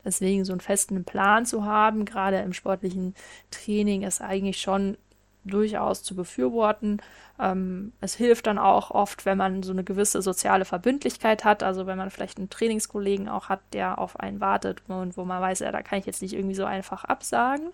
Deswegen 0.04 0.44
so 0.44 0.52
einen 0.52 0.60
festen 0.60 1.04
Plan 1.04 1.46
zu 1.46 1.64
haben, 1.64 2.04
gerade 2.04 2.38
im 2.40 2.52
sportlichen 2.52 3.14
Training, 3.50 4.02
ist 4.02 4.20
eigentlich 4.20 4.60
schon 4.60 4.98
durchaus 5.44 6.02
zu 6.02 6.14
befürworten. 6.14 7.00
Ähm, 7.38 7.92
es 8.00 8.14
hilft 8.14 8.46
dann 8.46 8.58
auch 8.58 8.90
oft, 8.90 9.26
wenn 9.26 9.38
man 9.38 9.62
so 9.62 9.72
eine 9.72 9.84
gewisse 9.84 10.22
soziale 10.22 10.64
Verbindlichkeit 10.64 11.44
hat, 11.44 11.62
also 11.62 11.86
wenn 11.86 11.98
man 11.98 12.10
vielleicht 12.10 12.38
einen 12.38 12.50
Trainingskollegen 12.50 13.28
auch 13.28 13.48
hat, 13.48 13.60
der 13.72 13.98
auf 13.98 14.18
einen 14.18 14.40
wartet 14.40 14.82
und 14.88 15.16
wo 15.16 15.24
man 15.24 15.40
weiß, 15.40 15.60
ja, 15.60 15.72
da 15.72 15.82
kann 15.82 15.98
ich 15.98 16.06
jetzt 16.06 16.22
nicht 16.22 16.34
irgendwie 16.34 16.54
so 16.54 16.64
einfach 16.64 17.04
absagen. 17.04 17.70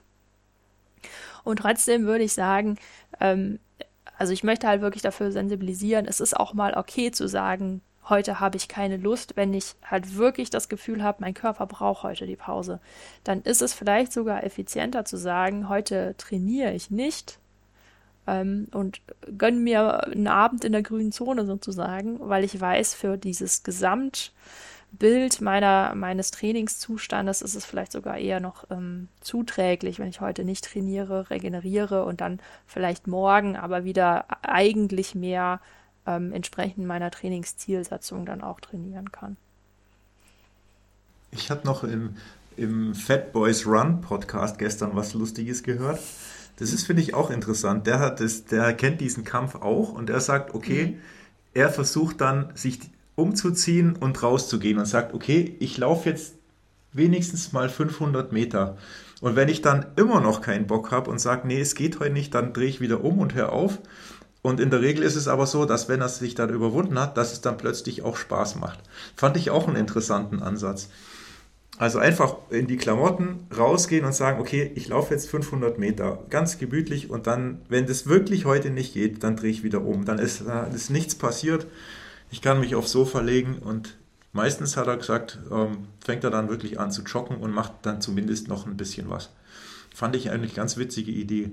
Und 1.44 1.60
trotzdem 1.60 2.04
würde 2.04 2.24
ich 2.24 2.32
sagen, 2.32 2.76
ähm, 3.20 3.58
also 4.18 4.32
ich 4.32 4.44
möchte 4.44 4.68
halt 4.68 4.82
wirklich 4.82 5.02
dafür 5.02 5.32
sensibilisieren, 5.32 6.06
es 6.06 6.20
ist 6.20 6.36
auch 6.36 6.52
mal 6.52 6.74
okay 6.74 7.10
zu 7.10 7.26
sagen, 7.26 7.80
heute 8.08 8.40
habe 8.40 8.56
ich 8.56 8.68
keine 8.68 8.96
Lust, 8.96 9.36
wenn 9.36 9.54
ich 9.54 9.74
halt 9.82 10.16
wirklich 10.16 10.50
das 10.50 10.68
Gefühl 10.68 11.02
habe, 11.02 11.18
mein 11.20 11.34
Körper 11.34 11.66
braucht 11.66 12.02
heute 12.02 12.26
die 12.26 12.36
Pause. 12.36 12.80
Dann 13.24 13.42
ist 13.42 13.62
es 13.62 13.72
vielleicht 13.72 14.12
sogar 14.12 14.44
effizienter 14.44 15.04
zu 15.04 15.16
sagen, 15.16 15.68
heute 15.68 16.14
trainiere 16.18 16.72
ich 16.72 16.90
nicht, 16.90 17.39
ähm, 18.30 18.68
und 18.72 19.00
gönne 19.36 19.58
mir 19.58 20.04
einen 20.04 20.28
Abend 20.28 20.64
in 20.64 20.72
der 20.72 20.82
grünen 20.82 21.12
Zone 21.12 21.44
sozusagen, 21.46 22.18
weil 22.20 22.44
ich 22.44 22.60
weiß, 22.60 22.94
für 22.94 23.18
dieses 23.18 23.64
Gesamtbild 23.64 25.40
meiner, 25.40 25.94
meines 25.96 26.30
Trainingszustandes 26.30 27.42
ist 27.42 27.56
es 27.56 27.64
vielleicht 27.64 27.92
sogar 27.92 28.18
eher 28.18 28.38
noch 28.38 28.70
ähm, 28.70 29.08
zuträglich, 29.20 29.98
wenn 29.98 30.08
ich 30.08 30.20
heute 30.20 30.44
nicht 30.44 30.64
trainiere, 30.64 31.28
regeneriere 31.30 32.04
und 32.04 32.20
dann 32.20 32.38
vielleicht 32.66 33.08
morgen 33.08 33.56
aber 33.56 33.84
wieder 33.84 34.26
eigentlich 34.42 35.14
mehr 35.16 35.60
ähm, 36.06 36.32
entsprechend 36.32 36.86
meiner 36.86 37.10
Trainingszielsetzung 37.10 38.26
dann 38.26 38.42
auch 38.42 38.60
trainieren 38.60 39.10
kann. 39.10 39.36
Ich 41.32 41.50
habe 41.50 41.64
noch 41.64 41.82
im, 41.84 42.16
im 42.56 42.94
Fat 42.94 43.32
Boys 43.32 43.66
Run 43.66 44.00
Podcast 44.00 44.58
gestern 44.58 44.94
was 44.94 45.14
Lustiges 45.14 45.62
gehört. 45.62 46.00
Das 46.60 46.74
ist, 46.74 46.86
finde 46.86 47.02
ich, 47.02 47.14
auch 47.14 47.30
interessant. 47.30 47.86
Der 47.86 47.98
hat 47.98 48.20
das, 48.20 48.44
der 48.44 48.74
kennt 48.74 49.00
diesen 49.00 49.24
Kampf 49.24 49.54
auch 49.56 49.92
und 49.92 50.10
er 50.10 50.20
sagt, 50.20 50.54
okay, 50.54 50.86
mhm. 50.86 51.00
er 51.54 51.70
versucht 51.70 52.20
dann, 52.20 52.52
sich 52.54 52.80
umzuziehen 53.16 53.96
und 53.96 54.22
rauszugehen 54.22 54.78
und 54.78 54.84
sagt, 54.84 55.14
okay, 55.14 55.56
ich 55.58 55.78
laufe 55.78 56.08
jetzt 56.08 56.34
wenigstens 56.92 57.52
mal 57.52 57.68
500 57.68 58.32
Meter. 58.32 58.76
Und 59.22 59.36
wenn 59.36 59.48
ich 59.48 59.62
dann 59.62 59.86
immer 59.96 60.20
noch 60.20 60.42
keinen 60.42 60.66
Bock 60.66 60.90
habe 60.90 61.10
und 61.10 61.18
sage, 61.18 61.46
nee, 61.46 61.60
es 61.60 61.74
geht 61.74 61.98
heute 61.98 62.12
nicht, 62.12 62.34
dann 62.34 62.52
drehe 62.52 62.68
ich 62.68 62.80
wieder 62.80 63.04
um 63.04 63.18
und 63.18 63.34
hör 63.34 63.52
auf. 63.52 63.78
Und 64.42 64.60
in 64.60 64.70
der 64.70 64.82
Regel 64.82 65.02
ist 65.02 65.16
es 65.16 65.28
aber 65.28 65.46
so, 65.46 65.64
dass 65.64 65.88
wenn 65.88 66.00
er 66.02 66.08
sich 66.08 66.34
dann 66.34 66.50
überwunden 66.50 66.98
hat, 66.98 67.16
dass 67.16 67.32
es 67.32 67.40
dann 67.40 67.56
plötzlich 67.56 68.02
auch 68.02 68.16
Spaß 68.16 68.56
macht. 68.56 68.80
Fand 69.16 69.36
ich 69.36 69.50
auch 69.50 69.66
einen 69.66 69.76
interessanten 69.76 70.42
Ansatz. 70.42 70.88
Also 71.80 71.98
einfach 71.98 72.36
in 72.50 72.66
die 72.66 72.76
Klamotten 72.76 73.46
rausgehen 73.56 74.04
und 74.04 74.14
sagen, 74.14 74.38
okay, 74.38 74.70
ich 74.74 74.88
laufe 74.88 75.14
jetzt 75.14 75.30
500 75.30 75.78
Meter, 75.78 76.22
ganz 76.28 76.58
gemütlich 76.58 77.08
und 77.08 77.26
dann, 77.26 77.62
wenn 77.70 77.86
das 77.86 78.06
wirklich 78.06 78.44
heute 78.44 78.68
nicht 78.68 78.92
geht, 78.92 79.24
dann 79.24 79.34
drehe 79.34 79.50
ich 79.50 79.62
wieder 79.62 79.80
um. 79.80 80.04
Dann 80.04 80.18
ist, 80.18 80.46
dann 80.46 80.74
ist 80.74 80.90
nichts 80.90 81.14
passiert. 81.14 81.66
Ich 82.30 82.42
kann 82.42 82.60
mich 82.60 82.74
aufs 82.74 82.92
Sofa 82.92 83.20
legen 83.20 83.60
und 83.64 83.96
meistens 84.34 84.76
hat 84.76 84.88
er 84.88 84.98
gesagt, 84.98 85.38
ähm, 85.50 85.86
fängt 86.04 86.22
er 86.22 86.28
dann 86.28 86.50
wirklich 86.50 86.78
an 86.78 86.92
zu 86.92 87.00
joggen 87.00 87.38
und 87.38 87.50
macht 87.50 87.72
dann 87.80 88.02
zumindest 88.02 88.48
noch 88.48 88.66
ein 88.66 88.76
bisschen 88.76 89.08
was. 89.08 89.30
Fand 89.94 90.14
ich 90.14 90.30
eigentlich 90.30 90.54
ganz 90.54 90.76
witzige 90.76 91.12
Idee. 91.12 91.50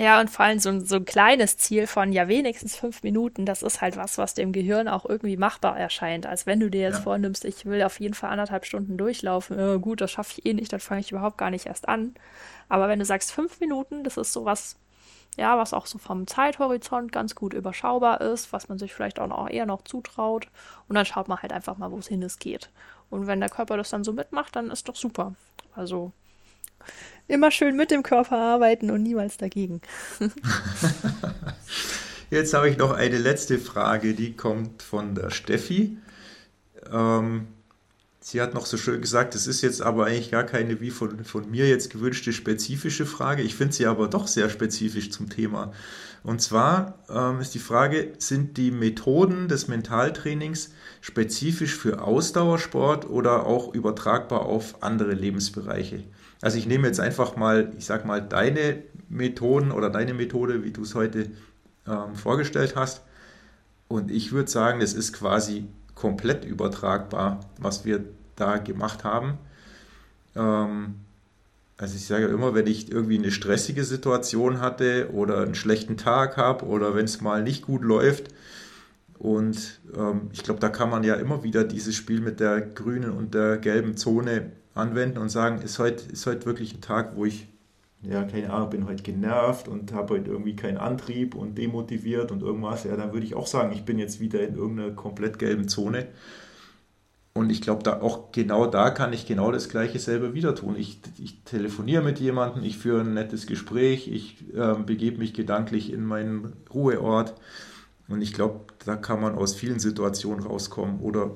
Ja, 0.00 0.18
und 0.18 0.30
vor 0.30 0.46
allem 0.46 0.58
so, 0.58 0.80
so 0.80 0.96
ein 0.96 1.04
kleines 1.04 1.58
Ziel 1.58 1.86
von 1.86 2.10
ja 2.10 2.26
wenigstens 2.26 2.74
fünf 2.74 3.02
Minuten, 3.02 3.44
das 3.44 3.62
ist 3.62 3.82
halt 3.82 3.98
was, 3.98 4.16
was 4.16 4.32
dem 4.32 4.50
Gehirn 4.50 4.88
auch 4.88 5.04
irgendwie 5.04 5.36
machbar 5.36 5.78
erscheint. 5.78 6.24
Als 6.24 6.46
wenn 6.46 6.58
du 6.58 6.70
dir 6.70 6.80
jetzt 6.80 6.96
ja. 6.96 7.02
vornimmst, 7.02 7.44
ich 7.44 7.66
will 7.66 7.82
auf 7.82 8.00
jeden 8.00 8.14
Fall 8.14 8.30
anderthalb 8.30 8.64
Stunden 8.64 8.96
durchlaufen. 8.96 9.58
Äh, 9.58 9.78
gut, 9.78 10.00
das 10.00 10.10
schaffe 10.10 10.32
ich 10.38 10.46
eh 10.46 10.54
nicht, 10.54 10.72
dann 10.72 10.80
fange 10.80 11.02
ich 11.02 11.12
überhaupt 11.12 11.36
gar 11.36 11.50
nicht 11.50 11.66
erst 11.66 11.86
an. 11.86 12.14
Aber 12.70 12.88
wenn 12.88 12.98
du 12.98 13.04
sagst 13.04 13.30
fünf 13.30 13.60
Minuten, 13.60 14.02
das 14.02 14.16
ist 14.16 14.32
sowas, 14.32 14.76
ja, 15.36 15.58
was 15.58 15.74
auch 15.74 15.84
so 15.84 15.98
vom 15.98 16.26
Zeithorizont 16.26 17.12
ganz 17.12 17.34
gut 17.34 17.52
überschaubar 17.52 18.22
ist, 18.22 18.54
was 18.54 18.70
man 18.70 18.78
sich 18.78 18.94
vielleicht 18.94 19.20
auch 19.20 19.26
noch 19.26 19.50
eher 19.50 19.66
noch 19.66 19.82
zutraut. 19.82 20.46
Und 20.88 20.96
dann 20.96 21.04
schaut 21.04 21.28
man 21.28 21.42
halt 21.42 21.52
einfach 21.52 21.76
mal, 21.76 21.90
wo 21.90 21.98
es 21.98 22.08
hin 22.08 22.22
es 22.22 22.38
geht. 22.38 22.70
Und 23.10 23.26
wenn 23.26 23.40
der 23.40 23.50
Körper 23.50 23.76
das 23.76 23.90
dann 23.90 24.02
so 24.02 24.14
mitmacht, 24.14 24.56
dann 24.56 24.70
ist 24.70 24.88
doch 24.88 24.96
super. 24.96 25.34
Also 25.76 26.12
Immer 27.28 27.50
schön 27.50 27.76
mit 27.76 27.90
dem 27.90 28.02
Körper 28.02 28.36
arbeiten 28.36 28.90
und 28.90 29.02
niemals 29.02 29.36
dagegen. 29.36 29.80
Jetzt 32.30 32.54
habe 32.54 32.68
ich 32.68 32.76
noch 32.76 32.92
eine 32.92 33.18
letzte 33.18 33.58
Frage, 33.58 34.14
die 34.14 34.36
kommt 34.36 34.82
von 34.82 35.14
der 35.14 35.30
Steffi. 35.30 35.98
Ähm, 36.92 37.48
sie 38.20 38.40
hat 38.40 38.54
noch 38.54 38.66
so 38.66 38.76
schön 38.76 39.00
gesagt, 39.00 39.34
es 39.34 39.48
ist 39.48 39.62
jetzt 39.62 39.82
aber 39.82 40.06
eigentlich 40.06 40.30
gar 40.30 40.44
keine 40.44 40.80
wie 40.80 40.90
von, 40.90 41.24
von 41.24 41.50
mir 41.50 41.68
jetzt 41.68 41.90
gewünschte 41.90 42.32
spezifische 42.32 43.04
Frage. 43.04 43.42
Ich 43.42 43.56
finde 43.56 43.74
sie 43.74 43.86
aber 43.86 44.06
doch 44.06 44.28
sehr 44.28 44.48
spezifisch 44.48 45.10
zum 45.10 45.28
Thema. 45.28 45.72
Und 46.22 46.40
zwar 46.40 46.98
ähm, 47.08 47.40
ist 47.40 47.54
die 47.54 47.58
Frage, 47.58 48.12
sind 48.18 48.56
die 48.56 48.70
Methoden 48.70 49.48
des 49.48 49.68
Mentaltrainings 49.68 50.70
spezifisch 51.00 51.74
für 51.74 52.02
Ausdauersport 52.02 53.08
oder 53.08 53.46
auch 53.46 53.74
übertragbar 53.74 54.42
auf 54.42 54.82
andere 54.82 55.14
Lebensbereiche? 55.14 56.04
Also 56.42 56.58
ich 56.58 56.66
nehme 56.66 56.86
jetzt 56.86 57.00
einfach 57.00 57.36
mal, 57.36 57.72
ich 57.76 57.86
sag 57.86 58.06
mal, 58.06 58.22
deine 58.22 58.82
Methoden 59.08 59.72
oder 59.72 59.90
deine 59.90 60.14
Methode, 60.14 60.64
wie 60.64 60.70
du 60.70 60.82
es 60.82 60.94
heute 60.94 61.30
ähm, 61.86 62.14
vorgestellt 62.14 62.76
hast. 62.76 63.02
Und 63.88 64.10
ich 64.10 64.32
würde 64.32 64.50
sagen, 64.50 64.80
es 64.80 64.94
ist 64.94 65.12
quasi 65.12 65.66
komplett 65.94 66.44
übertragbar, 66.44 67.40
was 67.58 67.84
wir 67.84 68.04
da 68.36 68.56
gemacht 68.56 69.04
haben. 69.04 69.38
Ähm, 70.34 70.94
also 71.76 71.96
ich 71.96 72.06
sage 72.06 72.26
immer, 72.26 72.54
wenn 72.54 72.66
ich 72.66 72.90
irgendwie 72.90 73.18
eine 73.18 73.30
stressige 73.30 73.84
Situation 73.84 74.60
hatte 74.60 75.10
oder 75.12 75.42
einen 75.42 75.54
schlechten 75.54 75.96
Tag 75.96 76.36
habe 76.36 76.66
oder 76.66 76.94
wenn 76.94 77.06
es 77.06 77.20
mal 77.20 77.42
nicht 77.42 77.62
gut 77.62 77.82
läuft. 77.82 78.28
Und 79.18 79.80
ähm, 79.96 80.30
ich 80.32 80.42
glaube, 80.42 80.60
da 80.60 80.68
kann 80.68 80.88
man 80.88 81.04
ja 81.04 81.14
immer 81.14 81.42
wieder 81.42 81.64
dieses 81.64 81.94
Spiel 81.94 82.20
mit 82.20 82.40
der 82.40 82.60
grünen 82.60 83.10
und 83.10 83.34
der 83.34 83.58
gelben 83.58 83.96
Zone 83.96 84.52
anwenden 84.74 85.18
und 85.18 85.28
sagen, 85.28 85.60
ist 85.62 85.78
heute, 85.78 86.10
ist 86.12 86.26
heute 86.26 86.46
wirklich 86.46 86.74
ein 86.74 86.80
Tag, 86.80 87.16
wo 87.16 87.24
ich, 87.24 87.48
ja, 88.02 88.22
keine 88.24 88.52
Ahnung, 88.52 88.70
bin 88.70 88.86
heute 88.86 89.02
genervt 89.02 89.68
und 89.68 89.92
habe 89.92 90.14
heute 90.14 90.30
irgendwie 90.30 90.56
keinen 90.56 90.78
Antrieb 90.78 91.34
und 91.34 91.56
demotiviert 91.58 92.30
und 92.30 92.42
irgendwas, 92.42 92.84
ja, 92.84 92.96
dann 92.96 93.12
würde 93.12 93.26
ich 93.26 93.34
auch 93.34 93.46
sagen, 93.46 93.72
ich 93.72 93.84
bin 93.84 93.98
jetzt 93.98 94.20
wieder 94.20 94.40
in 94.46 94.54
irgendeiner 94.54 94.92
komplett 94.92 95.38
gelben 95.38 95.68
Zone. 95.68 96.08
Und 97.32 97.50
ich 97.50 97.62
glaube, 97.62 97.84
da 97.84 98.00
auch 98.00 98.32
genau 98.32 98.66
da 98.66 98.90
kann 98.90 99.12
ich 99.12 99.24
genau 99.26 99.52
das 99.52 99.68
Gleiche 99.68 100.00
selber 100.00 100.34
wieder 100.34 100.54
tun. 100.54 100.74
Ich, 100.76 101.00
ich 101.18 101.42
telefoniere 101.44 102.02
mit 102.02 102.18
jemandem, 102.18 102.64
ich 102.64 102.76
führe 102.76 103.02
ein 103.02 103.14
nettes 103.14 103.46
Gespräch, 103.46 104.08
ich 104.08 104.44
äh, 104.54 104.74
begebe 104.74 105.18
mich 105.18 105.32
gedanklich 105.32 105.92
in 105.92 106.04
meinen 106.04 106.54
Ruheort. 106.74 107.34
Und 108.08 108.20
ich 108.20 108.32
glaube, 108.32 108.60
da 108.84 108.96
kann 108.96 109.20
man 109.20 109.36
aus 109.36 109.54
vielen 109.54 109.78
Situationen 109.78 110.44
rauskommen. 110.44 110.98
Oder 111.00 111.30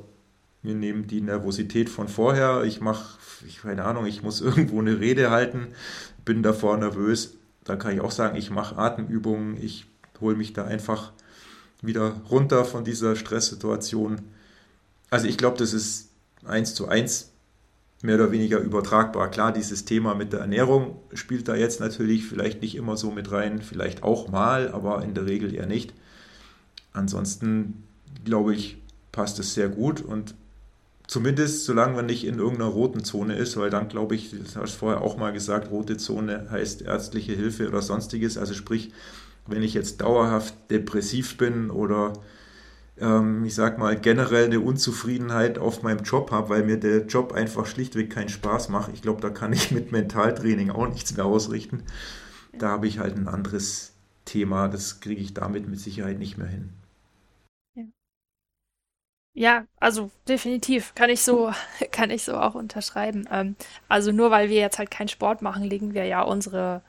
wir 0.64 0.74
nehmen 0.74 1.06
die 1.06 1.20
Nervosität 1.20 1.90
von 1.90 2.08
vorher. 2.08 2.64
Ich 2.64 2.80
mache, 2.80 3.18
ich 3.46 3.62
keine 3.62 3.84
Ahnung, 3.84 4.06
ich 4.06 4.22
muss 4.22 4.40
irgendwo 4.40 4.80
eine 4.80 4.98
Rede 4.98 5.30
halten, 5.30 5.68
bin 6.24 6.42
davor 6.42 6.76
nervös. 6.78 7.34
Dann 7.64 7.78
kann 7.78 7.92
ich 7.94 8.00
auch 8.00 8.10
sagen, 8.10 8.36
ich 8.36 8.50
mache 8.50 8.76
Atemübungen, 8.76 9.62
ich 9.62 9.86
hole 10.20 10.36
mich 10.36 10.54
da 10.54 10.64
einfach 10.64 11.12
wieder 11.82 12.16
runter 12.30 12.64
von 12.64 12.82
dieser 12.82 13.14
Stresssituation. 13.14 14.22
Also 15.10 15.28
ich 15.28 15.36
glaube, 15.36 15.58
das 15.58 15.74
ist 15.74 16.08
eins 16.44 16.74
zu 16.74 16.88
eins 16.88 17.30
mehr 18.02 18.16
oder 18.16 18.32
weniger 18.32 18.58
übertragbar. 18.58 19.30
Klar, 19.30 19.52
dieses 19.52 19.84
Thema 19.84 20.14
mit 20.14 20.32
der 20.32 20.40
Ernährung 20.40 20.96
spielt 21.12 21.46
da 21.46 21.56
jetzt 21.56 21.80
natürlich 21.80 22.26
vielleicht 22.26 22.62
nicht 22.62 22.74
immer 22.74 22.96
so 22.96 23.10
mit 23.10 23.30
rein, 23.32 23.60
vielleicht 23.60 24.02
auch 24.02 24.28
mal, 24.28 24.70
aber 24.70 25.02
in 25.02 25.14
der 25.14 25.26
Regel 25.26 25.54
eher 25.54 25.66
nicht. 25.66 25.92
Ansonsten 26.92 27.82
glaube 28.24 28.54
ich, 28.54 28.78
passt 29.12 29.38
es 29.38 29.54
sehr 29.54 29.68
gut 29.68 30.00
und 30.00 30.34
Zumindest 31.06 31.64
solange 31.64 31.94
man 31.96 32.06
nicht 32.06 32.24
in 32.24 32.38
irgendeiner 32.38 32.70
roten 32.70 33.04
Zone 33.04 33.36
ist, 33.36 33.56
weil 33.58 33.70
dann 33.70 33.88
glaube 33.88 34.14
ich, 34.14 34.30
das 34.30 34.56
hast 34.56 34.74
du 34.74 34.78
vorher 34.78 35.02
auch 35.02 35.18
mal 35.18 35.32
gesagt, 35.32 35.70
rote 35.70 35.98
Zone 35.98 36.46
heißt 36.50 36.82
ärztliche 36.82 37.34
Hilfe 37.34 37.68
oder 37.68 37.82
sonstiges. 37.82 38.38
Also 38.38 38.54
sprich, 38.54 38.92
wenn 39.46 39.62
ich 39.62 39.74
jetzt 39.74 40.00
dauerhaft 40.00 40.54
depressiv 40.70 41.36
bin 41.36 41.70
oder 41.70 42.14
ähm, 42.98 43.44
ich 43.44 43.54
sag 43.54 43.78
mal 43.78 44.00
generell 44.00 44.46
eine 44.46 44.60
Unzufriedenheit 44.60 45.58
auf 45.58 45.82
meinem 45.82 46.04
Job 46.04 46.30
habe, 46.30 46.48
weil 46.48 46.64
mir 46.64 46.78
der 46.78 47.06
Job 47.06 47.32
einfach 47.32 47.66
schlichtweg 47.66 48.10
keinen 48.10 48.28
Spaß 48.28 48.68
macht, 48.70 48.90
ich 48.94 49.02
glaube, 49.02 49.20
da 49.20 49.30
kann 49.30 49.52
ich 49.52 49.70
mit 49.70 49.92
Mentaltraining 49.92 50.70
auch 50.70 50.88
nichts 50.88 51.16
mehr 51.16 51.26
ausrichten. 51.26 51.82
Da 52.58 52.68
habe 52.70 52.86
ich 52.86 52.98
halt 52.98 53.16
ein 53.16 53.28
anderes 53.28 53.92
Thema, 54.24 54.68
das 54.68 55.00
kriege 55.00 55.20
ich 55.20 55.34
damit 55.34 55.68
mit 55.68 55.80
Sicherheit 55.80 56.18
nicht 56.18 56.38
mehr 56.38 56.46
hin. 56.46 56.70
Ja, 59.36 59.66
also 59.80 60.12
definitiv 60.28 60.94
kann 60.94 61.10
ich 61.10 61.22
so, 61.22 61.52
kann 61.90 62.10
ich 62.10 62.22
so 62.22 62.36
auch 62.36 62.54
unterschreiben. 62.54 63.28
Ähm, 63.30 63.56
also 63.88 64.12
nur 64.12 64.30
weil 64.30 64.48
wir 64.48 64.60
jetzt 64.60 64.78
halt 64.78 64.90
keinen 64.90 65.08
Sport 65.08 65.42
machen, 65.42 65.64
legen 65.64 65.92
wir 65.92 66.04
ja 66.04 66.22
unsere 66.22 66.82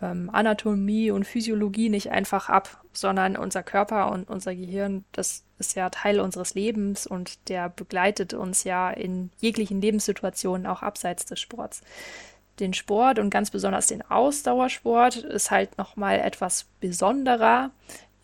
ähm, 0.00 0.30
Anatomie 0.32 1.10
und 1.10 1.26
Physiologie 1.26 1.90
nicht 1.90 2.10
einfach 2.10 2.48
ab, 2.48 2.82
sondern 2.94 3.36
unser 3.36 3.62
Körper 3.62 4.10
und 4.10 4.28
unser 4.30 4.54
Gehirn, 4.54 5.04
das 5.12 5.44
ist 5.58 5.76
ja 5.76 5.90
Teil 5.90 6.18
unseres 6.20 6.54
Lebens 6.54 7.06
und 7.06 7.48
der 7.50 7.68
begleitet 7.68 8.32
uns 8.34 8.64
ja 8.64 8.90
in 8.90 9.30
jeglichen 9.38 9.80
Lebenssituationen, 9.82 10.66
auch 10.66 10.82
abseits 10.82 11.26
des 11.26 11.40
Sports. 11.40 11.82
Den 12.58 12.74
Sport 12.74 13.18
und 13.18 13.30
ganz 13.30 13.50
besonders 13.50 13.86
den 13.86 14.02
Ausdauersport 14.02 15.16
ist 15.16 15.50
halt 15.50 15.78
nochmal 15.78 16.20
etwas 16.20 16.66
besonderer, 16.80 17.70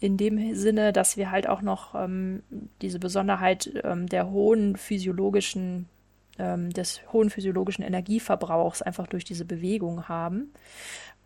in 0.01 0.17
dem 0.17 0.55
Sinne, 0.55 0.93
dass 0.93 1.17
wir 1.17 1.31
halt 1.31 1.49
auch 1.49 1.63
noch 1.63 1.95
ähm, 1.95 2.43
diese 2.83 2.99
Besonderheit 2.99 3.71
ähm, 3.83 4.07
der 4.07 4.31
hohen 4.31 4.77
physiologischen, 4.77 5.89
ähm, 6.39 6.71
des 6.71 7.01
hohen 7.13 7.31
physiologischen 7.31 7.83
Energieverbrauchs 7.83 8.83
einfach 8.83 9.07
durch 9.07 9.25
diese 9.25 9.45
Bewegung 9.45 10.09
haben. 10.09 10.53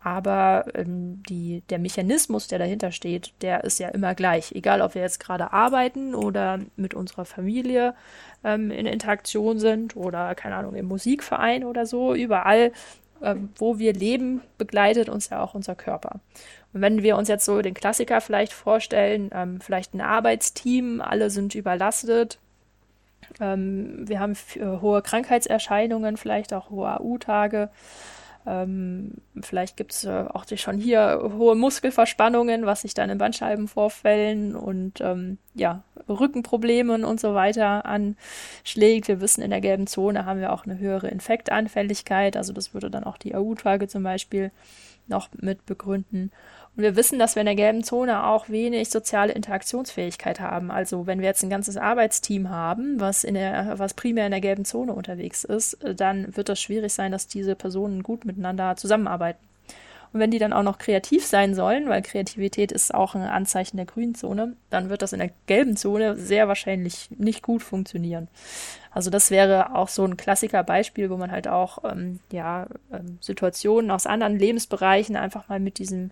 Aber 0.03 0.65
ähm, 0.73 1.23
die, 1.29 1.61
der 1.69 1.79
Mechanismus, 1.79 2.47
der 2.47 2.59
dahinter 2.59 2.91
steht, 2.91 3.33
der 3.41 3.63
ist 3.63 3.79
ja 3.79 3.87
immer 3.89 4.15
gleich. 4.15 4.51
Egal, 4.51 4.81
ob 4.81 4.95
wir 4.95 5.01
jetzt 5.01 5.19
gerade 5.19 5.53
arbeiten 5.53 6.13
oder 6.13 6.59
mit 6.75 6.93
unserer 6.93 7.23
Familie 7.23 7.95
ähm, 8.43 8.69
in 8.69 8.85
Interaktion 8.85 9.59
sind 9.59 9.95
oder, 9.95 10.35
keine 10.35 10.55
Ahnung, 10.55 10.75
im 10.75 10.87
Musikverein 10.87 11.63
oder 11.63 11.85
so. 11.85 12.13
Überall, 12.13 12.73
ähm, 13.21 13.49
wo 13.55 13.79
wir 13.79 13.93
leben, 13.93 14.41
begleitet 14.57 15.07
uns 15.07 15.29
ja 15.29 15.41
auch 15.41 15.53
unser 15.53 15.75
Körper. 15.75 16.19
Und 16.73 16.81
wenn 16.81 17.03
wir 17.03 17.17
uns 17.17 17.27
jetzt 17.27 17.45
so 17.45 17.61
den 17.61 17.73
Klassiker 17.73 18.21
vielleicht 18.21 18.53
vorstellen, 18.53 19.29
ähm, 19.33 19.61
vielleicht 19.61 19.93
ein 19.93 20.01
Arbeitsteam, 20.01 21.01
alle 21.01 21.29
sind 21.29 21.55
überlastet, 21.55 22.39
ähm, 23.39 24.07
wir 24.07 24.19
haben 24.19 24.33
äh, 24.55 24.65
hohe 24.81 25.01
Krankheitserscheinungen, 25.01 26.17
vielleicht 26.17 26.53
auch 26.53 26.69
hohe 26.69 26.99
AU-Tage. 26.99 27.69
Ähm, 28.45 29.13
vielleicht 29.41 29.77
gibt 29.77 29.93
es 29.93 30.03
äh, 30.03 30.25
auch 30.33 30.45
schon 30.55 30.77
hier 30.77 31.31
hohe 31.37 31.55
Muskelverspannungen, 31.55 32.65
was 32.65 32.81
sich 32.81 32.93
dann 32.93 33.09
in 33.09 33.17
Bandscheibenvorfällen 33.17 34.55
und 34.55 34.99
ähm, 34.99 35.37
ja, 35.53 35.83
Rückenproblemen 36.09 37.05
und 37.05 37.21
so 37.21 37.33
weiter 37.33 37.85
anschlägt. 37.85 39.07
Wir 39.07 39.21
wissen, 39.21 39.41
in 39.41 39.51
der 39.51 39.61
gelben 39.61 39.87
Zone 39.87 40.25
haben 40.25 40.41
wir 40.41 40.51
auch 40.51 40.65
eine 40.65 40.77
höhere 40.77 41.07
Infektanfälligkeit, 41.07 42.35
also 42.35 42.51
das 42.51 42.73
würde 42.73 42.89
dann 42.89 43.05
auch 43.05 43.17
die 43.17 43.33
AU-Tage 43.33 43.87
zum 43.87 44.03
Beispiel 44.03 44.51
noch 45.07 45.29
mit 45.39 45.65
begründen. 45.65 46.31
Und 46.75 46.81
wir 46.81 46.95
wissen, 46.95 47.19
dass 47.19 47.35
wir 47.35 47.41
in 47.41 47.45
der 47.45 47.55
gelben 47.55 47.83
Zone 47.83 48.25
auch 48.25 48.49
wenig 48.49 48.89
soziale 48.89 49.33
Interaktionsfähigkeit 49.33 50.39
haben. 50.39 50.71
Also 50.71 51.05
wenn 51.05 51.19
wir 51.19 51.27
jetzt 51.27 51.43
ein 51.43 51.49
ganzes 51.51 51.77
Arbeitsteam 51.77 52.49
haben, 52.49 52.99
was, 52.99 53.23
in 53.23 53.35
der, 53.35 53.77
was 53.77 53.93
primär 53.93 54.25
in 54.25 54.31
der 54.31 54.41
gelben 54.41 54.65
Zone 54.65 54.93
unterwegs 54.93 55.43
ist, 55.43 55.77
dann 55.95 56.35
wird 56.35 56.49
das 56.49 56.59
schwierig 56.59 56.91
sein, 56.91 57.11
dass 57.11 57.27
diese 57.27 57.55
Personen 57.55 58.01
gut 58.01 58.25
miteinander 58.25 58.75
zusammenarbeiten. 58.75 59.39
Und 60.13 60.19
wenn 60.19 60.31
die 60.31 60.39
dann 60.39 60.53
auch 60.53 60.63
noch 60.63 60.77
kreativ 60.77 61.25
sein 61.25 61.55
sollen, 61.55 61.89
weil 61.89 62.03
Kreativität 62.03 62.71
ist 62.71 62.93
auch 62.93 63.15
ein 63.15 63.23
Anzeichen 63.23 63.77
der 63.77 63.87
grünen 63.87 64.13
Zone, 64.13 64.55
dann 64.69 64.89
wird 64.89 65.01
das 65.01 65.13
in 65.13 65.19
der 65.19 65.31
gelben 65.47 65.75
Zone 65.75 66.15
sehr 66.15 66.47
wahrscheinlich 66.47 67.09
nicht 67.17 67.41
gut 67.41 67.63
funktionieren. 67.63 68.27
Also 68.91 69.09
das 69.09 69.31
wäre 69.31 69.75
auch 69.75 69.87
so 69.87 70.05
ein 70.05 70.17
Klassikerbeispiel, 70.17 71.09
wo 71.09 71.17
man 71.17 71.31
halt 71.31 71.47
auch 71.47 71.79
ähm, 71.83 72.19
ja, 72.31 72.67
ähm, 72.91 73.17
Situationen 73.21 73.89
aus 73.89 74.05
anderen 74.05 74.37
Lebensbereichen 74.37 75.15
einfach 75.15 75.49
mal 75.49 75.59
mit 75.59 75.79
diesem 75.79 76.11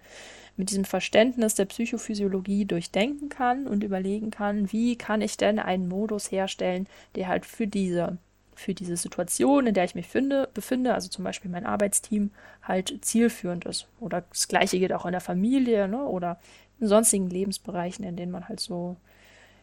mit 0.61 0.69
diesem 0.69 0.85
Verständnis 0.85 1.55
der 1.55 1.65
Psychophysiologie 1.65 2.65
durchdenken 2.65 3.29
kann 3.29 3.65
und 3.65 3.83
überlegen 3.83 4.29
kann, 4.29 4.71
wie 4.71 4.95
kann 4.95 5.21
ich 5.21 5.35
denn 5.35 5.57
einen 5.57 5.87
Modus 5.87 6.31
herstellen, 6.31 6.85
der 7.15 7.29
halt 7.29 7.47
für 7.47 7.65
diese 7.65 8.19
für 8.53 8.75
diese 8.75 8.95
Situation, 8.95 9.65
in 9.65 9.73
der 9.73 9.85
ich 9.85 9.95
mich 9.95 10.05
finde, 10.05 10.47
befinde, 10.53 10.93
also 10.93 11.09
zum 11.09 11.23
Beispiel 11.23 11.49
mein 11.49 11.65
Arbeitsteam, 11.65 12.29
halt 12.61 12.95
zielführend 13.03 13.65
ist. 13.65 13.87
Oder 13.99 14.21
das 14.29 14.47
Gleiche 14.47 14.77
geht 14.77 14.93
auch 14.93 15.07
in 15.07 15.13
der 15.13 15.21
Familie 15.21 15.87
ne? 15.87 16.05
oder 16.05 16.39
in 16.79 16.87
sonstigen 16.87 17.27
Lebensbereichen, 17.27 18.05
in 18.05 18.15
denen 18.15 18.31
man 18.31 18.47
halt 18.47 18.59
so 18.59 18.97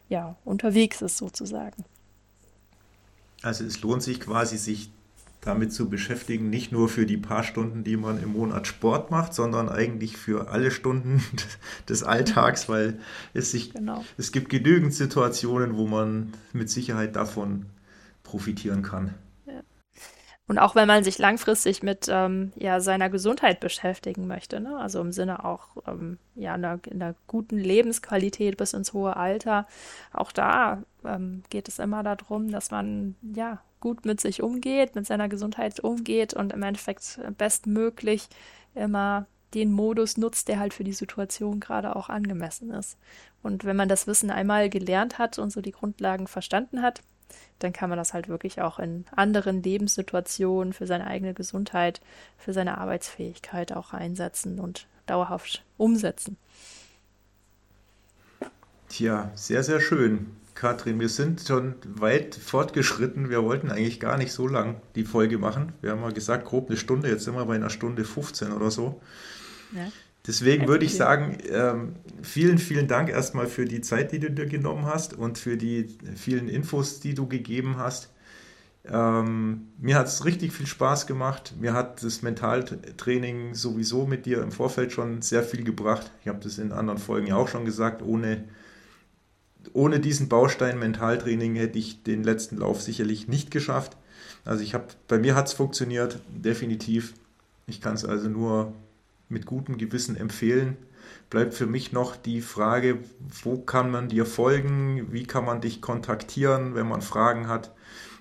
ja, 0.09 0.35
unterwegs 0.43 1.01
ist 1.01 1.15
sozusagen. 1.15 1.85
Also 3.41 3.63
es 3.63 3.81
lohnt 3.81 4.03
sich 4.03 4.19
quasi, 4.19 4.57
sich 4.57 4.91
damit 5.41 5.71
zu 5.71 5.89
beschäftigen, 5.89 6.49
nicht 6.49 6.71
nur 6.71 6.89
für 6.89 7.05
die 7.05 7.17
paar 7.17 7.43
Stunden, 7.43 7.83
die 7.83 7.97
man 7.97 8.21
im 8.21 8.33
Monat 8.33 8.67
Sport 8.67 9.09
macht, 9.09 9.33
sondern 9.33 9.69
eigentlich 9.69 10.17
für 10.17 10.49
alle 10.49 10.71
Stunden 10.71 11.23
des 11.89 12.03
Alltags, 12.03 12.67
weil 12.67 12.99
es 13.33 13.51
sich 13.51 13.73
genau. 13.73 14.03
es 14.17 14.31
gibt 14.31 14.49
genügend 14.49 14.93
Situationen, 14.93 15.77
wo 15.77 15.87
man 15.87 16.33
mit 16.51 16.69
Sicherheit 16.69 17.15
davon 17.15 17.67
profitieren 18.23 18.83
kann. 18.83 19.13
Ja. 19.45 19.61
Und 20.47 20.57
auch 20.57 20.75
wenn 20.75 20.87
man 20.87 21.05
sich 21.05 21.17
langfristig 21.17 21.83
mit 21.83 22.07
ähm, 22.09 22.51
ja, 22.57 22.81
seiner 22.81 23.09
Gesundheit 23.09 23.61
beschäftigen 23.61 24.27
möchte, 24.27 24.59
ne? 24.59 24.77
also 24.77 24.99
im 24.99 25.13
Sinne 25.13 25.45
auch 25.45 25.77
ähm, 25.87 26.17
ja, 26.35 26.55
einer, 26.55 26.79
einer, 26.91 27.15
guten 27.27 27.57
Lebensqualität 27.57 28.57
bis 28.57 28.73
ins 28.73 28.91
hohe 28.91 29.15
Alter, 29.15 29.67
auch 30.11 30.33
da 30.33 30.83
ähm, 31.05 31.43
geht 31.49 31.69
es 31.69 31.79
immer 31.79 32.03
darum, 32.03 32.51
dass 32.51 32.71
man 32.71 33.15
ja 33.21 33.61
gut 33.79 34.05
mit 34.05 34.19
sich 34.21 34.41
umgeht, 34.41 34.95
mit 34.95 35.05
seiner 35.05 35.29
Gesundheit 35.29 35.79
umgeht 35.79 36.33
und 36.33 36.53
im 36.53 36.63
Endeffekt 36.63 37.19
bestmöglich 37.37 38.27
immer 38.75 39.25
den 39.53 39.71
Modus 39.71 40.17
nutzt, 40.17 40.47
der 40.47 40.59
halt 40.59 40.73
für 40.73 40.83
die 40.83 40.93
Situation 40.93 41.59
gerade 41.59 41.95
auch 41.95 42.09
angemessen 42.09 42.71
ist. 42.71 42.97
Und 43.41 43.65
wenn 43.65 43.75
man 43.75 43.89
das 43.89 44.05
Wissen 44.05 44.29
einmal 44.29 44.69
gelernt 44.69 45.17
hat 45.17 45.39
und 45.39 45.51
so 45.51 45.61
die 45.61 45.71
Grundlagen 45.71 46.27
verstanden 46.27 46.81
hat, 46.81 47.01
dann 47.59 47.73
kann 47.73 47.89
man 47.89 47.97
das 47.97 48.13
halt 48.13 48.27
wirklich 48.27 48.61
auch 48.61 48.79
in 48.79 49.05
anderen 49.15 49.61
Lebenssituationen 49.61 50.73
für 50.73 50.87
seine 50.87 51.07
eigene 51.07 51.33
Gesundheit, 51.33 52.01
für 52.37 52.53
seine 52.53 52.77
Arbeitsfähigkeit 52.77 53.71
auch 53.73 53.93
einsetzen 53.93 54.59
und 54.59 54.87
dauerhaft 55.05 55.63
umsetzen. 55.77 56.37
Tja, 58.87 59.31
sehr, 59.35 59.63
sehr 59.63 59.79
schön. 59.79 60.38
Katrin, 60.59 60.99
wir 60.99 61.07
sind 61.07 61.39
schon 61.47 61.75
weit 61.85 62.35
fortgeschritten. 62.35 63.29
Wir 63.29 63.45
wollten 63.45 63.71
eigentlich 63.71 64.01
gar 64.01 64.17
nicht 64.17 64.33
so 64.33 64.45
lang 64.45 64.81
die 64.95 65.05
Folge 65.05 65.37
machen. 65.37 65.71
Wir 65.79 65.91
haben 65.91 66.01
mal 66.01 66.11
gesagt, 66.11 66.43
grob 66.43 66.67
eine 66.67 66.75
Stunde. 66.75 67.07
Jetzt 67.07 67.23
sind 67.23 67.35
wir 67.35 67.45
bei 67.45 67.55
einer 67.55 67.69
Stunde 67.69 68.03
15 68.03 68.51
oder 68.51 68.69
so. 68.69 69.01
Ja. 69.73 69.89
Deswegen 70.27 70.67
würde 70.67 70.83
ich 70.83 70.97
sagen, 70.97 71.37
ähm, 71.49 71.95
vielen, 72.21 72.57
vielen 72.57 72.89
Dank 72.89 73.07
erstmal 73.07 73.47
für 73.47 73.63
die 73.63 73.79
Zeit, 73.79 74.11
die 74.11 74.19
du 74.19 74.29
dir 74.29 74.47
genommen 74.47 74.85
hast 74.85 75.13
und 75.13 75.37
für 75.37 75.55
die 75.55 75.97
vielen 76.17 76.49
Infos, 76.49 76.99
die 76.99 77.13
du 77.13 77.25
gegeben 77.25 77.77
hast. 77.77 78.09
Ähm, 78.83 79.69
mir 79.77 79.95
hat 79.95 80.07
es 80.07 80.25
richtig 80.25 80.51
viel 80.51 80.67
Spaß 80.67 81.07
gemacht. 81.07 81.53
Mir 81.57 81.71
hat 81.71 82.03
das 82.03 82.21
Mentaltraining 82.21 83.53
sowieso 83.53 84.05
mit 84.05 84.25
dir 84.25 84.41
im 84.41 84.51
Vorfeld 84.51 84.91
schon 84.91 85.21
sehr 85.21 85.43
viel 85.43 85.63
gebracht. 85.63 86.11
Ich 86.21 86.27
habe 86.27 86.39
das 86.43 86.57
in 86.57 86.73
anderen 86.73 86.99
Folgen 86.99 87.27
ja 87.27 87.37
auch 87.37 87.47
schon 87.47 87.63
gesagt. 87.63 88.01
Ohne, 88.01 88.43
ohne 89.73 89.99
diesen 89.99 90.29
Baustein 90.29 90.79
Mentaltraining 90.79 91.55
hätte 91.55 91.79
ich 91.79 92.03
den 92.03 92.23
letzten 92.23 92.57
Lauf 92.57 92.81
sicherlich 92.81 93.27
nicht 93.27 93.51
geschafft. 93.51 93.97
Also 94.45 94.63
ich 94.63 94.73
habe, 94.73 94.85
bei 95.07 95.19
mir 95.19 95.35
hat 95.35 95.47
es 95.47 95.53
funktioniert, 95.53 96.19
definitiv. 96.29 97.13
Ich 97.67 97.81
kann 97.81 97.95
es 97.95 98.05
also 98.05 98.29
nur 98.29 98.73
mit 99.27 99.45
gutem 99.45 99.77
Gewissen 99.77 100.15
empfehlen. 100.15 100.77
Bleibt 101.29 101.53
für 101.53 101.67
mich 101.67 101.91
noch 101.91 102.15
die 102.15 102.41
Frage, 102.41 102.99
wo 103.43 103.57
kann 103.57 103.91
man 103.91 104.09
dir 104.09 104.25
folgen, 104.25 105.07
wie 105.11 105.23
kann 105.23 105.45
man 105.45 105.61
dich 105.61 105.81
kontaktieren, 105.81 106.75
wenn 106.75 106.87
man 106.87 107.01
Fragen 107.01 107.47
hat. 107.47 107.71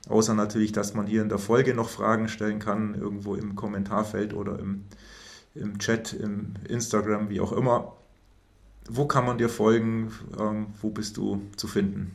Außer 0.09 0.35
natürlich, 0.35 0.73
dass 0.73 0.95
man 0.95 1.07
hier 1.07 1.23
in 1.23 1.29
der 1.29 1.39
Folge 1.39 1.75
noch 1.75 1.89
Fragen 1.89 2.29
stellen 2.29 2.59
kann, 2.59 2.95
irgendwo 2.95 3.35
im 3.35 3.57
Kommentarfeld 3.57 4.35
oder 4.35 4.59
im, 4.59 4.85
im 5.55 5.79
Chat, 5.79 6.13
im 6.13 6.55
Instagram, 6.69 7.31
wie 7.31 7.41
auch 7.41 7.53
immer. 7.53 7.98
Wo 8.89 9.07
kann 9.07 9.25
man 9.27 9.39
dir 9.39 9.49
folgen? 9.49 10.13
Ähm, 10.39 10.69
wo 10.81 10.91
bist 10.91 11.17
du 11.17 11.43
zu 11.57 11.69
finden? 11.69 12.15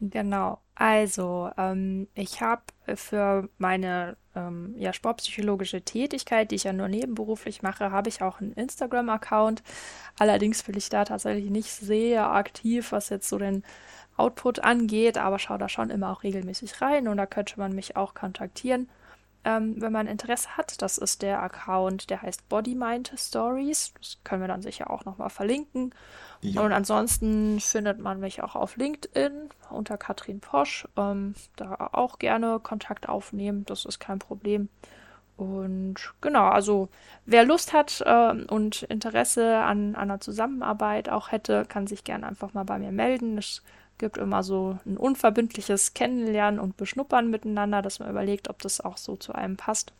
Genau. 0.00 0.60
Also, 0.74 1.50
ähm, 1.56 2.08
ich 2.14 2.42
habe 2.42 2.62
für 2.96 3.48
meine 3.56 4.18
ähm, 4.34 4.74
ja, 4.76 4.92
sportpsychologische 4.92 5.82
Tätigkeit, 5.82 6.50
die 6.50 6.56
ich 6.56 6.64
ja 6.64 6.74
nur 6.74 6.88
nebenberuflich 6.88 7.62
mache, 7.62 7.90
habe 7.90 8.10
ich 8.10 8.20
auch 8.20 8.40
einen 8.40 8.52
Instagram-Account. 8.52 9.62
Allerdings 10.18 10.62
bin 10.62 10.76
ich 10.76 10.90
da 10.90 11.04
tatsächlich 11.06 11.50
nicht 11.50 11.72
sehr 11.72 12.30
aktiv, 12.30 12.92
was 12.92 13.08
jetzt 13.08 13.28
so 13.28 13.38
den 13.38 13.64
Output 14.16 14.60
angeht, 14.60 15.16
aber 15.18 15.38
schaue 15.38 15.58
da 15.58 15.68
schon 15.70 15.90
immer 15.90 16.10
auch 16.12 16.22
regelmäßig 16.22 16.80
rein 16.82 17.08
und 17.08 17.16
da 17.16 17.26
könnte 17.26 17.58
man 17.58 17.74
mich 17.74 17.96
auch 17.96 18.14
kontaktieren 18.14 18.88
ähm, 19.46 19.80
wenn 19.80 19.92
man 19.92 20.08
Interesse 20.08 20.56
hat. 20.56 20.82
Das 20.82 20.98
ist 20.98 21.22
der 21.22 21.42
Account, 21.42 22.10
der 22.10 22.20
heißt 22.20 22.48
Body 22.48 22.74
Mind 22.74 23.12
Stories. 23.16 23.94
Das 24.00 24.18
können 24.24 24.42
wir 24.42 24.48
dann 24.48 24.60
sicher 24.60 24.90
auch 24.90 25.04
nochmal 25.04 25.30
verlinken. 25.30 25.94
Ja. 26.40 26.62
Und 26.62 26.72
ansonsten 26.72 27.60
findet 27.60 28.00
man 28.00 28.20
mich 28.20 28.42
auch 28.42 28.56
auf 28.56 28.76
LinkedIn 28.76 29.48
unter 29.70 29.96
Katrin 29.96 30.40
Posch. 30.40 30.86
Ähm, 30.96 31.34
da 31.54 31.90
auch 31.92 32.18
gerne 32.18 32.58
Kontakt 32.60 33.08
aufnehmen, 33.08 33.64
das 33.64 33.84
ist 33.84 34.00
kein 34.00 34.18
Problem. 34.18 34.68
Und 35.36 35.96
genau, 36.20 36.48
also 36.48 36.88
wer 37.24 37.44
Lust 37.44 37.72
hat 37.72 38.02
äh, 38.04 38.32
und 38.32 38.82
Interesse 38.84 39.58
an, 39.58 39.94
an 39.94 40.10
einer 40.10 40.20
Zusammenarbeit 40.20 41.08
auch 41.08 41.30
hätte, 41.30 41.66
kann 41.66 41.86
sich 41.86 42.04
gerne 42.04 42.26
einfach 42.26 42.52
mal 42.54 42.64
bei 42.64 42.78
mir 42.78 42.92
melden. 42.92 43.36
Das 43.36 43.62
gibt 43.98 44.18
immer 44.18 44.42
so 44.42 44.78
ein 44.84 44.96
unverbindliches 44.96 45.94
Kennenlernen 45.94 46.60
und 46.60 46.76
Beschnuppern 46.76 47.30
miteinander, 47.30 47.82
dass 47.82 47.98
man 47.98 48.10
überlegt, 48.10 48.48
ob 48.48 48.60
das 48.60 48.80
auch 48.80 48.96
so 48.96 49.16
zu 49.16 49.34
einem 49.34 49.56
passt. 49.56 49.92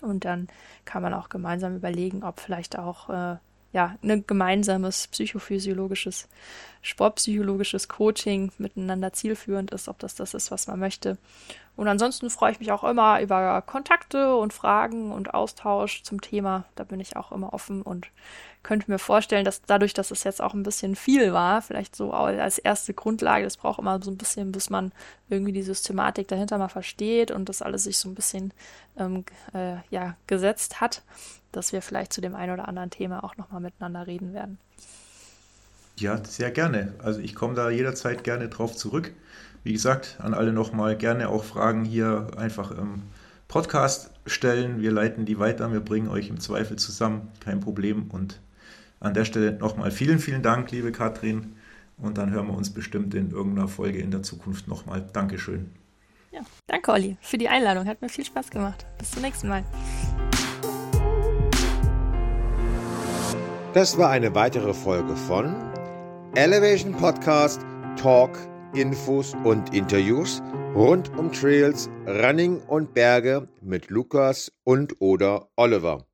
Und 0.00 0.24
dann 0.24 0.48
kann 0.84 1.02
man 1.02 1.14
auch 1.14 1.28
gemeinsam 1.28 1.76
überlegen, 1.76 2.24
ob 2.24 2.40
vielleicht 2.40 2.78
auch 2.78 3.08
äh, 3.10 3.36
ja, 3.72 3.96
ein 4.02 4.26
gemeinsames 4.26 5.06
psychophysiologisches, 5.08 6.28
sportpsychologisches 6.82 7.88
Coaching 7.88 8.52
miteinander 8.58 9.12
zielführend 9.12 9.70
ist, 9.70 9.88
ob 9.88 9.98
das 9.98 10.14
das 10.14 10.34
ist, 10.34 10.50
was 10.50 10.66
man 10.66 10.78
möchte. 10.78 11.16
Und 11.74 11.88
ansonsten 11.88 12.28
freue 12.28 12.52
ich 12.52 12.60
mich 12.60 12.70
auch 12.70 12.84
immer 12.84 13.20
über 13.22 13.62
Kontakte 13.62 14.36
und 14.36 14.52
Fragen 14.52 15.10
und 15.10 15.32
Austausch 15.32 16.02
zum 16.02 16.20
Thema. 16.20 16.64
Da 16.74 16.84
bin 16.84 17.00
ich 17.00 17.16
auch 17.16 17.32
immer 17.32 17.54
offen 17.54 17.80
und 17.80 18.08
könnte 18.62 18.90
mir 18.90 18.98
vorstellen, 18.98 19.44
dass 19.46 19.62
dadurch, 19.62 19.94
dass 19.94 20.10
es 20.10 20.22
jetzt 20.22 20.42
auch 20.42 20.52
ein 20.52 20.62
bisschen 20.64 20.94
viel 20.94 21.32
war, 21.32 21.62
vielleicht 21.62 21.96
so 21.96 22.12
als 22.12 22.58
erste 22.58 22.92
Grundlage, 22.92 23.44
das 23.44 23.56
braucht 23.56 23.78
immer 23.78 24.00
so 24.02 24.10
ein 24.10 24.18
bisschen, 24.18 24.52
bis 24.52 24.68
man 24.68 24.92
irgendwie 25.30 25.52
die 25.52 25.62
Systematik 25.62 26.28
dahinter 26.28 26.58
mal 26.58 26.68
versteht 26.68 27.30
und 27.30 27.48
das 27.48 27.62
alles 27.62 27.84
sich 27.84 27.96
so 27.96 28.08
ein 28.08 28.14
bisschen 28.14 28.52
ähm, 28.98 29.24
äh, 29.54 29.76
ja, 29.90 30.16
gesetzt 30.26 30.80
hat, 30.82 31.02
dass 31.52 31.72
wir 31.72 31.82
vielleicht 31.82 32.12
zu 32.12 32.20
dem 32.20 32.34
einen 32.34 32.52
oder 32.52 32.68
anderen 32.68 32.90
Thema 32.90 33.22
auch 33.24 33.36
nochmal 33.36 33.60
miteinander 33.60 34.06
reden 34.06 34.34
werden. 34.34 34.58
Ja, 35.98 36.22
sehr 36.24 36.50
gerne. 36.50 36.94
Also 36.98 37.20
ich 37.20 37.34
komme 37.34 37.54
da 37.54 37.70
jederzeit 37.70 38.24
gerne 38.24 38.48
drauf 38.48 38.74
zurück. 38.74 39.12
Wie 39.62 39.72
gesagt, 39.72 40.16
an 40.20 40.34
alle 40.34 40.52
nochmal 40.52 40.96
gerne 40.96 41.28
auch 41.28 41.44
Fragen 41.44 41.84
hier 41.84 42.28
einfach 42.36 42.70
im 42.72 43.02
Podcast 43.46 44.10
stellen. 44.26 44.80
Wir 44.80 44.90
leiten 44.90 45.26
die 45.26 45.38
weiter, 45.38 45.70
wir 45.72 45.80
bringen 45.80 46.08
euch 46.08 46.28
im 46.28 46.40
Zweifel 46.40 46.76
zusammen, 46.76 47.28
kein 47.40 47.60
Problem. 47.60 48.10
Und 48.10 48.40
an 48.98 49.14
der 49.14 49.24
Stelle 49.24 49.52
nochmal 49.52 49.90
vielen, 49.90 50.18
vielen 50.18 50.42
Dank, 50.42 50.70
liebe 50.70 50.90
Katrin. 50.90 51.54
Und 51.98 52.18
dann 52.18 52.30
hören 52.30 52.48
wir 52.48 52.54
uns 52.54 52.70
bestimmt 52.70 53.14
in 53.14 53.30
irgendeiner 53.30 53.68
Folge 53.68 53.98
in 53.98 54.10
der 54.10 54.22
Zukunft 54.22 54.66
nochmal. 54.66 55.06
Dankeschön. 55.12 55.70
Ja, 56.32 56.40
danke, 56.66 56.90
Olli, 56.90 57.16
für 57.20 57.38
die 57.38 57.48
Einladung. 57.48 57.86
Hat 57.86 58.00
mir 58.00 58.08
viel 58.08 58.24
Spaß 58.24 58.50
gemacht. 58.50 58.86
Bis 58.98 59.10
zum 59.10 59.22
nächsten 59.22 59.48
Mal. 59.48 59.64
Das 63.74 63.96
war 63.96 64.10
eine 64.10 64.34
weitere 64.34 64.74
Folge 64.74 65.16
von 65.16 65.54
Elevation 66.34 66.92
Podcast 66.92 67.62
Talk, 67.96 68.38
Infos 68.74 69.34
und 69.44 69.74
Interviews 69.74 70.42
rund 70.74 71.10
um 71.16 71.32
Trails, 71.32 71.88
Running 72.06 72.60
und 72.68 72.92
Berge 72.92 73.48
mit 73.62 73.88
Lukas 73.88 74.52
und 74.64 75.00
oder 75.00 75.48
Oliver. 75.56 76.04